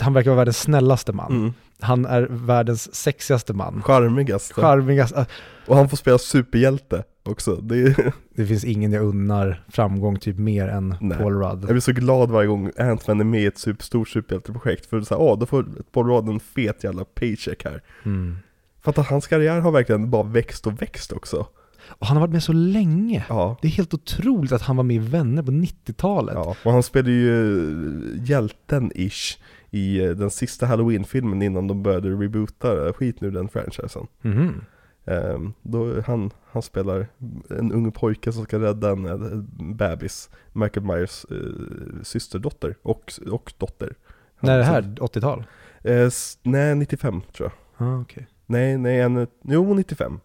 han 0.00 0.12
verkar 0.14 0.30
vara 0.30 0.36
världens 0.36 0.58
snällaste 0.58 1.12
man. 1.12 1.32
mm. 1.32 1.52
Han 1.80 2.06
är 2.06 2.22
världens 2.30 2.94
sexigaste 2.94 3.52
man. 3.52 3.82
Charmigaste 3.82 4.54
Charmigast, 4.54 5.16
äh, 5.16 5.24
Och 5.66 5.76
han 5.76 5.88
får 5.88 5.96
spela 5.96 6.18
superhjälte 6.18 7.04
också 7.24 7.56
det 7.56 7.96
det 8.34 8.46
finns 8.46 8.64
ingen 8.64 8.92
jag 8.92 9.04
unnar 9.04 9.64
framgång 9.68 10.18
typ 10.18 10.38
mer 10.38 10.68
än 10.68 10.94
Nej. 11.00 11.18
Paul 11.18 11.32
Rudd. 11.34 11.62
Jag 11.62 11.70
blir 11.70 11.80
så 11.80 11.92
glad 11.92 12.30
varje 12.30 12.48
gång 12.48 12.70
Ant-Man 12.78 13.20
är 13.20 13.24
med 13.24 13.42
i 13.42 13.46
ett 13.46 13.58
superstort 13.58 14.08
superhjälteprojekt 14.08 14.86
För 14.86 15.00
så 15.00 15.14
här, 15.14 15.22
åh, 15.22 15.38
då 15.38 15.46
får 15.46 15.66
Paul 15.92 16.06
Rudd 16.06 16.28
en 16.28 16.40
fet 16.40 16.84
jävla 16.84 17.04
paycheck 17.04 17.64
här 17.64 17.82
Mm. 18.04 18.36
För 18.80 18.90
att 18.90 19.06
hans 19.08 19.26
karriär 19.26 19.60
har 19.60 19.70
verkligen 19.72 20.10
bara 20.10 20.22
växt 20.22 20.66
och 20.66 20.82
växt 20.82 21.12
också 21.12 21.46
Och 21.88 22.06
han 22.06 22.16
har 22.16 22.20
varit 22.20 22.32
med 22.32 22.42
så 22.42 22.52
länge. 22.52 23.24
Ja, 23.28 23.56
Det 23.62 23.68
är 23.68 23.72
helt 23.72 23.94
otroligt 23.94 24.52
att 24.52 24.62
han 24.62 24.76
var 24.76 24.84
med 24.84 24.96
i 24.96 24.98
Vänner 24.98 25.42
på 25.42 25.50
90-talet. 25.50 26.34
ja. 26.34 26.56
och 26.64 26.72
han 26.72 26.82
spelade 26.82 27.10
ju 27.10 27.30
eh, 27.30 28.24
hjälten-ish 28.24 29.38
i 29.70 30.04
eh, 30.04 30.10
den 30.10 30.30
sista 30.30 30.66
Halloween-filmen 30.66 31.42
innan 31.42 31.66
de 31.68 31.82
började 31.82 32.08
reboota 32.10 32.86
eh, 32.86 32.92
skit 32.92 33.20
nu 33.20 33.30
den 33.30 33.48
franchisen 33.48 34.06
Mhm. 34.22 34.60
Ehm, 35.04 35.52
då 35.62 36.00
han, 36.06 36.30
han 36.50 36.62
spelar 36.62 37.06
en 37.50 37.72
ung 37.72 37.92
pojke 37.92 38.32
som 38.32 38.44
ska 38.44 38.58
rädda 38.58 38.90
en, 38.90 39.06
en 39.06 39.46
bebis 39.76 40.30
Michael 40.52 40.86
Myers 40.86 41.26
eh, 41.30 42.02
systerdotter 42.02 42.76
och, 42.82 43.12
och 43.30 43.52
dotter 43.58 43.94
När 44.40 44.52
är 44.54 44.58
det 44.58 44.64
Han- 44.64 44.74
här? 44.74 44.82
80-tal? 44.82 45.44
Eh, 45.84 46.08
nej, 46.42 46.74
95 46.74 47.20
tror 47.32 47.50
jag 47.76 47.86
Ah, 47.88 48.00
okej. 48.00 48.26
Nej, 48.46 48.78
nej, 48.78 49.00
en, 49.00 49.26
jo 49.42 49.74
95 49.74 50.20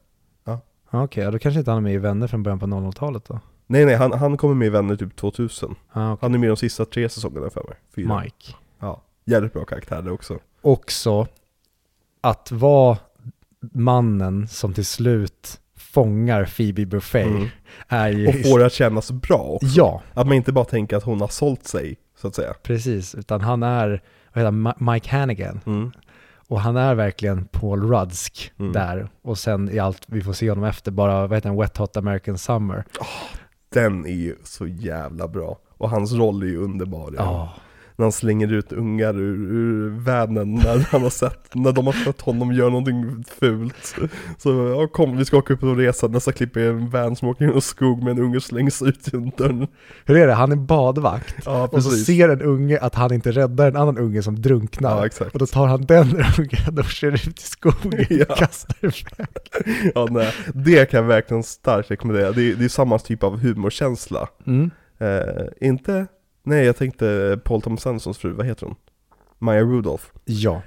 Ah, 0.90 1.04
okej, 1.04 1.24
ja, 1.24 1.32
då 1.32 1.40
kanske 1.40 1.60
inte 1.60 1.72
han 1.72 1.78
är 1.78 1.82
med 1.82 1.94
i 1.94 1.98
Vänner 1.98 2.28
från 2.28 2.44
början 2.44 2.60
på 2.60 2.66
00-talet 2.66 3.26
då? 3.26 3.40
Nej 3.68 3.86
nej, 3.86 3.96
han, 3.96 4.12
han 4.14 4.38
kommer 4.38 4.54
med 4.56 4.66
i 4.66 4.70
Vänner 4.70 4.96
typ 4.96 5.16
2000 5.16 5.76
Ah, 5.92 6.12
okej. 6.12 6.18
Han 6.22 6.34
är 6.34 6.38
med 6.40 6.50
de 6.50 6.58
sista 6.58 6.86
tre 6.86 7.10
säsongerna 7.10 7.50
för 7.50 7.64
mig, 7.64 7.78
fyra 7.96 8.22
Mike. 8.22 8.54
Ja, 8.80 9.02
jävligt 9.26 9.54
bra 9.54 9.66
karaktär 9.66 10.02
där 10.02 10.12
också 10.12 10.40
Också 10.62 11.28
att 12.22 12.52
vara 12.52 12.98
mannen 13.74 14.48
som 14.48 14.74
till 14.74 14.86
slut 14.86 15.60
fångar 15.78 16.46
Phoebe 16.46 16.86
Buffay 16.86 17.24
Mm. 17.24 17.48
är 17.88 18.10
ju... 18.10 18.28
Och 18.28 18.34
får 18.34 18.60
det 18.60 18.66
att 18.66 18.74
kännas 18.74 19.12
bra 19.12 19.38
också. 19.38 19.68
Ja, 19.68 20.02
Att 20.14 20.28
man 20.28 20.36
inte 20.36 20.52
bara 20.52 20.66
tänker 20.66 20.98
att 20.98 21.04
hon 21.04 21.22
har 21.22 21.28
sålt 21.28 21.64
sig, 21.68 21.98
så 22.22 22.28
att 22.28 22.36
säga 22.36 22.54
precis. 22.64 23.16
Utan 23.16 23.42
han 23.42 23.64
är, 23.64 24.02
vad 24.34 24.44
heter 24.44 24.92
Mike 24.94 25.10
Hannigan. 25.18 25.60
mm. 25.66 25.92
Och 26.50 26.62
han 26.62 26.78
är 26.78 26.96
verkligen 26.96 27.46
Paul 27.46 27.90
Ruddsk 27.92 28.52
Mm. 28.60 28.72
där. 28.74 29.10
Och 29.22 29.38
sen 29.38 29.70
i 29.70 29.80
allt 29.80 30.02
vi 30.08 30.22
får 30.22 30.34
se 30.34 30.50
honom 30.50 30.64
efter, 30.64 30.92
bara, 30.92 31.28
vad 31.28 31.38
heter 31.38 31.50
han, 31.50 31.58
Wet 31.58 31.78
Hot 31.78 31.98
American 31.98 32.38
Summer. 32.38 32.84
Den 33.70 34.06
är 34.06 34.10
ju 34.16 34.36
så 34.44 34.68
jävla 34.68 35.28
bra 35.28 35.58
Och 35.78 35.90
hans 35.90 36.14
roll 36.14 36.44
är 36.44 36.48
ju 36.48 36.58
underbar 36.58 37.14
Ja. 37.18 37.24
ja. 37.24 37.54
När 38.00 38.06
han 38.06 38.12
slänger 38.12 38.54
ut 38.54 38.72
ungar 38.72 39.14
ur, 39.20 39.54
ur 39.54 39.90
världen 39.90 40.56
när 40.56 40.80
han 40.92 41.02
har 41.02 41.10
sett, 41.10 41.56
när 41.56 41.72
de 41.72 41.86
har 41.86 41.94
sett 41.94 42.22
honom 42.22 42.52
göra 42.52 42.70
någonting 42.70 43.24
fult 43.40 43.96
Så 44.38 44.50
ja, 44.50 44.88
kom 44.88 45.18
vi 45.18 45.26
ska 45.26 45.38
åka 45.38 45.54
upp 45.54 45.60
på 45.60 45.74
resa, 45.74 46.08
nästa 46.08 46.32
klipp 46.32 46.56
är 46.58 46.70
en 46.70 46.90
van 46.90 47.16
som 47.16 47.28
åker 47.28 47.50
och 47.52 47.64
skog 47.64 48.04
med 48.04 48.12
en 48.12 48.24
unge 48.24 48.42
slängs 48.42 48.82
ut 48.82 49.14
genom 49.14 49.32
dörren 49.38 49.68
Hur 50.06 50.18
är 50.18 50.28
det? 50.28 50.34
Han 50.34 50.52
är 50.52 50.56
badvakt. 50.56 51.36
Ja 51.46 51.68
Och 51.72 51.84
så 51.84 51.90
ser 51.90 52.30
en 52.30 52.42
unge 52.42 52.80
att 52.80 52.96
han 52.96 53.14
inte 53.14 53.32
räddar 53.32 53.68
en 53.68 53.76
annan 53.76 53.98
unge 53.98 54.24
som 54.24 54.42
drunknar. 54.42 55.10
Ja 55.20 55.26
Och 55.34 55.40
då 55.40 55.46
tar 55.46 55.68
han 55.68 55.86
den 55.86 56.08
ungen 56.38 56.80
och 56.80 56.86
kör 56.86 57.12
ut 57.12 57.40
i 57.40 57.44
skogen 57.44 58.06
Ja. 58.10 58.26
och 58.30 58.38
kastar 58.38 58.76
iväg. 58.82 59.94
Ja, 59.96 60.08
nej. 60.12 60.34
Det 60.54 60.92
kan 60.92 61.00
jag 61.00 61.08
verkligen 61.08 61.44
starkt 61.44 61.92
rekommendera. 61.92 62.32
Det 62.32 62.52
är, 62.52 62.56
det 62.56 62.66
är 62.66 62.70
samma 62.70 63.00
typ 63.00 63.24
av 63.24 63.40
humorkänsla. 63.40 64.28
Mm. 64.48 64.72
Eh, 65.00 65.68
inte, 65.68 66.08
nej 66.48 66.66
jag 66.66 66.78
tänkte 66.78 67.40
Paul 67.44 67.62
Thomas 67.62 67.88
Andersons 67.88 68.18
fru, 68.18 68.32
vad 68.32 68.46
heter 68.46 68.66
hon? 68.66 68.76
Maya 69.40 69.62
Rudolph. 69.62 70.06
Ja. 70.26 70.62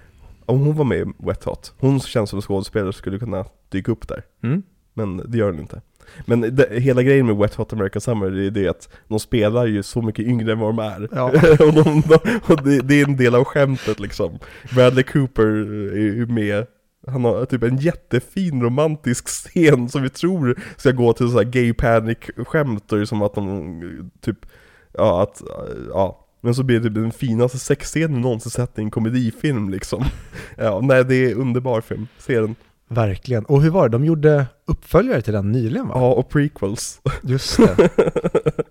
Om 0.46 0.60
hon 0.60 0.76
var 0.76 0.84
med 0.84 0.98
i 0.98 1.04
Wet 1.18 1.44
Hot, 1.44 1.74
hon 1.78 2.00
känns 2.00 2.30
som 2.30 2.40
skådespelare 2.40 2.92
skulle 2.92 3.18
kunna 3.18 3.44
dyka 3.68 3.92
upp 3.92 4.08
där. 4.08 4.22
Mm. 4.42 4.62
Men 4.94 5.30
det 5.30 5.38
gör 5.38 5.50
hon 5.50 5.60
inte. 5.60 5.80
Men 6.26 6.40
det, 6.40 6.80
hela 6.80 7.02
grejen 7.02 7.26
med 7.26 7.36
Wet 7.36 7.54
Hot 7.54 7.72
American 7.72 8.00
Summer 8.00 8.30
det 8.30 8.46
är 8.46 8.50
det 8.50 8.68
att 8.68 8.88
de 9.08 9.20
spelar 9.20 9.66
ju 9.66 9.82
så 9.82 10.02
mycket 10.02 10.26
yngre 10.26 10.52
än 10.52 10.58
vad 10.58 10.76
de 10.76 10.78
är. 10.78 11.08
Ja. 11.12 11.24
och 11.66 11.72
de, 11.72 12.00
de, 12.00 12.40
och 12.46 12.62
det, 12.62 12.80
det 12.80 13.00
är 13.00 13.04
en 13.08 13.16
del 13.16 13.34
av 13.34 13.44
skämtet 13.44 14.00
liksom. 14.00 14.38
Bradley 14.74 15.04
Cooper 15.04 15.46
är 15.92 16.14
ju 16.14 16.26
med 16.26 16.66
han 17.06 17.24
har 17.24 17.44
typ 17.44 17.62
en 17.62 17.76
jättefin 17.76 18.62
romantisk 18.62 19.28
scen 19.28 19.88
som 19.88 20.02
vi 20.02 20.10
tror 20.10 20.60
ska 20.76 20.90
gå 20.90 21.12
till 21.12 21.30
så 21.30 21.36
här 21.36 21.44
gay 21.44 21.72
panic 21.72 22.18
skämt 22.36 22.92
och 22.92 22.98
det 22.98 23.04
är 23.04 23.06
som 23.06 23.22
att 23.22 23.34
de 23.34 24.10
typ, 24.20 24.46
ja 24.93 25.22
att, 25.22 25.43
ja 25.91 26.26
men 26.41 26.55
så 26.55 26.62
blir 26.62 26.80
det 26.80 26.84
typ 26.88 26.95
den 26.95 27.12
finaste 27.12 27.59
sexscenen 27.59 28.20
någonsin 28.20 28.51
sett 28.51 28.78
i 28.78 28.82
en 28.82 28.91
komedifilm 28.91 29.70
liksom 29.70 30.05
Ja, 30.57 30.80
nej 30.82 31.05
det 31.05 31.14
är 31.14 31.34
underbar 31.34 31.80
film, 31.80 32.07
se 32.18 32.41
den 32.41 32.55
Verkligen. 32.88 33.45
Och 33.45 33.62
hur 33.62 33.70
var 33.70 33.88
det? 33.88 33.93
De 33.93 34.05
gjorde 34.05 34.47
uppföljare 34.66 35.22
till 35.22 35.32
den 35.32 35.53
nyligen 35.53 35.88
va? 35.88 35.95
Ja, 35.97 36.12
och 36.12 36.28
prequels 36.28 37.01
Just 37.22 37.57
det. 37.57 37.91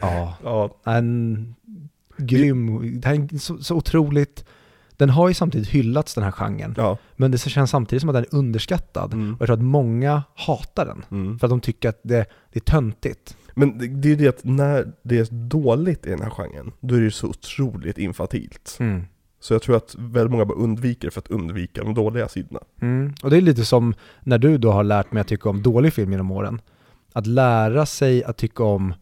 Ja, 0.00 0.34
Ja, 0.44 0.76
en 0.84 1.54
grym, 2.16 3.00
det 3.00 3.08
här 3.08 3.14
är 3.14 3.38
så, 3.38 3.58
så 3.58 3.74
otroligt, 3.74 4.44
den 4.96 5.10
har 5.10 5.28
ju 5.28 5.34
samtidigt 5.34 5.68
hyllats 5.68 6.14
den 6.14 6.24
här 6.24 6.30
genren, 6.30 6.74
ja. 6.76 6.98
men 7.16 7.30
det 7.30 7.38
känns 7.38 7.70
samtidigt 7.70 8.00
som 8.00 8.08
att 8.10 8.14
den 8.14 8.24
är 8.32 8.34
underskattad. 8.38 9.12
Mm. 9.12 9.34
Och 9.34 9.40
jag 9.40 9.46
tror 9.46 9.56
att 9.56 9.62
många 9.62 10.22
hatar 10.34 10.86
den, 10.86 11.04
Mm. 11.10 11.38
för 11.38 11.46
att 11.46 11.50
de 11.50 11.60
tycker 11.60 11.88
att 11.88 12.00
det, 12.02 12.26
det 12.52 12.58
är 12.58 12.60
töntigt. 12.60 13.36
Men 13.58 13.78
det, 13.78 13.86
det 13.86 14.08
är 14.08 14.10
ju 14.10 14.16
det 14.16 14.28
att 14.28 14.44
när 14.44 14.92
det 15.02 15.18
är 15.18 15.28
dåligt 15.30 16.06
i 16.06 16.10
den 16.10 16.22
här 16.22 16.30
genren, 16.30 16.72
då 16.80 16.94
är 16.94 16.98
det 16.98 17.04
ju 17.04 17.10
så 17.10 17.28
otroligt 17.28 17.98
infantilt. 17.98 18.78
Så 19.40 19.54
jag 19.54 19.62
tror 19.62 19.76
att 19.76 19.94
väldigt 19.98 20.30
många 20.30 20.44
bara 20.44 20.58
undviker 20.58 21.10
för 21.10 21.20
att 21.20 21.30
undvika 21.30 21.84
de 21.84 21.94
dåliga 21.94 22.28
sidorna. 22.28 22.60
Mm. 22.80 23.14
Och 23.22 23.30
det 23.30 23.36
är 23.36 23.40
lite 23.40 23.64
som 23.64 23.94
när 24.22 24.38
du 24.38 24.58
då 24.58 24.72
har 24.72 24.84
lärt 24.84 25.12
mig 25.12 25.20
att 25.20 25.28
tycka 25.28 25.48
om 25.48 25.62
dålig 25.62 25.92
film 25.92 26.12
genom 26.12 26.30
åren. 26.30 26.60
Att 27.12 27.26
lära 27.26 27.86
sig 27.86 28.24
att 28.24 28.36
tycka 28.36 28.64
om 28.64 28.94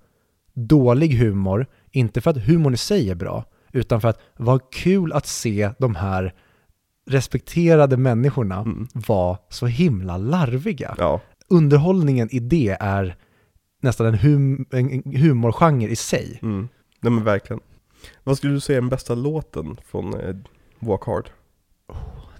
dålig 0.55 1.15
humor, 1.15 1.67
inte 1.91 2.21
för 2.21 2.31
att 2.31 2.45
humorn 2.45 2.75
i 2.75 2.77
sig 2.77 3.11
är 3.11 3.15
bra, 3.15 3.45
utan 3.73 4.01
för 4.01 4.09
att 4.09 4.21
vad 4.37 4.71
kul 4.73 5.13
att 5.13 5.27
se 5.27 5.71
de 5.79 5.95
här 5.95 6.35
respekterade 7.11 7.97
människorna 7.97 8.57
Mm. 8.57 8.89
vara 8.93 9.39
så 9.49 9.67
himla 9.67 10.17
larviga. 10.17 10.95
Ja, 10.99 11.21
Underhållningen 11.49 12.29
i 12.31 12.39
det 12.39 12.77
är 12.81 13.17
nästan 13.87 14.07
en, 14.07 14.15
hum- 14.15 14.67
en 14.71 14.91
en 14.91 15.17
humorgenre 15.17 15.91
i 15.91 15.97
sig. 15.97 16.39
mm. 16.43 16.69
nej 17.01 17.13
men 17.13 17.25
verkligen. 17.25 17.61
Vad 18.25 18.37
skulle 18.37 18.53
du 18.53 18.61
säga 18.61 18.77
är 18.77 18.81
den 18.81 18.91
bästa 18.91 19.15
låten 19.15 19.77
från 19.87 20.15
eh, 20.21 20.37
Walk 20.79 21.05
Hard? 21.07 21.31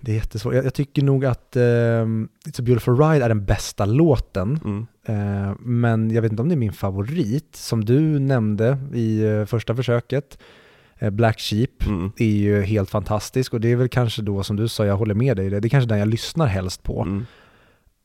Det 0.01 0.13
är 0.13 0.17
jättesvårt. 0.17 0.55
Jag, 0.55 0.65
jag 0.65 0.75
tycker 0.75 1.03
nog 1.03 1.25
att 1.25 1.57
ehm, 1.57 2.29
It's 2.47 2.61
a 2.61 2.65
beautiful 2.65 2.97
ride 2.97 3.25
är 3.25 3.29
den 3.29 3.45
bästa 3.45 3.85
låten. 3.85 4.61
Mm. 4.65 4.87
Eh, 5.07 5.55
men 5.61 6.11
jag 6.11 6.23
vet 6.23 6.31
inte 6.33 6.43
om 6.43 6.49
det 6.49 6.55
är 6.55 6.57
min 6.57 6.73
favorit. 6.73 7.57
Som 7.57 7.85
du 7.85 8.19
nämnde 8.19 8.79
i 8.95 9.25
eh, 9.25 9.45
första 9.45 9.75
försöket, 9.77 10.39
eh, 10.99 11.11
Black 11.11 11.41
Sheep 11.41 11.87
Mm. 11.87 12.13
är 12.17 12.25
ju 12.27 12.63
helt 12.63 12.91
fantastisk 12.91 13.55
och 13.55 13.61
det 13.61 13.69
är 13.73 13.77
väl 13.77 13.89
kanske 13.89 14.23
då 14.23 14.43
som 14.43 14.57
du 14.57 14.69
sa, 14.69 14.87
jag 14.87 14.97
håller 14.97 15.15
med 15.15 15.37
dig 15.37 15.47
i 15.47 15.51
det, 15.51 15.61
det 15.61 15.69
är 15.69 15.71
kanske 15.71 15.89
den 15.89 15.99
jag 15.99 16.09
lyssnar 16.09 16.47
helst 16.47 16.83
på. 16.83 17.03
Mm. 17.03 17.27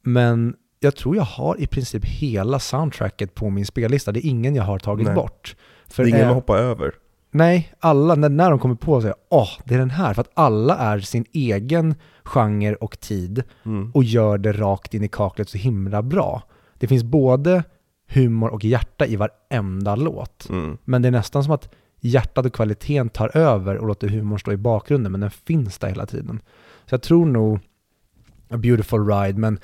Men 0.03 0.55
jag 0.83 0.95
tror 0.95 1.15
jag 1.15 1.23
har 1.23 1.61
i 1.61 1.67
princip 1.67 2.05
hela 2.05 2.59
soundtracket 2.59 3.35
på 3.35 3.49
min 3.49 3.65
spellista, 3.65 4.11
det 4.11 4.19
är 4.25 4.29
ingen 4.29 4.55
jag 4.55 4.63
har 4.63 4.79
tagit 4.79 5.05
Nej. 5.05 5.15
bort. 5.15 5.55
Det 5.87 5.93
För 5.93 6.03
är 6.03 6.07
ingen 6.07 6.25
man 6.25 6.35
hoppar 6.35 6.57
över. 6.57 6.91
Nej, 7.31 7.73
alla, 7.79 8.15
när, 8.15 8.29
när 8.29 8.49
de 8.49 8.59
kommer 8.59 8.75
på 8.75 9.01
sig, 9.01 9.13
åh, 9.29 9.49
det 9.65 9.73
är 9.73 9.79
den 9.79 9.89
här, 9.89 10.13
för 10.13 10.21
att 10.21 10.31
alla 10.33 10.77
är 10.77 10.99
sin 10.99 11.25
egen 11.31 11.95
genre 12.23 12.75
och 12.75 12.99
tid 12.99 13.43
Mm. 13.63 13.91
och 13.91 14.03
gör 14.03 14.37
det 14.37 14.51
rakt 14.51 14.93
in 14.93 15.03
i 15.03 15.07
kaklet 15.07 15.49
så 15.49 15.57
himla 15.57 16.01
bra. 16.01 16.43
Det 16.77 16.87
finns 16.87 17.03
både 17.03 17.63
humor 18.09 18.49
och 18.49 18.63
hjärta 18.65 19.05
i 19.05 19.15
varenda 19.15 19.95
låt. 19.95 20.49
Mm. 20.49 20.77
Men 20.85 21.01
det 21.01 21.07
är 21.07 21.11
nästan 21.11 21.43
som 21.43 21.53
att 21.53 21.69
hjärtat 21.99 22.45
och 22.45 22.53
kvaliteten 22.53 23.09
tar 23.09 23.37
över 23.37 23.77
och 23.77 23.87
låter 23.87 24.07
humorn 24.07 24.39
stå 24.39 24.51
i 24.51 24.57
bakgrunden, 24.57 25.11
men 25.11 25.21
den 25.21 25.31
finns 25.31 25.77
där 25.77 25.87
hela 25.87 26.05
tiden. 26.05 26.41
Så 26.85 26.93
jag 26.93 27.01
tror 27.01 27.25
nog 27.25 27.59
A 28.49 28.57
Beautiful 28.57 29.07
Ride, 29.07 29.39
men 29.39 29.59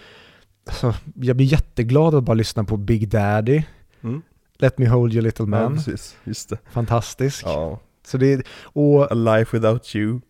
alltså, 0.68 0.94
jag 1.16 1.36
blir 1.36 1.46
jätteglad 1.48 2.16
att 2.16 2.24
bara 2.24 2.34
lyssna 2.34 2.64
på 2.64 2.78
Big 2.78 3.10
Daddy, 3.10 3.64
Mm. 4.02 4.22
Let 4.60 4.78
Me 4.78 4.88
Hold 4.90 5.14
You 5.14 5.22
Little 5.24 5.44
Ja, 5.44 5.50
Man, 5.50 5.80
det. 6.50 6.58
fantastisk. 6.72 7.44
Ja. 7.46 7.80
Så 8.08 8.18
det 8.18 8.44
och, 8.64 9.12
A 9.12 9.14
life 9.14 9.58
without 9.58 9.96
you 9.96 10.16
is 10.16 10.22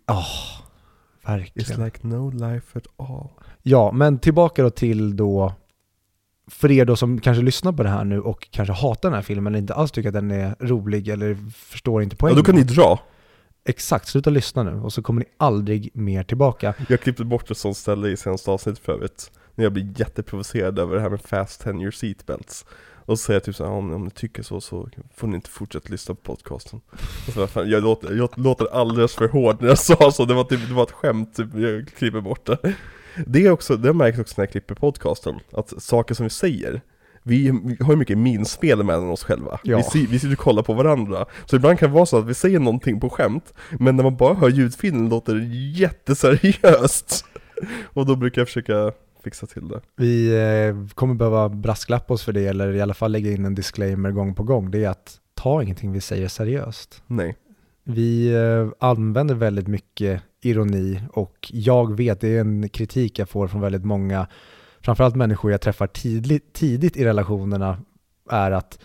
verkligen. 1.25 1.83
like 1.85 2.07
no 2.07 2.29
life 2.31 2.77
at 2.79 2.87
all. 2.97 3.27
Ja, 3.63 3.91
men 3.91 4.19
tillbaka 4.19 4.63
då 4.63 4.69
till 4.69 5.15
då, 5.17 5.53
för 6.51 6.71
er 6.71 6.85
då 6.85 6.95
som 6.95 7.19
kanske 7.19 7.43
lyssnar 7.43 7.71
på 7.71 7.83
det 7.83 7.89
här 7.89 8.03
nu 8.03 8.21
och 8.21 8.47
kanske 8.51 8.73
hatar 8.73 9.09
den 9.09 9.15
här 9.15 9.21
filmen 9.21 9.53
eller 9.53 9.59
inte 9.59 9.73
alls 9.73 9.91
tycker 9.91 10.09
att 10.09 10.13
den 10.13 10.31
är 10.31 10.55
rolig 10.59 11.07
eller 11.07 11.37
förstår 11.55 12.03
inte 12.03 12.13
Ja, 12.13 12.17
poängen. 12.19 12.37
då 12.37 12.43
kan 12.43 12.55
ni 12.55 12.63
dra. 12.63 12.99
Exakt, 13.65 14.07
sluta 14.07 14.29
lyssna 14.29 14.63
nu 14.63 14.71
och 14.81 14.93
så 14.93 15.01
kommer 15.01 15.19
ni 15.19 15.25
aldrig 15.37 15.89
mer 15.93 16.23
tillbaka. 16.23 16.73
Jag 16.89 17.01
klippte 17.01 17.25
bort 17.25 17.51
ett 17.51 17.57
sånt 17.57 17.77
ställe 17.77 18.09
i 18.09 18.17
senaste 18.17 18.51
avsnittet 18.51 18.83
för 18.85 18.93
övrigt. 18.93 19.31
När 19.57 19.65
jag 19.65 19.73
blir 19.73 19.99
jätteprovocerad 19.99 20.79
över 20.79 20.95
det 20.95 21.01
här 21.01 21.09
med 21.09 21.21
fast 21.21 21.61
tenure 21.61 21.91
seatbelts. 21.91 22.65
Och 23.07 23.19
så 23.19 23.25
säger 23.25 23.35
jag 23.35 23.43
typ 23.43 23.55
såhär, 23.55 23.71
om, 23.71 23.93
om 23.93 24.03
ni 24.03 24.11
tycker 24.11 24.43
så 24.43 24.61
så 24.61 24.89
får 25.15 25.27
ni 25.27 25.35
inte 25.35 25.49
fortsätta 25.49 25.89
lyssna 25.89 26.15
på 26.15 26.21
podcasten. 26.21 26.81
Så, 27.33 27.47
fan, 27.47 27.69
jag, 27.69 27.83
låter, 27.83 28.15
jag 28.15 28.29
låter 28.35 28.65
alldeles 28.65 29.15
för 29.15 29.27
hård 29.27 29.61
när 29.61 29.67
jag 29.67 29.77
sa 29.77 30.11
så, 30.11 30.25
det 30.25 30.33
var, 30.33 30.43
typ, 30.43 30.67
det 30.67 30.73
var 30.73 30.83
ett 30.83 30.91
skämt, 30.91 31.35
typ, 31.35 31.47
jag 31.55 31.87
klipper 31.87 32.21
bort 32.21 32.45
det. 32.45 32.75
Det 33.25 33.45
är 33.45 33.51
också, 33.51 33.77
det 33.77 33.93
märks 33.93 34.19
också 34.19 34.33
när 34.37 34.45
jag 34.45 34.51
klipper 34.51 34.75
podcasten, 34.75 35.39
att 35.51 35.83
saker 35.83 36.15
som 36.15 36.23
vi 36.23 36.29
säger 36.29 36.81
vi, 37.27 37.51
vi 37.63 37.77
har 37.83 37.93
ju 37.93 37.97
mycket 37.97 38.17
minspel 38.17 38.83
mellan 38.83 39.09
oss 39.09 39.23
själva. 39.23 39.59
Ja. 39.63 39.89
Vi, 39.93 40.05
vi 40.05 40.19
sitter 40.19 40.33
och 40.33 40.39
kollar 40.39 40.63
på 40.63 40.73
varandra. 40.73 41.25
Så 41.45 41.55
ibland 41.55 41.79
kan 41.79 41.89
det 41.89 41.95
vara 41.95 42.05
så 42.05 42.17
att 42.17 42.25
vi 42.25 42.33
säger 42.33 42.59
någonting 42.59 42.99
på 42.99 43.09
skämt, 43.09 43.53
men 43.79 43.95
när 43.95 44.03
man 44.03 44.17
bara 44.17 44.33
hör 44.33 44.49
ljudfilen 44.49 45.09
låter 45.09 45.35
det 45.35 45.45
jätteseriöst. 45.79 47.25
Och 47.83 48.05
då 48.05 48.15
brukar 48.15 48.41
jag 48.41 48.47
försöka 48.47 48.91
fixa 49.27 49.47
till 49.47 49.67
det. 49.67 49.81
Vi 49.95 50.35
eh, 50.67 50.87
kommer 50.95 51.13
behöva 51.15 51.49
brasklappa 51.49 52.13
oss 52.13 52.23
för 52.23 52.33
det 52.33 52.47
eller 52.47 52.73
i 52.75 52.81
alla 52.81 52.93
fall 52.93 53.11
lägga 53.11 53.31
in 53.31 53.45
en 53.45 53.55
disclaimer 53.55 54.11
gång 54.11 54.35
på 54.35 54.43
gång. 54.43 54.71
Det 54.71 54.83
är 54.83 54.89
att 54.89 55.19
ta 55.33 55.63
ingenting 55.63 55.91
vi 55.91 56.01
säger 56.01 56.27
seriöst. 56.27 57.03
Nej. 57.07 57.35
Vi 57.83 58.33
eh, 58.35 58.67
använder 58.89 59.35
väldigt 59.35 59.67
mycket 59.67 60.21
ironi 60.41 61.01
och 61.13 61.49
jag 61.53 61.97
vet, 61.97 62.21
det 62.21 62.27
är 62.37 62.41
en 62.41 62.69
kritik 62.69 63.19
jag 63.19 63.29
får 63.29 63.47
från 63.47 63.61
väldigt 63.61 63.85
många, 63.85 64.27
framförallt 64.81 65.15
människor 65.15 65.51
jag 65.51 65.61
träffar 65.61 65.87
tidigt, 65.87 66.53
tidigt 66.53 66.97
i 66.97 67.05
relationerna, 67.05 67.77
är 68.29 68.51
att 68.51 68.79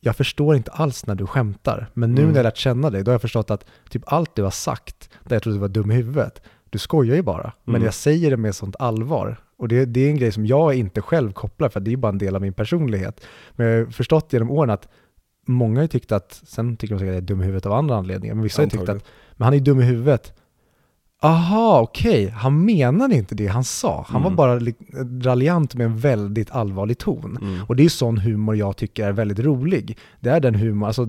jag 0.00 0.16
förstår 0.16 0.56
inte 0.56 0.70
alls 0.70 1.06
när 1.06 1.14
du 1.14 1.26
skämtar. 1.26 1.90
Men 1.94 2.14
nu 2.14 2.20
Mm. 2.20 2.32
när 2.32 2.38
jag 2.38 2.44
lärt 2.44 2.56
känna 2.56 2.90
dig, 2.90 3.04
då 3.04 3.10
har 3.10 3.14
jag 3.14 3.20
förstått 3.20 3.50
att 3.50 3.64
typ 3.90 4.02
allt 4.06 4.34
du 4.36 4.42
har 4.42 4.50
sagt, 4.50 5.10
där 5.24 5.36
jag 5.36 5.42
trodde 5.42 5.56
du 5.56 5.60
var 5.60 5.68
dum 5.68 5.90
i 5.90 5.94
huvudet, 5.94 6.42
du 6.70 6.78
skojar 6.78 7.16
ju 7.16 7.22
bara. 7.22 7.52
Men 7.64 7.74
Mm. 7.74 7.84
jag 7.84 7.94
säger 7.94 8.30
det 8.30 8.36
med 8.36 8.54
sånt 8.54 8.76
allvar. 8.78 9.36
Och 9.58 9.68
det, 9.68 9.84
det 9.84 10.00
är 10.00 10.10
en 10.10 10.16
grej 10.16 10.32
som 10.32 10.46
jag 10.46 10.74
inte 10.74 11.00
själv 11.02 11.32
kopplar, 11.32 11.68
för 11.68 11.80
det 11.80 11.92
är 11.92 11.96
bara 11.96 12.12
en 12.12 12.18
del 12.18 12.34
av 12.36 12.40
min 12.42 12.52
personlighet. 12.52 13.24
Men 13.52 13.66
jag 13.66 13.84
har 13.84 13.90
förstått 13.90 14.32
genom 14.32 14.50
åren 14.50 14.70
att 14.70 14.88
många 15.46 15.80
har 15.80 15.86
tyckt 15.86 16.12
att, 16.12 16.40
sen 16.46 16.76
tycker 16.76 16.94
de 16.94 16.98
säkert 16.98 17.10
att 17.10 17.14
jag 17.14 17.22
är 17.22 17.26
dum 17.26 17.42
i 17.42 17.44
huvudet 17.44 17.66
av 17.66 17.72
andra 17.72 17.96
anledningar, 17.96 18.34
men 18.34 18.42
vissa 18.44 18.62
har 18.62 18.68
tyckt 18.68 18.88
att, 18.88 19.04
men 19.36 19.44
han 19.44 19.54
är 19.54 19.60
dum 19.60 19.80
i 19.80 19.84
huvudet. 19.84 20.32
Aha, 21.22 21.80
okej, 21.80 22.28
han 22.28 22.64
menade 22.64 23.14
inte 23.14 23.34
det 23.34 23.46
han 23.46 23.64
sa. 23.64 24.04
Han 24.08 24.22
var 24.22 24.28
Mm. 24.30 24.36
bara 24.36 24.54
li- 24.54 24.74
raljant 25.22 25.74
med 25.74 25.84
en 25.84 25.98
väldigt 25.98 26.50
allvarlig 26.50 26.98
ton. 26.98 27.38
Mm. 27.42 27.64
Och 27.64 27.76
det 27.76 27.84
är 27.84 27.88
sån 27.88 28.18
humor 28.18 28.56
jag 28.56 28.76
tycker 28.76 29.06
är 29.08 29.12
väldigt 29.12 29.38
rolig. 29.38 29.98
Det 30.20 30.30
är 30.30 30.40
den 30.40 30.54
humor, 30.54 30.86
alltså, 30.86 31.06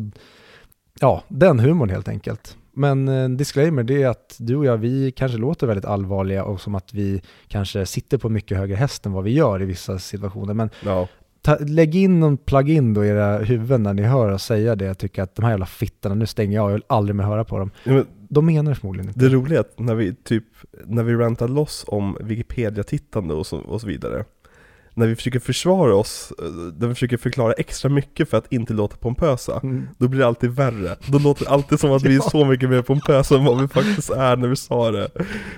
ja, 0.99 1.23
den 1.27 1.59
humorn 1.59 1.89
helt 1.89 2.07
enkelt. 2.07 2.57
Men 2.77 3.07
eh, 3.07 3.29
disclaimer, 3.29 3.83
det 3.83 4.03
är 4.03 4.07
att 4.07 4.35
du 4.39 4.55
och 4.55 4.65
jag, 4.65 4.77
vi 4.77 5.11
kanske 5.11 5.37
låter 5.37 5.67
väldigt 5.67 5.85
allvarliga 5.85 6.43
och 6.43 6.61
som 6.61 6.75
att 6.75 6.93
vi 6.93 7.21
kanske 7.47 7.85
sitter 7.85 8.17
på 8.17 8.29
mycket 8.29 8.57
högre 8.57 8.75
häst 8.75 9.05
än 9.05 9.11
vad 9.11 9.23
vi 9.23 9.31
gör 9.33 9.61
i 9.61 9.65
vissa 9.65 9.99
situationer. 9.99 10.53
Men 10.53 10.69
Ja. 10.85 11.07
ta, 11.41 11.57
lägg 11.59 11.95
in 11.95 12.19
någon 12.19 12.37
plugin 12.37 12.93
då 12.93 13.05
i 13.05 13.07
era 13.09 13.37
huvuden 13.37 13.83
när 13.83 13.93
ni 13.93 14.01
hör 14.01 14.31
oss 14.31 14.43
säga 14.43 14.75
det. 14.75 14.85
Jag 14.85 14.97
tycker 14.97 15.23
att 15.23 15.35
de 15.35 15.41
här 15.43 15.49
jävla 15.51 15.65
fittarna, 15.65 16.15
nu 16.15 16.25
stänger 16.25 16.55
jag, 16.55 16.69
jag 16.69 16.73
vill 16.73 16.83
aldrig 16.87 17.15
mer 17.15 17.23
höra 17.23 17.43
på 17.45 17.57
dem. 17.59 17.71
Men 17.83 18.05
De 18.29 18.45
menar 18.45 18.71
det 18.71 18.75
förmodligen 18.75 19.07
inte. 19.09 19.19
det 19.19 19.29
roliga 19.29 19.59
är 19.59 19.61
att 19.61 19.79
när 19.79 19.95
vi 19.95 20.15
typ, 20.15 20.43
när 20.85 21.03
vi 21.03 21.13
rantar 21.15 21.47
loss 21.47 21.85
om 21.87 22.17
Wikipedia-tittande 22.21 23.33
och 23.33 23.47
så, 23.47 23.57
och 23.57 23.81
så 23.81 23.87
vidare 23.87 24.23
När 24.97 25.07
vi 25.07 25.15
försöker 25.15 25.39
försvara 25.39 25.95
oss, 25.95 26.33
eh, 26.39 26.45
när 26.79 26.87
vi 26.87 26.93
försöker 26.93 27.17
förklara 27.17 27.53
extra 27.53 27.89
mycket 27.89 28.29
för 28.29 28.37
att 28.37 28.53
inte 28.53 28.73
låta 28.73 28.97
pompösa 28.97 29.59
Mm. 29.63 29.87
Då 29.97 30.07
blir 30.07 30.19
det 30.19 30.27
alltid 30.27 30.49
värre. 30.49 30.95
Då 31.07 31.19
låter 31.19 31.45
det 31.45 31.51
alltid 31.51 31.79
som 31.79 31.91
att 31.91 32.03
vi 32.03 32.15
är 32.15 32.19
så 32.29 32.45
mycket 32.45 32.69
mer 32.69 32.81
pompösa 32.81 33.35
än 33.37 33.45
vad 33.45 33.61
vi 33.61 33.67
faktiskt 33.67 34.09
är 34.09 34.37
när 34.37 34.47
vi 34.47 34.55
sa 34.55 34.91
det. 34.91 35.09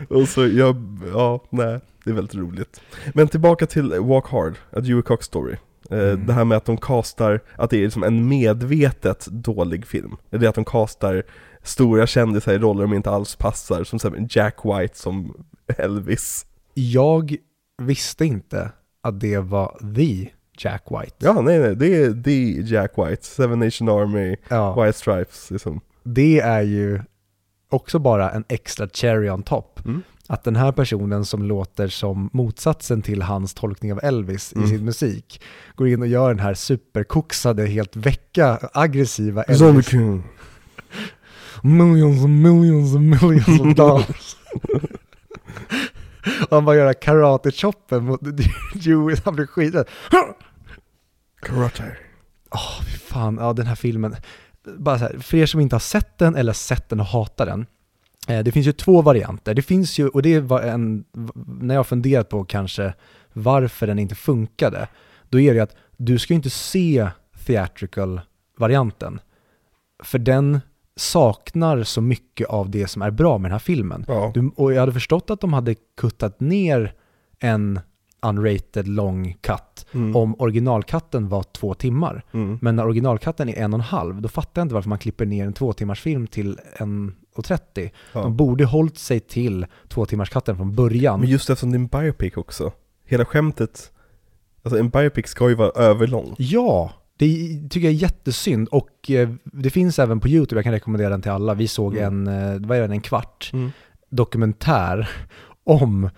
Och 0.09 0.27
så, 0.27 0.47
jag, 0.47 0.75
ja, 1.13 1.43
nej, 1.49 1.79
det 2.03 2.09
är 2.09 2.15
väldigt 2.15 2.35
roligt. 2.35 2.81
Men 3.13 3.27
tillbaka 3.27 3.65
till 3.65 3.93
Walk 3.99 4.27
Hard, 4.27 4.53
A 4.71 4.79
Dewey 4.79 5.01
Cox 5.01 5.25
Story. 5.25 5.55
Eh, 5.91 5.99
Mm. 5.99 6.25
Det 6.25 6.33
här 6.33 6.45
med 6.45 6.57
att 6.57 6.65
de 6.65 6.77
castar, 6.77 7.39
att 7.55 7.69
det 7.69 7.77
är 7.77 7.81
liksom 7.81 8.03
en 8.03 8.27
medvetet 8.27 9.25
dålig 9.25 9.87
film. 9.87 10.15
Det 10.29 10.45
är 10.45 10.49
att 10.49 10.55
de 10.55 10.65
castar 10.65 11.23
stora 11.63 12.07
kändisar 12.07 12.53
i 12.53 12.57
roller 12.57 12.81
de 12.81 12.93
inte 12.93 13.09
alls 13.09 13.35
passar, 13.35 13.83
som 13.83 14.27
Jack 14.29 14.55
White 14.63 14.97
som 14.97 15.45
Elvis. 15.77 16.45
Jag 16.73 17.35
visste 17.81 18.25
inte 18.25 18.71
att 19.01 19.19
det 19.19 19.37
var 19.37 19.77
the 19.95 20.29
Jack 20.57 20.83
White. 20.89 21.15
Ja, 21.17 21.41
nej 21.41 21.59
nej, 21.59 21.75
det 21.75 21.95
är 21.95 22.23
the 22.23 22.61
Jack 22.73 22.91
White, 22.97 23.25
Seven 23.25 23.59
Nation 23.59 23.89
Army, 23.89 24.35
Ja, 24.49 24.83
White 24.83 24.97
Stripes 24.97 25.51
liksom. 25.51 25.81
det 26.03 26.39
är 26.39 26.61
ju 26.61 26.99
också 27.69 27.99
bara 27.99 28.31
en 28.31 28.43
extra 28.49 28.87
cherry 28.93 29.29
on 29.29 29.43
top. 29.43 29.85
Mm. 29.85 30.01
Att 30.27 30.43
den 30.43 30.55
här 30.55 30.71
personen 30.71 31.25
som 31.25 31.43
låter 31.43 31.87
som 31.87 32.29
motsatsen 32.33 33.01
till 33.01 33.21
hans 33.21 33.53
tolkning 33.53 33.93
av 33.93 33.99
Elvis 34.03 34.53
Mm. 34.55 34.65
i 34.65 34.69
sin 34.69 34.85
musik 34.85 35.41
går 35.75 35.87
in 35.87 36.01
och 36.01 36.07
gör 36.07 36.29
den 36.29 36.39
här 36.39 36.53
superkoxade, 36.53 37.65
helt 37.65 37.95
väcka, 37.95 38.59
aggressiva 38.73 39.43
Zombie 39.43 39.65
Elvis. 39.69 39.87
King. 39.89 40.23
Millions 41.63 42.23
and 42.23 42.41
millions 42.41 42.95
and 42.95 43.09
millions 43.09 43.59
of 43.61 43.75
dollars. 43.75 44.35
och 46.49 46.55
han 46.57 46.65
bara 46.65 46.75
gör 46.75 46.93
karate-choppen 46.93 47.99
mot 47.99 48.21
Dewey, 48.73 49.17
han 49.25 49.35
blir 49.35 49.45
skiträdd. 49.45 49.87
Karate. 51.41 51.97
Åh, 52.51 52.81
fy 52.83 52.97
fan, 52.97 53.37
ja 53.41 53.53
den 53.53 53.67
här 53.67 53.75
filmen. 53.75 54.15
bara 54.77 54.99
så 54.99 55.05
här, 55.05 55.19
för 55.19 55.37
er 55.37 55.45
som 55.45 55.59
inte 55.59 55.75
har 55.75 55.79
sett 55.79 56.17
den 56.17 56.35
eller 56.35 56.53
sett 56.53 56.89
den 56.89 56.99
och 56.99 57.05
hatar 57.05 57.45
den, 57.45 57.65
eh, 58.27 58.43
det 58.43 58.51
finns 58.51 58.67
ju 58.67 58.71
två 58.71 59.01
varianter. 59.01 59.53
Det 59.53 59.61
finns 59.61 59.99
ju, 59.99 60.07
och 60.07 60.21
det 60.21 60.39
var 60.39 60.61
en, 60.61 61.05
när 61.45 61.75
jag 61.75 61.87
funderat 61.87 62.29
på 62.29 62.43
kanske 62.43 62.93
varför 63.33 63.87
den 63.87 63.99
inte 63.99 64.15
funkade, 64.15 64.87
då 65.29 65.39
är 65.39 65.53
det 65.53 65.59
att 65.59 65.75
du 65.97 66.19
ska 66.19 66.33
ju 66.33 66.35
inte 66.35 66.49
se 66.49 67.09
theatrical-varianten. 67.45 69.19
För 70.03 70.19
den 70.19 70.59
saknar 70.99 71.83
så 71.83 72.01
mycket 72.01 72.47
av 72.47 72.69
det 72.69 72.87
som 72.87 73.01
är 73.01 73.11
bra 73.11 73.37
med 73.37 73.49
den 73.49 73.53
här 73.53 73.59
filmen. 73.59 74.05
Ja. 74.07 74.31
Du, 74.33 74.51
och 74.55 74.73
jag 74.73 74.79
hade 74.79 74.91
förstått 74.91 75.29
att 75.29 75.41
de 75.41 75.53
hade 75.53 75.75
kuttat 75.97 76.39
ner 76.39 76.93
en 77.39 77.79
unrated 78.21 78.87
lång 78.87 79.33
cut 79.41 79.61
Mm. 79.93 80.15
om 80.15 80.35
originalkatten 80.39 81.29
var 81.29 81.43
två 81.43 81.73
timmar. 81.73 82.23
Mm. 82.31 82.59
Men 82.61 82.75
när 82.75 82.85
originalkatten 82.85 83.49
är 83.49 83.53
en 83.63 83.73
och 83.73 83.77
en 83.79 83.83
halv, 83.83 84.21
då 84.21 84.27
fattar 84.29 84.61
jag 84.61 84.65
inte 84.65 84.75
varför 84.75 84.89
man 84.89 84.97
klipper 84.97 85.25
ner 85.25 85.45
en 85.45 85.53
två 85.53 85.73
timmars 85.73 86.01
film 86.01 86.27
till 86.27 86.59
en 86.77 87.15
och 87.35 87.45
30. 87.45 87.91
Ja. 88.13 88.21
De 88.21 88.37
borde 88.37 88.65
hållit 88.65 88.97
sig 88.97 89.19
till 89.19 89.65
två 89.87 90.05
timmars 90.05 90.29
katten 90.29 90.57
från 90.57 90.75
början. 90.75 91.19
Men 91.19 91.29
just 91.29 91.49
eftersom 91.49 91.71
det 91.71 91.75
är 91.75 91.79
en 91.79 91.87
biopic 91.87 92.37
också. 92.37 92.71
Hela 93.05 93.25
skämtet, 93.25 93.91
alltså 94.63 94.79
en 94.79 94.89
biopic 94.89 95.27
ska 95.27 95.49
ju 95.49 95.55
vara 95.55 95.69
överlång. 95.69 96.35
Ja, 96.37 96.91
det 97.19 97.25
tycker 97.69 97.87
jag 97.87 97.93
är 97.93 97.97
jättesynd 97.97 98.67
och 98.67 99.11
eh, 99.11 99.29
det 99.43 99.69
finns 99.69 99.99
även 99.99 100.19
på 100.19 100.27
YouTube, 100.27 100.57
jag 100.59 100.63
kan 100.63 100.73
rekommendera 100.73 101.09
den 101.09 101.21
till 101.21 101.31
alla. 101.31 101.53
Vi 101.53 101.67
såg 101.67 101.97
Mm. 101.97 102.27
en, 102.27 102.53
eh, 102.53 102.67
vad 102.67 102.77
är 102.77 102.87
det, 102.87 102.93
en 102.93 103.01
kvart 103.01 103.49
Mm. 103.53 103.71
dokumentär 104.09 105.09
om 105.63 106.09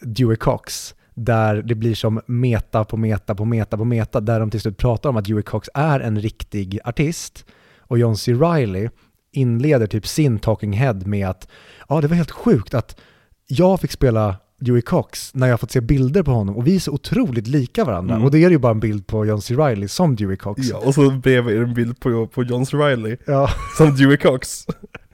Dewey 0.00 0.36
Cox 0.36 0.94
där 1.14 1.62
det 1.62 1.74
blir 1.74 1.94
som 1.94 2.20
meta 2.26 2.84
på 2.84 2.96
meta 2.96 3.34
på 3.34 3.44
meta 3.44 3.76
på 3.76 3.84
meta 3.84 4.20
där 4.20 4.40
de 4.40 4.50
till 4.50 4.60
slut 4.60 4.76
pratar 4.76 5.10
om 5.10 5.16
att 5.16 5.24
Dewey 5.24 5.42
Cox 5.42 5.68
är 5.74 6.00
en 6.00 6.20
riktig 6.20 6.78
artist 6.84 7.44
och 7.78 7.98
John 7.98 8.16
C. 8.16 8.32
Reilly 8.34 8.88
inleder 9.32 9.86
typ 9.86 10.06
sin 10.06 10.38
talking 10.38 10.72
head 10.72 10.94
med 11.06 11.28
att 11.28 11.48
ja, 11.88 12.00
det 12.00 12.08
var 12.08 12.16
helt 12.16 12.30
sjukt 12.30 12.74
att 12.74 13.00
jag 13.46 13.80
fick 13.80 13.90
spela 13.92 14.36
Dewey 14.60 14.82
Cox 14.82 15.34
när 15.34 15.46
jag 15.46 15.60
fått 15.60 15.70
se 15.70 15.80
bilder 15.80 16.22
på 16.22 16.30
honom 16.30 16.56
och 16.56 16.66
vi 16.66 16.76
är 16.76 16.80
så 16.80 16.92
otroligt 16.92 17.46
lika 17.46 17.84
varandra. 17.84 18.14
Mm. 18.14 18.24
Och 18.24 18.30
det 18.30 18.44
är 18.44 18.50
ju 18.50 18.58
bara 18.58 18.72
en 18.72 18.80
bild 18.80 19.06
på 19.06 19.26
John 19.26 19.42
C. 19.42 19.54
Reilly 19.54 19.88
som 19.88 20.16
Dewey 20.16 20.36
Cox. 20.36 20.60
Ja, 20.68 20.76
och 20.76 20.94
så 20.94 21.10
bredvid 21.10 21.56
är 21.56 21.60
det 21.60 21.66
en 21.66 21.74
bild 21.74 22.00
på, 22.00 22.26
på 22.26 22.44
John 22.44 22.66
C. 22.66 22.76
Reilly 22.76 23.16
Ja. 23.26 23.48
som 23.78 23.96
Dewey 23.96 24.16
Cox. 24.16 24.66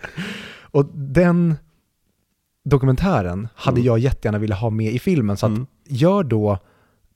Och 0.70 0.86
den 0.94 1.54
dokumentären 2.64 3.48
hade 3.54 3.74
Mm. 3.80 3.86
jag 3.86 3.98
jättegärna 3.98 4.38
velat 4.38 4.60
ha 4.60 4.70
med 4.70 4.92
i 4.92 4.98
filmen. 4.98 5.36
Så 5.36 5.46
att 5.46 5.52
Mm. 5.52 5.66
gör 5.88 6.22
då 6.24 6.58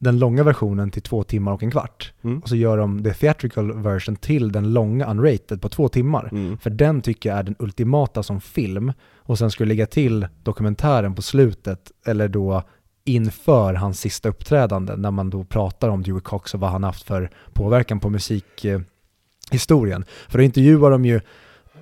den 0.00 0.18
långa 0.18 0.42
versionen 0.42 0.90
till 0.90 1.02
två 1.02 1.22
timmar 1.22 1.52
och 1.52 1.62
en 1.62 1.70
kvart. 1.70 2.12
Mm. 2.22 2.38
Och 2.38 2.48
så 2.48 2.56
gör 2.56 2.76
de 2.76 3.04
the 3.04 3.14
theatrical 3.14 3.82
version 3.82 4.16
till 4.16 4.52
den 4.52 4.72
långa 4.72 5.10
unrated 5.10 5.62
på 5.62 5.68
två 5.68 5.88
timmar. 5.88 6.28
Mm. 6.32 6.58
För 6.58 6.70
den 6.70 7.00
tycker 7.00 7.28
jag 7.28 7.38
är 7.38 7.42
den 7.42 7.56
ultimata 7.58 8.22
som 8.22 8.40
film. 8.40 8.92
Och 9.16 9.38
sen 9.38 9.50
skulle 9.50 9.68
lägga 9.68 9.86
till 9.86 10.26
dokumentären 10.42 11.14
på 11.14 11.22
slutet, 11.22 11.92
eller 12.06 12.28
då 12.28 12.62
inför 13.04 13.74
hans 13.74 14.00
sista 14.00 14.28
uppträdande, 14.28 14.96
när 14.96 15.10
man 15.10 15.30
då 15.30 15.44
pratar 15.44 15.88
om 15.88 16.02
Dewey 16.02 16.20
Cox 16.20 16.54
och 16.54 16.60
vad 16.60 16.70
han 16.70 16.84
haft 16.84 17.02
för 17.02 17.30
påverkan 17.52 18.00
på 18.00 18.10
musikhistorien. 18.10 20.04
För 20.28 20.38
då 20.38 20.44
intervjuar 20.44 20.90
de 20.90 21.04
ju 21.04 21.20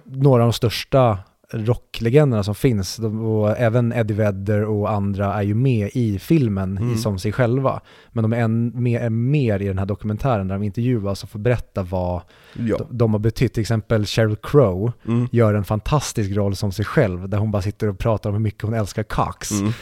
några 0.05 0.43
av 0.43 0.47
de 0.47 0.53
största 0.53 1.19
rocklegenderna 1.53 2.43
som 2.43 2.55
finns. 2.55 2.99
Och 2.99 3.59
även 3.59 3.93
Eddie 3.93 4.15
Vedder 4.15 4.65
och 4.65 4.91
andra 4.91 5.35
är 5.35 5.43
ju 5.43 5.55
med 5.55 5.91
i 5.95 6.19
filmen 6.19 6.77
Mm. 6.79 6.93
i, 6.95 6.97
som 6.97 7.19
sig 7.19 7.33
själva. 7.33 7.81
Men 8.13 8.23
de 8.23 8.33
är, 8.33 8.37
en, 8.41 8.83
mer, 8.83 9.01
är 9.01 9.11
mer 9.11 9.63
i 9.63 9.67
den 9.69 9.79
här 9.79 9.87
dokumentären 9.87 10.49
där 10.49 10.55
de 10.55 10.63
intervjuas 10.65 11.23
och 11.23 11.31
får 11.31 11.39
berätta 11.39 11.83
vad 11.83 12.23
Ja. 12.53 12.77
de, 12.79 12.99
de 12.99 13.13
har 13.13 13.19
betytt. 13.19 13.55
Till 13.55 13.61
exempel 13.61 14.07
Sheryl 14.07 14.37
Crow 14.43 14.93
Mm. 15.07 15.29
gör 15.33 15.55
en 15.55 15.65
fantastisk 15.65 16.37
roll 16.37 16.57
som 16.57 16.73
sig 16.73 16.85
själv 16.85 17.29
där 17.29 17.39
hon 17.39 17.51
bara 17.51 17.63
sitter 17.63 17.89
och 17.89 17.99
pratar 17.99 18.31
om 18.31 18.35
hur 18.35 18.43
mycket 18.43 18.63
hon 18.63 18.75
älskar 18.75 19.03
Cox. 19.03 19.51
Mm. 19.51 19.73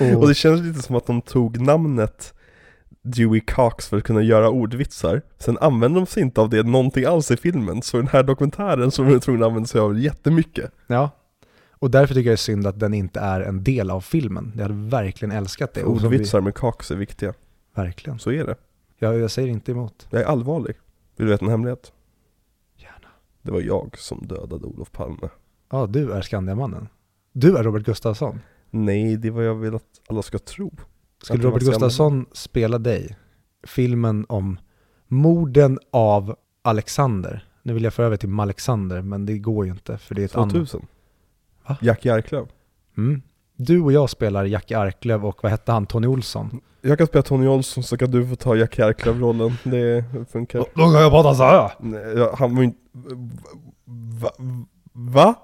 Och, 0.00 0.22
Och 0.22 0.28
det 0.28 0.34
känns 0.34 0.60
lite 0.60 0.82
som 0.82 0.96
att 0.96 1.06
de 1.06 1.20
tog 1.20 1.60
namnet 1.60 2.34
Dewey 3.02 3.40
Cox 3.40 3.88
för 3.88 3.96
att 3.96 4.04
kunna 4.04 4.22
göra 4.22 4.50
ordvitsar. 4.50 5.22
Sen 5.38 5.58
använder 5.58 6.00
de 6.00 6.06
sig 6.06 6.22
inte 6.22 6.40
av 6.40 6.50
det 6.50 6.62
någonting 6.62 7.04
alls 7.04 7.30
i 7.30 7.36
filmen, 7.36 7.82
så 7.82 7.96
den 7.96 8.08
här 8.08 8.22
dokumentären 8.22 8.90
var 8.98 9.10
de 9.10 9.20
tvungna 9.20 9.46
att 9.46 9.50
använda 9.50 9.66
sig 9.66 9.80
av 9.80 9.98
jättemycket. 9.98 10.72
ja. 10.86 11.10
och 11.72 11.90
därför 11.90 12.14
tycker 12.14 12.30
jag 12.30 12.32
det 12.32 12.34
är 12.34 12.36
synd 12.36 12.66
att 12.66 12.80
den 12.80 12.94
inte 12.94 13.20
är 13.20 13.40
en 13.40 13.64
del 13.64 13.90
av 13.90 14.00
filmen. 14.00 14.52
Jag 14.56 14.62
hade 14.62 14.74
verkligen 14.90 15.32
älskat 15.32 15.74
det. 15.74 15.80
Som 15.80 15.92
Ordvitsar 15.92 16.40
med 16.40 16.54
Cox 16.54 16.90
är 16.90 16.96
viktiga, 16.96 17.34
Verkligen. 17.74 18.18
så 18.18 18.32
är 18.32 18.44
det. 18.46 18.54
Jag, 18.98 19.18
jag 19.18 19.30
säger 19.30 19.48
inte 19.48 19.72
emot. 19.72 20.06
Jag 20.10 20.22
är 20.22 20.26
allvarlig. 20.26 20.74
Vill 21.16 21.26
du 21.26 21.32
veta 21.32 21.44
en 21.44 21.50
hemlighet? 21.50 21.92
Gärna. 22.76 23.08
Det 23.42 23.50
var 23.52 23.60
jag 23.60 23.98
som 23.98 24.26
dödade 24.26 24.66
Olof 24.66 24.92
Palme. 24.92 25.28
Ja, 25.70 25.86
du 25.86 26.12
är 26.12 26.22
Skandiamannen. 26.22 26.88
Du 27.32 27.56
är 27.56 27.62
Robert 27.62 27.82
Gustafsson. 27.84 28.40
Nej, 28.70 29.16
det 29.16 29.28
är 29.28 29.32
vad 29.32 29.44
jag 29.44 29.54
vill 29.54 29.74
att 29.74 30.00
alla 30.08 30.22
ska 30.22 30.38
tro. 30.38 30.72
Skulle 31.22 31.44
Robert 31.44 31.62
Gustafsson 31.62 32.26
spela 32.32 32.78
dig? 32.78 33.16
Filmen 33.66 34.26
om 34.28 34.58
morden 35.08 35.78
av 35.90 36.36
Alexander. 36.62 37.44
Nu 37.62 37.72
vill 37.72 37.84
jag 37.84 37.94
få 37.94 38.02
över 38.02 38.16
till 38.16 38.28
Malexander, 38.28 39.02
men 39.02 39.26
det 39.26 39.38
går 39.38 39.64
ju 39.66 39.72
inte 39.72 39.98
för 39.98 40.14
det 40.14 40.22
är 40.22 40.24
ett 40.24 40.36
annat. 40.36 40.52
2000. 40.52 40.86
Va? 41.66 41.76
Jackie 41.80 42.14
Arklöv. 42.14 42.48
Mm. 42.96 43.22
Du 43.56 43.80
och 43.80 43.92
jag 43.92 44.10
spelar 44.10 44.44
Jackie 44.44 44.78
Arklöv 44.78 45.26
och 45.26 45.38
vad 45.42 45.52
hette 45.52 45.72
han? 45.72 45.86
Tony 45.86 46.06
Olsson. 46.06 46.60
Jag 46.80 46.98
kan 46.98 47.06
spela 47.06 47.22
Tony 47.22 47.46
Olsson 47.46 47.82
så 47.82 47.96
kan 47.96 48.10
du 48.10 48.26
få 48.28 48.36
ta 48.36 48.56
Jackie 48.56 48.84
Arklöv-rollen. 48.84 49.56
Det 49.64 50.04
funkar. 50.32 50.58
Då 50.58 50.64
kan 50.74 50.92
jag 50.92 51.10
prata 51.10 51.34
så 51.34 51.42
här. 51.42 51.70
Nej, 51.78 52.02
ja, 52.16 52.34
han 52.38 52.56
var 52.56 52.62
inte... 52.62 52.78
Va? 54.20 54.30
Va? 54.92 55.34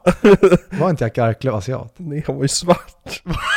Var 0.81 0.90
inte 0.90 1.05
Jackie 1.05 1.24
Arklöv 1.24 1.55
asiat? 1.55 1.94
Nej, 1.97 2.24
han 2.27 2.36
var 2.36 2.43
ju 2.43 2.48
svart. 2.48 3.23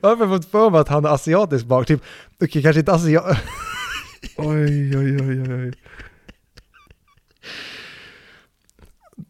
Varför 0.00 0.26
har 0.26 0.32
jag 0.32 0.42
fått 0.42 0.50
för 0.50 0.70
mig 0.70 0.80
att 0.80 0.88
han 0.88 1.04
är 1.04 1.08
asiatisk 1.08 1.66
bak? 1.66 1.86
Typ, 1.86 2.02
okej, 2.42 2.62
kanske 2.62 2.80
inte 2.80 2.92
asiat... 2.92 3.24
Oj, 4.36 4.98
oj, 4.98 5.16
oj, 5.20 5.54
oj. 5.54 5.72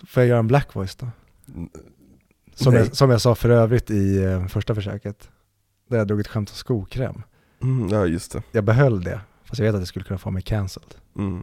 Får 0.06 0.22
jag 0.22 0.28
göra 0.28 0.38
en 0.38 0.46
black 0.46 0.74
voice 0.74 0.96
då? 0.96 1.08
Som 2.54 2.74
Nej. 2.74 2.82
jag, 2.82 2.96
som 2.96 3.10
jag 3.10 3.20
sa 3.20 3.34
för 3.34 3.50
övrigt 3.50 3.90
i 3.90 4.24
eh, 4.24 4.46
första 4.46 4.74
försöket. 4.74 5.28
Där 5.88 5.98
jag 5.98 6.06
drog 6.06 6.20
ett 6.20 6.28
skämt 6.28 6.50
om 6.50 6.54
skokräm. 6.54 7.22
Mm, 7.62 7.88
ja, 7.88 8.06
just 8.06 8.32
det. 8.32 8.42
Jag 8.52 8.64
behöll 8.64 9.04
det, 9.04 9.20
fast 9.44 9.58
jag 9.58 9.66
vet 9.66 9.74
att 9.74 9.80
det 9.80 9.86
skulle 9.86 10.04
kunna 10.04 10.18
få 10.18 10.30
mig 10.30 10.42
cancelled. 10.42 10.94
Mm. 11.18 11.42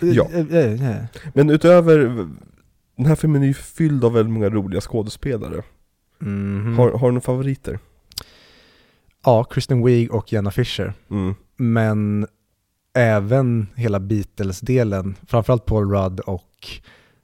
Ja. 0.00 0.28
Eh, 0.32 0.56
eh, 0.56 0.90
eh. 0.90 1.04
Men 1.34 1.50
utöver... 1.50 2.28
Den 2.96 3.06
här 3.06 3.14
filmen 3.14 3.42
är 3.42 3.46
ju 3.46 3.54
fylld 3.54 4.04
av 4.04 4.12
väldigt 4.12 4.32
många 4.32 4.48
roliga 4.48 4.80
skådespelare. 4.80 5.62
Mhm. 6.18 6.76
Har, 6.76 6.90
har 6.90 7.08
du 7.08 7.12
några 7.12 7.20
favoriter? 7.20 7.78
Ja, 9.28 9.44
Kristen 9.44 9.84
Wiig 9.84 10.14
och 10.14 10.32
Jenna 10.32 10.50
Fisher. 10.50 10.92
Mm. 11.10 11.34
Men 11.56 12.26
även 12.94 13.66
hela 13.74 14.00
Beatles-delen, 14.00 15.14
framförallt 15.26 15.66
Paul 15.66 15.90
Rudd 15.90 16.20
och 16.20 16.66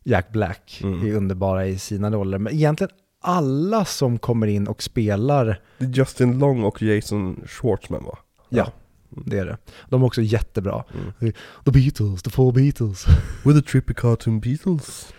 Jack 0.03 0.33
Black 0.33 0.81
Mm. 0.85 1.07
är 1.07 1.15
underbara 1.17 1.67
i 1.67 1.79
sina 1.79 2.11
roller. 2.11 2.39
Men 2.39 2.53
egentligen 2.53 2.91
alla 3.21 3.85
som 3.85 4.19
kommer 4.19 4.47
in 4.47 4.67
och 4.69 4.83
spelar, 4.83 5.61
Det 5.79 5.85
är 5.85 5.89
Justin 5.89 6.39
Long 6.39 6.65
och 6.65 6.83
Jason 6.83 7.41
Schwartzman 7.47 8.05
va? 8.05 8.19
ja, 8.49 8.73
det 9.09 9.39
är 9.39 9.47
det. 9.47 9.57
De 9.89 10.03
är 10.03 10.07
också 10.07 10.23
jättebra. 10.23 10.85
Mm. 11.21 11.33
The 11.65 11.71
Beatles, 11.71 12.23
the 12.23 12.31
four 12.31 12.53
Beatles. 12.53 13.05
With 13.45 13.59
the 13.61 13.71
trippy 13.71 13.95
cartoon 13.95 14.41
Beatles. 14.41 15.15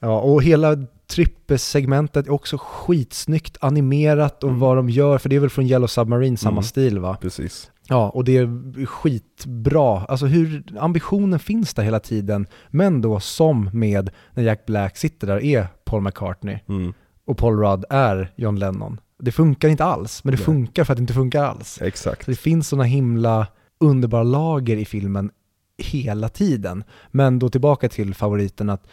Ja, 0.00 0.20
och 0.20 0.42
hela 0.42 0.76
trippesegmentet 1.06 2.26
är 2.26 2.30
också 2.32 2.56
skitsnyggt 2.60 3.56
animerat 3.60 4.42
och 4.44 4.48
Mm. 4.48 4.60
vad 4.60 4.76
de 4.76 4.90
gör, 4.90 5.18
för 5.18 5.28
det 5.28 5.36
är 5.36 5.40
väl 5.40 5.50
från 5.50 5.66
Yellow 5.66 5.86
Submarine 5.86 6.36
samma 6.36 6.52
Mm. 6.52 6.62
stil 6.62 6.98
va? 6.98 7.16
Precis. 7.20 7.70
Ja, 7.88 8.10
och 8.10 8.24
det 8.24 8.36
är 8.36 8.86
skitbra. 8.86 10.00
Alltså 10.04 10.26
hur 10.26 10.62
ambitionen 10.78 11.38
finns 11.38 11.74
där 11.74 11.82
hela 11.82 12.00
tiden, 12.00 12.46
men 12.68 13.00
då 13.00 13.20
som 13.20 13.70
med 13.72 14.10
när 14.34 14.42
Jack 14.42 14.66
Black 14.66 14.96
sitter 14.96 15.26
där 15.26 15.44
är 15.44 15.66
Paul 15.84 16.02
McCartney 16.02 16.58
Mm. 16.68 16.92
och 17.24 17.38
Paul 17.38 17.58
Rudd 17.58 17.84
är 17.90 18.32
John 18.36 18.56
Lennon. 18.58 19.00
Det 19.18 19.32
funkar 19.32 19.68
inte 19.68 19.84
alls, 19.84 20.24
men 20.24 20.30
det 20.32 20.36
Nej. 20.38 20.44
funkar 20.44 20.84
för 20.84 20.92
att 20.92 20.96
det 20.96 21.00
inte 21.00 21.12
funkar 21.14 21.44
alls. 21.44 21.78
Exakt. 21.82 22.24
Så 22.24 22.30
det 22.30 22.36
finns 22.36 22.68
sådana 22.68 22.84
himla 22.84 23.46
underbara 23.80 24.22
lager 24.22 24.76
i 24.76 24.84
filmen 24.84 25.30
hela 25.78 26.28
tiden. 26.28 26.84
Men 27.10 27.38
då 27.38 27.48
tillbaka 27.48 27.88
till 27.88 28.14
favoriten 28.14 28.70
att 28.70 28.86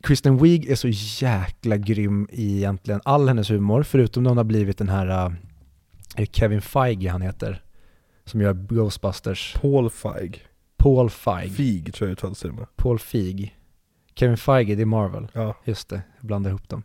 Kristen 0.00 0.36
Wiig 0.38 0.70
är 0.70 0.74
så 0.74 0.88
jäkla 1.24 1.76
grym 1.76 2.28
i 2.30 2.56
egentligen 2.56 3.00
all 3.04 3.28
hennes 3.28 3.50
humor, 3.50 3.82
förutom 3.82 4.22
när 4.22 4.30
hon 4.30 4.36
har 4.36 4.44
blivit 4.44 4.78
den 4.78 4.88
här 4.88 5.06
är 5.06 5.36
det 6.16 6.36
Kevin 6.36 6.62
Feige 6.62 7.10
han 7.10 7.22
heter, 7.22 7.62
som 8.24 8.40
gör 8.40 8.52
Ghostbusters. 8.52 9.56
Paul 9.60 9.90
Feig. 9.90 10.46
Paul 10.76 11.10
Feig. 11.10 11.52
Fig 11.52 11.94
tror 11.94 12.08
jag 12.08 12.12
uttalas 12.12 12.40
det 12.42 12.52
med. 12.52 12.66
Paul 12.76 12.98
Feig. 12.98 13.56
Kevin 14.14 14.36
Feige, 14.36 14.74
det 14.74 14.82
är 14.82 14.86
Marvel. 14.86 15.28
Ja. 15.32 15.56
Just 15.64 15.88
det, 15.88 16.02
jag 16.16 16.26
blandar 16.26 16.50
ihop 16.50 16.68
dem. 16.68 16.82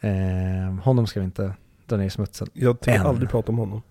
Eh, 0.00 0.84
honom 0.84 1.06
ska 1.06 1.20
vi 1.20 1.24
inte 1.24 1.54
dra 1.86 1.96
ner 1.96 2.04
i 2.04 2.10
smutsen. 2.10 2.48
Jag 2.52 2.80
tänker 2.80 3.00
Än. 3.00 3.06
aldrig 3.06 3.30
prata 3.30 3.52
om 3.52 3.58
honom. 3.58 3.82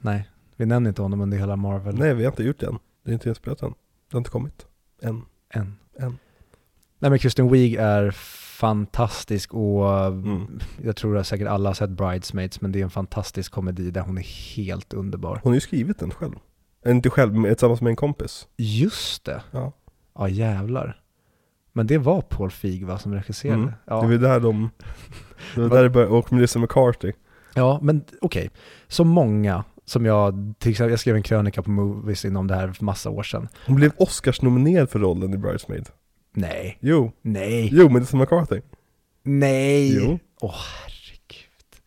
Nej, 0.00 0.28
vi 0.56 0.66
nämner 0.66 0.88
inte 0.88 1.02
honom 1.02 1.20
under 1.20 1.38
hela 1.38 1.56
Marvel. 1.56 1.98
Nej, 1.98 2.14
vi 2.14 2.24
har 2.24 2.32
inte 2.32 2.42
gjort 2.42 2.60
det 2.60 2.66
än. 2.66 2.78
Det 3.04 3.10
är 3.10 3.12
inte 3.12 3.28
inspelat 3.28 3.62
än. 3.62 3.70
Det 4.10 4.14
har 4.14 4.18
inte 4.18 4.30
kommit. 4.30 4.66
Än. 5.02 5.24
Än. 5.50 5.76
Än. 5.98 6.18
Nej 6.98 7.10
men 7.10 7.18
Kristen 7.18 7.48
Wiig 7.52 7.74
är 7.74 8.10
fantastisk 8.58 9.54
och 9.54 9.88
Mm. 10.06 10.58
jag 10.82 10.96
tror 10.96 11.18
att 11.18 11.26
säkert 11.26 11.48
alla 11.48 11.68
har 11.68 11.74
sett 11.74 11.90
Bridesmaids 11.90 12.60
men 12.60 12.72
det 12.72 12.78
är 12.80 12.84
en 12.84 12.90
fantastisk 12.90 13.52
komedi 13.52 13.90
där 13.90 14.00
hon 14.00 14.18
är 14.18 14.56
helt 14.56 14.92
underbar. 14.92 15.40
Hon 15.42 15.50
har 15.50 15.54
ju 15.54 15.60
skrivit 15.60 15.98
den 15.98 16.10
själv. 16.10 16.34
Inte 16.86 17.10
själv, 17.10 17.34
men 17.34 17.50
tillsammans 17.50 17.80
med 17.80 17.90
en 17.90 17.96
kompis. 17.96 18.48
Just 18.56 19.24
det. 19.24 19.42
Ja. 19.50 19.72
Ja 20.14 20.28
jävlar. 20.28 21.00
Men 21.72 21.86
det 21.86 21.98
var 21.98 22.20
Paul 22.20 22.50
Feig 22.50 22.86
va 22.86 22.98
som 22.98 23.14
regisserade? 23.14 23.62
Mm. 23.62 23.72
Ja. 23.86 24.00
Det 24.00 24.06
var 24.06 24.28
där 24.28 24.40
de... 24.40 24.70
Det 25.54 25.60
var 25.60 25.68
där 25.68 25.82
det 25.82 25.90
började, 25.90 26.12
och 26.12 26.32
Melissa 26.32 26.58
McCarthy. 26.58 27.12
Ja, 27.54 27.78
men 27.82 28.04
okej. 28.20 28.50
Så 28.88 29.04
många 29.04 29.64
som 29.84 30.04
jag, 30.06 30.54
till 30.58 30.70
exempel, 30.70 30.90
jag 30.90 31.00
skrev 31.00 31.16
en 31.16 31.22
krönika 31.22 31.62
på 31.62 31.70
Movies 31.70 32.24
inom 32.24 32.46
det 32.46 32.54
här 32.54 32.72
för 32.72 32.84
massa 32.84 33.10
år 33.10 33.22
sedan. 33.22 33.48
Hon 33.66 33.76
blev 33.76 33.92
Oscars-nominerad 33.96 34.90
för 34.90 34.98
rollen 34.98 35.34
i 35.34 35.36
Bridesmaid. 35.36 35.88
Nej, 36.32 36.78
Jo, 36.80 37.12
nej, 37.22 37.68
jo 37.72 37.88
Melissa 37.88 38.16
McCarthy. 38.16 38.60
nej. 39.22 39.94
Jo. 39.96 40.18
Åh 40.40 40.54
herregud. 40.84 41.82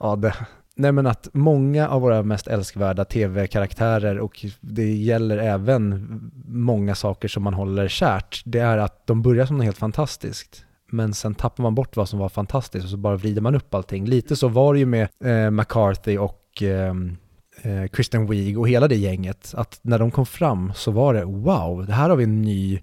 Ja, 0.00 0.16
det, 0.16 0.34
nej 0.74 0.92
men 0.92 1.06
att 1.06 1.28
många 1.32 1.88
av 1.88 2.02
våra 2.02 2.22
mest 2.22 2.46
älskvärda 2.46 3.04
tv-karaktärer 3.04 4.18
och 4.18 4.46
det 4.60 4.92
gäller 4.94 5.38
även 5.38 6.08
många 6.46 6.94
saker 6.94 7.28
som 7.28 7.42
man 7.42 7.54
håller 7.54 7.88
kärt, 7.88 8.42
det 8.44 8.58
är 8.58 8.78
att 8.78 9.06
de 9.06 9.22
börjar 9.22 9.46
som 9.46 9.56
något 9.56 9.64
helt 9.64 9.78
fantastiskt. 9.78 10.64
Men 10.92 11.14
sen 11.14 11.34
tappar 11.34 11.62
man 11.62 11.74
bort 11.74 11.96
vad 11.96 12.08
som 12.08 12.18
var 12.18 12.28
fantastiskt 12.28 12.84
och 12.84 12.90
så 12.90 12.96
bara 12.96 13.16
vrider 13.16 13.40
man 13.42 13.54
upp 13.54 13.74
allting. 13.74 14.06
Lite 14.06 14.36
så 14.36 14.48
var 14.48 14.72
det 14.74 14.78
ju 14.80 14.86
med 14.86 15.08
eh, 15.24 15.50
McCarthy 15.50 16.18
och 16.18 16.62
ehm, 16.62 17.16
eh, 17.62 17.86
Kristen 17.86 18.26
Wiig 18.26 18.58
och 18.58 18.68
hela 18.68 18.88
det 18.88 18.96
gänget. 18.96 19.54
Att 19.56 19.78
när 19.82 19.98
de 19.98 20.10
kom 20.10 20.26
fram 20.26 20.72
så 20.74 20.90
var 20.90 21.14
det 21.14 21.24
wow, 21.24 21.86
det 21.86 21.92
här 21.92 22.08
har 22.08 22.16
vi 22.16 22.24
en 22.24 22.42
ny 22.42 22.80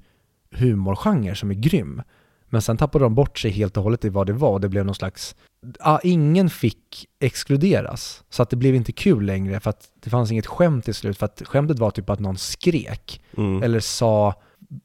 humorgenre 0.57 1.35
som 1.35 1.49
är 1.51 1.55
grym. 1.55 2.01
Men 2.49 2.61
sen 2.61 2.77
tappade 2.77 3.05
de 3.05 3.15
bort 3.15 3.39
sig 3.39 3.51
helt 3.51 3.77
och 3.77 3.83
hållet 3.83 4.05
i 4.05 4.09
vad 4.09 4.27
det 4.27 4.33
var 4.33 4.59
det 4.59 4.69
blev 4.69 4.85
någon 4.85 4.95
slags, 4.95 5.35
ja, 5.79 5.99
ingen 6.03 6.49
fick 6.49 7.05
exkluderas. 7.19 8.23
Så 8.29 8.43
att 8.43 8.49
det 8.49 8.55
blev 8.55 8.75
inte 8.75 8.91
kul 8.91 9.25
längre 9.25 9.59
för 9.59 9.69
att 9.69 9.89
det 10.03 10.09
fanns 10.09 10.31
inget 10.31 10.45
skämt 10.45 10.85
till 10.85 10.93
slut 10.93 11.17
för 11.17 11.25
att 11.25 11.41
skämtet 11.45 11.79
var 11.79 11.91
typ 11.91 12.09
att 12.09 12.19
någon 12.19 12.37
skrek 12.37 13.21
Mm. 13.37 13.63
eller 13.63 13.79
sa 13.79 14.33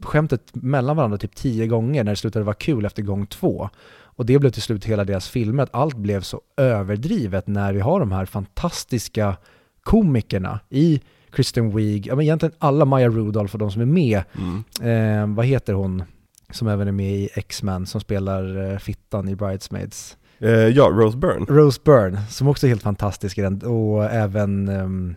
skämtet 0.00 0.54
mellan 0.54 0.96
varandra 0.96 1.18
typ 1.18 1.34
tio 1.34 1.66
gånger 1.66 2.04
när 2.04 2.12
det 2.12 2.16
slutade 2.16 2.44
vara 2.44 2.54
kul 2.54 2.84
efter 2.84 3.02
gång 3.02 3.26
två. 3.26 3.70
Och 4.14 4.26
det 4.26 4.38
blev 4.38 4.50
till 4.50 4.62
slut 4.62 4.84
hela 4.84 5.04
deras 5.04 5.28
filmer, 5.28 5.62
att 5.62 5.74
allt 5.74 5.96
blev 5.96 6.20
så 6.20 6.40
överdrivet 6.56 7.46
när 7.46 7.72
vi 7.72 7.80
har 7.80 8.00
de 8.00 8.12
här 8.12 8.26
fantastiska 8.26 9.36
komikerna 9.82 10.60
i 10.70 11.00
Kristen 11.32 11.76
Wiig, 11.76 12.06
ja 12.06 12.14
men 12.16 12.22
egentligen 12.24 12.54
alla 12.58 12.84
Maya 12.84 13.08
Rudolph 13.08 13.54
och 13.54 13.58
de 13.58 13.70
som 13.70 13.82
är 13.82 13.86
med, 13.86 14.22
Mm. 14.38 15.30
eh, 15.30 15.36
vad 15.36 15.46
heter 15.46 15.72
hon 15.72 16.02
som 16.50 16.68
även 16.68 16.88
är 16.88 16.92
med 16.92 17.12
i 17.14 17.28
X-Men 17.34 17.86
som 17.86 18.00
spelar 18.00 18.70
eh, 18.72 18.78
fittan 18.78 19.28
i 19.28 19.36
Bridesmaids? 19.36 20.16
Eh, 20.38 20.50
ja, 20.50 20.84
Rose 20.92 21.16
Byrne. 21.18 21.46
Rose 21.48 21.80
Byrne, 21.84 22.22
som 22.26 22.48
också 22.48 22.66
är 22.66 22.68
helt 22.68 22.82
fantastisk 22.82 23.38
i 23.38 23.40
den, 23.42 23.62
och 23.62 24.04
även 24.04 24.68
ehm, 24.68 25.14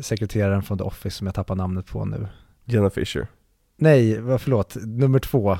sekreteraren 0.00 0.62
från 0.62 0.78
The 0.78 0.84
Office 0.84 1.16
som 1.16 1.26
jag 1.26 1.34
tappar 1.34 1.54
namnet 1.56 1.86
på 1.86 2.04
nu. 2.04 2.26
Jenna 2.64 2.90
Fisher. 2.90 3.26
Nej, 3.76 4.14
förlåt, 4.38 4.76
nummer 4.84 5.18
två. 5.18 5.56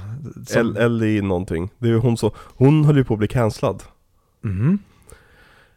Som, 0.46 0.60
El- 0.60 0.76
Ellie 0.76 1.22
någonting. 1.22 1.70
Det 1.78 1.88
är 1.88 1.94
hon 1.94 2.16
så, 2.16 2.32
hon 2.36 2.84
höll 2.84 2.96
ju 2.96 3.04
på 3.04 3.14
att 3.14 3.18
bli 3.18 3.28
cancellad. 3.28 3.82
Mhm. 4.42 4.78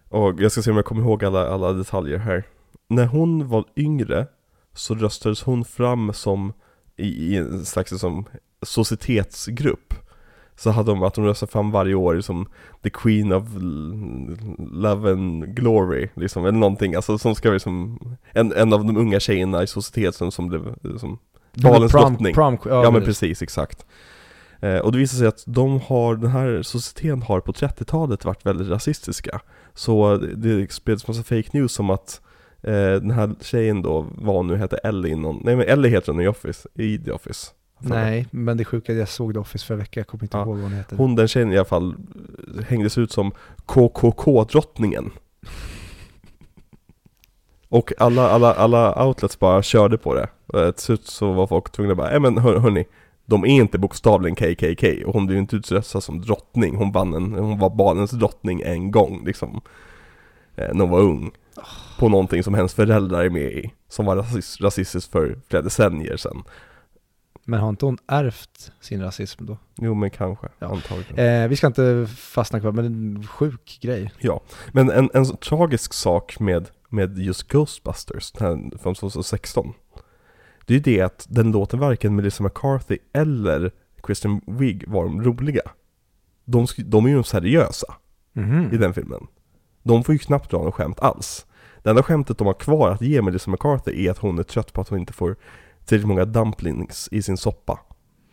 Och 0.10 0.42
jag 0.42 0.52
ska 0.52 0.62
se 0.62 0.70
om 0.72 0.76
jag 0.76 0.86
kommer 0.86 1.02
ihåg 1.02 1.26
alla, 1.26 1.48
alla 1.50 1.74
detaljer 1.74 2.18
här. 2.18 2.44
När 2.88 3.06
hon 3.06 3.48
var 3.48 3.66
yngre 3.76 4.28
så 4.74 4.96
röstades 4.96 5.42
hon 5.42 5.66
fram 5.66 6.14
som 6.14 6.54
i, 6.98 7.08
i 7.08 7.38
en 7.38 7.66
slags 7.66 8.00
som 8.00 8.26
societetsgrupp. 8.62 9.94
Så 10.56 10.70
hade 10.70 10.92
de 10.92 11.04
att 11.04 11.14
de 11.14 11.26
röstade 11.26 11.52
fram 11.52 11.72
varje 11.72 11.96
år 11.96 12.22
som 12.22 12.48
The 12.84 12.90
Queen 12.90 13.34
of 13.34 13.44
Love 14.72 15.12
and 15.12 15.56
Glory, 15.56 16.10
liksom, 16.14 16.46
eller 16.46 16.58
någonting, 16.58 16.96
alltså 16.96 17.18
som 17.18 17.36
ska 17.36 17.50
vara 17.50 17.60
som 17.60 18.00
en, 18.32 18.54
en 18.54 18.74
av 18.74 18.86
de 18.86 18.98
unga 18.98 19.20
tjejerna 19.20 19.64
i 19.64 19.68
societeten 19.68 20.32
som 20.32 20.48
blev 20.48 20.76
som 20.98 21.20
Valens 21.54 21.92
prom, 21.92 22.02
drottning. 22.02 22.34
Prom, 22.34 22.58
ja, 22.66 22.84
Ja 22.84 22.92
men 22.92 23.02
precis, 23.02 23.42
exakt. 23.42 23.86
Eh, 24.60 24.78
och 24.78 24.92
det 24.92 24.98
visar 24.98 25.18
sig 25.18 25.28
att 25.28 25.44
de 25.46 25.80
har, 25.80 26.16
den 26.16 26.30
här 26.30 26.62
societeten 26.62 27.22
har 27.22 27.40
på 27.40 27.52
30-talet 27.52 28.26
varit 28.26 28.46
väldigt 28.46 28.70
rasistiska. 28.70 29.42
Så 29.74 30.18
det, 30.18 30.72
spreds 30.72 31.08
massa 31.08 31.24
fake 31.24 31.50
news 31.52 31.80
om 31.80 31.90
att 31.90 32.22
den 32.72 33.12
här 33.12 33.36
tjejen 33.42 33.82
då, 33.82 34.06
vad 34.16 34.36
hon 34.36 34.48
nu 34.48 34.56
hette, 34.56 34.78
Ellie 34.78 35.16
någon, 35.16 35.42
nej 35.44 35.56
men 35.56 35.68
Ellie 35.68 35.90
heter 35.90 36.12
hon 36.12 36.22
i 36.22 36.28
Office, 36.28 36.70
i 36.74 36.98
The 36.98 37.12
Office. 37.12 37.52
Nej, 37.80 38.28
men 38.32 38.58
det 38.58 38.66
sjuka 38.66 38.92
är 38.92 38.96
att 38.96 39.00
jag 39.00 39.10
såg 39.10 39.34
The 39.34 39.40
Office 39.40 39.66
förra 39.66 39.78
veckan, 39.78 40.02
jag 40.02 40.08
kommer 40.08 40.24
inte 40.24 40.38
Ja. 40.38 40.44
ihåg 40.44 40.54
vad 40.56 40.64
hon 40.64 40.74
heter. 40.74 40.96
Hon 40.98 41.16
den 41.16 41.28
tjejen 41.28 41.52
i 41.54 41.56
alla 41.58 41.66
fall 41.66 41.96
eh, 42.58 42.64
hängdes 42.64 42.98
ut 42.98 43.12
som 43.12 43.32
KKK-drottningen. 43.66 45.12
Och 47.70 47.94
alla, 47.98 48.30
alla, 48.30 48.54
alla 48.54 49.06
outlets 49.08 49.40
bara 49.40 49.64
körde 49.64 49.98
på 49.98 50.14
det. 50.14 50.28
Eh, 50.54 50.72
Till 50.72 50.84
slut 50.84 51.06
så 51.08 51.32
var 51.34 51.48
folk 51.48 51.72
tvungna 51.72 51.92
att 51.92 51.98
bara, 51.98 52.10
nej 52.10 52.20
men 52.20 52.38
hör, 52.38 52.58
hörni, 52.60 52.86
de 53.26 53.44
är 53.44 53.48
inte 53.50 53.78
bokstavligen 53.78 54.36
KKK 54.36 55.06
och 55.06 55.14
hon 55.14 55.26
blev 55.26 55.40
inte 55.40 55.56
utröstad 55.56 56.02
som 56.02 56.22
drottning. 56.22 56.76
Hon 56.76 56.92
vann 56.92 57.14
en, 57.14 57.34
hon 57.34 57.60
var 57.60 57.70
barnens 57.70 58.12
drottning 58.12 58.62
en 58.62 58.92
gång 58.92 59.26
liksom. 59.26 59.62
Eh, 60.56 60.68
när 60.74 60.80
hon 60.82 60.90
var 60.90 61.00
ung. 61.00 61.32
På 62.04 62.10
någonting 62.10 62.44
som 62.44 62.54
hennes 62.54 62.74
föräldrar 62.74 63.24
är 63.26 63.30
med 63.30 63.52
i. 63.54 63.74
Som 63.90 64.06
var 64.06 64.16
rasist, 64.16 64.62
rasistiskt 64.62 65.12
för 65.12 65.40
flera 65.50 65.62
decennier 65.64 66.18
sedan. 66.18 66.44
Men 67.46 67.60
har 67.60 67.70
inte 67.70 67.86
hon 67.86 67.98
ärvt 68.08 68.72
sin 68.82 69.02
rasism 69.02 69.46
då? 69.46 69.58
Jo 69.76 69.94
men 69.94 70.10
kanske, 70.10 70.48
Ja. 70.60 70.68
antagligen. 70.68 71.44
Eh, 71.44 71.48
vi 71.48 71.56
ska 71.56 71.68
inte 71.68 72.08
fastna 72.18 72.60
kvar, 72.60 72.72
men 72.72 72.86
en 72.86 73.28
sjuk 73.28 73.80
grej. 73.82 74.12
Ja, 74.20 74.42
men 74.72 74.90
en, 74.92 75.10
en 75.14 75.26
så 75.26 75.36
tragisk 75.36 75.94
sak 75.94 76.40
med, 76.40 76.70
med 76.90 77.18
just 77.18 77.48
Ghostbusters, 77.48 78.32
den 78.32 78.72
från 78.82 78.96
2016 78.96 79.74
Det 80.66 80.74
är 80.74 80.78
ju 80.78 80.84
det 80.84 81.02
att 81.02 81.26
den 81.30 81.52
låten 81.52 81.80
varken 81.80 82.16
Melissa 82.16 82.44
McCarthy 82.44 82.98
eller 83.14 83.72
Kristen 84.04 84.42
Wiig 84.48 84.88
var 84.88 85.04
de 85.04 85.24
roliga 85.24 85.62
De, 86.46 86.68
de 86.78 87.06
är 87.06 87.10
ju 87.10 87.24
seriösa 87.24 87.94
Mhm. 88.36 88.70
i 88.74 88.78
den 88.78 88.94
filmen 88.94 89.28
De 89.84 90.04
får 90.04 90.14
ju 90.16 90.20
knappt 90.20 90.52
dra 90.52 90.58
något 90.64 90.74
skämt 90.74 91.00
alls 91.00 91.46
Det 91.84 91.90
enda 91.90 92.04
skämtet 92.04 92.38
de 92.38 92.48
har 92.48 92.54
kvar 92.54 92.90
att 92.90 93.02
ge 93.02 93.22
Melissa 93.22 93.52
McCarthy 93.52 94.06
är 94.06 94.12
att 94.12 94.18
hon 94.18 94.40
är 94.40 94.44
trött 94.44 94.74
på 94.74 94.82
att 94.82 94.90
hon 94.90 95.00
inte 95.00 95.14
får 95.14 95.36
tillräckligt 95.86 96.08
många 96.08 96.26
dumplings 96.26 97.10
i 97.12 97.22
sin 97.22 97.38
soppa 97.38 97.80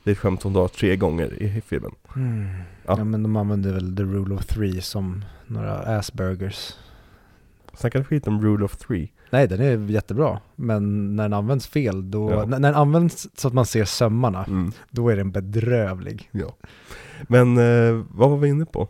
Det 0.04 0.10
är 0.10 0.12
ett 0.12 0.18
skämt 0.18 0.42
hon 0.42 0.52
drar 0.52 0.68
tre 0.68 0.96
gånger 0.96 1.42
i 1.42 1.60
filmen 1.60 1.92
Mm. 2.16 2.46
Ja. 2.86 2.94
Ja. 2.98 3.04
men 3.04 3.22
de 3.22 3.36
använder 3.36 3.72
väl 3.72 3.96
the 3.96 4.02
rule 4.02 4.34
of 4.34 4.46
three 4.46 4.80
som 4.80 5.24
några 5.46 5.72
assburgers. 5.78 6.74
Snackar 7.74 8.04
skit 8.04 8.26
om 8.26 8.42
Rule 8.42 8.64
of 8.64 8.76
Three 8.76 9.12
Nej, 9.30 9.48
den 9.48 9.60
är 9.60 9.90
jättebra. 9.90 10.40
Men 10.56 11.16
när 11.16 11.22
den 11.22 11.32
används 11.32 11.66
fel, 11.66 12.10
då, 12.10 12.30
Ja. 12.30 12.36
när, 12.36 12.58
när 12.58 12.68
den 12.68 12.80
används 12.80 13.28
så 13.34 13.48
att 13.48 13.54
man 13.54 13.66
ser 13.66 13.84
sömmarna, 13.84 14.44
mm. 14.44 14.72
då 14.90 15.08
är 15.08 15.16
den 15.16 15.30
bedrövlig. 15.30 16.28
Ja. 16.32 16.56
Men 17.28 17.58
eh, 17.58 18.04
vad 18.10 18.30
var 18.30 18.36
vi 18.36 18.48
inne 18.48 18.64
på? 18.66 18.88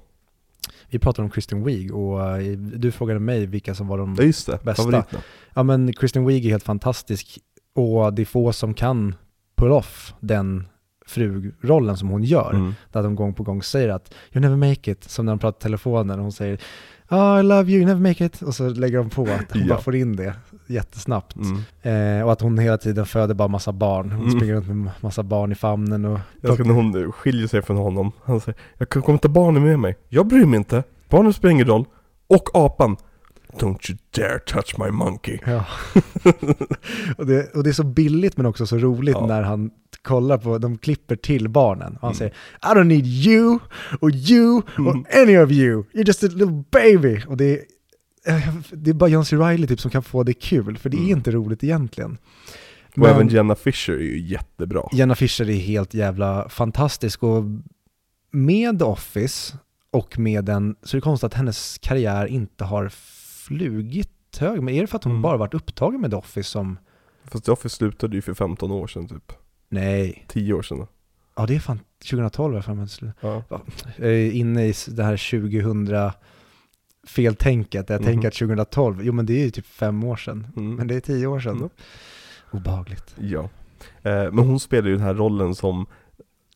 Vi 0.91 0.99
pratade 0.99 1.25
om 1.25 1.31
Kristen 1.31 1.65
Wiig 1.65 1.95
och 1.95 2.37
eh, 2.41 2.53
du 2.59 2.93
frågade 2.93 3.21
mig 3.21 3.47
vilka 3.47 3.75
som 3.75 3.87
var 3.89 3.99
de 3.99 4.17
Ja 4.19 4.25
Bästa. 4.27 4.59
favoriterna. 4.75 5.23
Ja 5.55 5.63
men 5.63 5.93
Kristen 5.93 6.27
Wiig 6.27 6.47
är 6.47 6.51
helt 6.51 6.63
fantastisk 6.65 7.39
och 7.75 8.15
det 8.15 8.23
är 8.23 8.27
få 8.27 8.53
som 8.53 8.75
kan 8.75 9.15
pull 9.57 9.71
off 9.73 10.15
den 10.21 10.67
frurollen 11.07 11.97
som 11.97 12.09
hon 12.09 12.25
gör. 12.25 12.51
Mm. 12.55 12.75
Där 12.93 13.03
de 13.03 13.15
gång 13.15 13.35
på 13.35 13.43
gång 13.43 13.63
säger 13.63 13.89
att 13.89 14.15
you 14.33 14.41
never 14.43 14.57
make 14.57 14.91
it, 14.91 15.05
som 15.05 15.27
när 15.27 15.33
de 15.33 15.39
pratar 15.39 15.59
i 15.59 15.63
telefonen 15.63 16.19
och 16.19 16.23
hon 16.23 16.33
säger 16.33 16.61
oh, 17.11 17.41
I 17.41 17.43
love 17.43 17.71
you, 17.71 17.79
you 17.81 17.87
never 17.87 18.01
make 18.09 18.25
it 18.25 18.43
och 18.43 18.55
så 18.55 18.69
lägger 18.69 18.99
de 18.99 19.11
på 19.11 19.23
att 19.23 19.53
hon 19.53 19.63
Ja. 19.63 19.69
bara 19.69 19.81
får 19.81 19.95
in 19.97 20.17
det 20.17 20.35
jättesnabbt. 20.71 21.37
Mm. 21.37 22.19
Eh, 22.19 22.25
och 22.27 22.33
att 22.33 22.41
hon 22.41 22.59
hela 22.59 22.79
tiden 22.79 23.07
föder 23.07 23.35
bara 23.35 23.49
massa 23.49 23.73
barn. 23.73 24.11
Hon 24.11 24.21
Mm. 24.27 24.39
springer 24.39 24.55
runt 24.55 24.67
med 24.69 24.91
massa 25.01 25.23
barn 25.23 25.53
i 25.53 25.55
famnen 25.55 26.05
och 26.05 26.19
Jag 26.41 26.55
ska 26.55 26.65
när 26.65 26.75
hon 26.75 27.13
skiljer 27.13 27.47
sig 27.47 27.63
från 27.63 27.77
honom, 27.77 28.13
han 28.25 28.41
säger 28.41 28.59
Jag 28.79 28.89
kan- 28.89 29.03
kommer 29.03 29.19
ta 29.19 29.29
barnen 29.29 29.63
med 29.65 29.79
mig. 29.79 29.97
Jag 30.09 30.27
bryr 30.27 30.45
mig 30.47 30.57
inte. 30.57 30.83
Barnen 31.09 31.33
spelar 31.33 31.53
ingen 31.53 31.67
roll. 31.67 31.85
Och 32.27 32.49
apan. 32.55 32.97
Don't 33.59 33.91
you 33.91 33.99
dare 34.17 34.39
touch 34.39 34.79
my 34.79 34.91
monkey. 34.91 35.39
Ja. 35.47 35.65
och, 37.17 37.27
det, 37.27 37.55
och 37.55 37.63
det 37.65 37.71
är 37.71 37.73
så 37.73 37.85
billigt 37.85 38.37
men 38.37 38.47
också 38.47 38.67
så 38.67 38.77
roligt 38.79 39.17
Ja. 39.21 39.27
när 39.27 39.43
han 39.43 39.71
kollar 40.03 40.39
på, 40.39 40.59
de 40.59 40.79
klipper 40.79 41.17
till 41.17 41.49
barnen. 41.49 41.93
Och 41.95 42.01
han 42.01 42.09
Mm. 42.11 42.15
säger 42.15 42.33
I 42.63 42.67
don't 42.79 42.85
need 42.85 43.07
you, 43.07 43.59
or 44.01 44.15
you, 44.15 44.63
Mm. 44.79 44.89
or 44.89 45.05
any 45.23 45.39
of 45.39 45.51
you. 45.51 45.83
You're 45.93 46.07
just 46.07 46.25
a 46.25 46.27
little 46.31 46.65
baby. 46.71 47.21
Och 47.29 47.37
det 47.37 47.45
är, 47.45 47.59
det 48.73 48.91
är 48.91 48.95
bara 48.95 49.11
John 49.11 49.25
C. 49.25 49.37
Reilly 49.37 49.67
typ 49.67 49.81
som 49.81 49.91
kan 49.91 50.03
få 50.03 50.23
det 50.23 50.33
kul, 50.35 50.79
för 50.79 50.91
det 50.91 50.97
är 50.97 50.99
Mm. 50.99 51.11
inte 51.19 51.31
roligt 51.31 51.65
egentligen. 51.65 52.19
Och 52.97 53.09
även 53.09 53.29
Jenna 53.29 53.55
Fisher 53.55 53.93
är 53.95 53.99
ju 54.03 54.21
jättebra. 54.21 54.89
Jenna 54.93 55.15
Fischer 55.15 55.51
är 55.51 55.55
helt 55.55 55.95
jävla 55.95 56.49
fantastisk 56.49 57.23
och 57.23 57.45
med 58.31 58.79
The 58.79 58.85
Office 58.85 59.59
och 59.91 60.19
med 60.19 60.45
den, 60.45 60.77
så 60.83 60.97
är 60.97 61.01
det 61.01 61.03
konstigt 61.05 61.27
att 61.27 61.35
hennes 61.35 61.79
karriär 61.79 62.27
inte 62.27 62.65
har 62.65 62.89
flugit 63.47 64.11
hög. 64.39 64.63
Men 64.63 64.75
är 64.75 64.81
det 64.81 64.87
för 64.87 64.97
att 64.97 65.05
hon 65.05 65.13
Mm. 65.13 65.23
bara 65.23 65.37
varit 65.37 65.55
upptagen 65.55 66.01
med 66.01 66.11
The 66.11 66.17
Office 66.17 66.51
som 66.51 66.79
Fast 67.25 67.45
The 67.45 67.53
Office 67.53 67.77
slutade 67.77 68.17
ju 68.17 68.23
för 68.23 68.35
15 68.35 68.71
år 68.71 68.87
sedan 68.87 69.09
typ. 69.09 69.33
Nej. 69.69 70.25
10 70.29 70.53
år 70.55 70.63
sedan. 70.63 70.87
Ja, 71.37 71.47
det 71.47 71.55
är 71.55 71.61
fan 71.61 71.81
2012 72.11 72.55
jag 72.55 72.65
för 72.65 72.75
mig. 72.75 72.89
Ja. 73.21 73.43
Är 73.97 74.31
inne 74.31 74.67
i 74.67 74.75
det 74.89 75.05
här 75.05 75.17
2000 75.17 75.85
feltänket, 77.07 77.91
jag 77.91 78.01
Mhm. 78.01 78.07
tänker 78.07 78.29
att 78.29 78.35
2012, 78.35 79.01
jo 79.03 79.13
men 79.13 79.27
det 79.27 79.33
är 79.41 79.45
ju 79.45 79.51
typ 79.51 79.67
fem 79.67 80.05
år 80.05 80.17
sedan. 80.17 80.47
Mm. 80.57 80.75
Men 80.75 80.87
det 80.87 80.95
är 80.95 81.01
tio 81.01 81.27
år 81.27 81.41
sedan. 81.41 81.57
Mm. 81.57 81.69
Obehagligt. 82.51 83.15
Ja. 83.19 83.41
Eh, 84.03 84.33
men 84.33 84.39
hon 84.39 84.61
spelar 84.61 84.89
ju 84.89 84.95
den 84.97 85.05
här 85.05 85.15
rollen 85.15 85.55
som, 85.55 85.87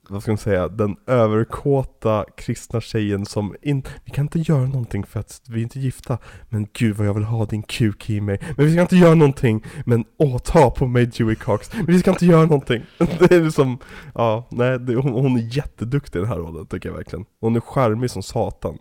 vad 0.08 0.22
ska 0.22 0.30
man 0.30 0.38
säga, 0.38 0.68
den 0.68 0.96
överkåta 1.06 2.24
kristna 2.36 2.80
tjejen 2.80 3.26
som 3.26 3.54
in, 3.62 3.82
vi 4.04 4.10
kan 4.10 4.24
inte 4.24 4.38
göra 4.38 4.66
någonting 4.66 5.04
för 5.06 5.20
att 5.20 5.40
vi 5.48 5.58
är 5.58 5.62
inte 5.62 5.80
gifta, 5.80 6.18
men 6.48 6.66
gud 6.72 6.96
vad 6.96 7.06
jag 7.06 7.14
vill 7.14 7.24
ha 7.24 7.44
din 7.44 7.62
kuk 7.62 8.10
i 8.10 8.20
mig. 8.20 8.38
Men 8.56 8.66
vi 8.66 8.72
ska 8.72 8.80
inte 8.82 8.96
göra 8.96 9.14
någonting, 9.14 9.64
men 9.86 10.04
åh 10.16 10.38
ta 10.38 10.70
på 10.70 10.86
mig 10.86 11.06
Dewey 11.06 11.34
Cox. 11.36 11.72
Men 11.74 11.86
vi 11.86 11.98
ska 11.98 12.10
inte 12.10 12.26
göra 12.26 12.42
någonting. 12.42 12.82
Det 12.98 13.32
är 13.32 13.42
liksom, 13.44 13.78
ja, 14.14 14.48
nej, 14.50 14.78
det, 14.78 14.94
hon, 14.94 15.12
hon 15.12 15.36
är 15.36 15.56
jätteduktig 15.56 16.18
i 16.18 16.22
den 16.22 16.28
här 16.30 16.36
rollen 16.38 16.66
tycker 16.66 16.88
jag 16.88 16.96
verkligen. 16.96 17.24
Hon 17.40 17.56
är 17.56 17.60
charmig 17.60 18.10
som 18.10 18.22
satan. 18.22 18.78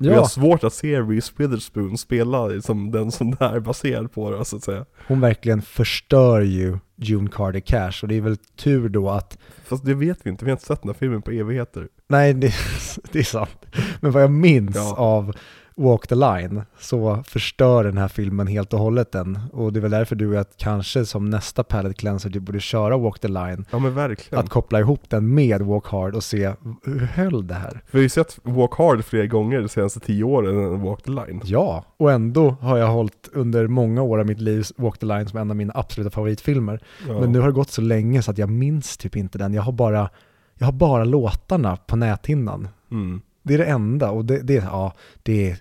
Och 0.00 0.06
jag 0.06 0.10
har 0.12 0.18
Ja, 0.18 0.28
svårt 0.28 0.64
att 0.64 0.72
se 0.74 1.00
Reese 1.00 1.32
Witherspoon 1.36 1.98
spela 1.98 2.60
som 2.60 2.90
den 2.90 3.10
som 3.10 3.30
det 3.30 3.36
här 3.40 3.56
är 3.56 3.60
baserad 3.60 4.12
på 4.12 4.30
det, 4.30 4.44
så 4.44 4.56
att 4.56 4.62
säga. 4.64 4.84
hon 5.06 5.20
verkligen 5.20 5.62
förstör 5.62 6.40
ju 6.40 6.78
June 6.96 7.28
Carter 7.32 7.60
Cash 7.60 7.92
och 8.02 8.08
det 8.08 8.14
är 8.16 8.20
väl 8.20 8.36
tur 8.36 8.88
då 8.88 9.10
att 9.10 9.38
Fast 9.64 9.84
det 9.84 9.94
vet 9.94 10.18
vi 10.22 10.30
inte, 10.30 10.44
vi 10.44 10.50
har 10.50 10.56
inte 10.56 10.66
sett 10.66 10.82
den 10.82 10.88
här 10.88 10.94
filmen 10.98 11.22
på 11.22 11.30
evigheter. 11.30 11.88
Nej, 12.08 12.34
det, 12.34 12.54
det 13.12 13.18
är 13.18 13.22
sant. 13.22 13.66
Men 14.00 14.12
vad 14.12 14.22
jag 14.22 14.30
minns 14.30 14.76
Ja. 14.76 14.94
av 14.96 15.36
Walk 15.80 16.06
the 16.06 16.14
Line 16.14 16.62
så 16.78 17.22
förstör 17.26 17.84
den 17.84 17.98
här 17.98 18.08
filmen 18.08 18.46
helt 18.46 18.72
och 18.72 18.80
hållet 18.80 19.12
den. 19.12 19.38
Och 19.52 19.72
det 19.72 19.78
är 19.78 19.80
väl 19.80 19.90
därför 19.90 20.16
du 20.16 20.28
och 20.28 20.34
jag 20.34 20.46
kanske 20.56 21.06
som 21.06 21.30
nästa 21.30 21.64
palette 21.64 21.94
cleanser 21.94 22.30
du 22.30 22.40
borde 22.40 22.60
köra 22.60 22.96
Walk 22.96 23.18
the 23.18 23.28
Line. 23.28 23.64
Ja 23.70 23.78
men 23.78 23.94
verkligen. 23.94 24.44
Att 24.44 24.50
koppla 24.50 24.80
ihop 24.80 25.10
den 25.10 25.34
med 25.34 25.62
Walk 25.62 25.86
Hard 25.86 26.14
och 26.14 26.24
se 26.24 26.52
hur 26.84 27.00
höll 27.00 27.46
det 27.46 27.54
här? 27.54 27.82
Vi 27.90 27.98
har 27.98 28.02
ju 28.02 28.08
sett 28.08 28.38
Walk 28.42 28.74
Hard 28.74 29.04
fler 29.04 29.26
gånger 29.26 29.60
de 29.60 29.68
senaste 29.68 30.00
tio 30.00 30.24
åren 30.24 30.58
än 30.58 30.82
Walk 30.82 31.02
the 31.02 31.10
Line. 31.10 31.40
Ja, 31.44 31.84
och 31.96 32.12
ändå 32.12 32.50
har 32.60 32.78
jag 32.78 32.88
hållit 32.88 33.28
under 33.32 33.66
många 33.66 34.02
år 34.02 34.18
av 34.18 34.26
mitt 34.26 34.40
liv 34.40 34.66
Walk 34.76 34.98
the 34.98 35.06
Line 35.06 35.28
som 35.28 35.38
en 35.38 35.50
av 35.50 35.56
mina 35.56 35.72
absoluta 35.76 36.10
favoritfilmer. 36.10 36.80
Ja. 37.08 37.20
Men 37.20 37.32
nu 37.32 37.40
har 37.40 37.46
det 37.46 37.52
gått 37.52 37.70
så 37.70 37.80
länge 37.80 38.22
så 38.22 38.30
att 38.30 38.38
jag 38.38 38.50
minns 38.50 38.96
typ 38.96 39.16
inte 39.16 39.38
den. 39.38 39.54
Jag 39.54 39.62
har 39.62 39.72
bara, 39.72 40.10
jag 40.58 40.66
har 40.66 40.72
bara 40.72 41.04
låtarna 41.04 41.76
på 41.76 41.96
näthinnan. 41.96 42.68
Mm. 42.90 43.20
Det 43.42 43.54
är 43.54 43.58
det 43.58 43.64
enda 43.64 44.10
och 44.10 44.24
det, 44.24 44.42
det, 44.42 44.54
ja, 44.54 44.92
det, 45.22 45.50
är, 45.50 45.58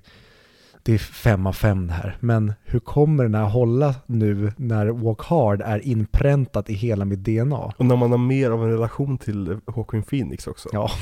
det 0.83 0.93
är 0.93 0.97
fem 0.97 1.47
av 1.47 1.53
fem 1.53 1.87
det 1.87 1.93
här. 1.93 2.17
Men 2.19 2.53
hur 2.63 2.79
kommer 2.79 3.23
den 3.23 3.35
här 3.35 3.45
hålla 3.45 3.95
nu 4.05 4.53
när 4.57 4.87
Walk 4.87 5.21
Hard 5.21 5.61
är 5.61 5.79
inpräntat 5.79 6.69
i 6.69 6.73
hela 6.73 7.05
mitt 7.05 7.19
DNA? 7.19 7.73
Och 7.77 7.85
när 7.85 7.95
man 7.95 8.11
har 8.11 8.17
mer 8.17 8.51
av 8.51 8.63
en 8.63 8.71
relation 8.71 9.17
till 9.17 9.59
Hawking 9.75 10.03
Phoenix 10.03 10.47
också. 10.47 10.69
Ja. 10.71 10.91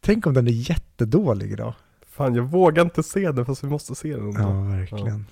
Tänk 0.00 0.26
om 0.26 0.34
den 0.34 0.46
är 0.46 0.70
jättedålig 0.70 1.52
idag. 1.52 1.74
Fan 2.06 2.34
jag 2.34 2.42
vågar 2.42 2.82
inte 2.82 3.02
se 3.02 3.32
den 3.32 3.46
fast 3.46 3.64
vi 3.64 3.68
måste 3.68 3.94
se 3.94 4.16
den 4.16 4.26
ändå. 4.26 4.40
Ja, 4.40 4.76
verkligen. 4.76 5.26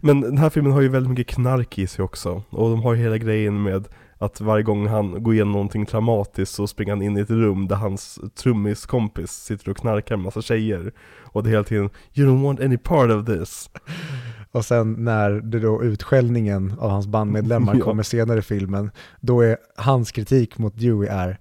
Men 0.00 0.20
den 0.20 0.38
här 0.38 0.50
filmen 0.50 0.72
har 0.72 0.80
ju 0.80 0.88
väldigt 0.88 1.10
mycket 1.10 1.34
knark 1.34 1.78
i 1.78 1.86
sig 1.86 2.04
också. 2.04 2.42
Och 2.50 2.70
de 2.70 2.82
har 2.82 2.94
ju 2.94 3.02
hela 3.02 3.18
grejen 3.18 3.62
med 3.62 3.88
att 4.18 4.40
varje 4.40 4.62
gång 4.62 4.86
han 4.86 5.22
går 5.22 5.34
igenom 5.34 5.52
någonting 5.52 5.86
traumatiskt 5.86 6.54
så 6.54 6.66
springer 6.66 6.92
han 6.92 7.02
in 7.02 7.16
i 7.16 7.20
ett 7.20 7.30
rum 7.30 7.68
där 7.68 7.76
hans 7.76 8.20
trummiskompis 8.42 9.30
sitter 9.30 9.70
och 9.70 9.76
knarkar 9.76 10.16
med 10.16 10.24
massa 10.24 10.42
tjejer. 10.42 10.92
Och 11.22 11.42
det 11.42 11.48
är 11.48 11.50
hela 11.50 11.64
tiden 11.64 11.90
'You 12.14 12.28
don't 12.28 12.42
want 12.44 12.60
any 12.60 12.78
part 12.78 13.10
of 13.10 13.24
this' 13.28 13.70
Och 14.52 14.64
sen 14.64 14.92
när 14.92 15.30
det 15.30 15.60
då 15.60 15.82
utskällningen 15.82 16.74
av 16.78 16.90
hans 16.90 17.06
bandmedlemmar 17.06 17.74
Ja. 17.78 17.84
kommer 17.84 18.02
senare 18.02 18.38
i 18.38 18.42
filmen, 18.42 18.90
då 19.20 19.40
är 19.40 19.56
hans 19.76 20.12
kritik 20.12 20.58
mot 20.58 20.78
Dewey 20.78 21.08
är 21.08 21.38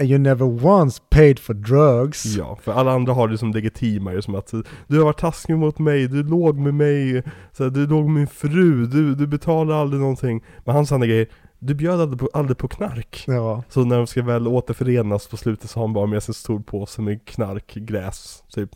And 0.00 0.10
you 0.10 0.18
never 0.18 0.66
once 0.66 1.02
paid 1.10 1.38
for 1.38 1.54
drugs. 1.54 2.24
Ja, 2.24 2.58
för 2.62 2.72
alla 2.72 2.92
andra 2.92 3.12
har 3.12 3.28
det 3.28 3.38
som 3.38 3.52
legitimare 3.52 4.22
som 4.22 4.34
att 4.34 4.52
Du 4.86 4.98
har 4.98 5.04
varit 5.04 5.18
taskig 5.18 5.56
mot 5.56 5.78
mig, 5.78 6.08
du 6.08 6.22
låg 6.22 6.58
med 6.58 6.74
mig, 6.74 7.22
så 7.52 7.62
här, 7.64 7.70
du 7.70 7.86
låg 7.86 8.04
med 8.04 8.14
min 8.14 8.26
fru, 8.26 8.86
du, 8.86 9.14
du 9.14 9.26
betalar 9.26 9.74
aldrig 9.74 10.00
någonting 10.00 10.44
Men 10.64 10.74
hans 10.74 10.92
andra 10.92 11.06
grej, 11.06 11.28
du 11.66 11.74
bjöd 11.74 12.00
aldrig 12.00 12.20
på, 12.20 12.28
aldrig 12.32 12.58
på 12.58 12.68
knark. 12.68 13.24
Ja, 13.26 13.62
Så 13.68 13.84
när 13.84 13.96
de 13.96 14.06
ska 14.06 14.22
väl 14.22 14.48
återförenas 14.48 15.26
på 15.28 15.36
slutet 15.36 15.70
så 15.70 15.80
har 15.80 15.86
han 15.86 15.92
bara 15.94 16.06
med 16.06 16.22
sig 16.22 16.30
en 16.30 16.34
stor 16.34 16.60
påse 16.60 17.02
med 17.02 17.24
knarkgräs, 17.24 18.42
typ. 18.54 18.70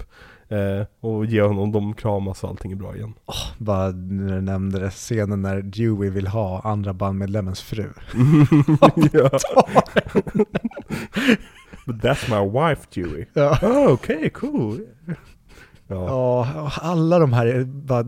Eh, 0.50 0.86
Och 1.00 1.26
ger 1.26 1.42
honom, 1.42 1.72
de 1.72 1.94
kramas 1.94 2.44
och 2.44 2.50
allting 2.50 2.72
är 2.72 2.76
bra 2.76 2.96
igen. 2.96 3.14
Bara 3.58 3.88
när 3.90 4.34
du 4.34 4.40
nämnde 4.40 4.78
det, 4.78 4.90
scenen 4.90 5.42
när 5.42 5.62
Dewey 5.62 6.10
vill 6.10 6.26
ha 6.26 6.60
andra 6.64 6.92
bandmedlemmens 6.94 7.60
fru. 7.62 7.88
But 11.86 12.02
that's 12.02 12.28
my 12.28 12.44
wife 12.68 12.86
Dewey. 12.94 13.24
Ja. 13.32 13.58
Oh, 13.62 13.92
okay, 13.92 14.30
cool. 14.30 14.80
Ja, 15.06 15.14
Ja, 16.08 16.70
alla 16.82 17.18
de 17.18 17.32
här 17.32 17.64
bara, 17.64 18.04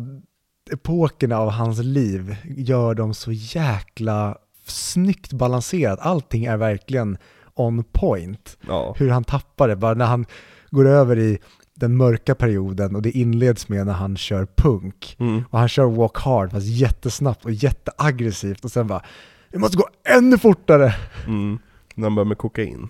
epokerna 0.72 1.38
av 1.38 1.50
hans 1.50 1.78
liv 1.78 2.36
gör 2.44 2.94
dem 2.94 3.14
så 3.14 3.32
jäkla 3.32 4.36
snyggt 4.70 5.32
balanserat. 5.32 5.98
Allting 6.02 6.44
är 6.44 6.56
verkligen 6.56 7.18
on 7.54 7.84
point. 7.84 8.58
ja. 8.68 8.94
Hur 8.98 9.10
han 9.10 9.24
tappar 9.24 9.68
det, 9.68 9.76
bara 9.76 9.94
när 9.94 10.06
han 10.06 10.26
går 10.70 10.86
över 10.88 11.18
i 11.18 11.38
den 11.74 11.96
mörka 11.96 12.34
perioden 12.34 12.96
och 12.96 13.02
det 13.02 13.10
inleds 13.10 13.68
med 13.68 13.86
när 13.86 13.92
han 13.92 14.16
kör 14.16 14.46
punk. 14.56 15.16
Mm. 15.20 15.42
Och 15.50 15.58
han 15.58 15.68
kör 15.68 15.84
walk 15.86 16.18
hard 16.18 16.50
fast 16.50 16.66
jättesnabbt 16.66 17.44
och 17.44 17.52
jätteaggressivt 17.52 18.64
och 18.64 18.70
sen 18.72 18.86
bara 18.86 19.02
det 19.50 19.58
måste 19.58 19.76
gå 19.76 19.88
ännu 20.04 20.38
fortare. 20.38 20.94
Mm. 21.26 21.58
När 21.94 22.06
han 22.06 22.14
börjar 22.14 22.26
med 22.26 22.38
kokain 22.38 22.88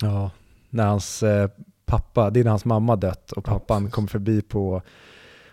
Ja, 0.00 0.30
när 0.70 0.86
hans 0.86 1.22
eh, 1.22 1.48
pappa, 1.86 2.30
det 2.30 2.40
är 2.40 2.44
när 2.44 2.50
hans 2.50 2.64
mamma 2.64 2.96
dött 2.96 3.32
och 3.32 3.48
Ja, 3.48 3.52
pappan 3.52 3.82
precis. 3.82 3.94
kommer 3.94 4.08
förbi 4.08 4.42
på 4.42 4.82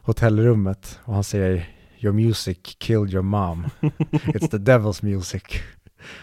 hotellrummet 0.02 1.00
och 1.04 1.14
han 1.14 1.24
säger 1.24 1.70
Your 2.02 2.14
music 2.14 2.76
killed 2.80 3.14
your 3.14 3.24
mom. 3.24 3.70
It's 4.12 4.48
the 4.48 4.58
devil's 4.58 5.04
music. 5.06 5.44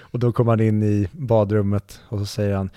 Och 0.00 0.18
då 0.18 0.32
kommer 0.32 0.52
han 0.52 0.60
in 0.60 0.82
i 0.82 1.08
badrummet 1.12 2.00
och 2.08 2.18
så 2.18 2.26
säger 2.26 2.56
han 2.56 2.70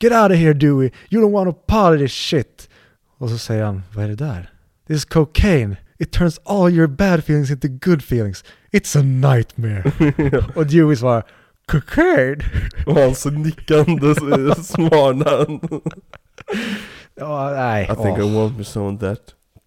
Get 0.00 0.12
out 0.12 0.30
of 0.30 0.36
here 0.36 0.52
Dewey, 0.54 0.90
you 1.10 1.22
don't 1.22 1.32
want 1.32 1.50
to 1.50 1.52
part 1.66 1.94
of 1.94 2.00
this 2.00 2.12
shit. 2.12 2.68
Och 3.18 3.30
så 3.30 3.38
säger 3.38 3.64
han, 3.64 3.82
vad 3.94 4.04
är 4.04 4.08
det 4.08 4.14
där? 4.14 4.50
This 4.86 4.96
is 4.96 5.04
cocaine. 5.04 5.76
It 5.98 6.12
turns 6.12 6.40
all 6.44 6.70
your 6.72 6.86
bad 6.86 7.24
feelings 7.24 7.50
into 7.50 7.68
good 7.68 8.02
feelings. 8.02 8.44
It's 8.72 8.98
a 8.98 9.02
nightmare. 9.02 9.92
och 10.54 10.66
Dewey 10.66 10.96
svarar, 10.96 11.24
cocaine? 11.66 12.40
Och 12.86 12.94
han 12.94 13.14
så 13.14 13.30
nickande 13.30 14.14
smarna 14.54 15.46
Ja, 17.14 17.50
nej. 17.50 17.84
I 17.84 17.86
think 17.86 18.18
åh. 18.18 18.26
I 18.26 18.34
want 18.34 18.58
me 18.58 18.64
some 18.64 18.94
of 18.94 19.00
that 19.00 19.20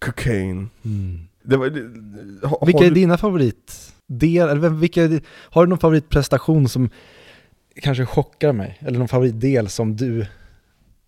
cocaine 0.04 0.68
Mm. 0.84 1.20
Det 1.50 1.56
var, 1.56 1.70
det, 1.70 2.66
Vilka 2.66 2.84
är 2.84 2.88
du- 2.88 2.94
dina 2.94 3.18
favoritdel, 3.18 4.48
eller 4.48 4.60
vem- 4.60 4.80
vilka, 4.80 5.02
är 5.02 5.08
di- 5.08 5.20
har 5.28 5.64
du 5.66 5.68
någon 5.70 5.78
favoritprestation 5.78 6.68
som 6.68 6.90
kanske 7.82 8.06
chockar 8.06 8.52
mig? 8.52 8.78
Eller 8.80 8.98
någon 8.98 9.08
favoritdel 9.08 9.68
som 9.68 9.96
du 9.96 10.26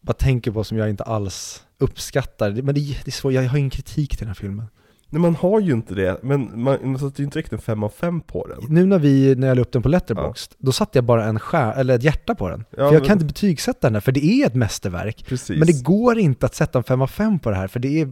bara 0.01 0.12
tänker 0.12 0.51
på 0.51 0.64
som 0.64 0.78
jag 0.78 0.90
inte 0.90 1.05
alls 1.05 1.62
uppskattar? 1.78 2.51
Men 2.51 2.74
det, 2.74 2.81
det 2.81 3.06
är 3.06 3.10
svårt, 3.10 3.32
jag 3.32 3.48
har 3.48 3.59
ingen 3.59 3.70
kritik 3.70 4.10
till 4.10 4.19
den 4.19 4.28
här 4.28 4.35
filmen. 4.35 4.66
Nej 5.09 5.20
man 5.23 5.35
har 5.35 5.60
ju 5.60 5.73
inte 5.73 5.94
det, 5.94 6.19
men 6.23 6.62
man, 6.62 6.98
sätter 6.98 7.20
ju 7.20 7.24
inte 7.24 7.39
direkt 7.39 7.52
en 7.52 7.59
5 7.59 7.82
av 7.82 7.89
5 7.89 8.20
på 8.20 8.47
den 8.47 8.59
Nu 8.69 8.86
när 8.86 8.98
vi, 8.98 9.35
när 9.36 9.48
jag 9.48 9.56
la 9.56 9.60
upp 9.62 9.73
den 9.73 9.82
på 9.82 9.89
Letterboxd, 9.89 10.52
då 10.59 10.73
satte 10.73 10.98
jag 10.98 11.05
bara 11.05 11.24
en 11.24 11.39
skär, 11.40 11.73
eller 11.73 11.94
ett 11.94 12.02
hjärta 12.02 12.35
på 12.35 12.48
den. 12.48 12.64
Ja, 12.70 12.77
för 12.77 12.82
jag 12.85 12.93
men- 12.93 13.02
kan 13.05 13.12
inte 13.12 13.24
betygsätta 13.24 13.86
den 13.86 13.94
här, 13.94 14.01
för 14.01 14.12
det 14.12 14.24
är 14.24 14.47
ett 14.47 14.55
mästerverk. 14.55 15.24
Precis 15.28 15.59
Men 15.59 15.66
det 15.66 15.82
går 15.85 16.19
inte 16.19 16.47
att 16.47 16.55
sätta 16.55 16.78
en 16.78 16.85
5 16.85 17.02
av 17.02 17.06
5 17.06 17.39
på 17.39 17.51
det 17.51 17.56
här, 17.56 17.69
för 17.69 17.81
det 17.81 18.01
är, 18.01 18.09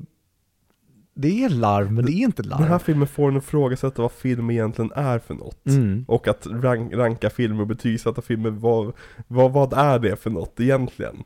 det 1.21 1.45
är 1.45 1.49
larv, 1.49 1.93
men 1.93 2.07
det 2.07 2.13
är 2.13 2.25
inte 2.25 2.43
larv. 2.43 2.61
Den 2.61 2.69
här 2.69 2.79
filmen 2.79 3.09
får 3.09 3.29
en 3.29 3.37
att 3.37 3.45
ifrågasätta 3.45 4.03
vad 4.03 4.13
film 4.13 4.51
egentligen 4.51 4.93
är 4.95 5.19
för 5.19 5.35
något 5.35 5.67
Mm. 5.67 6.05
Och 6.09 6.29
att 6.29 6.47
rank, 6.47 6.95
ranka 6.95 7.31
filmer 7.31 7.61
och 7.61 7.67
betygsätta 7.67 8.23
filmer, 8.23 8.51
vad, 8.51 8.93
vad, 9.29 9.53
vad 9.53 9.73
är 9.73 9.99
det 9.99 10.17
för 10.17 10.31
något 10.31 10.61
egentligen? 10.61 11.23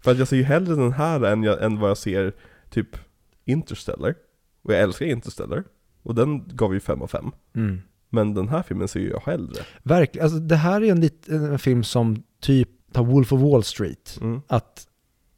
För 0.00 0.10
att 0.10 0.18
jag 0.18 0.28
ser 0.28 0.36
ju 0.36 0.42
hellre 0.42 0.74
den 0.74 0.92
här 0.92 1.24
än, 1.24 1.42
jag, 1.42 1.62
än 1.62 1.80
vad 1.80 1.90
jag 1.90 1.98
ser 1.98 2.32
typ 2.70 2.96
Interstellar 3.44 4.14
Och 4.62 4.72
jag 4.72 4.80
älskar 4.80 5.06
Interstellar 5.06 5.64
Och 6.02 6.14
den 6.14 6.48
gav 6.48 6.74
ju 6.74 6.80
5 6.80 7.02
av 7.02 7.06
5 7.06 7.30
Mm. 7.54 7.80
Men 8.10 8.34
den 8.34 8.48
här 8.48 8.62
filmen 8.62 8.88
ser 8.88 9.00
ju 9.00 9.10
jag 9.10 9.22
hellre 9.26 9.62
Verkligen, 9.82 10.24
alltså 10.24 10.38
det 10.38 10.56
här 10.56 10.82
är 10.82 10.90
en, 10.90 11.00
lit, 11.00 11.28
en 11.28 11.58
film 11.58 11.84
som 11.84 12.22
typ 12.40 12.68
tar 12.92 13.04
Wolf 13.04 13.32
of 13.32 13.40
Wall 13.40 13.64
Street. 13.64 14.18
mm. 14.20 14.40
Att 14.46 14.86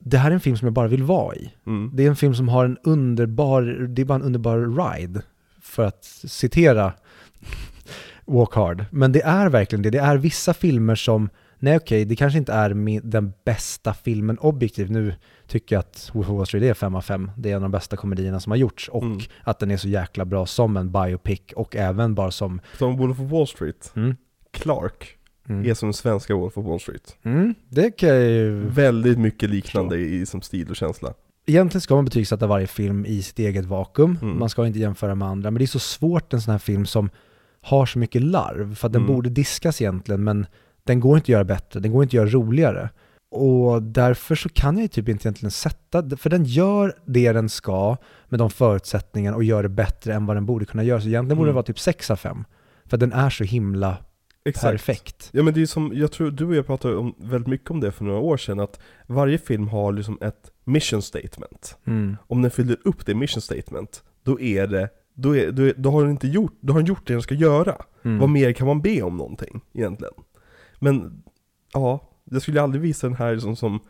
det 0.01 0.18
här 0.18 0.31
är 0.31 0.35
en 0.35 0.40
film 0.40 0.56
som 0.56 0.66
jag 0.66 0.72
bara 0.72 0.89
vill 0.89 1.02
vara 1.02 1.35
i. 1.36 1.52
Mm. 1.66 1.90
Det 1.94 2.05
är 2.05 2.09
en 2.09 2.16
film 2.16 2.35
som 2.35 2.48
har 2.48 2.64
en 2.64 2.78
underbar, 2.85 3.62
det 3.89 4.02
är 4.02 4.06
bara 4.06 4.14
en 4.14 4.22
underbar 4.22 4.59
ride. 4.98 5.22
För 5.62 5.85
att 5.85 6.05
citera 6.24 6.93
Walk 8.24 8.55
Hard. 8.55 8.85
Men 8.90 9.12
det 9.12 9.22
är 9.22 9.48
verkligen 9.48 9.82
det. 9.82 9.90
Det 9.90 9.98
är 9.98 10.16
vissa 10.16 10.55
filmer 10.55 10.94
som 10.94 11.28
nej 11.59 11.77
okej, 11.77 12.05
det 12.05 12.16
kanske 12.16 12.39
inte 12.39 12.52
är 12.52 13.01
den 13.01 13.32
bästa 13.44 13.94
filmen 13.94 14.39
objektivt. 14.39 14.90
Nu 14.90 15.14
tycker 15.47 15.77
jag 15.77 15.81
att 15.81 16.10
Wolf 16.12 16.28
of 16.31 16.36
Wall 16.36 16.47
Street 16.47 16.64
är 16.64 16.74
5 16.74 16.94
av 16.94 17.01
5. 17.01 17.31
Det 17.36 17.48
är 17.51 17.56
en 17.56 17.56
av 17.56 17.62
de 17.62 17.70
bästa 17.70 17.97
komedierna 17.97 18.40
som 18.40 18.51
har 18.51 18.56
gjorts 18.56 18.89
och 18.89 19.02
Mm. 19.02 19.18
att 19.44 19.59
den 19.59 19.70
är 19.70 19.77
så 19.77 19.89
jäkla 19.89 20.24
bra 20.24 20.47
som 20.47 20.77
en 20.77 20.93
biopic 20.93 21.40
och 21.56 21.77
även 21.77 22.14
bara 22.14 22.31
som... 22.31 22.60
Som 22.78 22.97
Wolf 22.97 23.20
of 23.20 23.31
Wall 23.31 23.47
Street, 23.47 23.93
Mm, 23.97 24.16
Clark 24.52 25.16
mm, 25.48 25.70
är 25.70 25.74
som 25.74 25.92
svenska 25.92 26.34
Wolf 26.34 26.58
of 26.58 26.66
Wall 26.66 26.80
Street. 26.80 27.16
mm, 27.22 27.54
det 27.68 27.90
kan 27.90 28.08
jag 28.08 28.22
ju... 28.22 28.68
Väldigt 28.68 29.18
mycket 29.18 29.50
liknande 29.50 29.98
i 29.98 30.26
som 30.26 30.42
stil 30.42 30.70
och 30.70 30.76
känsla. 30.76 31.14
Egentligen 31.46 31.80
ska 31.80 31.94
man 31.94 32.04
betygsätta 32.04 32.46
varje 32.46 32.66
film 32.66 33.06
i 33.06 33.22
sitt 33.22 33.38
eget 33.38 33.64
vakuum. 33.64 34.18
Mm. 34.22 34.38
Man 34.38 34.48
ska 34.48 34.66
inte 34.66 34.78
jämföra 34.78 35.14
med 35.14 35.28
andra. 35.28 35.50
Men 35.50 35.58
det 35.58 35.64
är 35.64 35.66
så 35.66 35.78
svårt 35.78 36.32
en 36.32 36.40
sån 36.40 36.52
här 36.52 36.58
film 36.58 36.86
som 36.86 37.10
har 37.62 37.86
så 37.86 37.98
mycket 37.98 38.22
larv. 38.22 38.74
För 38.74 38.86
att 38.86 38.92
den 38.92 39.02
Mm. 39.02 39.14
borde 39.14 39.28
diskas 39.30 39.80
egentligen, 39.80 40.24
men 40.24 40.46
den 40.84 41.00
går 41.00 41.16
inte 41.16 41.24
att 41.24 41.28
göra 41.28 41.44
bättre. 41.44 41.80
Den 41.80 41.92
går 41.92 42.02
inte 42.02 42.10
att 42.10 42.14
göra 42.14 42.28
roligare. 42.28 42.88
Och 43.30 43.82
därför 43.82 44.34
så 44.34 44.48
kan 44.48 44.74
jag 44.76 44.82
ju 44.82 44.88
typ 44.88 45.08
inte 45.08 45.28
egentligen 45.28 45.50
sätta, 45.50 46.16
för 46.16 46.30
den 46.30 46.44
gör 46.44 46.94
det 47.06 47.32
den 47.32 47.48
ska 47.48 47.96
med 48.28 48.38
de 48.40 48.50
förutsättningarna 48.50 49.36
och 49.36 49.44
gör 49.44 49.62
det 49.62 49.68
bättre 49.68 50.14
än 50.14 50.26
vad 50.26 50.36
den 50.36 50.46
borde 50.46 50.64
kunna 50.64 50.82
göra. 50.84 51.00
Så 51.00 51.08
egentligen 51.08 51.36
borde 51.38 51.48
det 51.48 51.50
Mm. 51.50 51.54
vara 51.54 51.62
typ 51.64 51.78
6 51.78 52.10
av 52.10 52.16
5. 52.16 52.44
För 52.86 52.96
den 52.96 53.12
är 53.12 53.30
så 53.30 53.44
himla 53.44 53.96
perfekt. 54.44 55.30
Ja 55.32 55.42
men 55.42 55.54
det 55.54 55.62
är 55.62 55.66
som, 55.66 55.92
jag 55.94 56.12
tror 56.12 56.30
du 56.30 56.46
och 56.46 56.54
jag 56.54 56.66
pratade 56.66 56.96
om, 56.96 57.14
väldigt 57.18 57.48
mycket 57.48 57.70
om 57.70 57.80
det 57.80 57.92
för 57.92 58.04
några 58.04 58.20
år 58.20 58.36
sedan, 58.36 58.60
att 58.60 58.80
varje 59.06 59.38
film 59.38 59.68
har 59.68 59.92
liksom 59.92 60.18
ett 60.20 60.50
mission 60.64 61.02
statement. 61.02 61.78
Mm. 61.84 62.16
Om 62.26 62.42
den 62.42 62.50
fyller 62.50 62.76
upp 62.84 63.06
det 63.06 63.14
mission 63.14 63.42
statement, 63.42 64.02
då 64.22 64.40
är 64.40 64.66
det, 64.66 64.88
då, 65.14 65.36
är, 65.36 65.52
då, 65.52 65.62
är, 65.62 65.74
då 65.76 65.90
har 65.90 66.02
den 66.02 66.10
inte 66.10 66.28
gjort, 66.28 66.56
då 66.60 66.72
har 66.72 66.80
den 66.80 66.86
gjort 66.86 67.06
det 67.06 67.12
den 67.12 67.22
ska 67.22 67.34
göra. 67.34 67.76
Mm. 68.02 68.18
Vad 68.18 68.28
mer 68.28 68.52
kan 68.52 68.66
man 68.66 68.82
be 68.82 69.02
om 69.02 69.16
någonting 69.16 69.60
egentligen? 69.72 70.14
Men, 70.78 71.22
ja, 71.72 72.10
jag 72.24 72.42
skulle 72.42 72.62
aldrig 72.62 72.82
visa 72.82 73.06
den 73.06 73.16
här 73.16 73.38
som, 73.38 73.56
som 73.56 73.80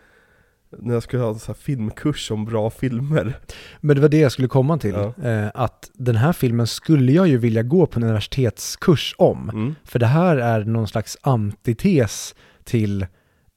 när 0.79 0.95
jag 0.95 1.03
skulle 1.03 1.23
ha 1.23 1.31
en 1.31 1.39
här 1.47 1.55
filmkurs 1.55 2.31
om 2.31 2.45
bra 2.45 2.71
filmer. 2.71 3.39
Men 3.81 3.97
det 3.97 4.03
var 4.03 4.09
det 4.09 4.19
jag 4.19 4.33
skulle 4.33 4.49
komma 4.49 4.79
till. 4.79 4.95
Ja. 4.95 5.29
Eh, 5.29 5.49
att 5.55 5.91
den 5.95 6.17
här 6.17 6.33
filmen 6.33 6.67
skulle 6.67 7.13
jag 7.13 7.29
ju 7.29 7.39
vilja 7.39 7.63
gå 7.63 7.87
på 7.87 7.99
en 7.99 8.03
universitetskurs 8.05 9.15
om. 9.19 9.51
Mm. 9.51 9.75
För 9.85 9.99
det 9.99 10.07
här 10.07 10.37
är 10.37 10.65
någon 10.65 10.89
slags 10.89 11.17
antites 11.23 12.35
till 12.65 13.07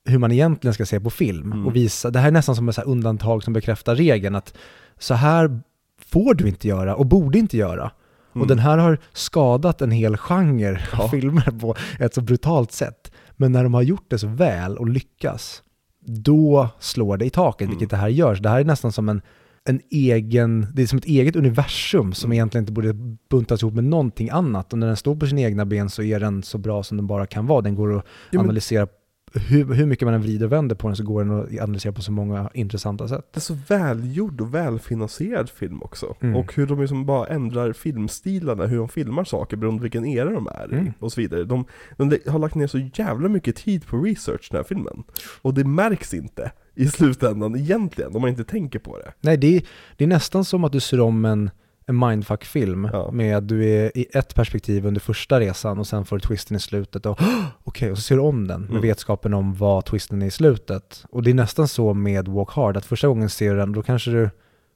hur 0.05 0.17
man 0.17 0.31
egentligen 0.31 0.73
ska 0.73 0.85
se 0.85 0.99
på 0.99 1.09
film. 1.09 1.51
Mm. 1.51 1.67
Och 1.67 1.75
visa, 1.75 2.09
det 2.09 2.19
här 2.19 2.27
är 2.27 2.31
nästan 2.31 2.55
som 2.55 2.69
ett 2.69 2.75
så 2.75 2.81
undantag 2.81 3.43
som 3.43 3.53
bekräftar 3.53 3.95
regeln. 3.95 4.35
Att 4.35 4.53
så 4.99 5.13
här 5.13 5.59
får 6.05 6.33
du 6.33 6.47
inte 6.47 6.67
göra 6.67 6.95
och 6.95 7.05
borde 7.05 7.39
inte 7.39 7.57
göra. 7.57 7.91
Och 8.29 8.35
Mm. 8.35 8.47
den 8.47 8.59
här 8.59 8.77
har 8.77 8.97
skadat 9.13 9.81
en 9.81 9.91
hel 9.91 10.17
genre 10.17 10.81
Ja. 10.91 11.03
av 11.03 11.07
filmer 11.07 11.59
på 11.59 11.75
ett 11.99 12.13
så 12.13 12.21
brutalt 12.21 12.71
sätt. 12.71 13.11
Men 13.31 13.51
när 13.51 13.63
de 13.63 13.73
har 13.73 13.81
gjort 13.81 14.05
det 14.09 14.17
så 14.19 14.27
väl 14.27 14.77
och 14.77 14.89
lyckas, 14.89 15.63
då 16.05 16.69
slår 16.79 17.17
det 17.17 17.25
i 17.25 17.29
taket, 17.29 17.61
Mm. 17.65 17.69
vilket 17.71 17.89
det 17.89 17.97
här 17.97 18.07
gör. 18.09 18.35
Så 18.35 18.43
det 18.43 18.49
här 18.49 18.59
är 18.59 18.65
nästan 18.65 18.91
som 18.91 19.09
en, 19.09 19.21
en 19.65 19.79
egen, 19.91 20.67
det 20.73 20.81
är 20.81 20.85
som 20.87 20.97
ett 20.97 21.05
eget 21.05 21.35
universum 21.35 22.13
som 22.13 22.27
Mm. 22.27 22.33
egentligen 22.35 22.61
inte 22.63 22.73
borde 22.73 22.93
buntas 23.29 23.61
ihop 23.61 23.73
med 23.73 23.83
någonting 23.83 24.29
annat. 24.29 24.73
Och 24.73 24.79
när 24.79 24.87
den 24.87 24.97
står 24.97 25.15
på 25.15 25.27
sina 25.27 25.41
egna 25.41 25.65
ben 25.65 25.89
så 25.89 26.03
är 26.03 26.19
den 26.19 26.43
så 26.43 26.57
bra 26.57 26.83
som 26.83 26.97
den 26.97 27.07
bara 27.07 27.25
kan 27.25 27.47
vara. 27.47 27.61
Den 27.61 27.75
går 27.75 27.97
att 27.97 28.05
Ja, 28.31 28.39
analysera, 28.39 28.87
hur, 29.33 29.73
hur 29.73 29.85
mycket 29.85 30.05
man 30.05 30.13
än 30.13 30.21
vrider 30.21 30.45
och 30.45 30.51
vänder 30.51 30.75
på 30.75 30.87
den 30.87 30.95
så 30.95 31.03
går 31.03 31.23
den 31.23 31.39
att 31.39 31.59
analysera 31.61 31.93
på 31.93 32.01
så 32.01 32.11
många 32.11 32.49
intressanta 32.53 33.07
sätt. 33.07 33.27
Det 33.31 33.37
är 33.37 33.41
så 33.41 33.57
välgjord 33.67 34.41
och 34.41 34.53
välfinansierad 34.53 35.49
film 35.49 35.83
också. 35.83 36.15
Mm. 36.21 36.35
Och 36.35 36.55
hur 36.55 36.67
de 36.67 36.81
liksom 36.81 37.05
bara 37.05 37.27
ändrar 37.27 37.73
filmstilarna, 37.73 38.65
hur 38.65 38.77
de 38.77 38.89
filmar 38.89 39.23
saker 39.23 39.57
beroende 39.57 39.79
på 39.79 39.83
vilken 39.83 40.05
era 40.05 40.29
de 40.29 40.47
är 40.47 40.73
i 40.73 40.77
Mm. 40.77 40.93
och 40.99 41.11
så 41.11 41.21
vidare. 41.21 41.43
De, 41.43 41.65
de 41.97 42.17
har 42.27 42.39
lagt 42.39 42.55
ner 42.55 42.67
så 42.67 42.89
jävla 42.93 43.29
mycket 43.29 43.55
tid 43.55 43.87
på 43.87 43.97
research 43.97 44.47
den 44.51 44.57
här 44.57 44.63
filmen. 44.63 45.03
Och 45.41 45.53
det 45.53 45.63
märks 45.63 46.13
inte 46.13 46.51
i 46.75 46.87
slutändan 46.87 47.55
egentligen, 47.55 48.15
om 48.15 48.21
man 48.21 48.29
inte 48.29 48.43
tänker 48.43 48.79
på 48.79 48.97
det. 48.97 49.13
Nej, 49.21 49.37
det 49.37 49.57
är, 49.57 49.63
det 49.97 50.03
är 50.03 50.07
nästan 50.07 50.45
som 50.45 50.63
att 50.63 50.71
du 50.71 50.79
ser 50.79 50.99
om 50.99 51.25
en, 51.25 51.49
en 51.85 51.99
mindfuck-film 51.99 52.89
Ja. 52.93 53.11
med 53.11 53.37
att 53.37 53.47
du 53.47 53.69
är 53.69 53.97
i 53.97 54.05
ett 54.13 54.35
perspektiv 54.35 54.85
under 54.85 55.01
första 55.01 55.39
resan 55.39 55.79
och 55.79 55.87
sen 55.87 56.05
får 56.05 56.15
du 56.15 56.19
twisten 56.19 56.57
i 56.57 56.59
slutet 56.59 57.05
och 57.05 57.19
okej, 57.63 57.91
och 57.91 57.97
så 57.97 58.01
ser 58.01 58.15
du 58.15 58.21
om 58.21 58.47
den 58.47 58.61
med 58.61 58.69
Mm. 58.69 58.81
vetskapen 58.81 59.33
om 59.33 59.53
vad 59.55 59.85
twisten 59.85 60.21
är 60.21 60.25
i 60.25 60.31
slutet. 60.31 61.05
Och 61.09 61.23
det 61.23 61.29
är 61.29 61.33
nästan 61.33 61.67
så 61.67 61.93
med 61.93 62.27
Walk 62.27 62.49
Hard, 62.51 62.77
att 62.77 62.85
första 62.85 63.07
gången 63.07 63.29
ser 63.29 63.51
du 63.53 63.57
den, 63.59 63.71
då 63.71 63.83
kanske 63.83 64.11
du 64.11 64.29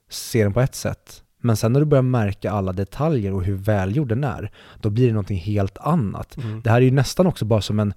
ser 0.09 0.43
den 0.43 0.53
på 0.53 0.61
ett 0.61 0.75
sätt. 0.75 1.23
Men 1.41 1.57
sen 1.57 1.73
när 1.73 1.79
du 1.79 1.85
börjar 1.85 2.01
märka 2.01 2.51
alla 2.51 2.73
detaljer 2.73 3.33
och 3.33 3.43
hur 3.43 3.55
välgjord 3.55 4.07
den 4.09 4.23
är, 4.23 4.51
då 4.81 4.89
blir 4.89 5.07
det 5.07 5.13
någonting 5.13 5.37
helt 5.39 5.77
annat. 5.77 6.37
Det 6.63 6.69
här 6.69 6.77
är 6.77 6.85
ju 6.85 6.91
nästan 6.91 7.27
också 7.27 7.45
bara 7.45 7.61
som 7.61 7.79
en 7.79 7.93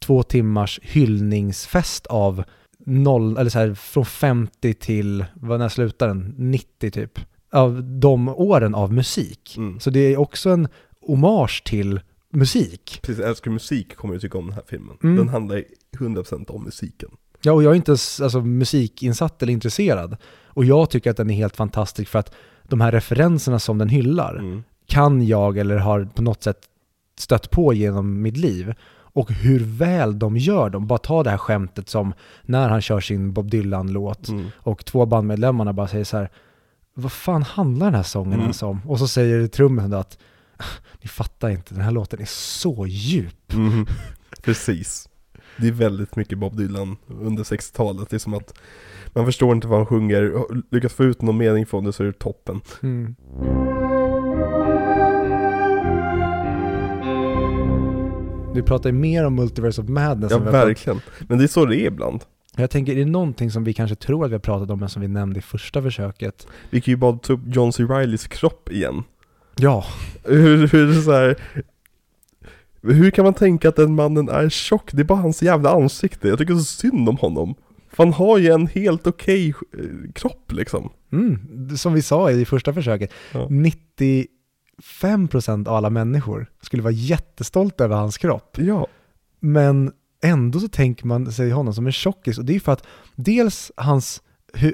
två 0.00 0.22
timmars 0.22 0.80
hyllningsfest 0.82 2.06
av 2.06 2.42
noll, 2.86 3.36
eller 3.36 3.50
så 3.50 3.58
här, 3.58 3.74
från 3.74 4.04
50 4.04 4.74
till, 4.74 5.24
vad 5.34 5.58
när 5.58 5.68
slutar 5.68 6.08
den? 6.08 6.34
90 6.38 6.90
typ. 6.90 7.18
Av 7.50 7.82
de 7.84 8.28
åren 8.28 8.74
av 8.74 8.92
musik. 8.92 9.54
Mm. 9.56 9.80
Så 9.80 9.90
det 9.90 10.00
är 10.00 10.16
också 10.20 10.50
en 10.50 10.68
hommage 11.06 11.62
till 11.64 12.00
musik. 12.32 13.00
Precis, 13.02 13.24
älskar 13.24 13.50
musik 13.50 13.96
kommer 13.96 14.14
du 14.14 14.20
tycka 14.20 14.38
om 14.38 14.44
den 14.46 14.54
här 14.54 14.62
filmen. 14.66 14.96
Mm. 15.02 15.16
Den 15.16 15.28
handlar 15.28 15.64
100% 15.98 16.50
om 16.50 16.64
musiken. 16.64 17.08
Ja, 17.42 17.52
och 17.52 17.62
jag 17.62 17.70
är 17.72 17.76
inte 17.76 17.92
alltså, 17.92 18.40
musikinsatt 18.40 19.42
eller 19.42 19.52
intresserad. 19.52 20.16
Och 20.46 20.64
jag 20.64 20.90
tycker 20.90 21.10
att 21.10 21.16
den 21.16 21.30
är 21.30 21.34
helt 21.34 21.56
fantastisk 21.56 22.10
för 22.10 22.18
att 22.18 22.34
de 22.68 22.80
här 22.80 22.92
referenserna 22.92 23.58
som 23.58 23.78
den 23.78 23.88
hyllar 23.88 24.36
Mm. 24.36 24.62
kan 24.86 25.26
jag 25.26 25.58
eller 25.58 25.76
har 25.76 26.08
på 26.14 26.22
något 26.22 26.42
sätt 26.42 26.58
stött 27.18 27.50
på 27.50 27.72
genom 27.74 28.22
mitt 28.22 28.36
liv. 28.36 28.74
Och 28.90 29.32
hur 29.32 29.60
väl 29.64 30.18
de 30.18 30.36
gör 30.36 30.70
dem. 30.70 30.86
Bara 30.86 30.98
ta 30.98 31.22
det 31.22 31.30
här 31.30 31.36
skämtet 31.38 31.88
som 31.88 32.12
när 32.42 32.68
han 32.68 32.80
kör 32.82 33.00
sin 33.00 33.32
Bob 33.32 33.50
Dylan-låt 33.50 34.28
Mm. 34.28 34.46
och 34.56 34.84
två 34.84 35.06
bandmedlemmarna 35.06 35.72
bara 35.72 35.88
säger 35.88 36.04
så 36.04 36.16
här 36.16 36.30
vad 37.02 37.12
fan 37.12 37.42
handlar 37.42 37.86
den 37.86 37.94
här 37.94 38.02
sången 38.02 38.32
Mm. 38.32 38.42
ens 38.42 38.62
om? 38.62 38.80
Och 38.86 38.98
så 38.98 39.08
säger 39.08 39.46
trummen 39.46 39.92
att 39.92 40.18
ni 41.02 41.08
fattar 41.08 41.48
inte, 41.50 41.74
den 41.74 41.82
här 41.82 41.90
låten 41.90 42.20
är 42.20 42.28
så 42.28 42.86
djup. 42.86 43.52
Mhm. 43.52 43.86
Precis. 44.42 45.08
Det 45.56 45.68
är 45.68 45.72
väldigt 45.72 46.16
mycket 46.16 46.38
Bob 46.38 46.56
Dylan 46.56 46.96
under 47.06 47.42
60-talet. 47.44 48.10
Det 48.10 48.16
är 48.16 48.18
som 48.18 48.34
att 48.34 48.58
man 49.06 49.24
förstår 49.26 49.54
inte 49.54 49.68
vad 49.68 49.78
han 49.78 49.86
sjunger, 49.86 50.32
lyckas 50.74 50.92
få 50.92 51.04
ut 51.04 51.22
någon 51.22 51.36
mening 51.36 51.66
från 51.66 51.84
det 51.84 51.92
så 51.92 52.02
är 52.02 52.06
det 52.06 52.12
toppen. 52.18 52.60
Mm. 52.82 53.14
Vi 58.54 58.62
pratar 58.62 58.90
ju 58.90 58.96
mer 58.96 59.24
om 59.26 59.34
Multiverse 59.34 59.82
of 59.82 59.88
Madness. 59.88 60.30
Ja, 60.32 60.38
verkligen. 60.38 61.00
Men 61.28 61.38
det 61.38 61.44
är 61.44 61.48
så 61.48 61.64
det 61.64 61.76
är 61.76 61.86
ibland. 61.86 62.24
Jag 62.62 62.70
tänker, 62.70 62.92
är 62.92 62.96
det 62.96 63.04
någonting 63.10 63.50
som 63.50 63.64
vi 63.64 63.74
kanske 63.74 63.96
tror 63.96 64.24
att 64.24 64.30
vi 64.30 64.34
har 64.34 64.40
pratat 64.40 64.70
om 64.70 64.80
men 64.80 64.88
som 64.88 65.02
vi 65.02 65.08
nämnde 65.08 65.38
i 65.38 65.42
första 65.42 65.82
försöket? 65.82 66.46
Vi 66.70 66.80
kan 66.80 66.92
ju 66.92 66.96
bara 66.96 67.18
ta 67.18 67.32
upp 67.32 67.40
John 67.46 67.72
C. 67.72 67.82
Reillys 67.82 68.26
kropp 68.26 68.72
igen. 68.72 69.02
Ja, 69.56 69.84
Hur, 70.24 70.66
hur, 70.68 71.00
så 71.02 71.12
här, 71.12 71.36
hur 72.82 73.10
kan 73.10 73.24
man 73.24 73.34
tänka 73.34 73.68
att 73.68 73.76
den 73.76 73.94
mannen 73.94 74.28
är 74.28 74.48
tjock? 74.48 74.90
Det 74.92 75.02
är 75.02 75.04
bara 75.04 75.18
hans 75.18 75.42
jävla 75.42 75.70
ansikte. 75.70 76.28
Jag 76.28 76.38
tycker 76.38 76.54
så 76.54 76.64
synd 76.64 77.08
om 77.08 77.16
honom. 77.16 77.54
För 77.90 78.04
han 78.04 78.12
har 78.12 78.38
ju 78.38 78.48
en 78.48 78.66
helt 78.66 79.06
okej 79.06 79.48
eh, 79.48 80.12
kropp 80.14 80.52
liksom. 80.52 80.90
mm, 81.12 81.76
som 81.76 81.92
vi 81.92 82.02
sa 82.02 82.30
i 82.30 82.44
första 82.44 82.72
försöket, 82.72 83.12
Ja. 83.32 83.48
95% 84.82 85.68
av 85.68 85.74
alla 85.74 85.90
människor 85.90 86.46
skulle 86.62 86.82
vara 86.82 86.92
jättestolta 86.92 87.84
över 87.84 87.96
hans 87.96 88.18
kropp. 88.18 88.56
Ja. 88.58 88.86
Men 89.40 89.92
ändå 90.22 90.60
så 90.60 90.68
tänker 90.68 91.06
man 91.06 91.32
sig 91.32 91.50
honom 91.50 91.74
som 91.74 91.86
en 91.86 91.92
tjockis 91.92 92.38
och 92.38 92.44
det 92.44 92.54
är 92.56 92.60
för 92.60 92.72
att 92.72 92.86
dels 93.16 93.72
hans, 93.76 94.22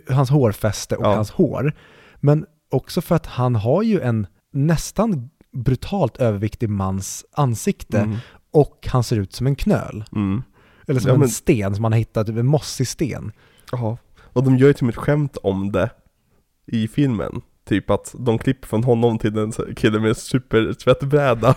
hans 0.08 0.30
hårfäste 0.30 0.96
och 0.96 1.04
Ja. 1.06 1.14
hans 1.14 1.30
hår, 1.30 1.72
men 2.20 2.46
också 2.70 3.00
för 3.00 3.14
att 3.14 3.26
han 3.26 3.54
har 3.56 3.82
ju 3.82 4.00
en 4.00 4.26
nästan 4.52 5.30
brutalt 5.52 6.16
överviktig 6.16 6.68
mans 6.68 7.24
ansikte 7.32 7.98
Mm. 8.00 8.16
och 8.50 8.86
han 8.90 9.04
ser 9.04 9.16
ut 9.16 9.32
som 9.32 9.46
en 9.46 9.56
knöl. 9.56 10.04
Mm. 10.12 10.42
Eller 10.86 11.00
som 11.00 11.08
Ja, 11.08 11.14
en 11.14 11.20
men- 11.20 11.28
sten 11.28 11.74
som 11.74 11.82
man 11.82 11.92
har 11.92 11.98
hittat, 11.98 12.26
typ 12.26 12.36
en 12.36 12.46
mossig 12.46 12.88
sten. 12.88 13.32
Ja. 13.72 13.96
Och 14.20 14.44
de 14.44 14.56
gör 14.58 14.66
ju 14.68 14.74
till 14.74 14.84
med 14.84 14.92
ett 14.92 14.98
skämt 15.00 15.36
om 15.36 15.72
det 15.72 15.90
i 16.66 16.88
filmen. 16.88 17.40
Typ 17.68 17.90
att 17.90 18.14
de 18.18 18.38
klipper 18.38 18.68
från 18.68 18.84
honom 18.84 19.18
till 19.18 19.38
en 19.38 19.52
kille 19.76 20.00
med 20.00 20.16
supertvättbräda. 20.16 21.48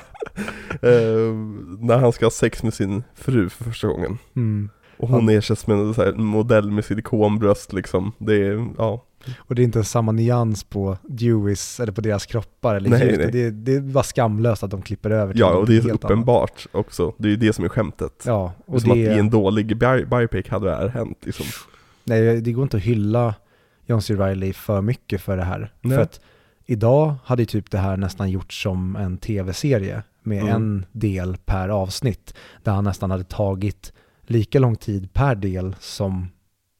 eh, 0.82 1.34
när 1.80 1.98
han 1.98 2.12
ska 2.12 2.26
ha 2.26 2.32
sex 2.32 2.64
med 2.64 2.74
sin 2.74 3.04
fru 3.16 3.50
för 3.50 3.64
första 3.64 3.88
gången. 3.88 4.18
Mm. 4.36 4.70
Och 4.98 5.08
hon 5.10 5.30
ersätts 5.30 5.68
med 5.68 5.78
en 5.78 5.94
så 5.94 6.04
här 6.04 6.14
modell 6.14 6.72
med 6.72 6.86
silikonbröst 6.86 7.74
liksom. 7.74 8.12
Det 8.18 8.36
är, 8.36 8.68
ja. 8.78 9.04
Och 9.38 9.56
det 9.56 9.62
är 9.62 9.64
inte 9.64 9.84
samma 9.84 10.12
nyans 10.12 10.64
på 10.64 10.98
Deweys 11.04 11.80
eller 11.80 11.92
på 11.92 12.02
deras 12.02 12.26
kroppar 12.26 12.76
eller 12.76 12.90
Nej, 12.90 13.18
nej. 13.18 13.30
Det, 13.32 13.44
är- 13.46 13.52
det 13.52 13.76
är 13.76 13.82
bara 13.82 14.04
skamlöst 14.04 14.64
att 14.64 14.72
de 14.72 14.82
klipper 14.82 15.10
över 15.10 15.34
till 15.34 15.40
Ja, 15.40 15.54
och 15.54 15.66
det 15.68 15.72
är 15.74 15.74
helt 15.76 15.88
annat. 15.90 16.04
uppenbart 16.04 16.68
också. 16.72 17.14
Det 17.18 17.28
är 17.28 17.30
ju 17.30 17.36
det 17.36 17.54
som 17.54 17.66
är 17.66 17.70
skämtet. 17.70 18.24
Ja, 18.26 18.54
Och 18.66 18.82
som 18.82 18.92
att 18.92 18.98
det, 18.98 19.02
i 19.02 19.20
en 19.20 19.30
dålig 19.30 19.78
bi- 19.78 20.06
biopic 20.06 20.48
hade 20.48 20.66
det 20.66 20.76
här 20.76 20.88
hänt 20.88 21.18
liksom. 21.26 21.46
nej, 22.04 22.42
det 22.42 22.52
går 22.52 22.64
inte 22.64 22.78
att 22.78 22.84
hylla 22.84 23.36
John 23.88 24.02
C. 24.02 24.14
Reilly 24.16 24.54
för 24.54 24.82
mycket 24.82 25.22
för 25.22 25.38
det 25.38 25.44
här. 25.44 25.74
Nej. 25.82 25.96
För 25.98 26.04
att 26.04 26.22
idag 26.66 27.16
hade 27.24 27.42
ju 27.42 27.46
typ 27.46 27.72
det 27.72 27.78
här 27.78 27.98
nästan 27.98 28.30
gjorts 28.32 28.64
som 28.64 28.96
en 28.96 29.18
tv-serie 29.18 30.04
med 30.24 30.42
Mm. 30.42 30.56
en 30.56 30.86
del 30.92 31.38
per 31.38 31.70
avsnitt. 31.70 32.34
Där 32.64 32.72
han 32.72 32.84
nästan 32.84 33.12
hade 33.12 33.24
tagit 33.24 33.94
lika 34.22 34.60
lång 34.60 34.76
tid 34.76 35.14
per 35.14 35.36
del 35.36 35.76
som 35.80 36.28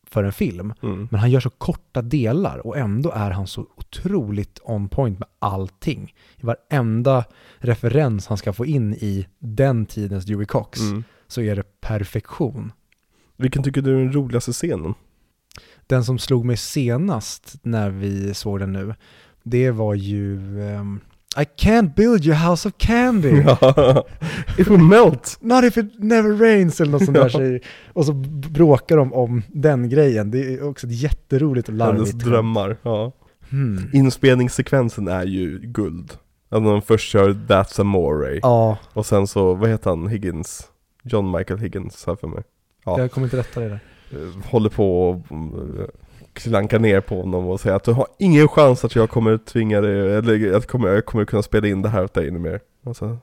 för 0.10 0.24
en 0.24 0.32
film. 0.34 0.74
Mm. 0.84 1.08
Men 1.12 1.20
han 1.20 1.32
gör 1.32 1.40
så 1.40 1.50
korta 1.50 2.02
delar 2.02 2.68
och 2.68 2.78
ändå 2.78 3.12
är 3.12 3.32
han 3.32 3.48
så 3.48 3.66
otroligt 3.76 4.60
on 4.64 4.90
point 4.90 5.20
med 5.20 5.28
allting. 5.40 6.14
I 6.36 6.46
varenda 6.46 7.26
referens 7.58 8.28
han 8.28 8.38
ska 8.38 8.54
få 8.54 8.66
in 8.66 8.94
i 8.94 9.28
den 9.40 9.86
tidens 9.86 10.26
Dewey 10.26 10.46
Cox 10.46 10.80
Mm. 10.82 11.04
så 11.28 11.42
är 11.42 11.56
det 11.56 11.82
perfektion. 11.82 12.72
Vilken 13.38 13.64
tycker 13.64 13.82
du 13.82 13.96
är 13.96 14.00
den 14.04 14.14
roligaste 14.14 14.52
scenen? 14.52 14.94
Den 15.88 16.04
som 16.04 16.20
slog 16.20 16.46
mig 16.46 16.58
senast 16.58 17.56
när 17.62 17.90
vi 17.90 18.34
såg 18.34 18.60
den 18.60 18.74
nu, 18.74 18.94
det 19.44 19.72
var 19.72 19.94
ju 19.94 20.62
ehm, 20.70 21.00
I 21.38 21.44
can't 21.66 21.96
build 21.96 22.26
your 22.26 22.50
house 22.50 22.68
of 22.68 22.74
candy. 22.78 23.30
Ja. 23.46 24.06
It 24.58 24.68
will 24.68 24.78
melt! 24.84 25.38
Not 25.42 25.64
if 25.64 25.78
it 25.78 26.00
never 26.00 26.30
rains 26.38 26.82
eller 26.82 26.92
något 26.92 27.06
sånt 27.06 27.18
där 27.18 27.30
säger. 27.30 27.62
Och 27.94 28.06
så 28.06 28.14
bråkar 28.50 28.98
de 28.98 29.14
om 29.14 29.44
den 29.48 29.90
grejen. 29.90 30.32
Det 30.32 30.54
är 30.54 30.64
också 30.70 30.88
ett 30.88 30.94
jätteroligt 31.02 31.70
och 31.70 31.76
Hennes 31.76 31.98
larvigt. 31.98 32.20
drömmar. 32.20 32.78
Ja. 32.84 33.12
Hmm. 33.50 33.90
Inspelningssekvensen 33.94 35.08
är 35.08 35.26
ju 35.26 35.60
guld. 35.60 36.12
Alltså 36.50 36.64
när 36.64 36.72
de 36.72 36.82
först 36.82 37.10
kör 37.12 37.30
That's 37.30 37.82
Amore 37.82 38.40
Ja, 38.42 38.78
och 38.94 39.06
sen 39.06 39.28
så, 39.28 39.54
vad 39.54 39.70
heter 39.70 39.90
han, 39.90 40.08
Higgins? 40.08 40.68
John 41.04 41.32
Michael 41.32 41.60
Higgins 41.60 42.04
här 42.08 42.16
för 42.16 42.28
mig. 42.28 42.44
Ja. 42.86 43.00
jag 43.00 43.12
kommer 43.12 43.28
inte 43.28 43.38
rätta 43.38 43.60
det 43.60 43.70
där. 43.70 43.80
Eh, 44.12 44.50
Håller 44.52 44.70
på 44.70 45.10
och 45.10 45.16
eh, 45.32 45.86
klankar 46.34 46.80
ner 46.80 47.02
på 47.02 47.22
honom 47.22 47.48
och 47.48 47.60
säger 47.60 47.76
att 47.76 47.84
du 47.84 47.92
har 47.92 48.08
ingen 48.20 48.48
chans 48.48 48.86
att 48.86 48.96
jag 48.96 49.10
kommer 49.10 49.38
tvinga 49.38 49.82
dig, 49.82 50.16
eller 50.16 50.36
jag 50.36 50.64
kommer, 50.68 50.88
jag 50.88 51.06
kommer 51.06 51.26
kunna 51.26 51.44
spela 51.44 51.68
in 51.68 51.82
det 51.82 51.90
här 51.90 52.04
åt 52.04 52.14
dig 52.14 52.32
nu 52.32 52.40
mer. 52.40 52.60
Alltså, 52.86 53.18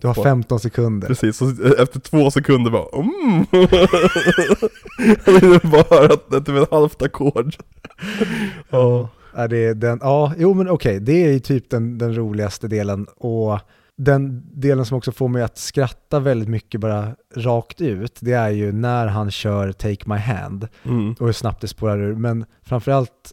Du 0.00 0.06
har 0.06 0.14
På- 0.14 0.22
15 0.22 0.60
sekunder. 0.60 1.08
precis, 1.08 1.36
så 1.36 1.44
efter 1.78 2.00
två 2.00 2.30
sekunder 2.30 2.70
bara 2.70 2.86
mm. 3.02 3.46
Ville 5.40 5.60
bara 5.64 5.84
höra 6.00 6.14
att 6.14 6.34
att 6.34 6.46
det 6.46 6.52
var 6.52 6.62
ett 6.62 6.70
halvt 6.70 7.02
ackord. 7.02 7.54
Ja. 8.70 9.08
Är 9.34 9.48
det 9.48 9.74
den, 9.74 9.98
ja, 10.02 10.32
jo 10.38 10.54
men 10.54 10.68
okej, 10.68 11.00
det 11.00 11.24
är 11.24 11.32
ju 11.32 11.38
typ 11.38 11.70
den, 11.70 11.98
den 11.98 12.14
roligaste 12.16 12.68
delen 12.68 13.06
och 13.16 13.58
den 14.04 14.42
delen 14.60 14.84
som 14.86 14.96
också 14.98 15.12
får 15.12 15.28
mig 15.28 15.42
att 15.42 15.58
skratta 15.58 16.20
väldigt 16.20 16.48
mycket 16.48 16.80
bara 16.80 17.14
rakt 17.36 17.80
ut, 17.80 18.18
det 18.20 18.32
är 18.32 18.50
ju 18.50 18.72
när 18.72 19.06
han 19.06 19.30
kör 19.30 19.72
Take 19.72 20.08
My 20.08 20.16
Hand 20.16 20.68
Mm. 20.84 21.12
och 21.20 21.26
hur 21.26 21.32
snabbt 21.32 21.60
det 21.60 21.68
spårar 21.68 21.98
ur, 21.98 22.14
men 22.14 22.44
framförallt 22.62 23.32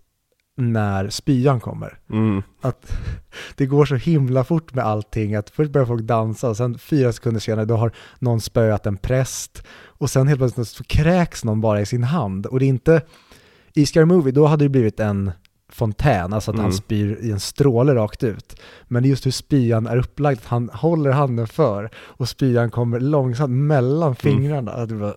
när 0.58 1.10
spyan 1.10 1.60
kommer. 1.60 2.00
Mm. 2.10 2.44
Att 2.62 2.98
det 3.56 3.66
går 3.66 3.86
så 3.86 3.96
himla 3.96 4.44
fort 4.44 4.74
med 4.74 4.86
allting, 4.86 5.36
att 5.36 5.50
först 5.50 5.72
börjar 5.72 5.86
folk 5.86 6.04
dansa 6.04 6.50
och 6.50 6.58
sen 6.58 6.78
fyra 6.78 7.14
sekunder 7.14 7.40
senare 7.40 7.66
då 7.66 7.76
har 7.76 7.92
någon 8.20 8.42
spöat 8.42 8.86
en 8.86 8.98
präst 8.98 9.64
och 9.86 10.10
sen 10.10 10.28
helt 10.28 10.40
plötsligt 10.40 10.68
så 10.68 10.84
kräks 10.84 11.44
någon 11.44 11.62
bara 11.62 11.82
i 11.82 11.86
sin 11.86 12.04
hand. 12.04 12.46
Och 12.46 12.60
det 12.60 12.66
är 12.66 12.70
inte, 12.70 13.02
i 13.74 13.86
Scary 13.86 14.06
Movie 14.06 14.32
då 14.32 14.46
hade 14.46 14.66
det 14.66 14.70
blivit 14.70 15.00
en 15.00 15.32
fontän, 15.70 16.34
alltså 16.34 16.52
att 16.52 16.56
Mm. 16.56 16.64
han 16.64 16.74
spyr 16.74 17.18
i 17.22 17.32
en 17.32 17.40
stråle 17.40 17.96
rakt 17.96 18.24
ut. 18.24 18.62
Men 18.88 19.04
det 19.04 19.08
är 19.08 19.10
just 19.10 19.26
hur 19.26 19.32
spyan 19.32 19.88
är 19.88 19.98
upplagd, 19.98 20.40
att 20.40 20.46
han 20.46 20.70
håller 20.74 21.12
handen 21.12 21.48
för 21.48 21.90
och 21.98 22.30
spyan 22.30 22.72
kommer 22.72 23.00
långsamt 23.00 23.52
mellan 23.52 24.16
fingrarna. 24.16 24.72
Att 24.72 24.90
det 24.90 24.96
bara, 24.96 25.14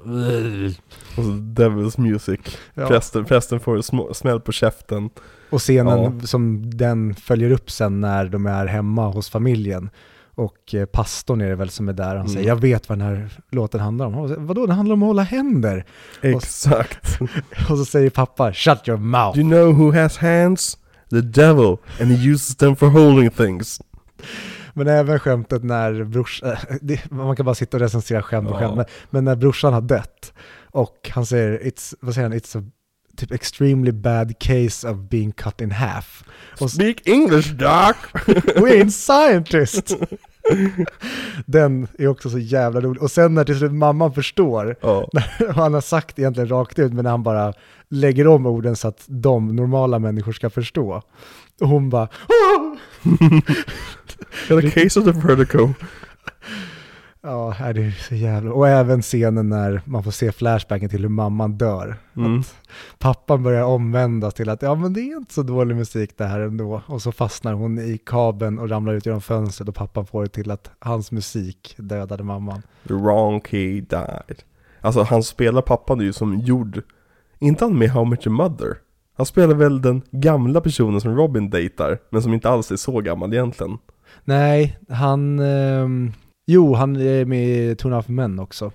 Och 1.17 1.25
så 1.25 1.31
Devil's 1.31 2.01
Music. 2.01 2.41
ja. 2.75 2.87
Prästen, 2.89 3.25
prästen 3.25 3.61
får 3.61 3.77
sm- 3.77 4.13
smäll 4.13 4.41
på 4.41 4.53
käften. 4.53 5.11
Och 5.51 5.61
scenen 5.61 5.99
Ja. 6.21 6.27
som 6.27 6.71
den 6.77 7.15
följer 7.15 7.51
upp 7.51 7.71
sen 7.71 8.01
när 8.01 8.25
de 8.29 8.47
är 8.47 8.67
hemma 8.67 9.09
hos 9.09 9.31
familjen. 9.31 9.91
Och 10.41 10.75
eh, 10.75 10.87
pastorn 10.87 11.41
är 11.41 11.49
det 11.49 11.55
väl 11.55 11.71
som 11.71 11.89
är 11.89 11.93
där. 11.93 12.07
Han 12.07 12.17
Mm. 12.17 12.29
säger, 12.29 12.49
jag 12.49 12.61
vet 12.61 12.89
vad 12.89 12.99
den 12.99 13.07
här 13.07 13.29
låten 13.51 13.81
handlar 13.81 14.07
om. 14.07 14.29
Säger, 14.29 14.41
Vadå, 14.41 14.67
den 14.67 14.77
handlar 14.77 14.93
om 14.93 15.03
att 15.03 15.07
hålla 15.07 15.23
händer. 15.23 15.85
Exakt. 16.23 17.19
Och 17.71 17.79
så 17.79 17.85
säger 17.85 18.11
pappa, 18.11 18.53
shut 18.53 18.89
your 18.89 18.99
mouth. 18.99 19.35
Do 19.39 19.41
you 19.41 19.51
know 19.51 19.73
who 19.73 19.93
has 20.03 20.17
hands? 20.19 20.79
The 21.11 21.21
devil, 21.21 21.77
and 22.01 22.11
he 22.13 22.29
uses 22.31 22.57
them 22.57 22.77
for 22.77 22.87
holding 22.89 23.31
things. 23.31 23.81
Men 24.75 24.87
även 24.87 25.19
skämtet 25.19 25.65
när 25.65 26.05
brorsan, 26.05 26.57
det, 26.81 27.11
man 27.11 27.37
kan 27.37 27.47
bara 27.47 27.55
sitta 27.55 27.77
och 27.77 27.81
recensera 27.81 28.23
skämt 28.23 28.49
och 28.51 28.55
Ja. 28.55 28.59
skämt, 28.61 28.77
men, 28.77 28.85
men 29.11 29.25
när 29.25 29.37
brorsan 29.37 29.73
har 29.73 29.81
dött 29.81 30.33
och 30.71 31.11
han 31.13 31.27
säger, 31.27 31.59
it's, 31.59 31.95
vad 32.01 32.15
säger 32.15 32.29
han, 32.29 32.39
it's 32.39 32.59
a 32.59 32.71
typ 33.17 33.33
extremely 33.33 33.93
bad 33.93 34.39
case 34.39 34.89
of 34.91 34.97
being 34.99 35.33
cut 35.33 35.61
in 35.61 35.71
half. 35.71 36.25
Och 36.61 36.71
Speak 36.71 36.97
English, 37.09 37.53
doc! 37.55 37.97
We're 38.57 38.81
in 38.81 38.91
scientist! 38.93 39.97
Den 41.47 41.89
är 41.99 42.07
också 42.09 42.31
så 42.31 42.39
jävla 42.39 42.81
rolig. 42.81 43.03
Och 43.03 43.11
sen 43.11 43.35
när 43.35 43.45
till 43.45 43.59
slut 43.59 43.73
mamman 43.73 44.13
förstår, 44.15 44.77
Ja. 44.81 45.09
och 45.49 45.55
han 45.55 45.75
har 45.75 45.81
sagt 45.81 46.19
egentligen 46.19 46.49
rakt 46.49 46.79
ut, 46.79 46.93
men 46.93 47.05
när 47.05 47.11
han 47.11 47.23
bara 47.23 47.53
lägger 47.89 48.27
om 48.27 48.47
orden 48.47 48.77
så 48.77 48.89
att 48.89 49.05
de 49.07 49.57
normala 49.57 49.99
människor 49.99 50.33
ska 50.33 50.51
förstå. 50.51 51.03
Och 51.61 51.69
hon 51.69 51.91
bara 51.91 52.09
Got 54.49 54.65
a 54.65 54.71
case 54.75 55.01
of 55.01 55.05
the 55.05 55.13
vertigo. 55.13 55.75
Ja, 57.23 57.51
här 57.51 57.69
är 57.71 57.85
det 57.85 57.93
så 57.93 58.15
jävla... 58.15 58.53
Och 58.53 58.69
även 58.69 59.03
scenen 59.03 59.49
när 59.49 59.83
man 59.85 60.03
får 60.03 60.11
se 60.11 60.33
flashbacken 60.33 60.89
till 60.89 61.03
hur 61.03 61.09
mamman 61.09 61.53
dör. 61.59 61.97
Mm. 62.17 62.39
Att 62.39 62.55
pappan 62.99 63.43
börjar 63.43 63.65
omvändas 63.65 64.35
till 64.35 64.49
att 64.49 64.63
ja 64.63 64.75
men 64.75 64.93
det 64.93 65.01
är 65.01 65.17
inte 65.17 65.35
så 65.35 65.43
dålig 65.43 65.77
musik 65.77 66.11
det 66.17 66.25
här 66.25 66.41
ändå. 66.41 66.83
Och 66.87 67.03
så 67.03 67.13
fastnar 67.13 67.53
hon 67.53 67.79
i 67.79 67.99
kabeln 68.07 68.59
och 68.59 68.69
ramlar 68.69 68.95
ut 68.95 69.07
genom 69.07 69.21
fönstret 69.21 69.69
och 69.69 69.75
pappan 69.75 70.07
får 70.07 70.23
det 70.23 70.29
till 70.29 70.51
att 70.51 70.71
hans 70.79 71.13
musik 71.13 71.75
dödade 71.79 72.25
mamman. 72.25 72.63
The 72.89 72.95
wrong 72.95 73.41
key 73.41 73.81
died. 73.81 74.43
Alltså 74.81 75.03
han 75.03 75.23
spelar 75.23 75.63
pappan 75.63 76.01
är 76.01 76.05
ju 76.05 76.13
som 76.13 76.39
gjord, 76.39 76.83
inte 77.39 77.65
han 77.65 77.79
med 77.79 77.91
How 77.91 78.05
Much 78.05 78.27
Your 78.27 78.37
Mother? 78.37 78.77
Han 79.17 79.27
spelar 79.27 79.55
väl 79.55 79.83
den 79.83 80.03
gamla 80.11 80.61
personen 80.61 81.01
som 81.01 81.17
Robin 81.17 81.51
dejtar, 81.51 81.99
men 82.11 82.23
som 82.23 82.35
inte 82.35 82.49
alls 82.49 82.71
är 82.71 82.77
så 82.77 83.01
gammal 83.01 83.33
egentligen. 83.33 83.79
Nej, 84.25 84.79
han... 84.89 85.39
ehm, 85.39 86.13
jo, 86.51 86.75
han 86.75 86.97
är 86.97 87.25
med 87.25 87.49
i 87.49 87.77
Two 87.77 87.91
Half 87.91 88.09
Men 88.09 88.39
också. 88.39 88.73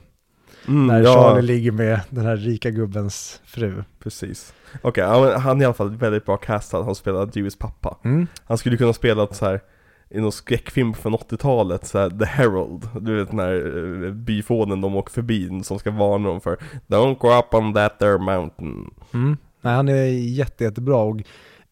Mm, 0.67 0.87
när 0.87 1.01
ja, 1.01 1.13
Charlie 1.13 1.41
ligger 1.41 1.71
med 1.71 1.99
den 2.09 2.25
här 2.25 2.35
rika 2.35 2.71
gubbens 2.71 3.41
fru. 3.45 3.83
precis. 3.99 4.53
Okej, 4.81 5.07
men 5.07 5.41
han 5.41 5.57
är 5.57 5.61
i 5.61 5.65
alla 5.65 5.73
fall 5.73 5.95
väldigt 5.95 6.25
bra 6.25 6.37
castad, 6.37 6.83
han 6.83 6.95
spelar 6.95 7.25
Deweys 7.25 7.55
pappa. 7.55 7.97
Mm. 8.03 8.27
Han 8.45 8.57
skulle 8.57 8.77
kunna 8.77 8.93
spela 8.93 9.27
så 9.27 9.45
här 9.45 9.61
i 10.09 10.19
någon 10.19 10.31
skräckfilm 10.31 10.93
från 10.93 11.15
80-talet, 11.15 11.87
så 11.87 11.99
här, 11.99 12.09
The 12.09 12.25
Herald, 12.25 12.89
du 13.01 13.15
vet 13.15 13.29
den 13.29 13.39
här 13.39 14.05
eh, 14.05 14.11
byfånen 14.11 14.81
de 14.81 14.95
åker 14.95 15.11
förbi 15.11 15.63
som 15.63 15.79
ska 15.79 15.91
varna 15.91 16.29
dem 16.29 16.41
för 16.41 16.57
Don't 16.87 17.17
go 17.17 17.39
up 17.39 17.53
on 17.53 17.73
that 17.73 17.99
there 17.99 18.17
mountain 18.17 18.93
Mm. 19.13 19.37
Nej, 19.61 19.73
han 19.73 19.89
är 19.89 20.05
jätte, 20.05 20.63
jättebra 20.63 20.97
och 20.97 21.21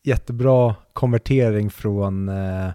jättebra 0.03 0.75
konvertering 0.93 1.69
från 1.69 2.29
eh, 2.29 2.69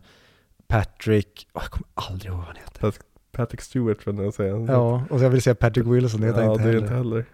Patrick, 0.69 1.47
oh, 1.55 1.63
jag 1.63 1.71
kommer 1.71 1.89
aldrig 1.95 2.31
ihåg 2.31 2.39
vad 2.39 2.47
han 2.47 2.57
heter. 2.57 2.93
Patrick 3.39 3.61
Stewart 3.61 4.01
tror 4.01 4.25
jag 4.25 4.35
säger 4.35 4.73
Ja, 4.73 5.05
och 5.11 5.21
jag 5.21 5.31
vill 5.31 5.43
säga 5.43 5.55
Patrick 5.55 5.87
Wilson, 5.87 6.21
det 6.21 6.27
heter 6.27 6.43
ja, 6.43 6.53
inte 6.53 6.63
det 6.65 6.69
är 6.69 6.73
heller. 6.73 6.83
inte 6.83 6.95
heller 6.95 7.25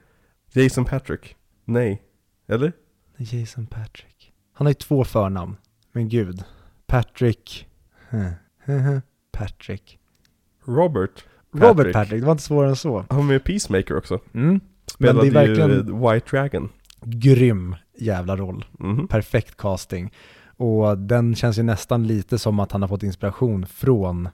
Jason 0.52 0.85
Patrick? 0.85 1.36
Nej, 1.64 2.02
eller? 2.47 2.72
Jason 3.16 3.66
Patrick. 3.66 4.32
Han 4.52 4.66
har 4.66 4.70
ju 4.70 4.74
två 4.74 5.05
förnamn, 5.05 5.56
men 5.93 6.09
gud. 6.09 6.44
Patrick... 6.86 7.68
Patrick. 9.32 9.98
Robert 10.64 11.24
Robert 11.52 11.93
Patrick, 11.93 12.20
det 12.20 12.26
var 12.26 12.32
inte 12.32 12.44
svårare 12.44 12.70
än 12.70 12.76
så. 12.76 13.05
Han 13.09 13.18
var 13.18 13.24
med 13.24 13.44
Peacemaker 13.44 13.97
också 13.97 14.20
Mm. 14.32 14.51
Men 14.51 14.60
Spelade 14.86 15.20
det 15.20 15.39
är 15.39 15.47
ju 15.47 15.55
verkligen 15.55 15.70
eh, 16.02 16.12
White 16.12 16.36
Dragon 16.36 16.68
grym 17.02 17.76
jävla 17.98 18.36
roll. 18.36 18.64
Mhm. 18.78 19.09
perfekt 19.09 19.56
casting. 19.56 20.12
Och 20.56 20.98
den 20.98 21.35
känns 21.35 21.59
ju 21.59 21.62
nästan 21.62 22.06
lite 22.06 22.39
som 22.39 22.60
att 22.60 22.72
han 22.72 22.82
har 22.82 22.89
fått 22.89 23.02
inspiration 23.02 23.66
från 23.66 24.28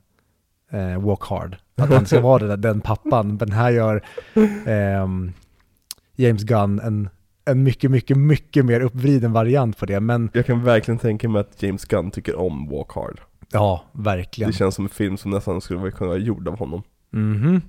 eh, 0.70 1.00
Walk 1.00 1.22
Hard. 1.22 1.56
Att 1.76 1.92
han 1.92 2.06
ska 2.06 2.20
vara 2.20 2.46
där, 2.46 2.56
den 2.56 2.80
pappan. 2.80 3.36
Men 3.40 3.52
här 3.52 3.70
gör 3.70 4.02
ehm, 4.66 5.32
James 6.16 6.42
Gunn 6.42 6.80
en, 6.80 7.08
en 7.44 7.62
mycket, 7.62 7.90
mycket, 7.90 8.16
mycket 8.16 8.64
mer 8.66 8.80
uppvriden 8.80 9.32
variant 9.32 9.78
på 9.78 9.86
det. 9.86 10.00
Men 10.00 10.30
Jag 10.32 10.46
kan 10.46 10.64
verkligen 10.64 10.98
tänka 10.98 11.28
mig 11.28 11.40
att 11.40 11.62
James 11.62 11.84
Gunn 11.84 12.10
tycker 12.10 12.38
om 12.38 12.68
Walk 12.68 12.92
Hard 12.92 13.20
ja, 13.52 13.84
verkligen. 13.92 14.50
Det 14.50 14.56
känns 14.56 14.74
som 14.74 14.84
en 14.84 14.88
film 14.88 15.16
som 15.16 15.30
nästan 15.30 15.60
skulle 15.60 15.90
kunna 15.90 16.08
vara 16.08 16.18
gjord 16.18 16.48
av 16.48 16.58
honom 16.58 16.82
Mhm. 17.12 17.60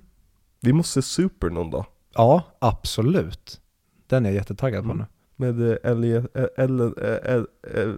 Vi 0.62 0.74
måste 0.74 1.02
se 1.02 1.08
Super 1.08 1.50
någon 1.50 1.70
dag 1.72 1.86
Ja, 2.16 2.44
absolut. 2.60 3.62
Den 4.08 4.26
är 4.26 4.30
jag 4.30 4.36
jättetaggad 4.36 4.84
på 4.84 4.92
Mm. 4.92 4.98
nu. 4.98 5.06
Med 5.36 5.72
eh, 5.72 5.92
Elliot, 5.92 6.38
eh, 6.38 6.46
Ellen, 6.58 6.94
eh, 7.02 7.34
eh, 7.34 7.44
eh, 7.82 7.90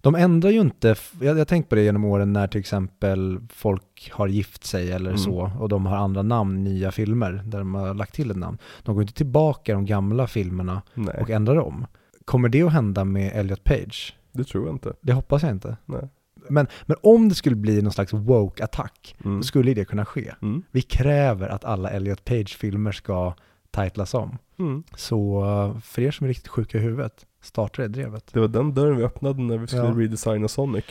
De 0.00 0.14
ändrar 0.14 0.50
ju 0.50 0.60
inte, 0.60 0.94
jag 1.20 1.34
har 1.34 1.44
tänkt 1.44 1.68
på 1.68 1.74
det 1.74 1.82
genom 1.82 2.04
åren 2.04 2.32
när 2.32 2.46
till 2.46 2.60
exempel 2.60 3.40
folk 3.48 4.10
har 4.12 4.28
gift 4.28 4.64
sig 4.64 4.92
eller 4.92 5.10
Mm. 5.10 5.18
så 5.18 5.52
och 5.60 5.68
de 5.68 5.86
har 5.86 5.96
andra 5.96 6.22
namn, 6.22 6.64
nya 6.64 6.92
filmer 6.92 7.42
där 7.46 7.58
de 7.58 7.74
har 7.74 7.94
lagt 7.94 8.14
till 8.14 8.30
ett 8.30 8.36
namn. 8.36 8.58
De 8.82 8.94
går 8.94 9.02
inte 9.02 9.14
tillbaka 9.14 9.74
de 9.74 9.86
gamla 9.86 10.26
filmerna 10.26 10.82
Nej, 10.94 11.18
och 11.20 11.30
ändrar 11.30 11.56
om. 11.60 11.86
Kommer 12.24 12.48
det 12.48 12.62
att 12.62 12.72
hända 12.72 13.04
med 13.04 13.32
Elliot 13.34 13.64
Page? 13.64 14.16
det 14.32 14.44
tror 14.44 14.66
jag 14.66 14.74
inte 14.74 14.92
Det 15.00 15.12
hoppas 15.12 15.42
jag 15.42 15.50
inte. 15.52 15.76
Nej. 15.86 16.08
Men, 16.48 16.66
men 16.86 16.96
om 17.02 17.28
det 17.28 17.34
skulle 17.34 17.56
bli 17.56 17.82
någon 17.82 17.92
slags 17.92 18.12
woke-attack, 18.12 19.16
Mm. 19.24 19.36
då 19.36 19.42
skulle 19.42 19.74
det 19.74 19.84
kunna 19.84 20.04
ske. 20.04 20.32
Mm. 20.42 20.62
Vi 20.70 20.82
kräver 20.82 21.48
att 21.48 21.64
alla 21.64 21.90
Elliot 21.90 22.24
Page-filmer 22.24 22.92
ska 22.92 23.34
titlas 23.72 24.14
om. 24.14 24.38
Mm. 24.58 24.82
Så 24.96 25.42
för 25.84 26.02
er 26.02 26.10
som 26.10 26.24
är 26.24 26.28
riktigt 26.28 26.48
sjuka 26.48 26.78
i 26.78 26.80
huvudet, 26.80 27.26
starta 27.40 27.82
det 27.82 27.88
drevet. 27.88 28.32
Det 28.32 28.40
var 28.40 28.48
den 28.48 28.74
dörren 28.74 28.96
vi 28.96 29.04
öppnade 29.04 29.42
när 29.42 29.58
vi 29.58 29.66
skulle 29.66 29.82
Ja. 29.82 29.90
redesigna 29.96 30.48
Sonic. 30.48 30.84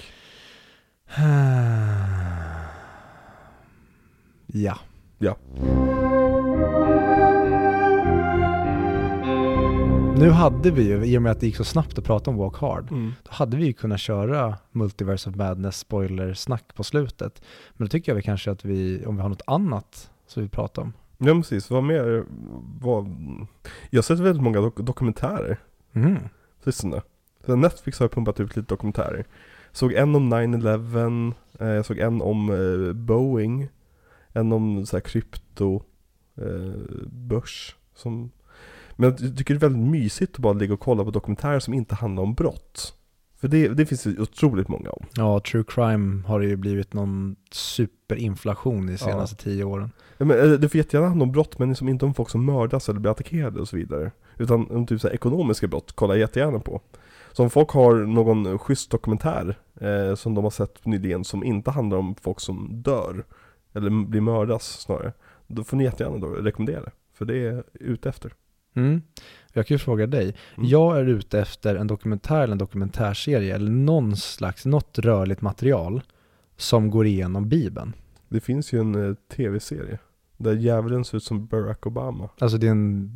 Ja. 4.53 4.78
Ja. 5.18 5.36
Nu 10.18 10.30
hade 10.30 10.72
vi 10.72 10.84
ju, 10.84 11.06
i 11.06 11.18
och 11.18 11.22
med 11.22 11.32
att 11.32 11.40
det 11.40 11.45
gick 11.45 11.56
så 11.56 11.64
snabbt 11.64 11.98
att 11.98 12.03
prata 12.06 12.30
om 12.30 12.38
Walk 12.38 12.56
Hard, 12.58 12.91
Mm. 12.91 13.14
då 13.24 13.30
hade 13.32 13.58
vi 13.58 13.66
ju 13.66 13.74
kunnat 13.74 13.99
köra 13.99 14.58
Multiverse 14.72 15.30
of 15.30 15.36
Madness 15.36 15.78
spoiler-snack 15.80 16.76
på 16.76 16.84
slutet. 16.84 17.41
Men 17.74 17.88
då 17.88 17.90
tycker 17.90 18.12
jag 18.12 18.16
vi 18.16 18.22
kanske 18.22 18.52
att 18.52 18.66
vi, 18.66 19.06
om 19.06 19.16
vi 19.16 19.22
har 19.22 19.30
något 19.30 19.41
annat 19.48 20.10
som 20.28 20.44
vi 20.44 20.49
pratar 20.49 20.82
om. 20.82 20.94
Ja 21.23 21.34
precis, 21.34 21.69
vad 21.69 21.84
mer? 21.84 22.23
Vad... 22.81 23.07
Jag 23.89 23.98
har 23.98 24.03
sett 24.03 24.19
väldigt 24.19 24.43
många 24.43 24.60
dok- 24.60 24.81
dokumentärer 24.84 25.57
Mm. 25.93 26.18
sistone. 26.64 27.02
Så 27.45 27.56
Netflix 27.56 27.99
har 27.99 28.07
pumpat 28.07 28.39
ut 28.39 28.56
lite 28.56 28.69
dokumentärer. 28.73 29.26
Såg 29.72 29.93
en 29.93 30.15
om 30.15 30.30
9-11, 30.34 31.34
eh, 31.60 31.68
jag 31.68 31.85
såg 31.85 31.98
en 31.99 32.22
om 32.22 32.49
eh, 32.49 32.93
Boeing, 32.93 33.68
en 34.34 34.52
om 34.52 34.85
så 34.85 34.95
här 34.95 35.02
krypto, 35.02 35.84
eh, 36.38 36.73
börs. 37.11 37.76
Som... 37.95 38.31
Men 38.95 39.10
jag 39.10 39.38
tycker 39.38 39.53
det 39.53 39.57
är 39.57 39.69
väldigt 39.69 39.91
mysigt 39.91 40.35
att 40.35 40.39
bara 40.41 40.53
ligga 40.53 40.73
och 40.73 40.80
kolla 40.80 41.03
på 41.03 41.11
dokumentärer 41.11 41.60
som 41.60 41.73
inte 41.73 41.95
handlar 41.95 42.23
om 42.23 42.34
brott. 42.34 42.95
För 43.42 43.48
det, 43.48 43.68
det 43.68 43.86
finns 43.86 44.04
det 44.04 44.20
otroligt 44.20 44.68
många 44.68 44.90
om. 44.90 45.06
Ja, 45.16 45.40
true 45.40 45.64
crime 45.68 46.24
har 46.28 46.40
det 46.40 46.46
ju 46.46 46.56
blivit 46.56 46.94
någon 46.94 47.36
superinflation 47.52 48.90
i 48.90 48.92
de 48.92 48.98
senaste 48.98 49.44
tio 49.44 49.64
åren. 49.64 49.92
Ja, 50.18 50.26
men, 50.26 50.62
det 50.62 50.70
får 50.70 50.78
jättegärna 50.78 51.08
handla 51.08 51.24
om 51.24 51.32
brott 51.32 51.60
men 51.60 51.76
som 51.76 51.90
inte 51.90 52.06
om 52.06 52.14
folk 52.14 52.30
som 52.30 52.46
mördas 52.46 52.90
eller 52.90 53.00
blir 53.00 53.12
attackerade 53.12 53.60
och 53.60 53.68
så 53.68 53.78
vidare. 53.78 54.12
Utan 54.38 54.72
om 54.72 54.86
typ 54.86 55.02
så 55.02 55.08
här, 55.08 55.16
ekonomiska 55.16 55.68
brott, 55.68 55.92
kollar 55.92 56.14
jag 56.16 56.20
jättegärna 56.20 56.60
på. 56.60 56.82
Så 57.32 57.44
om 57.44 57.50
folk 57.50 57.70
har 57.70 57.94
någon 57.96 58.60
schysst 58.60 58.92
dokumentär 58.92 59.60
eh, 59.82 60.16
som 60.16 60.36
de 60.36 60.44
har 60.44 60.52
sett 60.52 60.86
nyligen 60.86 61.24
som 61.24 61.44
inte 61.44 61.72
handlar 61.72 61.98
om 61.98 62.16
folk 62.22 62.40
som 62.40 62.82
dör, 62.82 63.26
eller 63.74 64.06
blir 64.06 64.22
mördas 64.22 64.82
snarare, 64.82 65.14
då 65.48 65.64
får 65.64 65.78
ni 65.78 65.84
jättegärna 65.84 66.18
då 66.18 66.28
rekommendera 66.28 66.82
det. 66.82 66.92
För 67.14 67.26
det 67.26 67.38
är 67.38 67.64
ute 67.74 68.10
efter. 68.10 68.34
Mm. 68.76 69.02
Jag 69.53 69.68
kan 69.68 69.76
ju 69.76 69.80
fråga 69.80 70.07
dig, 70.07 70.23
Mm. 70.57 70.69
jag 70.69 70.98
är 70.99 71.06
ute 71.06 71.39
efter 71.39 71.76
en 71.76 71.88
dokumentär 71.88 72.41
eller 72.41 72.52
en 72.52 72.57
dokumentärserie 72.57 73.56
eller 73.56 73.72
någon 73.72 74.15
slags, 74.18 74.65
något 74.65 74.99
rörligt 74.99 75.41
material 75.41 76.02
som 76.57 76.89
går 76.91 77.06
igenom 77.06 77.49
Bibeln. 77.49 77.93
Det 78.30 78.39
finns 78.39 78.73
ju 78.73 78.80
en 78.80 79.10
eh, 79.10 79.15
tv-serie 79.35 79.99
där 80.38 80.53
djävulen 80.53 81.06
ser 81.06 81.18
ut 81.18 81.23
som 81.23 81.45
Barack 81.48 81.85
Obama. 81.85 82.30
Alltså 82.39 82.57
det 82.57 82.68
är 82.68 82.72
en 82.72 83.11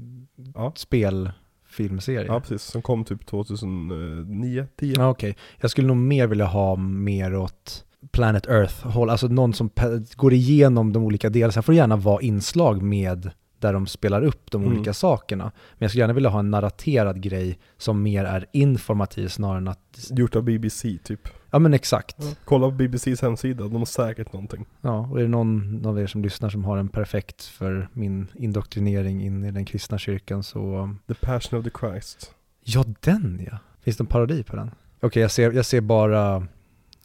Ja. 0.56 0.74
spelfilmserie. 0.76 2.26
Ja 2.28 2.40
precis, 2.40 2.62
som 2.64 2.82
kom 2.82 3.04
typ 3.06 3.26
2009, 3.26 4.68
10. 4.80 4.94
Ja, 4.98 5.10
Okej, 5.10 5.36
jag 5.62 5.72
skulle 5.72 5.88
nog 5.88 5.98
mer 5.98 6.28
vilja 6.28 6.46
ha 6.46 6.76
mer 6.76 7.36
åt 7.36 7.86
Planet 8.12 8.48
Earth 8.48 8.88
håll, 8.88 9.10
alltså 9.10 9.28
någon 9.28 9.54
som 9.54 9.70
går 10.16 10.34
igenom 10.34 10.94
de 10.94 11.04
olika 11.04 11.30
delarna. 11.30 11.52
Sen 11.52 11.64
får 11.64 11.74
det 11.74 11.78
gärna 11.78 11.96
vara 11.96 12.22
inslag 12.22 12.82
med 12.82 13.32
där 13.60 13.74
de 13.74 13.88
spelar 13.88 14.22
upp 14.24 14.52
de 14.52 14.62
Mm. 14.64 14.74
olika 14.76 14.94
sakerna. 14.94 15.44
Men 15.44 15.78
jag 15.78 15.92
skulle 15.92 16.02
gärna 16.02 16.14
vilja 16.14 16.30
ha 16.30 16.40
en 16.40 16.52
narraterad 16.52 17.22
grej 17.22 17.60
som 17.78 18.04
mer 18.04 18.26
är 18.26 18.46
informativ 18.54 19.28
snarare 19.28 19.58
än 19.58 19.68
att, 19.68 19.80
Gjort 20.10 20.36
av 20.36 20.44
BBC 20.44 20.98
typ. 21.04 21.28
ja 21.52 21.60
men 21.60 21.74
exakt. 21.74 22.16
Ja. 22.20 22.26
Kolla 22.46 22.68
på 22.68 22.72
BBCs 22.72 23.22
hemsida, 23.22 23.64
de 23.64 23.76
har 23.76 23.86
säkert 23.86 24.34
någonting. 24.34 24.66
Ja, 24.82 25.08
och 25.12 25.20
är 25.20 25.24
det 25.24 25.30
någon, 25.30 25.72
någon 25.82 25.86
av 25.86 26.00
er 26.00 26.08
som 26.08 26.22
lyssnar 26.24 26.50
som 26.50 26.66
har 26.66 26.78
en 26.78 26.88
perfekt 26.90 27.44
för 27.44 27.90
min 27.94 28.28
indoktrinering 28.36 29.24
in 29.26 29.44
i 29.44 29.52
den 29.52 29.66
kristna 29.66 29.98
kyrkan 29.98 30.44
så, 30.44 30.90
The 31.08 31.14
Passion 31.14 31.60
of 31.60 31.66
the 31.66 31.72
Christ. 31.80 32.32
ja 32.64 32.86
den 33.00 33.48
ja. 33.52 33.58
Finns 33.82 33.98
det 33.98 34.02
en 34.02 34.08
parodi 34.08 34.44
på 34.44 34.56
den? 34.56 34.72
Okej, 35.02 35.22
jag, 35.22 35.32
ser, 35.32 35.52
jag 35.52 35.66
ser 35.66 35.82
bara 35.82 36.48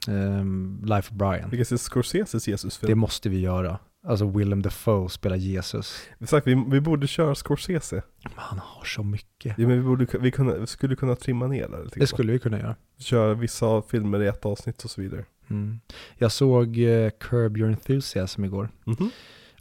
ehm, 0.09 0.81
Life 0.85 1.10
of 1.10 1.10
Brian. 1.10 1.51
Vilka 1.51 1.64
ser 1.64 1.77
Scorseses 1.77 2.44
Det 2.44 2.51
Jesusfilm? 2.51 2.98
måste 2.98 3.28
vi 3.28 3.40
göra. 3.40 3.78
Alltså 4.06 4.27
Willem 4.31 4.62
Dafoe 4.62 5.09
spelar 5.09 5.36
Jesus. 5.36 5.97
Exakt, 6.20 6.47
vi, 6.47 6.64
vi 6.68 6.81
borde 6.81 7.06
köra 7.06 7.35
Scorsese. 7.35 8.02
Men 8.22 8.32
Han 8.36 8.59
har 8.59 8.85
så 8.85 9.02
mycket. 9.02 9.59
Ja, 9.59 9.66
men 9.68 9.77
vi, 9.78 9.85
borde, 9.85 10.06
vi, 10.20 10.31
kunna, 10.31 10.55
vi 10.55 10.66
skulle 10.66 10.97
kunna 10.97 11.16
trimma 11.16 11.47
ner 11.47 11.68
där 11.68 11.85
Det 11.85 11.97
grann. 11.97 12.06
skulle 12.06 12.32
vi 12.32 12.39
kunna 12.39 12.59
göra. 12.59 12.77
Köra 12.98 13.35
vissa 13.35 13.82
filmer 13.82 14.22
i 14.22 14.27
ett 14.27 14.44
avsnitt 14.47 14.85
och 14.85 14.90
så 14.90 15.01
vidare. 15.01 15.24
Mm. 15.51 15.81
Jag 16.18 16.32
såg 16.32 16.78
eh, 16.78 17.10
Curb 17.20 17.56
Your 17.56 17.70
Enthusiasm 17.70 18.44
igår. 18.44 18.68
Mhm. 18.85 19.10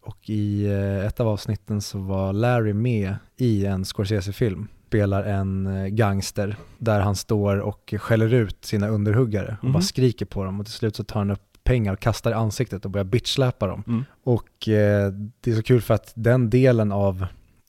Och 0.01 0.29
i 0.29 0.65
eh, 0.65 1.05
ett 1.05 1.19
av 1.19 1.27
avsnitten 1.27 1.81
så 1.81 1.99
var 1.99 2.33
Larry 2.33 2.73
med 2.73 3.15
i 3.37 3.65
en 3.65 3.85
Scorsese-film. 3.85 4.67
Spelar 4.87 5.23
en 5.23 5.67
eh, 5.67 5.87
gangster 5.87 6.55
där 6.77 6.99
han 6.99 7.15
står 7.15 7.57
och 7.59 7.93
skäller 7.97 8.33
ut 8.33 8.65
sina 8.65 8.87
underhuggare 8.87 9.57
och 9.59 9.63
Mhm. 9.63 9.73
bara 9.73 9.81
skriker 9.83 10.25
på 10.25 10.43
dem 10.43 10.59
och 10.59 10.65
till 10.65 10.75
slut 10.75 10.95
så 10.95 11.03
tar 11.03 11.19
han 11.19 11.31
upp 11.31 11.41
pengar 11.69 11.93
och 11.93 11.99
kastar 11.99 12.31
i 12.31 12.33
ansiktet 12.33 12.85
och 12.85 12.91
börjar 12.91 13.05
bitchsläpa 13.05 13.67
dem. 13.67 13.83
Mm. 13.87 14.05
Och 14.23 14.67
eh, 14.69 15.11
det 15.41 15.51
är 15.51 15.55
så 15.55 15.63
kul 15.63 15.81
för 15.81 15.93
att 15.93 16.11
den 16.15 16.49
delen 16.49 16.91
av 16.91 17.25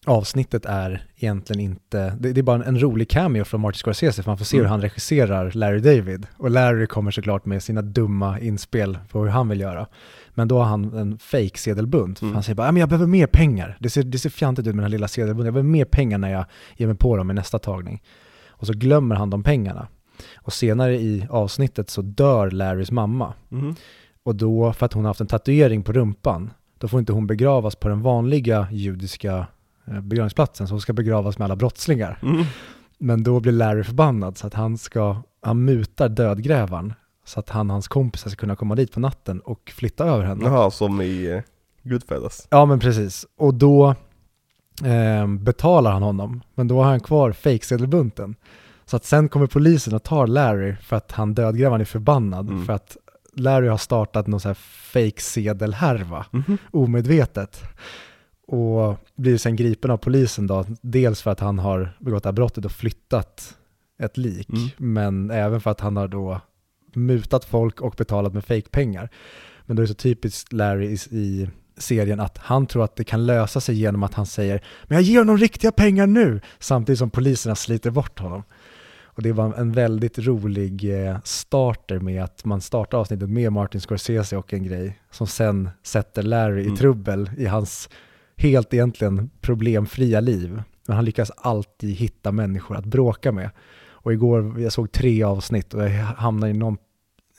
avsnittet 0.07 0.65
är 0.67 1.03
egentligen 1.17 1.61
inte, 1.61 2.17
det, 2.21 2.33
det 2.33 2.41
är 2.41 2.43
bara 2.43 2.57
en, 2.57 2.63
en 2.63 2.81
rolig 2.83 3.11
cameo 3.11 3.45
från 3.45 3.61
Martin 3.61 3.79
Scorsese 3.79 4.23
för 4.23 4.31
man 4.31 4.39
får 4.39 4.45
se 4.45 4.57
Mm. 4.57 4.65
hur 4.67 4.71
han 4.71 4.81
regisserar 4.81 5.51
Larry 5.55 5.81
David. 5.81 6.27
Och 6.37 6.51
Larry 6.51 6.87
kommer 6.87 7.11
såklart 7.11 7.47
med 7.47 7.63
sina 7.63 7.83
dumma 7.83 8.41
inspel 8.41 8.99
på 9.11 9.21
hur 9.23 9.29
han 9.29 9.49
vill 9.49 9.61
göra. 9.61 9.87
Men 10.35 10.49
då 10.49 10.59
har 10.59 10.65
han 10.65 10.95
en 10.95 11.19
fake 11.19 11.59
sedelbunt. 11.59 12.19
För 12.19 12.27
Mm. 12.27 12.35
Han 12.35 12.43
säger 12.43 12.55
bara, 12.57 12.67
"Ja, 12.67 12.73
men 12.73 12.81
jag 12.81 12.89
behöver 12.89 13.07
mer 13.07 13.27
pengar. 13.27 13.77
Det 13.81 13.91
ser, 13.91 14.03
det 14.03 14.19
ser 14.19 14.31
fjantigt 14.31 14.67
ut 14.67 14.75
med 14.75 14.83
den 14.83 14.85
här 14.85 14.89
lilla 14.91 15.09
sedelbunten. 15.09 15.45
Jag 15.47 15.55
behöver 15.55 15.71
mer 15.71 15.85
pengar 15.85 16.19
när 16.19 16.31
jag 16.33 16.45
ger 16.77 16.87
mig 16.87 16.97
på 16.97 17.17
dem 17.17 17.31
i 17.31 17.35
nästa 17.35 17.59
tagning. 17.59 18.03
Och 18.49 18.67
så 18.67 18.73
glömmer 18.73 19.15
han 19.17 19.31
de 19.31 19.43
pengarna. 19.43 19.89
Och 20.35 20.53
senare 20.53 20.97
i 20.97 21.27
avsnittet 21.31 21.91
så 21.91 22.03
dör 22.03 22.51
Larrys 22.51 22.91
mamma. 22.91 23.35
Mhm. 23.49 23.75
Och 24.23 24.35
då, 24.35 24.73
för 24.73 24.87
att 24.87 24.93
hon 24.93 25.05
har 25.05 25.11
haft 25.11 25.21
en 25.21 25.27
tatuering 25.27 25.83
på 25.83 25.93
rumpan, 25.93 26.51
då 26.79 26.89
får 26.89 27.01
inte 27.01 27.13
hon 27.13 27.27
begravas 27.27 27.77
på 27.77 27.89
den 27.89 28.03
vanliga 28.03 28.69
judiska 28.71 29.47
eh, 29.87 30.01
begravningsplatsen, 30.01 30.69
så 30.69 30.75
hon 30.75 30.81
ska 30.81 30.93
begravas 30.93 31.39
med 31.39 31.45
alla 31.45 31.57
brottslingar. 31.57 32.19
Mm. 32.23 32.45
Men 32.99 33.23
då 33.23 33.41
blir 33.41 33.53
Larry 33.53 33.85
förbannad 33.85 34.39
så 34.39 34.47
att 34.47 34.55
han 34.55 34.79
ska, 34.79 35.23
han 35.43 35.65
mutar 35.65 36.09
dödgrävaren 36.09 36.95
så 37.25 37.41
att 37.41 37.49
han 37.49 37.71
och 37.71 37.75
hans 37.75 37.89
kompisar 37.89 38.31
ska 38.31 38.41
kunna 38.41 38.57
komma 38.57 38.75
dit 38.75 38.93
på 38.93 39.01
natten 39.01 39.41
och 39.41 39.73
flytta 39.77 40.05
över 40.05 40.25
henne. 40.25 40.45
Jaha, 40.45 40.71
som 40.71 41.01
i 41.01 41.27
eh, 41.27 41.43
Goodfellas. 41.83 42.47
Ja 42.51 42.67
men 42.67 42.81
precis. 42.81 43.27
Och 43.37 43.55
då 43.55 43.95
eh, 44.85 45.27
betalar 45.27 45.93
han 45.93 46.03
honom, 46.03 46.43
men 46.55 46.69
då 46.69 46.83
har 46.83 46.91
han 46.91 47.01
kvar 47.01 47.33
fejksedelbunten. 47.33 48.35
Så 48.91 48.97
att 48.97 49.05
sen 49.05 49.29
kommer 49.29 49.47
polisen 49.47 49.95
och 49.95 50.03
tar 50.03 50.27
Larry 50.27 50.77
för 50.77 50.97
att 50.97 51.13
han 51.13 51.35
dödgrävaren 51.35 51.81
är 51.81 51.85
förbannad 51.85 52.49
Mm. 52.49 52.67
för 52.67 52.73
att 52.73 52.97
Larry 53.35 53.69
har 53.69 53.77
startat 53.79 54.27
någon 54.27 54.41
sån 54.41 54.49
här 54.49 54.55
fejksedelhärva 54.93 56.27
Mhm. 56.31 56.59
omedvetet. 56.71 57.61
Och 58.47 58.97
blir 59.17 59.39
sen 59.39 59.57
gripen 59.57 59.91
av 59.91 59.97
polisen 59.97 60.47
då, 60.47 60.65
dels 60.83 61.23
för 61.23 61.31
att 61.31 61.41
han 61.41 61.59
har 61.59 61.97
begått 62.01 62.23
det 62.23 62.27
här 62.29 62.33
brottet 62.33 62.65
och 62.65 62.73
flyttat 62.73 63.57
ett 64.03 64.17
lik, 64.17 64.49
Mm. 64.49 64.69
men 64.77 65.31
även 65.31 65.61
för 65.61 65.71
att 65.71 65.81
han 65.81 65.97
har 65.97 66.09
då 66.09 66.41
mutat 66.95 67.45
folk 67.45 67.81
och 67.81 67.95
betalat 67.99 68.35
med 68.35 68.45
fejkpengar. 68.45 69.09
Men 69.67 69.77
då 69.77 69.81
är 69.83 69.85
det 69.85 69.89
så 69.89 69.95
typiskt 69.95 70.53
Larry 70.53 70.87
i, 70.87 70.99
i 71.11 71.49
serien 71.77 72.21
att 72.21 72.39
han 72.39 72.67
tror 72.67 72.85
att 72.85 72.97
det 72.97 73.05
kan 73.05 73.27
lösa 73.27 73.61
sig 73.61 73.75
genom 73.75 74.03
att 74.03 74.15
han 74.15 74.27
säger 74.27 74.61
“men 74.85 74.97
jag 74.97 75.03
ger 75.03 75.19
honom 75.19 75.39
riktiga 75.39 75.73
pengar 75.73 76.07
nu” 76.07 76.41
samtidigt 76.59 76.99
som 76.99 77.11
poliserna 77.11 77.55
sliter 77.55 77.91
bort 77.91 78.19
honom. 78.19 78.43
Och 79.15 79.23
det 79.23 79.33
var 79.33 79.55
en 79.55 79.73
väldigt 79.73 80.19
rolig 80.19 81.05
eh, 81.07 81.17
starter 81.25 81.99
med 81.99 82.25
att 82.25 82.45
man 82.45 82.61
startar 82.61 82.99
avsnittet 82.99 83.31
med 83.31 83.53
Martin 83.53 83.81
Scorsese 83.81 84.37
och 84.37 84.53
en 84.55 84.65
grej 84.65 85.01
som 85.11 85.27
sen 85.27 85.71
sätter 85.83 86.23
Larry 86.23 86.61
i 86.61 86.65
Mm. 86.65 86.77
trubbel 86.77 87.31
i 87.39 87.47
hans 87.47 87.89
helt 88.37 88.75
egentligen 88.75 89.31
problemfria 89.41 90.21
liv. 90.21 90.63
Men 90.87 90.97
han 90.97 91.05
lyckas 91.05 91.31
alltid 91.37 91.95
hitta 91.97 92.33
människor 92.33 92.77
att 92.77 92.85
bråka 92.85 93.33
med. 93.33 93.51
Och 94.03 94.13
igår, 94.13 94.61
jag 94.61 94.73
såg 94.73 94.93
tre 94.93 95.23
avsnitt 95.23 95.75
och 95.75 95.83
jag 95.83 95.91
hamnade 95.91 96.51
i 96.51 96.55
någon, 96.55 96.77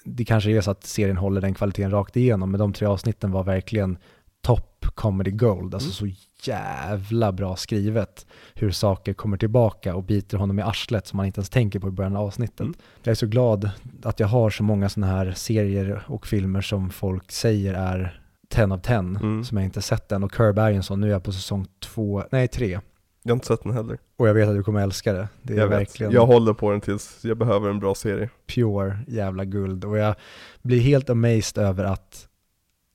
det 0.06 0.26
kanske 0.26 0.52
är 0.52 0.62
så 0.62 0.72
att 0.72 0.84
serien 0.84 1.18
håller 1.18 1.42
den 1.42 1.54
kvaliteten 1.54 1.92
rakt 1.92 2.18
igenom, 2.18 2.52
men 2.52 2.60
de 2.60 2.74
tre 2.74 2.88
avsnitten 2.88 3.32
var 3.32 3.44
verkligen 3.44 3.98
top 4.42 4.86
comedy 4.96 5.32
gold, 5.32 5.74
alltså 5.74 6.04
Mm. 6.04 6.16
så 6.16 6.22
jävla 6.52 7.32
bra 7.32 7.56
skrivet 7.56 8.26
hur 8.54 8.72
saker 8.72 9.14
kommer 9.14 9.38
tillbaka 9.38 9.96
och 9.96 10.04
biter 10.04 10.38
honom 10.38 10.60
i 10.60 10.62
arslet 10.62 11.08
som 11.08 11.18
man 11.18 11.26
inte 11.26 11.40
ens 11.40 11.50
tänker 11.50 11.80
på 11.80 11.88
i 11.88 11.92
början 11.92 12.16
av 12.16 12.26
avsnittet. 12.28 12.60
Mm. 12.60 12.74
Jag 13.04 13.12
är 13.12 13.16
så 13.16 13.28
glad 13.28 13.70
att 14.04 14.20
jag 14.20 14.28
har 14.28 14.50
så 14.50 14.64
många 14.64 14.90
sådana 14.90 15.14
här 15.14 15.32
serier 15.32 16.04
och 16.08 16.28
filmer 16.28 16.62
som 16.62 16.90
folk 16.90 17.32
säger 17.32 17.74
är 17.74 18.22
10 18.50 18.74
av 18.74 18.78
10, 18.78 18.96
Mm. 18.98 19.44
som 19.44 19.58
jag 19.58 19.66
inte 19.66 19.82
sett 19.82 20.12
än. 20.12 20.24
Och 20.24 20.32
Curb 20.32 20.58
är 20.60 20.72
en 20.72 20.84
sån, 20.84 21.02
nu 21.02 21.08
är 21.08 21.12
jag 21.12 21.24
på 21.24 21.32
säsong 21.32 21.66
två, 21.80 22.24
nej 22.32 22.48
tre. 22.48 22.80
Jag 23.24 23.32
har 23.32 23.36
inte 23.36 23.48
sett 23.48 23.64
den 23.64 23.74
heller. 23.74 23.98
Och 24.18 24.28
jag 24.28 24.34
vet 24.34 24.50
att 24.50 24.56
du 24.56 24.64
kommer 24.64 24.82
älska 24.82 25.14
det. 25.14 25.28
Det 25.42 25.54
är 25.54 25.58
jag 25.58 25.68
verkligen. 25.68 26.12
Jag 26.12 26.26
håller 26.26 26.54
på 26.54 26.72
den 26.72 26.82
tills 26.82 27.20
jag 27.24 27.38
behöver 27.38 27.70
en 27.70 27.80
bra 27.80 27.96
serie. 27.96 28.30
pure 28.56 29.00
jävla 29.08 29.46
guld. 29.46 29.86
Och 29.86 29.98
jag 29.98 30.16
blir 30.62 30.80
helt 30.80 31.10
amazed 31.10 31.58
över 31.64 31.84
att 31.84 32.28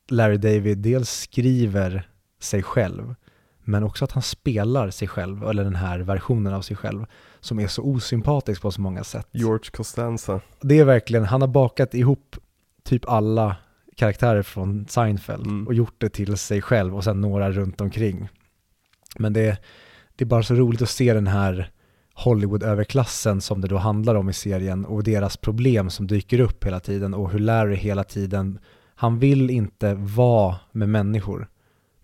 Larry 0.08 0.36
David 0.36 0.78
dels 0.78 1.10
skriver 1.10 2.08
sig 2.40 2.62
själv, 2.62 3.14
men 3.64 3.82
också 3.82 4.04
att 4.04 4.12
han 4.12 4.22
spelar 4.22 4.90
sig 4.90 5.08
själv, 5.08 5.44
eller 5.44 5.64
den 5.64 5.74
här 5.76 5.98
versionen 5.98 6.54
av 6.54 6.62
sig 6.62 6.76
själv, 6.76 7.06
som 7.40 7.60
är 7.60 7.66
så 7.66 7.82
osympatisk 7.82 8.62
på 8.62 8.70
så 8.70 8.80
många 8.80 9.04
sätt. 9.04 9.28
George 9.30 9.70
Costanza. 9.72 10.40
Det 10.60 10.78
är 10.78 10.84
verkligen, 10.84 11.24
han 11.24 11.40
har 11.40 11.48
bakat 11.48 11.94
ihop 11.94 12.36
typ 12.84 13.08
alla 13.08 13.56
karaktärer 13.96 14.42
från 14.42 14.86
Seinfeld 14.88 15.46
Mm. 15.46 15.66
och 15.66 15.74
gjort 15.74 15.94
det 15.98 16.08
till 16.08 16.36
sig 16.36 16.62
själv 16.62 16.96
och 16.96 17.04
sen 17.04 17.20
några 17.20 17.52
runt 17.52 17.80
omkring. 17.80 18.28
Men 19.18 19.32
det, 19.32 19.58
det 20.16 20.24
är 20.24 20.26
bara 20.26 20.42
så 20.42 20.54
roligt 20.54 20.82
att 20.82 20.90
se 20.90 21.14
den 21.14 21.26
här 21.26 21.70
Hollywood-överklassen 22.14 23.40
som 23.40 23.60
det 23.60 23.68
då 23.68 23.76
handlar 23.76 24.14
om 24.14 24.28
i 24.28 24.32
serien 24.32 24.84
och 24.84 25.04
deras 25.04 25.36
problem 25.36 25.90
som 25.90 26.06
dyker 26.06 26.40
upp 26.40 26.64
hela 26.64 26.80
tiden 26.80 27.14
och 27.14 27.30
hur 27.30 27.38
Larry 27.38 27.76
hela 27.76 28.04
tiden, 28.04 28.58
han 28.98 29.18
vill 29.18 29.50
inte 29.50 29.94
vara 29.94 30.56
med 30.72 30.88
människor, 30.88 31.48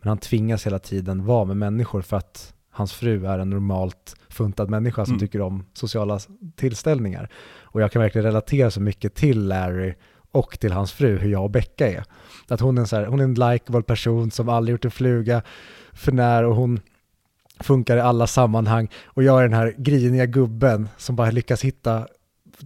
men 0.00 0.08
han 0.08 0.18
tvingas 0.18 0.66
hela 0.66 0.78
tiden 0.78 1.24
vara 1.24 1.44
med 1.44 1.56
människor 1.56 2.02
för 2.02 2.16
att 2.16 2.54
hans 2.70 2.92
fru 2.92 3.26
är 3.26 3.38
en 3.38 3.50
normalt 3.50 4.16
funtad 4.28 4.70
människa 4.70 5.04
som 5.04 5.12
Mm. 5.12 5.20
tycker 5.20 5.40
om 5.40 5.64
sociala 5.72 6.18
tillställningar. 6.56 7.28
Och 7.60 7.82
jag 7.82 7.92
kan 7.92 8.02
verkligen 8.02 8.24
relatera 8.24 8.70
så 8.70 8.80
mycket 8.80 9.14
till 9.14 9.48
Larry 9.48 9.94
och 10.32 10.60
till 10.60 10.72
hans 10.72 10.92
fru, 10.92 11.18
hur 11.18 11.30
jag 11.30 11.42
och 11.42 11.50
Becka 11.50 11.88
är. 11.88 12.04
Att 12.48 12.60
hon 12.60 12.78
är 12.78 12.80
en, 12.82 12.86
så 12.88 12.96
här, 12.96 13.06
hon 13.06 13.20
är 13.20 13.24
en 13.24 13.34
likeable 13.34 13.82
person 13.82 14.30
som 14.30 14.48
aldrig 14.48 14.72
gjort 14.72 14.84
en 14.84 14.90
fluga 14.90 15.42
för 15.92 16.12
när 16.12 16.44
och 16.44 16.56
hon 16.56 16.80
funkar 17.60 17.96
i 17.96 18.00
alla 18.00 18.26
sammanhang. 18.26 18.88
Och 19.04 19.22
jag 19.22 19.38
är 19.38 19.42
den 19.42 19.52
här 19.58 19.74
griniga 19.78 20.26
gubben 20.26 20.88
som 20.96 21.16
bara 21.16 21.30
lyckas 21.30 21.62
hitta 21.64 22.06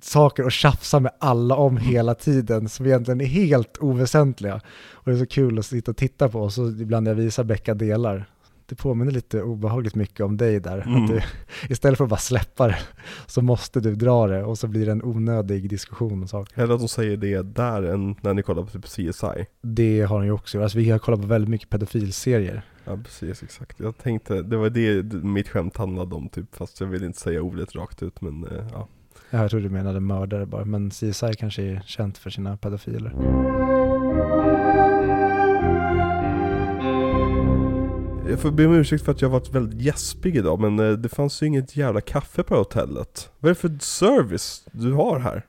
saker 0.03 0.45
och 0.45 0.53
tjafsa 0.53 1.01
med 1.01 1.13
alla 1.19 1.57
om 1.57 1.77
hela 1.77 2.15
tiden 2.15 2.69
som 2.69 2.87
egentligen 2.87 3.21
är 3.21 3.27
helt 3.27 3.79
oväsentliga. 3.79 4.61
Och 4.93 5.11
det 5.11 5.13
är 5.13 5.19
så 5.19 5.27
kul 5.27 5.59
att 5.59 5.67
sitta 5.67 5.91
och 5.91 5.97
titta 5.97 6.29
på 6.29 6.41
och 6.41 6.53
så 6.53 6.69
ibland 6.69 7.09
jag 7.09 7.15
visar 7.15 7.45
Becka 7.45 7.75
delar. 7.75 8.27
Det 8.69 8.75
påminner 8.75 9.13
lite 9.13 9.43
obehagligt 9.43 9.95
mycket 9.95 10.21
om 10.21 10.37
dig 10.37 10.61
där. 10.61 10.87
Mm. 10.87 11.05
Att 11.05 11.11
du, 11.11 11.23
istället 11.69 11.97
för 11.97 12.05
att 12.05 12.11
bara 12.11 12.17
släppa 12.17 12.69
det 12.69 12.79
så 13.27 13.43
måste 13.43 13.81
du 13.81 13.95
dra 13.95 14.27
det 14.27 14.45
och 14.45 14.59
så 14.59 14.67
blir 14.67 14.87
det 14.87 14.93
en 14.93 15.03
onödig 15.03 15.71
diskussion 15.71 16.23
och 16.23 16.31
saker. 16.31 16.57
Hellre 16.57 16.75
att 16.75 16.81
de 16.81 16.89
säger 16.89 17.17
det 17.17 17.43
där 17.43 17.83
än 17.83 18.17
när 18.21 18.35
ni 18.35 18.43
kollar 18.43 18.63
på 18.63 18.71
typ 18.71 18.85
CSI. 18.85 19.47
Det 19.63 20.03
har 20.03 20.17
hon 20.17 20.27
ju 20.27 20.33
också. 20.33 20.63
Alltså 20.63 20.79
vi 20.79 20.91
har 20.91 20.99
kollat 20.99 21.21
på 21.21 21.27
väldigt 21.27 21.51
mycket 21.51 21.71
pedofilserier. 21.71 22.63
Ja 22.85 22.99
precis, 23.05 23.43
exakt. 23.43 23.81
Jag 23.81 23.99
tänkte, 23.99 24.43
det 24.43 24.57
var 24.57 24.71
det 24.71 25.13
mitt 25.13 25.49
skämt 25.49 25.77
handlade 25.77 26.15
om 26.15 26.29
typ, 26.29 26.57
fast 26.57 26.81
jag 26.81 26.87
vill 26.87 27.05
inte 27.05 27.21
säga 27.21 27.43
ordet 27.43 27.75
rakt 27.75 28.03
ut 28.03 28.21
men 28.21 28.45
eh, 28.45 28.67
ja. 28.73 28.89
Ja, 29.31 29.39
Jag 29.39 29.51
tror 29.51 29.61
du 29.61 29.71
menade 29.71 30.01
mördare 30.01 30.47
bara, 30.47 30.65
men 30.65 30.91
CSI 30.91 31.33
kanske 31.39 31.63
är 31.63 31.83
känt 31.87 32.19
för 32.19 32.31
sina 32.31 32.57
pedofiler. 32.57 33.13
Jag 38.31 38.41
får 38.41 38.51
be 38.51 38.67
om 38.67 38.75
ursäkt 38.75 39.05
för 39.05 39.13
att 39.13 39.23
jag 39.23 39.29
varit 39.29 39.55
väldigt 39.55 39.81
gäspig 39.81 40.37
idag 40.37 40.61
men 40.61 40.79
eh, 40.79 40.93
det 40.93 41.09
fanns 41.09 41.43
ju 41.43 41.47
inget 41.47 41.77
jävla 41.77 42.01
kaffe 42.01 42.43
på 42.43 42.55
hotellet. 42.57 43.31
Vad 43.39 43.51
är 43.51 43.55
det 43.55 43.61
för 43.61 43.79
service 43.81 44.67
du 44.73 44.93
har 44.93 45.19
här? 45.19 45.47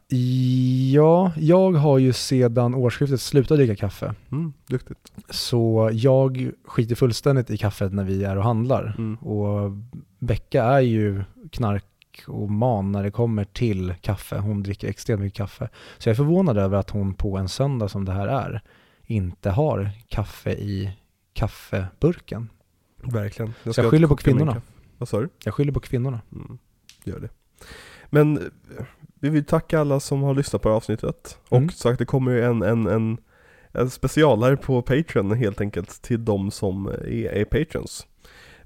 Ja, 0.94 1.32
jag 1.38 1.72
har 1.72 1.98
ju 1.98 2.14
sedan 2.14 2.76
årsskiftet 2.76 3.22
slutat 3.22 3.58
dricka 3.58 3.76
kaffe. 3.76 4.16
Mm, 4.32 4.54
duktigt. 4.68 5.00
Så 5.30 5.90
jag 5.94 6.52
skiter 6.66 6.96
fullständigt 6.96 7.50
i 7.50 7.58
kaffet 7.58 7.94
när 7.94 8.04
vi 8.04 8.24
är 8.24 8.38
och 8.38 8.44
handlar. 8.44 8.96
Mm. 8.98 9.16
Och 9.16 9.72
Becka 10.20 10.64
är 10.64 10.80
ju 10.80 11.24
knark 11.52 11.86
och 12.28 12.52
man 12.52 12.92
när 12.92 13.04
det 13.04 13.12
kommer 13.12 13.44
till 13.44 13.94
kaffe. 14.02 14.38
Hon 14.38 14.64
dricker 14.64 14.88
extremt 14.88 15.22
mycket 15.22 15.38
kaffe. 15.38 15.70
Så 15.98 16.10
jag 16.10 16.12
är 16.12 16.16
förvånad 16.16 16.58
över 16.58 16.78
att 16.78 16.90
hon 16.90 17.14
på 17.14 17.38
en 17.38 17.50
söndag 17.50 17.90
som 17.90 18.06
det 18.06 18.12
här 18.12 18.28
är 18.28 18.62
inte 19.06 19.50
har 19.50 19.90
kaffe 20.08 20.52
i 20.52 20.92
kaffeburken. 21.34 22.50
Verkligen. 23.04 23.54
Så 23.64 23.82
jag 23.82 23.92
skyller 23.92 24.08
på 24.08 24.16
kvinnorna. 24.16 24.62
Vad 24.98 25.10
sa 25.10 25.20
du? 25.22 25.30
Jag 25.44 25.54
skyller 25.54 25.72
på 25.72 25.80
kvinnorna. 25.80 26.22
Mm, 26.32 26.58
gör 27.04 27.20
det. 27.20 27.30
Men 28.10 28.38
eh, 28.38 28.44
vi 29.20 29.30
vill 29.30 29.46
tacka 29.46 29.80
alla 29.80 30.00
som 30.00 30.24
har 30.24 30.34
lyssnat 30.36 30.62
på 30.62 30.70
det 30.70 30.74
här 30.74 30.78
avsnittet. 30.78 31.40
Och 31.50 31.58
Mm. 31.58 31.70
sagt, 31.70 32.00
det 32.00 32.06
kommer 32.06 32.32
ju 32.32 32.44
en, 32.44 32.62
en, 32.62 32.88
en, 32.88 33.18
en 33.72 33.90
specialare 33.90 34.58
på 34.58 34.82
Patreon 34.82 35.32
helt 35.32 35.62
enkelt 35.62 36.02
till 36.02 36.26
de 36.26 36.52
som 36.52 36.88
är, 36.88 37.08
är 37.34 37.46
patrons. 37.46 38.08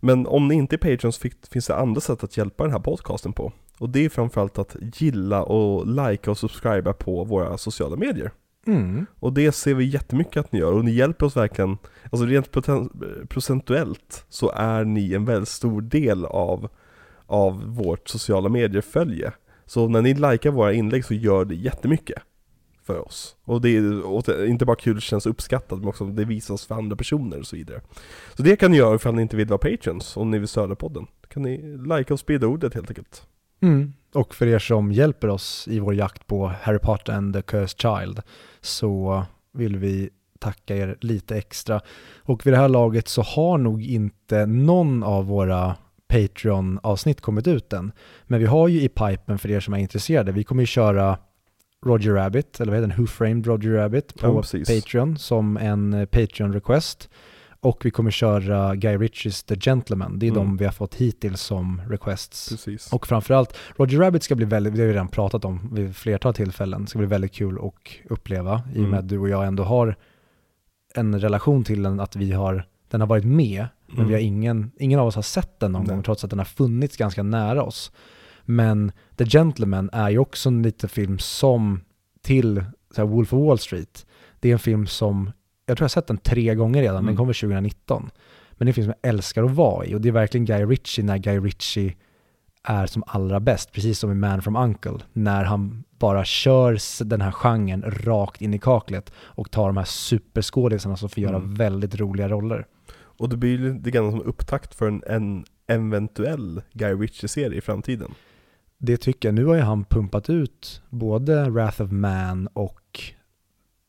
Men 0.04 0.28
om 0.28 0.48
ni 0.48 0.56
inte 0.56 0.76
är 0.76 0.78
patrons 0.78 1.18
fick, 1.18 1.34
finns 1.52 1.68
det 1.68 1.76
andra 1.76 2.02
sätt 2.02 2.24
att 2.24 2.38
hjälpa 2.38 2.64
den 2.64 2.72
här 2.72 2.80
podcasten 2.80 3.34
på. 3.34 3.52
Och 3.78 3.90
det 3.90 4.06
är 4.06 4.10
framförallt 4.10 4.60
att 4.60 4.76
gilla 4.94 5.44
och 5.44 5.88
likea 5.88 6.32
och 6.32 6.38
subscriba 6.38 6.94
på 6.94 7.24
våra 7.24 7.58
sociala 7.58 7.96
medier. 7.96 8.32
Mm. 8.68 9.06
Och 9.20 9.34
det 9.34 9.52
ser 9.52 9.74
vi 9.74 9.86
jättemycket 9.86 10.38
att 10.38 10.52
ni 10.52 10.60
gör 10.60 10.74
och 10.74 10.86
ni 10.86 10.92
hjälper 10.92 11.26
oss 11.26 11.38
verkligen, 11.38 11.78
alltså 12.12 12.26
rent 12.26 12.52
procentuellt 13.30 14.26
så 14.30 14.52
är 14.56 14.84
ni 14.84 15.14
en 15.14 15.26
väldigt 15.26 15.50
stor 15.50 15.82
del 15.82 16.26
av, 16.26 16.70
av 17.26 17.64
vårt 17.66 18.10
sociala 18.10 18.50
medier-följe. 18.50 19.32
Så 19.66 19.88
när 19.88 20.02
ni 20.02 20.14
likar 20.14 20.52
våra 20.52 20.74
inlägg 20.74 21.06
så 21.06 21.14
gör 21.14 21.46
det 21.46 21.56
jättemycket 21.56 22.24
för 22.84 23.08
oss. 23.08 23.36
Och 23.44 23.62
det 23.62 23.70
är 23.70 24.46
inte 24.46 24.66
bara 24.66 24.76
kul, 24.76 24.96
det 24.96 25.02
känns 25.02 25.26
uppskattat, 25.26 25.80
men 25.80 25.88
också 25.88 26.06
det 26.06 26.26
visas 26.26 26.66
för 26.66 26.76
andra 26.76 26.96
personer 26.96 27.40
och 27.40 27.46
så 27.46 27.56
vidare. 27.56 27.82
Så 28.38 28.44
det 28.44 28.56
kan 28.56 28.72
ni 28.72 28.78
göra 28.78 28.96
ifall 28.96 29.16
ni 29.16 29.22
inte 29.22 29.36
vill 29.36 29.48
vara 29.48 29.58
patrons, 29.58 30.18
om 30.18 30.32
ni 30.32 30.40
vill 30.40 30.48
stödja 30.48 30.76
podden. 30.76 31.08
Då 31.22 31.28
kan 31.28 31.44
ni 31.44 31.78
likea 31.78 32.14
och 32.14 32.20
sprida 32.20 32.48
ordet 32.48 32.74
helt 32.74 32.90
enkelt. 32.90 33.28
Mm. 33.62 33.94
Och 34.14 34.36
för 34.36 34.48
er 34.48 34.60
som 34.60 34.92
hjälper 34.92 35.28
oss 35.28 35.68
i 35.68 35.80
vår 35.80 35.94
jakt 35.94 36.28
på 36.28 36.54
Harry 36.62 36.80
Potter 36.80 37.14
and 37.14 37.34
the 37.34 37.42
Cursed 37.42 37.80
Child 37.80 38.22
så 38.62 39.24
vill 39.54 39.78
vi 39.78 40.10
tacka 40.40 40.76
er 40.76 40.98
lite 41.02 41.38
extra. 41.38 41.82
Och 42.20 42.46
vid 42.46 42.54
det 42.54 42.58
här 42.58 42.70
laget 42.70 43.08
så 43.08 43.22
har 43.22 43.58
nog 43.58 43.84
inte 43.84 44.46
någon 44.46 45.04
av 45.04 45.26
våra 45.26 45.76
Patreon-avsnitt 46.08 47.22
kommit 47.22 47.48
ut 47.48 47.74
än. 47.74 47.92
Men 48.24 48.40
vi 48.40 48.46
har 48.46 48.68
ju 48.68 48.82
i 48.82 48.90
pipen 48.90 49.40
för 49.40 49.52
er 49.52 49.60
som 49.60 49.74
är 49.74 49.78
intresserade, 49.78 50.32
vi 50.32 50.44
kommer 50.44 50.62
ju 50.62 50.68
köra 50.68 51.18
Roger 51.86 52.12
Rabbit, 52.14 52.60
eller 52.60 52.72
vad 52.72 52.82
heter 52.82 52.96
den, 52.96 53.04
Who 53.04 53.08
Framed 53.08 53.48
Roger 53.48 53.72
Rabbit 53.72 54.20
på 54.20 54.44
Ja. 54.54 54.60
Patreon 54.76 55.18
som 55.18 55.58
en 55.58 55.94
eh, 55.94 56.06
Patreon-request. 56.06 57.10
Och 57.64 57.86
vi 57.86 57.92
kommer 57.92 58.12
köra 58.12 58.76
Guy 58.76 58.98
Ritchies 58.98 59.44
The 59.44 59.56
Gentleman, 59.56 60.20
det 60.20 60.26
är 60.28 60.32
Mm. 60.32 60.44
de 60.44 60.58
vi 60.58 60.66
har 60.66 60.72
fått 60.72 60.96
hittills 60.96 61.42
som 61.42 61.82
requests. 61.90 62.50
Precis. 62.50 62.94
Och 62.94 63.08
framförallt, 63.08 63.58
Roger 63.76 64.00
Rabbit 64.00 64.24
ska 64.24 64.36
bli 64.36 64.46
väldigt, 64.46 64.74
det 64.76 64.82
har 64.82 64.88
vi 64.88 64.94
redan 64.94 65.08
pratat 65.08 65.46
om 65.46 65.70
vid 65.74 65.96
flertal 65.96 66.34
tillfällen, 66.34 66.88
ska 66.88 67.00
bli 67.00 67.08
väldigt 67.08 67.34
kul 67.34 67.58
att 67.62 67.74
uppleva 68.12 68.62
i 68.74 68.78
och 68.78 68.82
med 68.82 68.88
Mm. 68.88 69.00
att 69.00 69.08
du 69.10 69.20
och 69.20 69.30
jag 69.30 69.48
ändå 69.48 69.64
har 69.64 69.96
en 70.96 71.20
relation 71.20 71.64
till 71.64 71.84
den, 71.84 72.00
att 72.00 72.16
vi 72.16 72.32
har, 72.32 72.68
den 72.90 73.02
har 73.02 73.08
varit 73.08 73.26
med, 73.26 73.68
men 73.88 73.96
Mm. 73.98 74.08
vi 74.08 74.14
har 74.14 74.22
ingen, 74.22 74.72
ingen 74.80 75.00
av 75.00 75.08
oss 75.08 75.16
har 75.16 75.22
sett 75.22 75.60
den 75.60 75.72
någon 75.72 75.84
Nej. 75.84 75.96
gång 75.96 76.04
trots 76.04 76.24
att 76.24 76.30
den 76.30 76.40
har 76.40 76.46
funnits 76.46 76.98
ganska 76.98 77.24
nära 77.24 77.64
oss. 77.64 77.92
Men 78.56 78.92
The 79.18 79.26
Gentleman 79.26 79.90
är 79.94 80.10
ju 80.10 80.18
också 80.18 80.50
en 80.50 80.64
liten 80.64 80.90
film 80.90 81.20
som 81.20 81.82
till 82.22 82.64
så 82.96 83.02
här, 83.02 83.08
Wolf 83.08 83.34
of 83.34 83.48
Wall 83.48 83.60
Street, 83.60 84.06
det 84.40 84.50
är 84.50 84.54
en 84.54 84.60
film 84.60 84.88
som, 84.88 85.32
jag 85.66 85.78
tror 85.78 85.84
jag 85.84 85.90
har 85.90 85.90
sett 85.90 86.08
den 86.08 86.18
tre 86.18 86.56
gånger 86.56 86.82
redan, 86.82 86.96
den 86.96 87.04
Mm. 87.06 87.18
kommer 87.18 87.34
2019. 87.34 88.10
Men 88.52 88.66
det 88.66 88.66
är 88.66 88.68
en 88.68 88.74
film 88.74 88.86
som 88.88 88.94
jag 89.02 89.10
älskar 89.10 89.44
att 89.44 89.52
vara 89.52 89.86
i 89.86 89.96
och 89.96 90.02
det 90.02 90.08
är 90.08 90.14
verkligen 90.14 90.46
Guy 90.46 90.66
Ritchie 90.66 91.04
när 91.06 91.18
Guy 91.18 91.40
Ritchie 91.40 91.96
är 92.64 92.86
som 92.86 93.04
allra 93.08 93.40
bäst, 93.40 93.72
precis 93.72 94.00
som 94.00 94.12
i 94.12 94.16
Man 94.16 94.42
from 94.42 94.56
Uncle, 94.56 94.98
när 95.14 95.44
han 95.44 95.84
bara 96.00 96.26
kör 96.26 97.04
den 97.04 97.22
här 97.22 97.32
genren 97.32 97.84
rakt 97.88 98.42
in 98.42 98.54
i 98.54 98.60
kaklet 98.60 99.12
och 99.18 99.52
tar 99.52 99.68
de 99.68 99.78
här 99.78 99.84
superskådisarna 99.86 100.98
som 100.98 101.10
får 101.10 101.24
göra 101.24 101.36
Mm. 101.36 101.54
väldigt 101.56 101.96
roliga 101.96 102.30
roller. 102.30 102.66
Och 102.94 103.30
det 103.30 103.38
blir 103.38 103.50
ju 103.60 103.74
lite 103.74 103.92
grann 103.92 104.12
som 104.12 104.22
upptakt 104.22 104.76
för 104.76 104.88
en, 104.88 105.04
en 105.08 105.46
eventuell 105.68 106.62
Guy 106.74 106.94
Ritchie-serie 106.94 107.58
i 107.58 107.62
framtiden. 107.62 108.12
Det 108.84 108.98
tycker 108.98 109.28
jag, 109.28 109.34
nu 109.36 109.46
har 109.46 109.56
ju 109.56 109.62
han 109.62 109.84
pumpat 109.86 110.30
ut 110.30 110.82
både 110.90 111.50
Wrath 111.50 111.82
of 111.82 111.92
Man 111.92 112.48
och 112.48 113.02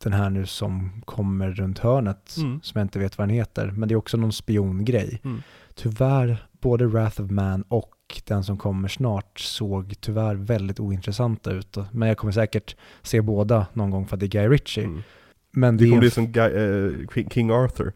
den 0.05 0.13
här 0.13 0.31
nu 0.31 0.47
som 0.47 1.03
kommer 1.05 1.51
runt 1.53 1.79
hörnet, 1.79 2.35
Mm. 2.39 2.61
som 2.63 2.79
jag 2.79 2.85
inte 2.85 2.99
vet 2.99 3.19
vad 3.19 3.29
den 3.29 3.37
heter, 3.37 3.71
men 3.71 3.89
det 3.89 3.95
är 3.95 3.97
också 3.97 4.17
någon 4.17 4.33
spiongrej. 4.33 5.21
Mm. 5.25 5.43
Tyvärr, 5.75 6.47
både 6.61 6.87
Wrath 6.87 7.21
of 7.23 7.31
Man 7.31 7.63
och 7.69 7.95
den 8.27 8.45
som 8.45 8.59
kommer 8.59 8.89
snart 8.89 9.39
såg 9.41 9.95
tyvärr 10.01 10.35
väldigt 10.35 10.81
ointressanta 10.81 11.53
ut. 11.53 11.77
Men 11.93 12.09
jag 12.09 12.17
kommer 12.19 12.33
säkert 12.33 12.77
se 13.03 13.21
båda 13.21 13.67
någon 13.73 13.91
gång 13.91 14.07
för 14.07 14.17
att 14.17 14.21
det 14.21 14.27
är 14.27 14.29
Guy 14.29 14.49
Ritchie. 14.49 14.85
Mm. 14.85 15.03
Men 15.51 15.77
Det 15.77 15.85
det 15.85 15.89
kommer 15.91 16.01
bli 16.01 16.11
som 16.11 16.27
Guy, 16.33 16.53
eh, 16.53 17.09
King- 17.15 17.31
King 17.31 17.51
Arthur. 17.51 17.93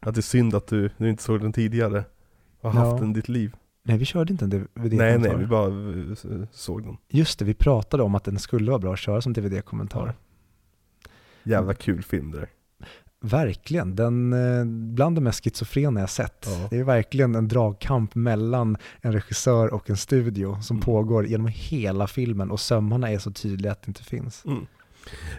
Att 0.00 0.14
det 0.14 0.20
är 0.20 0.22
synd 0.22 0.54
att 0.54 0.66
du, 0.66 0.90
du 0.98 1.10
inte 1.10 1.22
såg 1.22 1.40
den 1.40 1.52
tidigare. 1.52 2.04
Och 2.60 2.72
har 2.72 2.80
Ja. 2.80 2.90
haft 2.90 3.00
den 3.00 3.10
i 3.10 3.14
ditt 3.14 3.28
liv. 3.28 3.54
Nej, 3.88 3.98
vi 3.98 4.04
körde 4.04 4.32
inte 4.32 4.44
en 4.44 4.50
DVD-kommentar. 4.50 4.96
Nej 4.96 5.18
nej, 5.18 5.36
vi 5.36 5.46
bara 5.46 5.66
eh, 5.66 6.46
såg 6.52 6.82
den. 6.82 6.96
Just 7.08 7.38
det, 7.38 7.44
vi 7.44 7.54
pratade 7.54 8.02
om 8.02 8.14
att 8.14 8.24
den 8.24 8.38
skulle 8.38 8.70
vara 8.70 8.78
bra 8.78 8.92
att 8.92 8.98
köra 8.98 9.20
som 9.20 9.32
DVD-kommentar. 9.32 10.14
Jävla 11.42 11.74
kul 11.74 12.02
film 12.02 12.30
det 12.30 12.38
där. 12.38 12.48
Verkligen, 13.20 13.96
den, 13.96 14.32
eh, 14.32 14.64
bland 14.94 15.16
det 15.16 15.20
mest 15.20 15.44
schizofrena 15.44 16.00
jag 16.00 16.10
sett. 16.10 16.46
Ja. 16.50 16.66
Det 16.70 16.78
är 16.78 16.84
verkligen 16.84 17.34
en 17.34 17.48
dragkamp 17.48 18.14
mellan 18.14 18.76
en 19.00 19.12
regissör 19.12 19.74
och 19.74 19.90
en 19.90 19.96
studio 19.96 20.60
som 20.62 20.76
Mm. 20.76 20.84
pågår 20.84 21.26
genom 21.26 21.46
hela 21.54 22.06
filmen 22.06 22.50
och 22.50 22.60
sömmarna 22.60 23.10
är 23.10 23.18
så 23.18 23.30
tydliga 23.30 23.72
att 23.72 23.82
det 23.82 23.88
inte 23.88 24.04
finns. 24.04 24.44
Mm. 24.44 24.66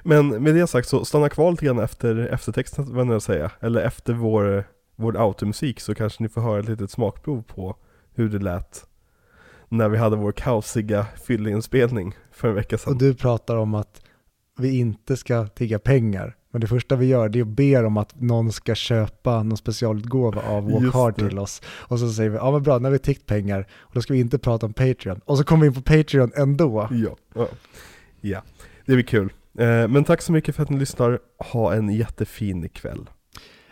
Men 0.04 0.44
med 0.44 0.56
det 0.56 0.68
sagt 0.68 0.88
så 0.88 1.06
stanna 1.06 1.30
kvar 1.30 1.52
lite 1.52 1.66
grann 1.66 1.80
efter 1.80 2.16
eftertexten, 2.18 2.94
vad 2.96 3.08
jag 3.08 3.22
säga, 3.22 3.52
eller 3.60 3.82
efter 3.82 4.14
vår, 4.14 4.64
vår 4.96 5.18
automusik 5.18 5.80
så 5.80 5.96
kanske 5.96 6.24
ni 6.24 6.30
får 6.30 6.42
höra 6.42 6.60
ett 6.60 6.70
litet 6.70 6.92
smakprov 6.92 7.42
på 7.42 7.76
hur 8.18 8.30
det 8.30 8.40
lät 8.40 8.86
när 9.70 9.90
vi 9.90 9.98
hade 9.98 10.16
vår 10.16 10.32
kaosiga 10.32 11.06
fylleinspelning 11.26 12.16
för 12.32 12.48
en 12.48 12.56
vecka 12.56 12.78
sedan. 12.78 12.94
Och 12.94 13.00
du 13.00 13.14
pratar 13.14 13.56
om 13.56 13.76
att 13.76 14.02
vi 14.60 14.80
inte 14.80 15.18
ska 15.18 15.48
tigga 15.48 15.80
pengar. 15.80 16.36
Men 16.52 16.62
det 16.62 16.68
första 16.68 16.96
vi 16.96 17.06
gör 17.06 17.30
det 17.30 17.40
är 17.40 17.44
att 17.44 17.48
be 17.48 17.86
om 17.86 17.98
att 17.98 18.22
någon 18.22 18.52
ska 18.52 18.76
köpa 18.76 19.44
någon 19.44 19.58
specialutgåva 19.58 20.42
av 20.42 20.72
Walk 20.72 20.84
Just 20.84 20.94
Hard 20.94 21.14
det. 21.18 21.30
till 21.30 21.40
oss. 21.40 21.62
Och 21.68 22.00
så 22.00 22.10
säger 22.10 22.30
vi, 22.30 22.36
ja 22.36 22.52
men 22.52 22.64
bra, 22.64 22.78
nu 22.78 22.84
har 22.84 22.92
vi 22.92 23.00
tiggt 23.00 23.26
pengar. 23.26 23.68
Och 23.80 23.92
då 23.94 24.02
ska 24.02 24.14
vi 24.14 24.20
inte 24.20 24.40
prata 24.40 24.66
om 24.66 24.74
Patreon. 24.74 25.22
Och 25.26 25.38
så 25.38 25.44
kommer 25.44 25.62
vi 25.62 25.68
in 25.68 25.74
på 25.74 25.82
Patreon 25.82 26.32
ändå. 26.36 26.88
Ja, 26.92 27.16
ja. 27.34 27.48
ja, 28.22 28.44
det 28.86 28.94
blir 28.94 29.04
kul. 29.04 29.34
Eh, 29.58 29.88
men 29.88 30.04
tack 30.04 30.22
så 30.22 30.32
mycket 30.32 30.56
för 30.56 30.64
att 30.64 30.70
ni 30.70 30.80
lyssnar. 30.80 31.20
Ha 31.38 31.74
en 31.74 31.90
jättefin 31.90 32.70
kväll. 32.70 33.10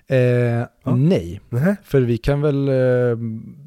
Eh, 0.08 0.66
Nej, 0.96 1.42
Nähä? 1.50 1.76
för 1.84 2.02
vi 2.02 2.18
kan 2.18 2.42
väl 2.42 2.68
eh, 2.68 3.18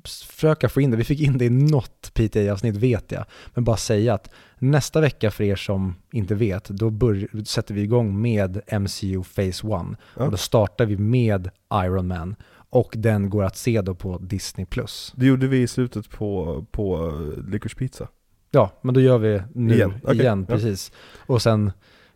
försöka 0.04 0.68
få 0.68 0.80
in 0.80 0.90
det. 0.90 0.96
Vi 0.96 1.04
fick 1.04 1.20
in 1.20 1.38
det 1.38 1.44
i 1.44 1.50
något 1.50 2.10
PTA-avsnitt 2.14 2.76
vet 2.76 3.12
jag. 3.12 3.24
Men 3.54 3.64
bara 3.64 3.76
säga 3.76 4.14
att 4.14 4.30
nästa 4.58 5.00
vecka 5.00 5.30
för 5.30 5.44
er 5.44 5.56
som 5.56 5.94
inte 6.12 6.34
vet, 6.34 6.68
då 6.68 6.90
bör, 6.90 7.44
sätter 7.44 7.74
vi 7.74 7.82
igång 7.82 8.22
med 8.22 8.60
MCU 8.80 9.22
Phase 9.22 9.48
1. 9.48 9.62
Ja. 9.66 9.88
Och 10.14 10.30
då 10.30 10.36
startar 10.36 10.86
vi 10.86 10.96
med 10.96 11.50
Iron 11.74 12.06
Man. 12.06 12.36
Och 12.70 12.94
den 12.96 13.30
går 13.30 13.44
att 13.44 13.56
se 13.56 13.80
då 13.80 13.94
på 13.94 14.18
Disney+. 14.18 14.66
Det 15.14 15.26
gjorde 15.26 15.46
vi 15.46 15.62
i 15.62 15.66
slutet 15.66 16.10
på, 16.10 16.64
på 16.70 17.06
uh, 17.06 17.50
Licorice 17.50 17.76
Pizza. 17.76 18.08
Ja, 18.50 18.70
men 18.82 18.94
då 18.94 19.00
gör 19.00 19.18
vi 19.18 19.42
nu 19.54 19.74
Igen, 19.74 19.90
igen, 19.90 20.00
okej, 20.04 20.24
ja. 20.24 20.44
precis. 20.48 20.92
Och 21.26 21.42
sen 21.42 21.72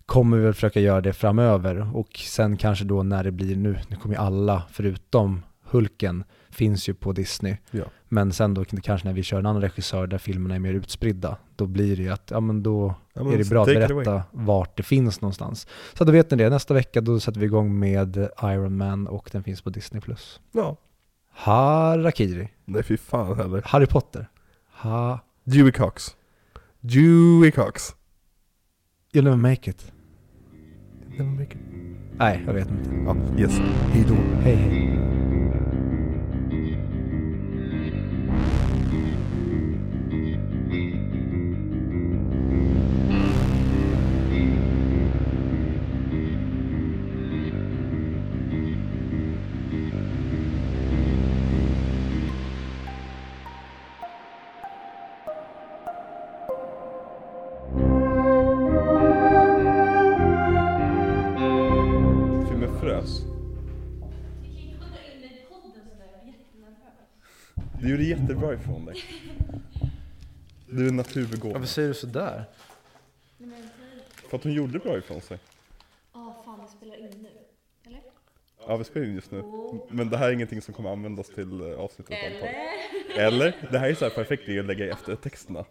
kommer 0.07 0.37
vi 0.37 0.45
väl 0.45 0.55
försöka 0.55 0.81
göra 0.81 1.01
det 1.01 1.13
framöver. 1.13 1.97
Och 1.97 2.17
sen 2.17 2.57
kanske 2.57 2.85
då 2.85 3.03
när 3.03 3.25
det 3.25 3.31
blir 3.31 3.57
nu, 3.57 3.79
nu 3.89 3.97
kommer 3.97 4.15
ju 4.15 4.21
alla 4.21 4.63
förutom 4.71 5.43
Hulken 5.65 6.25
finns 6.51 6.89
ju 6.89 6.95
på 6.95 7.13
Disney. 7.13 7.57
Ja. 7.71 7.85
Men 8.09 8.33
sen 8.33 8.55
då 8.55 8.65
kanske 8.65 9.09
när 9.09 9.15
vi 9.15 9.23
kör 9.23 9.39
en 9.39 9.47
annan 9.47 9.63
regissör 9.63 10.07
där 10.07 10.19
filmerna 10.19 10.55
är 10.55 10.59
mer 10.59 10.75
utspridda, 10.75 11.37
då 11.57 11.67
blir 11.67 11.97
det 11.97 12.03
ju 12.03 12.09
att, 12.09 12.31
ja 12.31 12.41
men 12.41 12.63
då 12.63 12.95
Ja, 13.15 13.25
men 13.25 13.33
är 13.33 13.39
det 13.39 13.49
bra 13.49 13.63
att 13.63 13.67
berätta 13.67 14.23
vart 14.31 14.77
det 14.77 14.83
finns 14.83 15.21
någonstans. 15.21 15.67
Så 15.95 16.05
då 16.05 16.13
vet 16.13 16.31
ni 16.31 16.37
det, 16.37 16.51
nästa 16.51 16.75
vecka 16.75 17.01
då 17.01 17.21
sätter 17.21 17.41
vi 17.41 17.47
igång 17.47 17.79
med 17.79 18.29
Iron 18.43 18.77
Man 18.77 19.07
och 19.07 19.29
den 19.33 19.43
finns 19.43 19.63
på 19.63 19.71
Disney+. 19.71 20.03
Ja. 20.53 20.77
Harakiri. 21.31 22.49
Nej 22.65 22.83
fy 22.83 22.97
fan 22.97 23.37
heller. 23.37 23.63
Harry 23.65 23.87
Potter. 23.87 24.29
Ha... 24.73 25.21
Dewey 25.45 25.73
Cox. 25.73 26.17
Dewey 26.81 27.51
Cox. 27.51 27.97
You'll 29.15 29.25
never 29.25 29.37
make 29.37 29.69
it. 29.69 29.93
Never 31.11 31.31
make 31.31 31.55
it. 31.55 31.61
Nej, 32.19 32.43
jag 32.47 32.55
vet 32.55 32.71
inte. 32.71 32.91
Ja, 33.07 33.17
yes. 33.39 33.61
Hejdå. 33.93 34.15
Hej 34.43 34.55
hej. 34.57 34.92
Naturbegåvad. 71.17 71.53
Varför 71.53 71.67
säger 71.75 71.89
du 71.89 71.95
sådär? 71.95 72.45
För 74.29 74.37
att 74.37 74.45
hon 74.45 74.53
gjorde 74.53 74.79
bra 74.79 74.99
ifrån 74.99 75.21
sig. 75.21 75.39
Ja, 76.13 76.43
fan 76.45 76.61
vi 76.61 76.77
spelar 76.77 76.97
in 76.97 77.23
nu. 77.23 77.31
Eller? 77.87 78.01
Ja, 78.67 78.77
vi 78.77 78.85
spelar 78.85 79.07
in 79.07 79.15
just 79.15 79.31
nu. 79.31 79.43
Men 79.89 80.11
det 80.11 80.17
här 80.17 80.29
är 80.29 80.33
ingenting 80.33 80.63
som 80.63 80.75
kommer 80.75 80.91
användas 80.93 81.27
till 81.29 81.61
eh, 81.61 81.79
avsnittet. 81.81 82.19
Eller? 82.23 83.27
Eller? 83.27 83.69
Det 83.71 83.79
här 83.79 83.91
är 83.91 83.95
så 83.95 84.05
här 84.05 84.13
perfekt 84.15 84.47
grej 84.47 84.59
att 84.61 84.67
lägga 84.67 84.85
i 84.87 84.89
eftertexterna. 84.89 85.65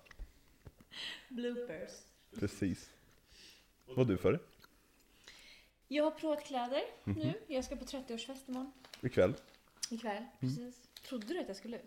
Bloopers. 1.29 1.91
Precis. 2.39 2.89
Vad 3.85 4.07
du 4.07 4.17
för? 4.17 4.39
Jag 5.87 6.03
har 6.03 6.11
provat 6.11 6.43
kläder 6.45 6.81
Mhm. 7.03 7.19
nu. 7.19 7.33
Jag 7.47 7.63
ska 7.65 7.75
på 7.75 7.85
30-årsfest 7.85 8.49
imorgon. 8.49 8.71
Ikväll? 9.01 9.33
Ikväll. 9.89 10.23
Precis. 10.39 10.75
Trodde 11.09 11.27
du 11.27 11.39
att 11.39 11.47
jag 11.47 11.57
skulle 11.57 11.75
ut? 11.77 11.83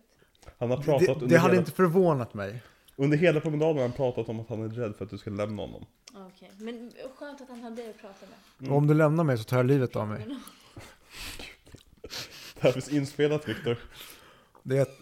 Han 0.58 0.70
har 0.70 0.76
pratat 0.82 1.06
Det, 1.06 1.12
under, 1.12 1.26
det 1.26 1.36
hade 1.38 1.52
hela, 1.54 1.60
inte 1.60 1.72
förvånat 1.72 2.34
mig. 2.34 2.62
Under 2.96 3.16
hela 3.16 3.40
promenaden 3.40 3.76
har 3.76 3.82
han 3.82 3.92
pratat 3.92 4.28
om 4.28 4.40
att 4.40 4.48
han 4.48 4.62
är 4.62 4.68
rädd 4.68 4.96
för 4.96 5.04
att 5.04 5.10
du 5.10 5.18
ska 5.18 5.30
lämna 5.30 5.62
honom. 5.62 5.86
Okej, 6.14 6.50
men 6.58 6.92
skönt 7.16 7.40
att 7.40 7.48
han 7.48 7.62
har 7.62 7.70
dig 7.70 7.90
att 7.90 7.98
prata 7.98 8.26
med. 8.26 8.66
Mm. 8.66 8.72
Om 8.72 8.86
du 8.86 8.94
lämnar 8.94 9.24
mig 9.24 9.38
så 9.38 9.44
tar 9.44 9.56
jag 9.56 9.66
livet 9.66 9.96
av 9.96 10.08
mig. 10.08 10.26
Det 12.54 12.60
här 12.60 12.72
finns 12.72 12.88
inspelat 12.88 13.48
Viktor. 13.48 13.78
Det 14.62 14.76
är 14.76 14.82
ett, 14.82 14.98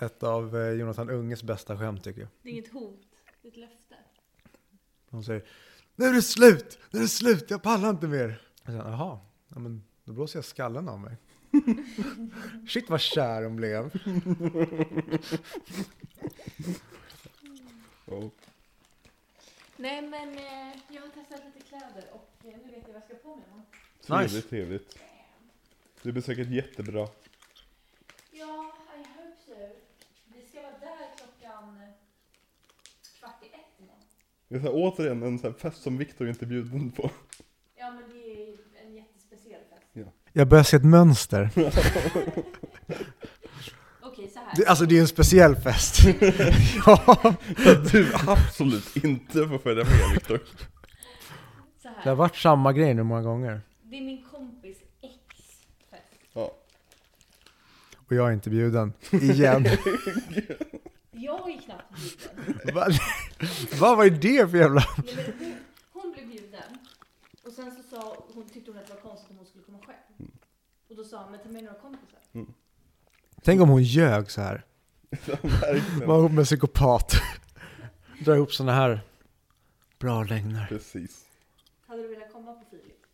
ett 0.00 0.22
av 0.22 0.56
eh, 0.56 0.72
Jonathan 0.72 1.10
Unges 1.10 1.42
bästa 1.42 1.78
skämt 1.78 2.04
tycker 2.04 2.20
jag. 2.20 2.30
Det 2.42 2.48
är 2.48 2.52
inget 2.52 2.72
hot, 2.72 3.00
det 3.42 3.48
är 3.48 3.52
ett 3.52 3.56
löfte. 3.56 3.94
Hon 5.10 5.24
säger 5.24 5.44
Nu 5.96 6.04
är 6.04 6.12
det 6.12 6.22
slut! 6.22 6.78
Nu 6.90 6.98
är 6.98 7.02
det 7.02 7.08
slut! 7.08 7.50
Jag 7.50 7.62
pallar 7.62 7.90
inte 7.90 8.06
mer! 8.06 8.42
Och 8.60 8.66
sen, 8.66 8.76
Jaha, 8.76 9.18
ja, 9.48 9.58
men 9.58 9.84
då 10.04 10.12
blåser 10.12 10.38
jag 10.38 10.44
skallen 10.44 10.88
av 10.88 11.00
mig. 11.00 11.16
Shit 12.68 12.90
vad 12.90 13.00
kär 13.00 13.42
hon 13.42 13.56
blev. 13.56 13.90
Oh. 18.06 18.30
Nej 19.76 20.02
men 20.02 20.38
eh, 20.38 20.76
jag 20.88 21.02
har 21.02 21.08
testat 21.08 21.40
lite 21.44 21.66
kläder 21.68 22.04
och 22.12 22.30
eh, 22.44 22.56
nu 22.64 22.70
vet 22.72 22.82
jag 22.86 22.86
vad 22.86 22.94
jag 22.96 23.04
ska 23.04 23.14
på 23.14 23.36
mig 23.36 23.44
imorgon. 23.46 23.66
Trevligt, 24.00 24.32
Nice. 24.34 24.48
trevligt. 24.48 24.98
Det 26.02 26.12
blir 26.12 26.22
säkert 26.22 26.48
jättebra. 26.50 27.08
Ja, 28.30 28.72
I 28.96 28.98
hope 28.98 29.36
so. 29.46 29.54
Vi 30.26 30.46
ska 30.48 30.62
vara 30.62 30.72
där 30.80 31.08
klockan 31.16 31.76
eh, 31.82 31.88
kvart 33.20 33.42
i 33.42 33.46
ett 33.46 33.80
imorgon. 33.80 34.02
Det 34.48 34.54
är 34.56 34.60
så 34.60 34.64
här, 34.66 34.72
återigen 34.74 35.22
en 35.22 35.38
så 35.38 35.46
här 35.46 35.54
fest 35.58 35.82
som 35.82 35.98
Viktor 35.98 36.28
inte 36.28 36.44
är 36.44 36.46
bjuden 36.46 36.90
på. 36.90 37.10
Ja 37.76 37.90
men 37.90 38.10
det 38.10 38.16
är 38.16 38.46
ju 38.46 38.58
en 38.84 38.94
jättespeciell 38.94 39.60
fest. 39.70 40.08
Jag 40.32 40.48
börjar 40.48 40.64
se 40.64 40.76
ett 40.76 40.84
mönster. 40.84 41.50
Det, 44.56 44.66
alltså 44.66 44.86
det 44.86 44.96
är 44.96 45.00
en 45.00 45.08
speciell 45.08 45.56
fest. 45.56 45.98
ja. 46.86 47.34
Att 47.66 47.92
du 47.92 48.12
absolut 48.26 48.96
inte 48.96 49.48
får 49.48 49.58
följa 49.58 49.84
med 49.84 50.12
Viktor. 50.14 50.40
Det 52.02 52.08
har 52.08 52.16
varit 52.16 52.36
samma 52.36 52.72
grej 52.72 52.94
nu 52.94 53.02
många 53.02 53.22
gånger. 53.22 53.60
Det 53.82 53.96
är 53.96 54.02
min 54.02 54.24
kompis 54.32 54.76
ex 55.02 55.14
fest. 55.90 56.02
Ja. 56.32 56.52
Och 58.06 58.12
jag 58.12 58.28
är 58.28 58.32
inte 58.32 58.50
bjuden. 58.50 58.92
Igen. 59.10 59.66
Jag 61.10 61.50
är 61.50 61.60
knappt 61.60 61.94
bjuden. 62.46 62.74
Va? 62.74 62.86
Vad 63.80 63.96
var 63.96 64.10
det 64.10 64.50
för 64.50 64.58
jävla... 64.58 64.84
Nej, 64.96 65.14
men 65.16 65.24
hon, 65.38 65.54
hon 65.92 66.12
blev 66.12 66.28
bjuden. 66.28 66.78
Och 67.46 67.52
sen 67.52 67.70
så 67.76 67.82
sa 67.96 68.16
hon, 68.34 68.48
tyckte 68.48 68.70
hon 68.70 68.80
att 68.80 68.86
det 68.86 68.94
var 68.94 69.00
konstigt 69.00 69.30
om 69.30 69.36
hon 69.36 69.46
skulle 69.46 69.64
komma 69.64 69.78
själv. 69.86 70.28
Och 70.90 70.96
då 70.96 71.04
sa 71.04 71.22
hon, 71.22 71.30
men 71.30 71.40
ta 71.40 71.48
med 71.48 71.64
några 71.64 71.78
kompisar. 71.78 72.13
Tänk 73.44 73.60
om 73.60 73.68
hon 73.68 73.82
ljög 73.82 74.30
så 74.30 74.40
här. 74.40 74.64
Var 76.06 76.18
ihop 76.18 76.30
med 76.32 76.38
en 76.38 76.44
psykopat. 76.44 77.12
Dra 78.24 78.34
ihop 78.34 78.52
såna 78.52 78.72
här 78.72 79.00
bra 79.98 80.24
lögner. 80.24 80.66
Precis. 80.68 81.26
Hade 81.86 82.02
du 82.02 82.08
velat 82.08 82.32
komma 82.32 82.54
på 82.54 82.64
Filip? 82.70 83.06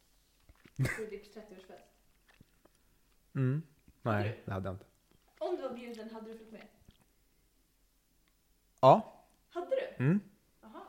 Filips 0.97 1.29
30-årsfest? 1.29 1.91
Mm. 3.35 3.63
Nej, 4.03 4.41
det 4.45 4.53
hade 4.53 4.69
jag 4.69 4.75
inte. 4.75 4.85
Om 5.39 5.57
du 5.57 5.63
var 5.63 5.75
bjuden, 5.75 6.11
hade 6.11 6.33
du 6.33 6.39
följt 6.39 6.53
med? 6.53 6.67
Ja. 8.81 9.15
Hade 9.51 9.67
du? 9.67 10.05
Mm. 10.05 10.21
Jaha. 10.63 10.83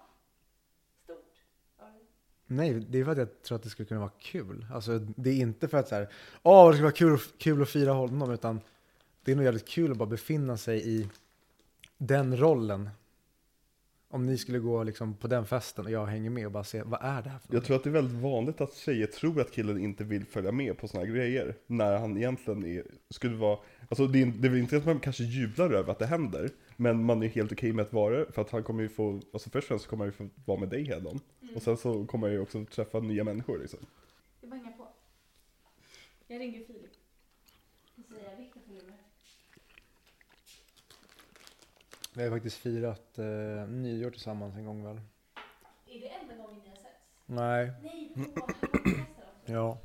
Stort. 1.04 1.34
Ja. 1.80 1.86
Nej, 2.46 2.74
det 2.74 3.00
är 3.00 3.06
för 3.06 3.12
att 3.12 3.18
jag 3.18 3.42
tror 3.42 3.56
att 3.56 3.64
det 3.64 3.70
skulle 3.70 3.88
kunna 3.88 4.00
vara 4.00 4.12
kul. 4.20 4.66
Alltså, 4.74 5.00
det 5.00 5.30
är 5.30 5.36
inte 5.36 5.68
för 5.68 5.78
att 5.78 5.88
så 5.88 5.96
här, 5.96 6.10
åh, 6.44 6.70
det 6.70 6.76
ska 6.76 6.84
vara 6.84 6.94
kul, 6.94 7.20
kul 7.38 7.62
att 7.62 7.70
fira 7.70 7.92
honom, 7.92 8.32
utan 8.32 8.62
det 9.24 9.32
är 9.32 9.36
nog 9.36 9.46
jävligt 9.46 9.68
kul 9.68 9.92
att 9.92 9.98
bara 9.98 10.10
befinna 10.10 10.58
sig 10.58 10.90
i 10.90 11.08
den 11.98 12.38
rollen. 12.38 12.90
Om 14.10 14.26
ni 14.26 14.38
skulle 14.38 14.60
gå 14.60 14.84
liksom 14.84 15.14
på 15.16 15.28
den 15.28 15.46
festen 15.46 15.86
och 15.86 15.92
jag 15.92 16.06
hänger 16.06 16.30
med 16.30 16.46
och 16.46 16.52
bara 16.52 16.64
se, 16.64 16.84
vad 16.84 17.00
är 17.04 17.22
det 17.22 17.30
här 17.30 17.40
för 17.40 17.48
Jag 17.48 17.56
något? 17.56 17.66
tror 17.66 17.76
att 17.76 17.84
det 17.84 17.90
är 17.90 17.92
väldigt 17.92 18.22
vanligt 18.22 18.62
att 18.62 18.74
tjejer 18.74 19.08
tror 19.08 19.42
att 19.42 19.52
killen 19.52 19.78
inte 19.78 20.04
vill 20.04 20.26
följa 20.26 20.52
med 20.52 20.78
på 20.78 20.88
såna 20.88 21.04
här 21.06 21.12
grejer. 21.12 21.56
När 21.68 21.98
han 21.98 22.18
egentligen 22.18 22.66
är, 22.66 22.84
skulle 23.10 23.36
vara, 23.36 23.60
alltså 23.90 24.08
det 24.08 24.22
är, 24.22 24.26
det 24.26 24.48
är 24.48 24.50
väl 24.50 24.60
inte 24.60 24.78
att 24.78 24.86
man 24.86 25.00
kanske 25.00 25.24
jublar 25.24 25.72
över 25.72 25.92
att 25.92 26.00
det 26.00 26.06
händer. 26.06 26.50
Men 26.78 27.04
man 27.06 27.24
är 27.24 27.28
helt 27.28 27.52
okej 27.52 27.74
med 27.74 27.86
att 27.86 27.94
vara 27.94 28.18
det, 28.18 28.32
för 28.32 28.42
att 28.42 28.50
han 28.50 28.64
kommer 28.64 28.84
ju 28.84 28.90
få, 28.90 29.22
alltså 29.34 29.50
först 29.50 29.64
och 29.66 29.68
främst 29.68 29.84
så 29.86 29.90
kommer 29.90 30.06
han 30.06 30.14
ju 30.20 30.30
få 30.30 30.30
vara 30.46 30.60
med 30.60 30.70
dig 30.70 30.84
hela 30.84 31.00
dagen. 31.00 31.20
Mm. 31.42 31.56
Och 31.56 31.62
sen 31.62 31.78
så 31.78 32.06
kommer 32.06 32.28
han 32.28 32.34
ju 32.34 32.42
också 32.42 32.66
träffa 32.66 33.00
nya 33.00 33.24
människor 33.24 33.60
liksom. 33.60 33.80
Det 34.42 34.48
bara 34.48 34.56
hänga 34.56 34.72
på. 34.72 34.88
Jag 36.28 36.40
ringer 36.40 36.66
Filip. 36.66 36.92
Och 37.96 38.04
säger 38.10 38.38
Viktor 38.38 38.62
följer 38.68 38.84
med. 38.84 38.98
Vi 42.14 42.24
har 42.24 42.30
faktiskt 42.30 42.58
firat 42.58 43.18
eh, 43.20 43.26
nyår 43.68 44.12
tillsammans 44.12 44.56
en 44.56 44.66
gång 44.66 44.84
väl? 44.84 45.02
Är 45.88 46.00
det 46.00 46.08
enda 46.08 46.36
gången 46.36 46.62
ni 46.64 46.70
har 46.70 46.76
setts? 46.76 46.88
Nej. 47.26 47.72
Nej, 47.84 48.12
på 48.14 48.20
hemmafesten. 48.20 49.06
Ja. 49.56 49.78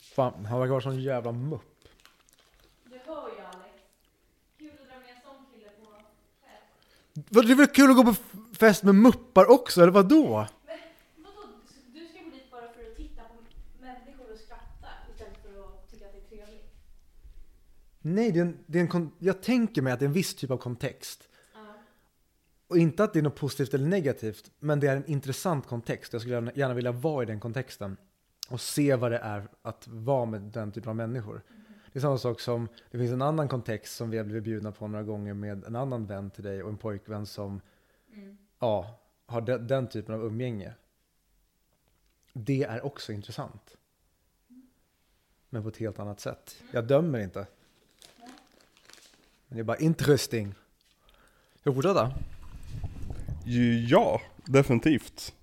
Fan, 0.00 0.44
han 0.44 0.60
verkar 0.60 0.70
vara 0.70 0.80
sån 0.80 1.00
jävla 1.02 1.32
mupp. 1.32 1.88
Du 2.84 2.98
hör 3.06 3.28
ju 3.28 3.38
Alex. 3.40 3.74
Kul 4.58 4.70
att 4.82 4.88
dra 4.88 4.98
med 4.98 5.08
en 5.10 5.20
sån 5.22 5.46
kille 5.52 5.68
på 5.70 5.86
fest. 6.42 7.28
Vad, 7.30 7.46
det 7.46 7.52
är 7.52 7.56
väl 7.56 7.66
kul 7.66 7.90
att 7.90 7.96
gå 7.96 8.04
på 8.04 8.14
fest 8.58 8.82
med 8.82 8.94
muppar 8.94 9.50
också, 9.50 9.82
eller 9.82 9.92
vad 9.92 10.08
då? 10.08 10.26
Vadå? 10.26 10.46
Du 11.94 12.06
ska 12.08 12.18
gå 12.24 12.30
dit 12.30 12.50
bara 12.50 12.68
för 12.72 12.90
att 12.90 12.96
titta 12.96 13.22
på 13.22 13.34
människor 13.80 14.32
och 14.32 14.38
skratta 14.38 14.88
istället 15.12 15.38
för 15.42 15.64
att 15.64 15.90
tycka 15.90 16.06
att 16.06 16.12
det 16.12 16.18
är 16.18 16.36
trevligt? 16.36 16.70
Nej, 18.14 18.32
det 18.32 18.38
är 18.38 18.42
en, 18.42 18.58
det 18.66 18.80
är 18.80 18.96
en 18.96 19.10
jag 19.18 19.42
tänker 19.42 19.82
mig 19.82 19.92
att 19.92 19.98
det 19.98 20.04
är 20.04 20.08
en 20.08 20.12
viss 20.12 20.34
typ 20.34 20.50
av 20.50 20.56
kontext. 20.56 21.28
Ja. 21.54 21.60
Och 22.68 22.78
inte 22.78 23.04
att 23.04 23.12
det 23.12 23.18
är 23.18 23.22
något 23.22 23.36
positivt 23.36 23.74
eller 23.74 23.88
negativt, 23.88 24.50
men 24.58 24.80
det 24.80 24.86
är 24.86 24.96
en 24.96 25.06
intressant 25.06 25.66
kontext. 25.66 26.12
Jag 26.12 26.22
skulle 26.22 26.52
gärna, 26.54 26.74
vilja 26.74 26.92
vara 26.92 27.22
i 27.22 27.26
den 27.26 27.40
kontexten 27.40 27.96
och 28.48 28.60
se 28.60 28.94
vad 28.96 29.12
det 29.12 29.18
är 29.18 29.48
att 29.62 29.88
vara 29.88 30.26
med 30.26 30.40
den 30.40 30.72
typen 30.72 30.90
av 30.90 30.96
människor. 30.96 31.42
Det 31.92 31.98
är 31.98 32.00
samma 32.00 32.18
sak 32.18 32.40
som, 32.40 32.68
det 32.90 32.98
finns 32.98 33.12
en 33.12 33.22
annan 33.22 33.48
kontext 33.48 33.96
som 33.96 34.10
vi 34.10 34.16
har 34.18 34.24
blivit 34.24 34.44
bjudna 34.44 34.72
på 34.72 34.88
några 34.88 35.04
gånger 35.04 35.34
med 35.34 35.64
en 35.64 35.76
annan 35.76 36.06
vän 36.06 36.30
till 36.30 36.44
dig 36.44 36.62
och 36.62 36.68
en 36.70 36.76
pojkvän 36.78 37.26
som, 37.26 37.60
Mm. 38.12 38.38
ja, 38.58 39.00
har 39.26 39.40
de, 39.40 39.58
den 39.58 39.88
typen 39.88 40.14
av 40.14 40.24
umgänge. 40.24 40.74
Det 42.32 42.62
är 42.62 42.86
också 42.86 43.12
intressant. 43.12 43.76
Men 45.50 45.62
på 45.62 45.68
ett 45.68 45.76
helt 45.76 45.98
annat 45.98 46.20
sätt. 46.20 46.62
Jag 46.72 46.86
dömer 46.86 47.18
inte. 47.18 47.46
Men 49.48 49.56
det 49.56 49.62
är 49.62 49.64
bara 49.64 49.78
interesting. 49.78 50.54
Ska 51.60 51.70
vi 51.70 51.74
fortsätta? 51.74 52.12
Ja, 53.88 54.20
definitivt. 54.44 55.34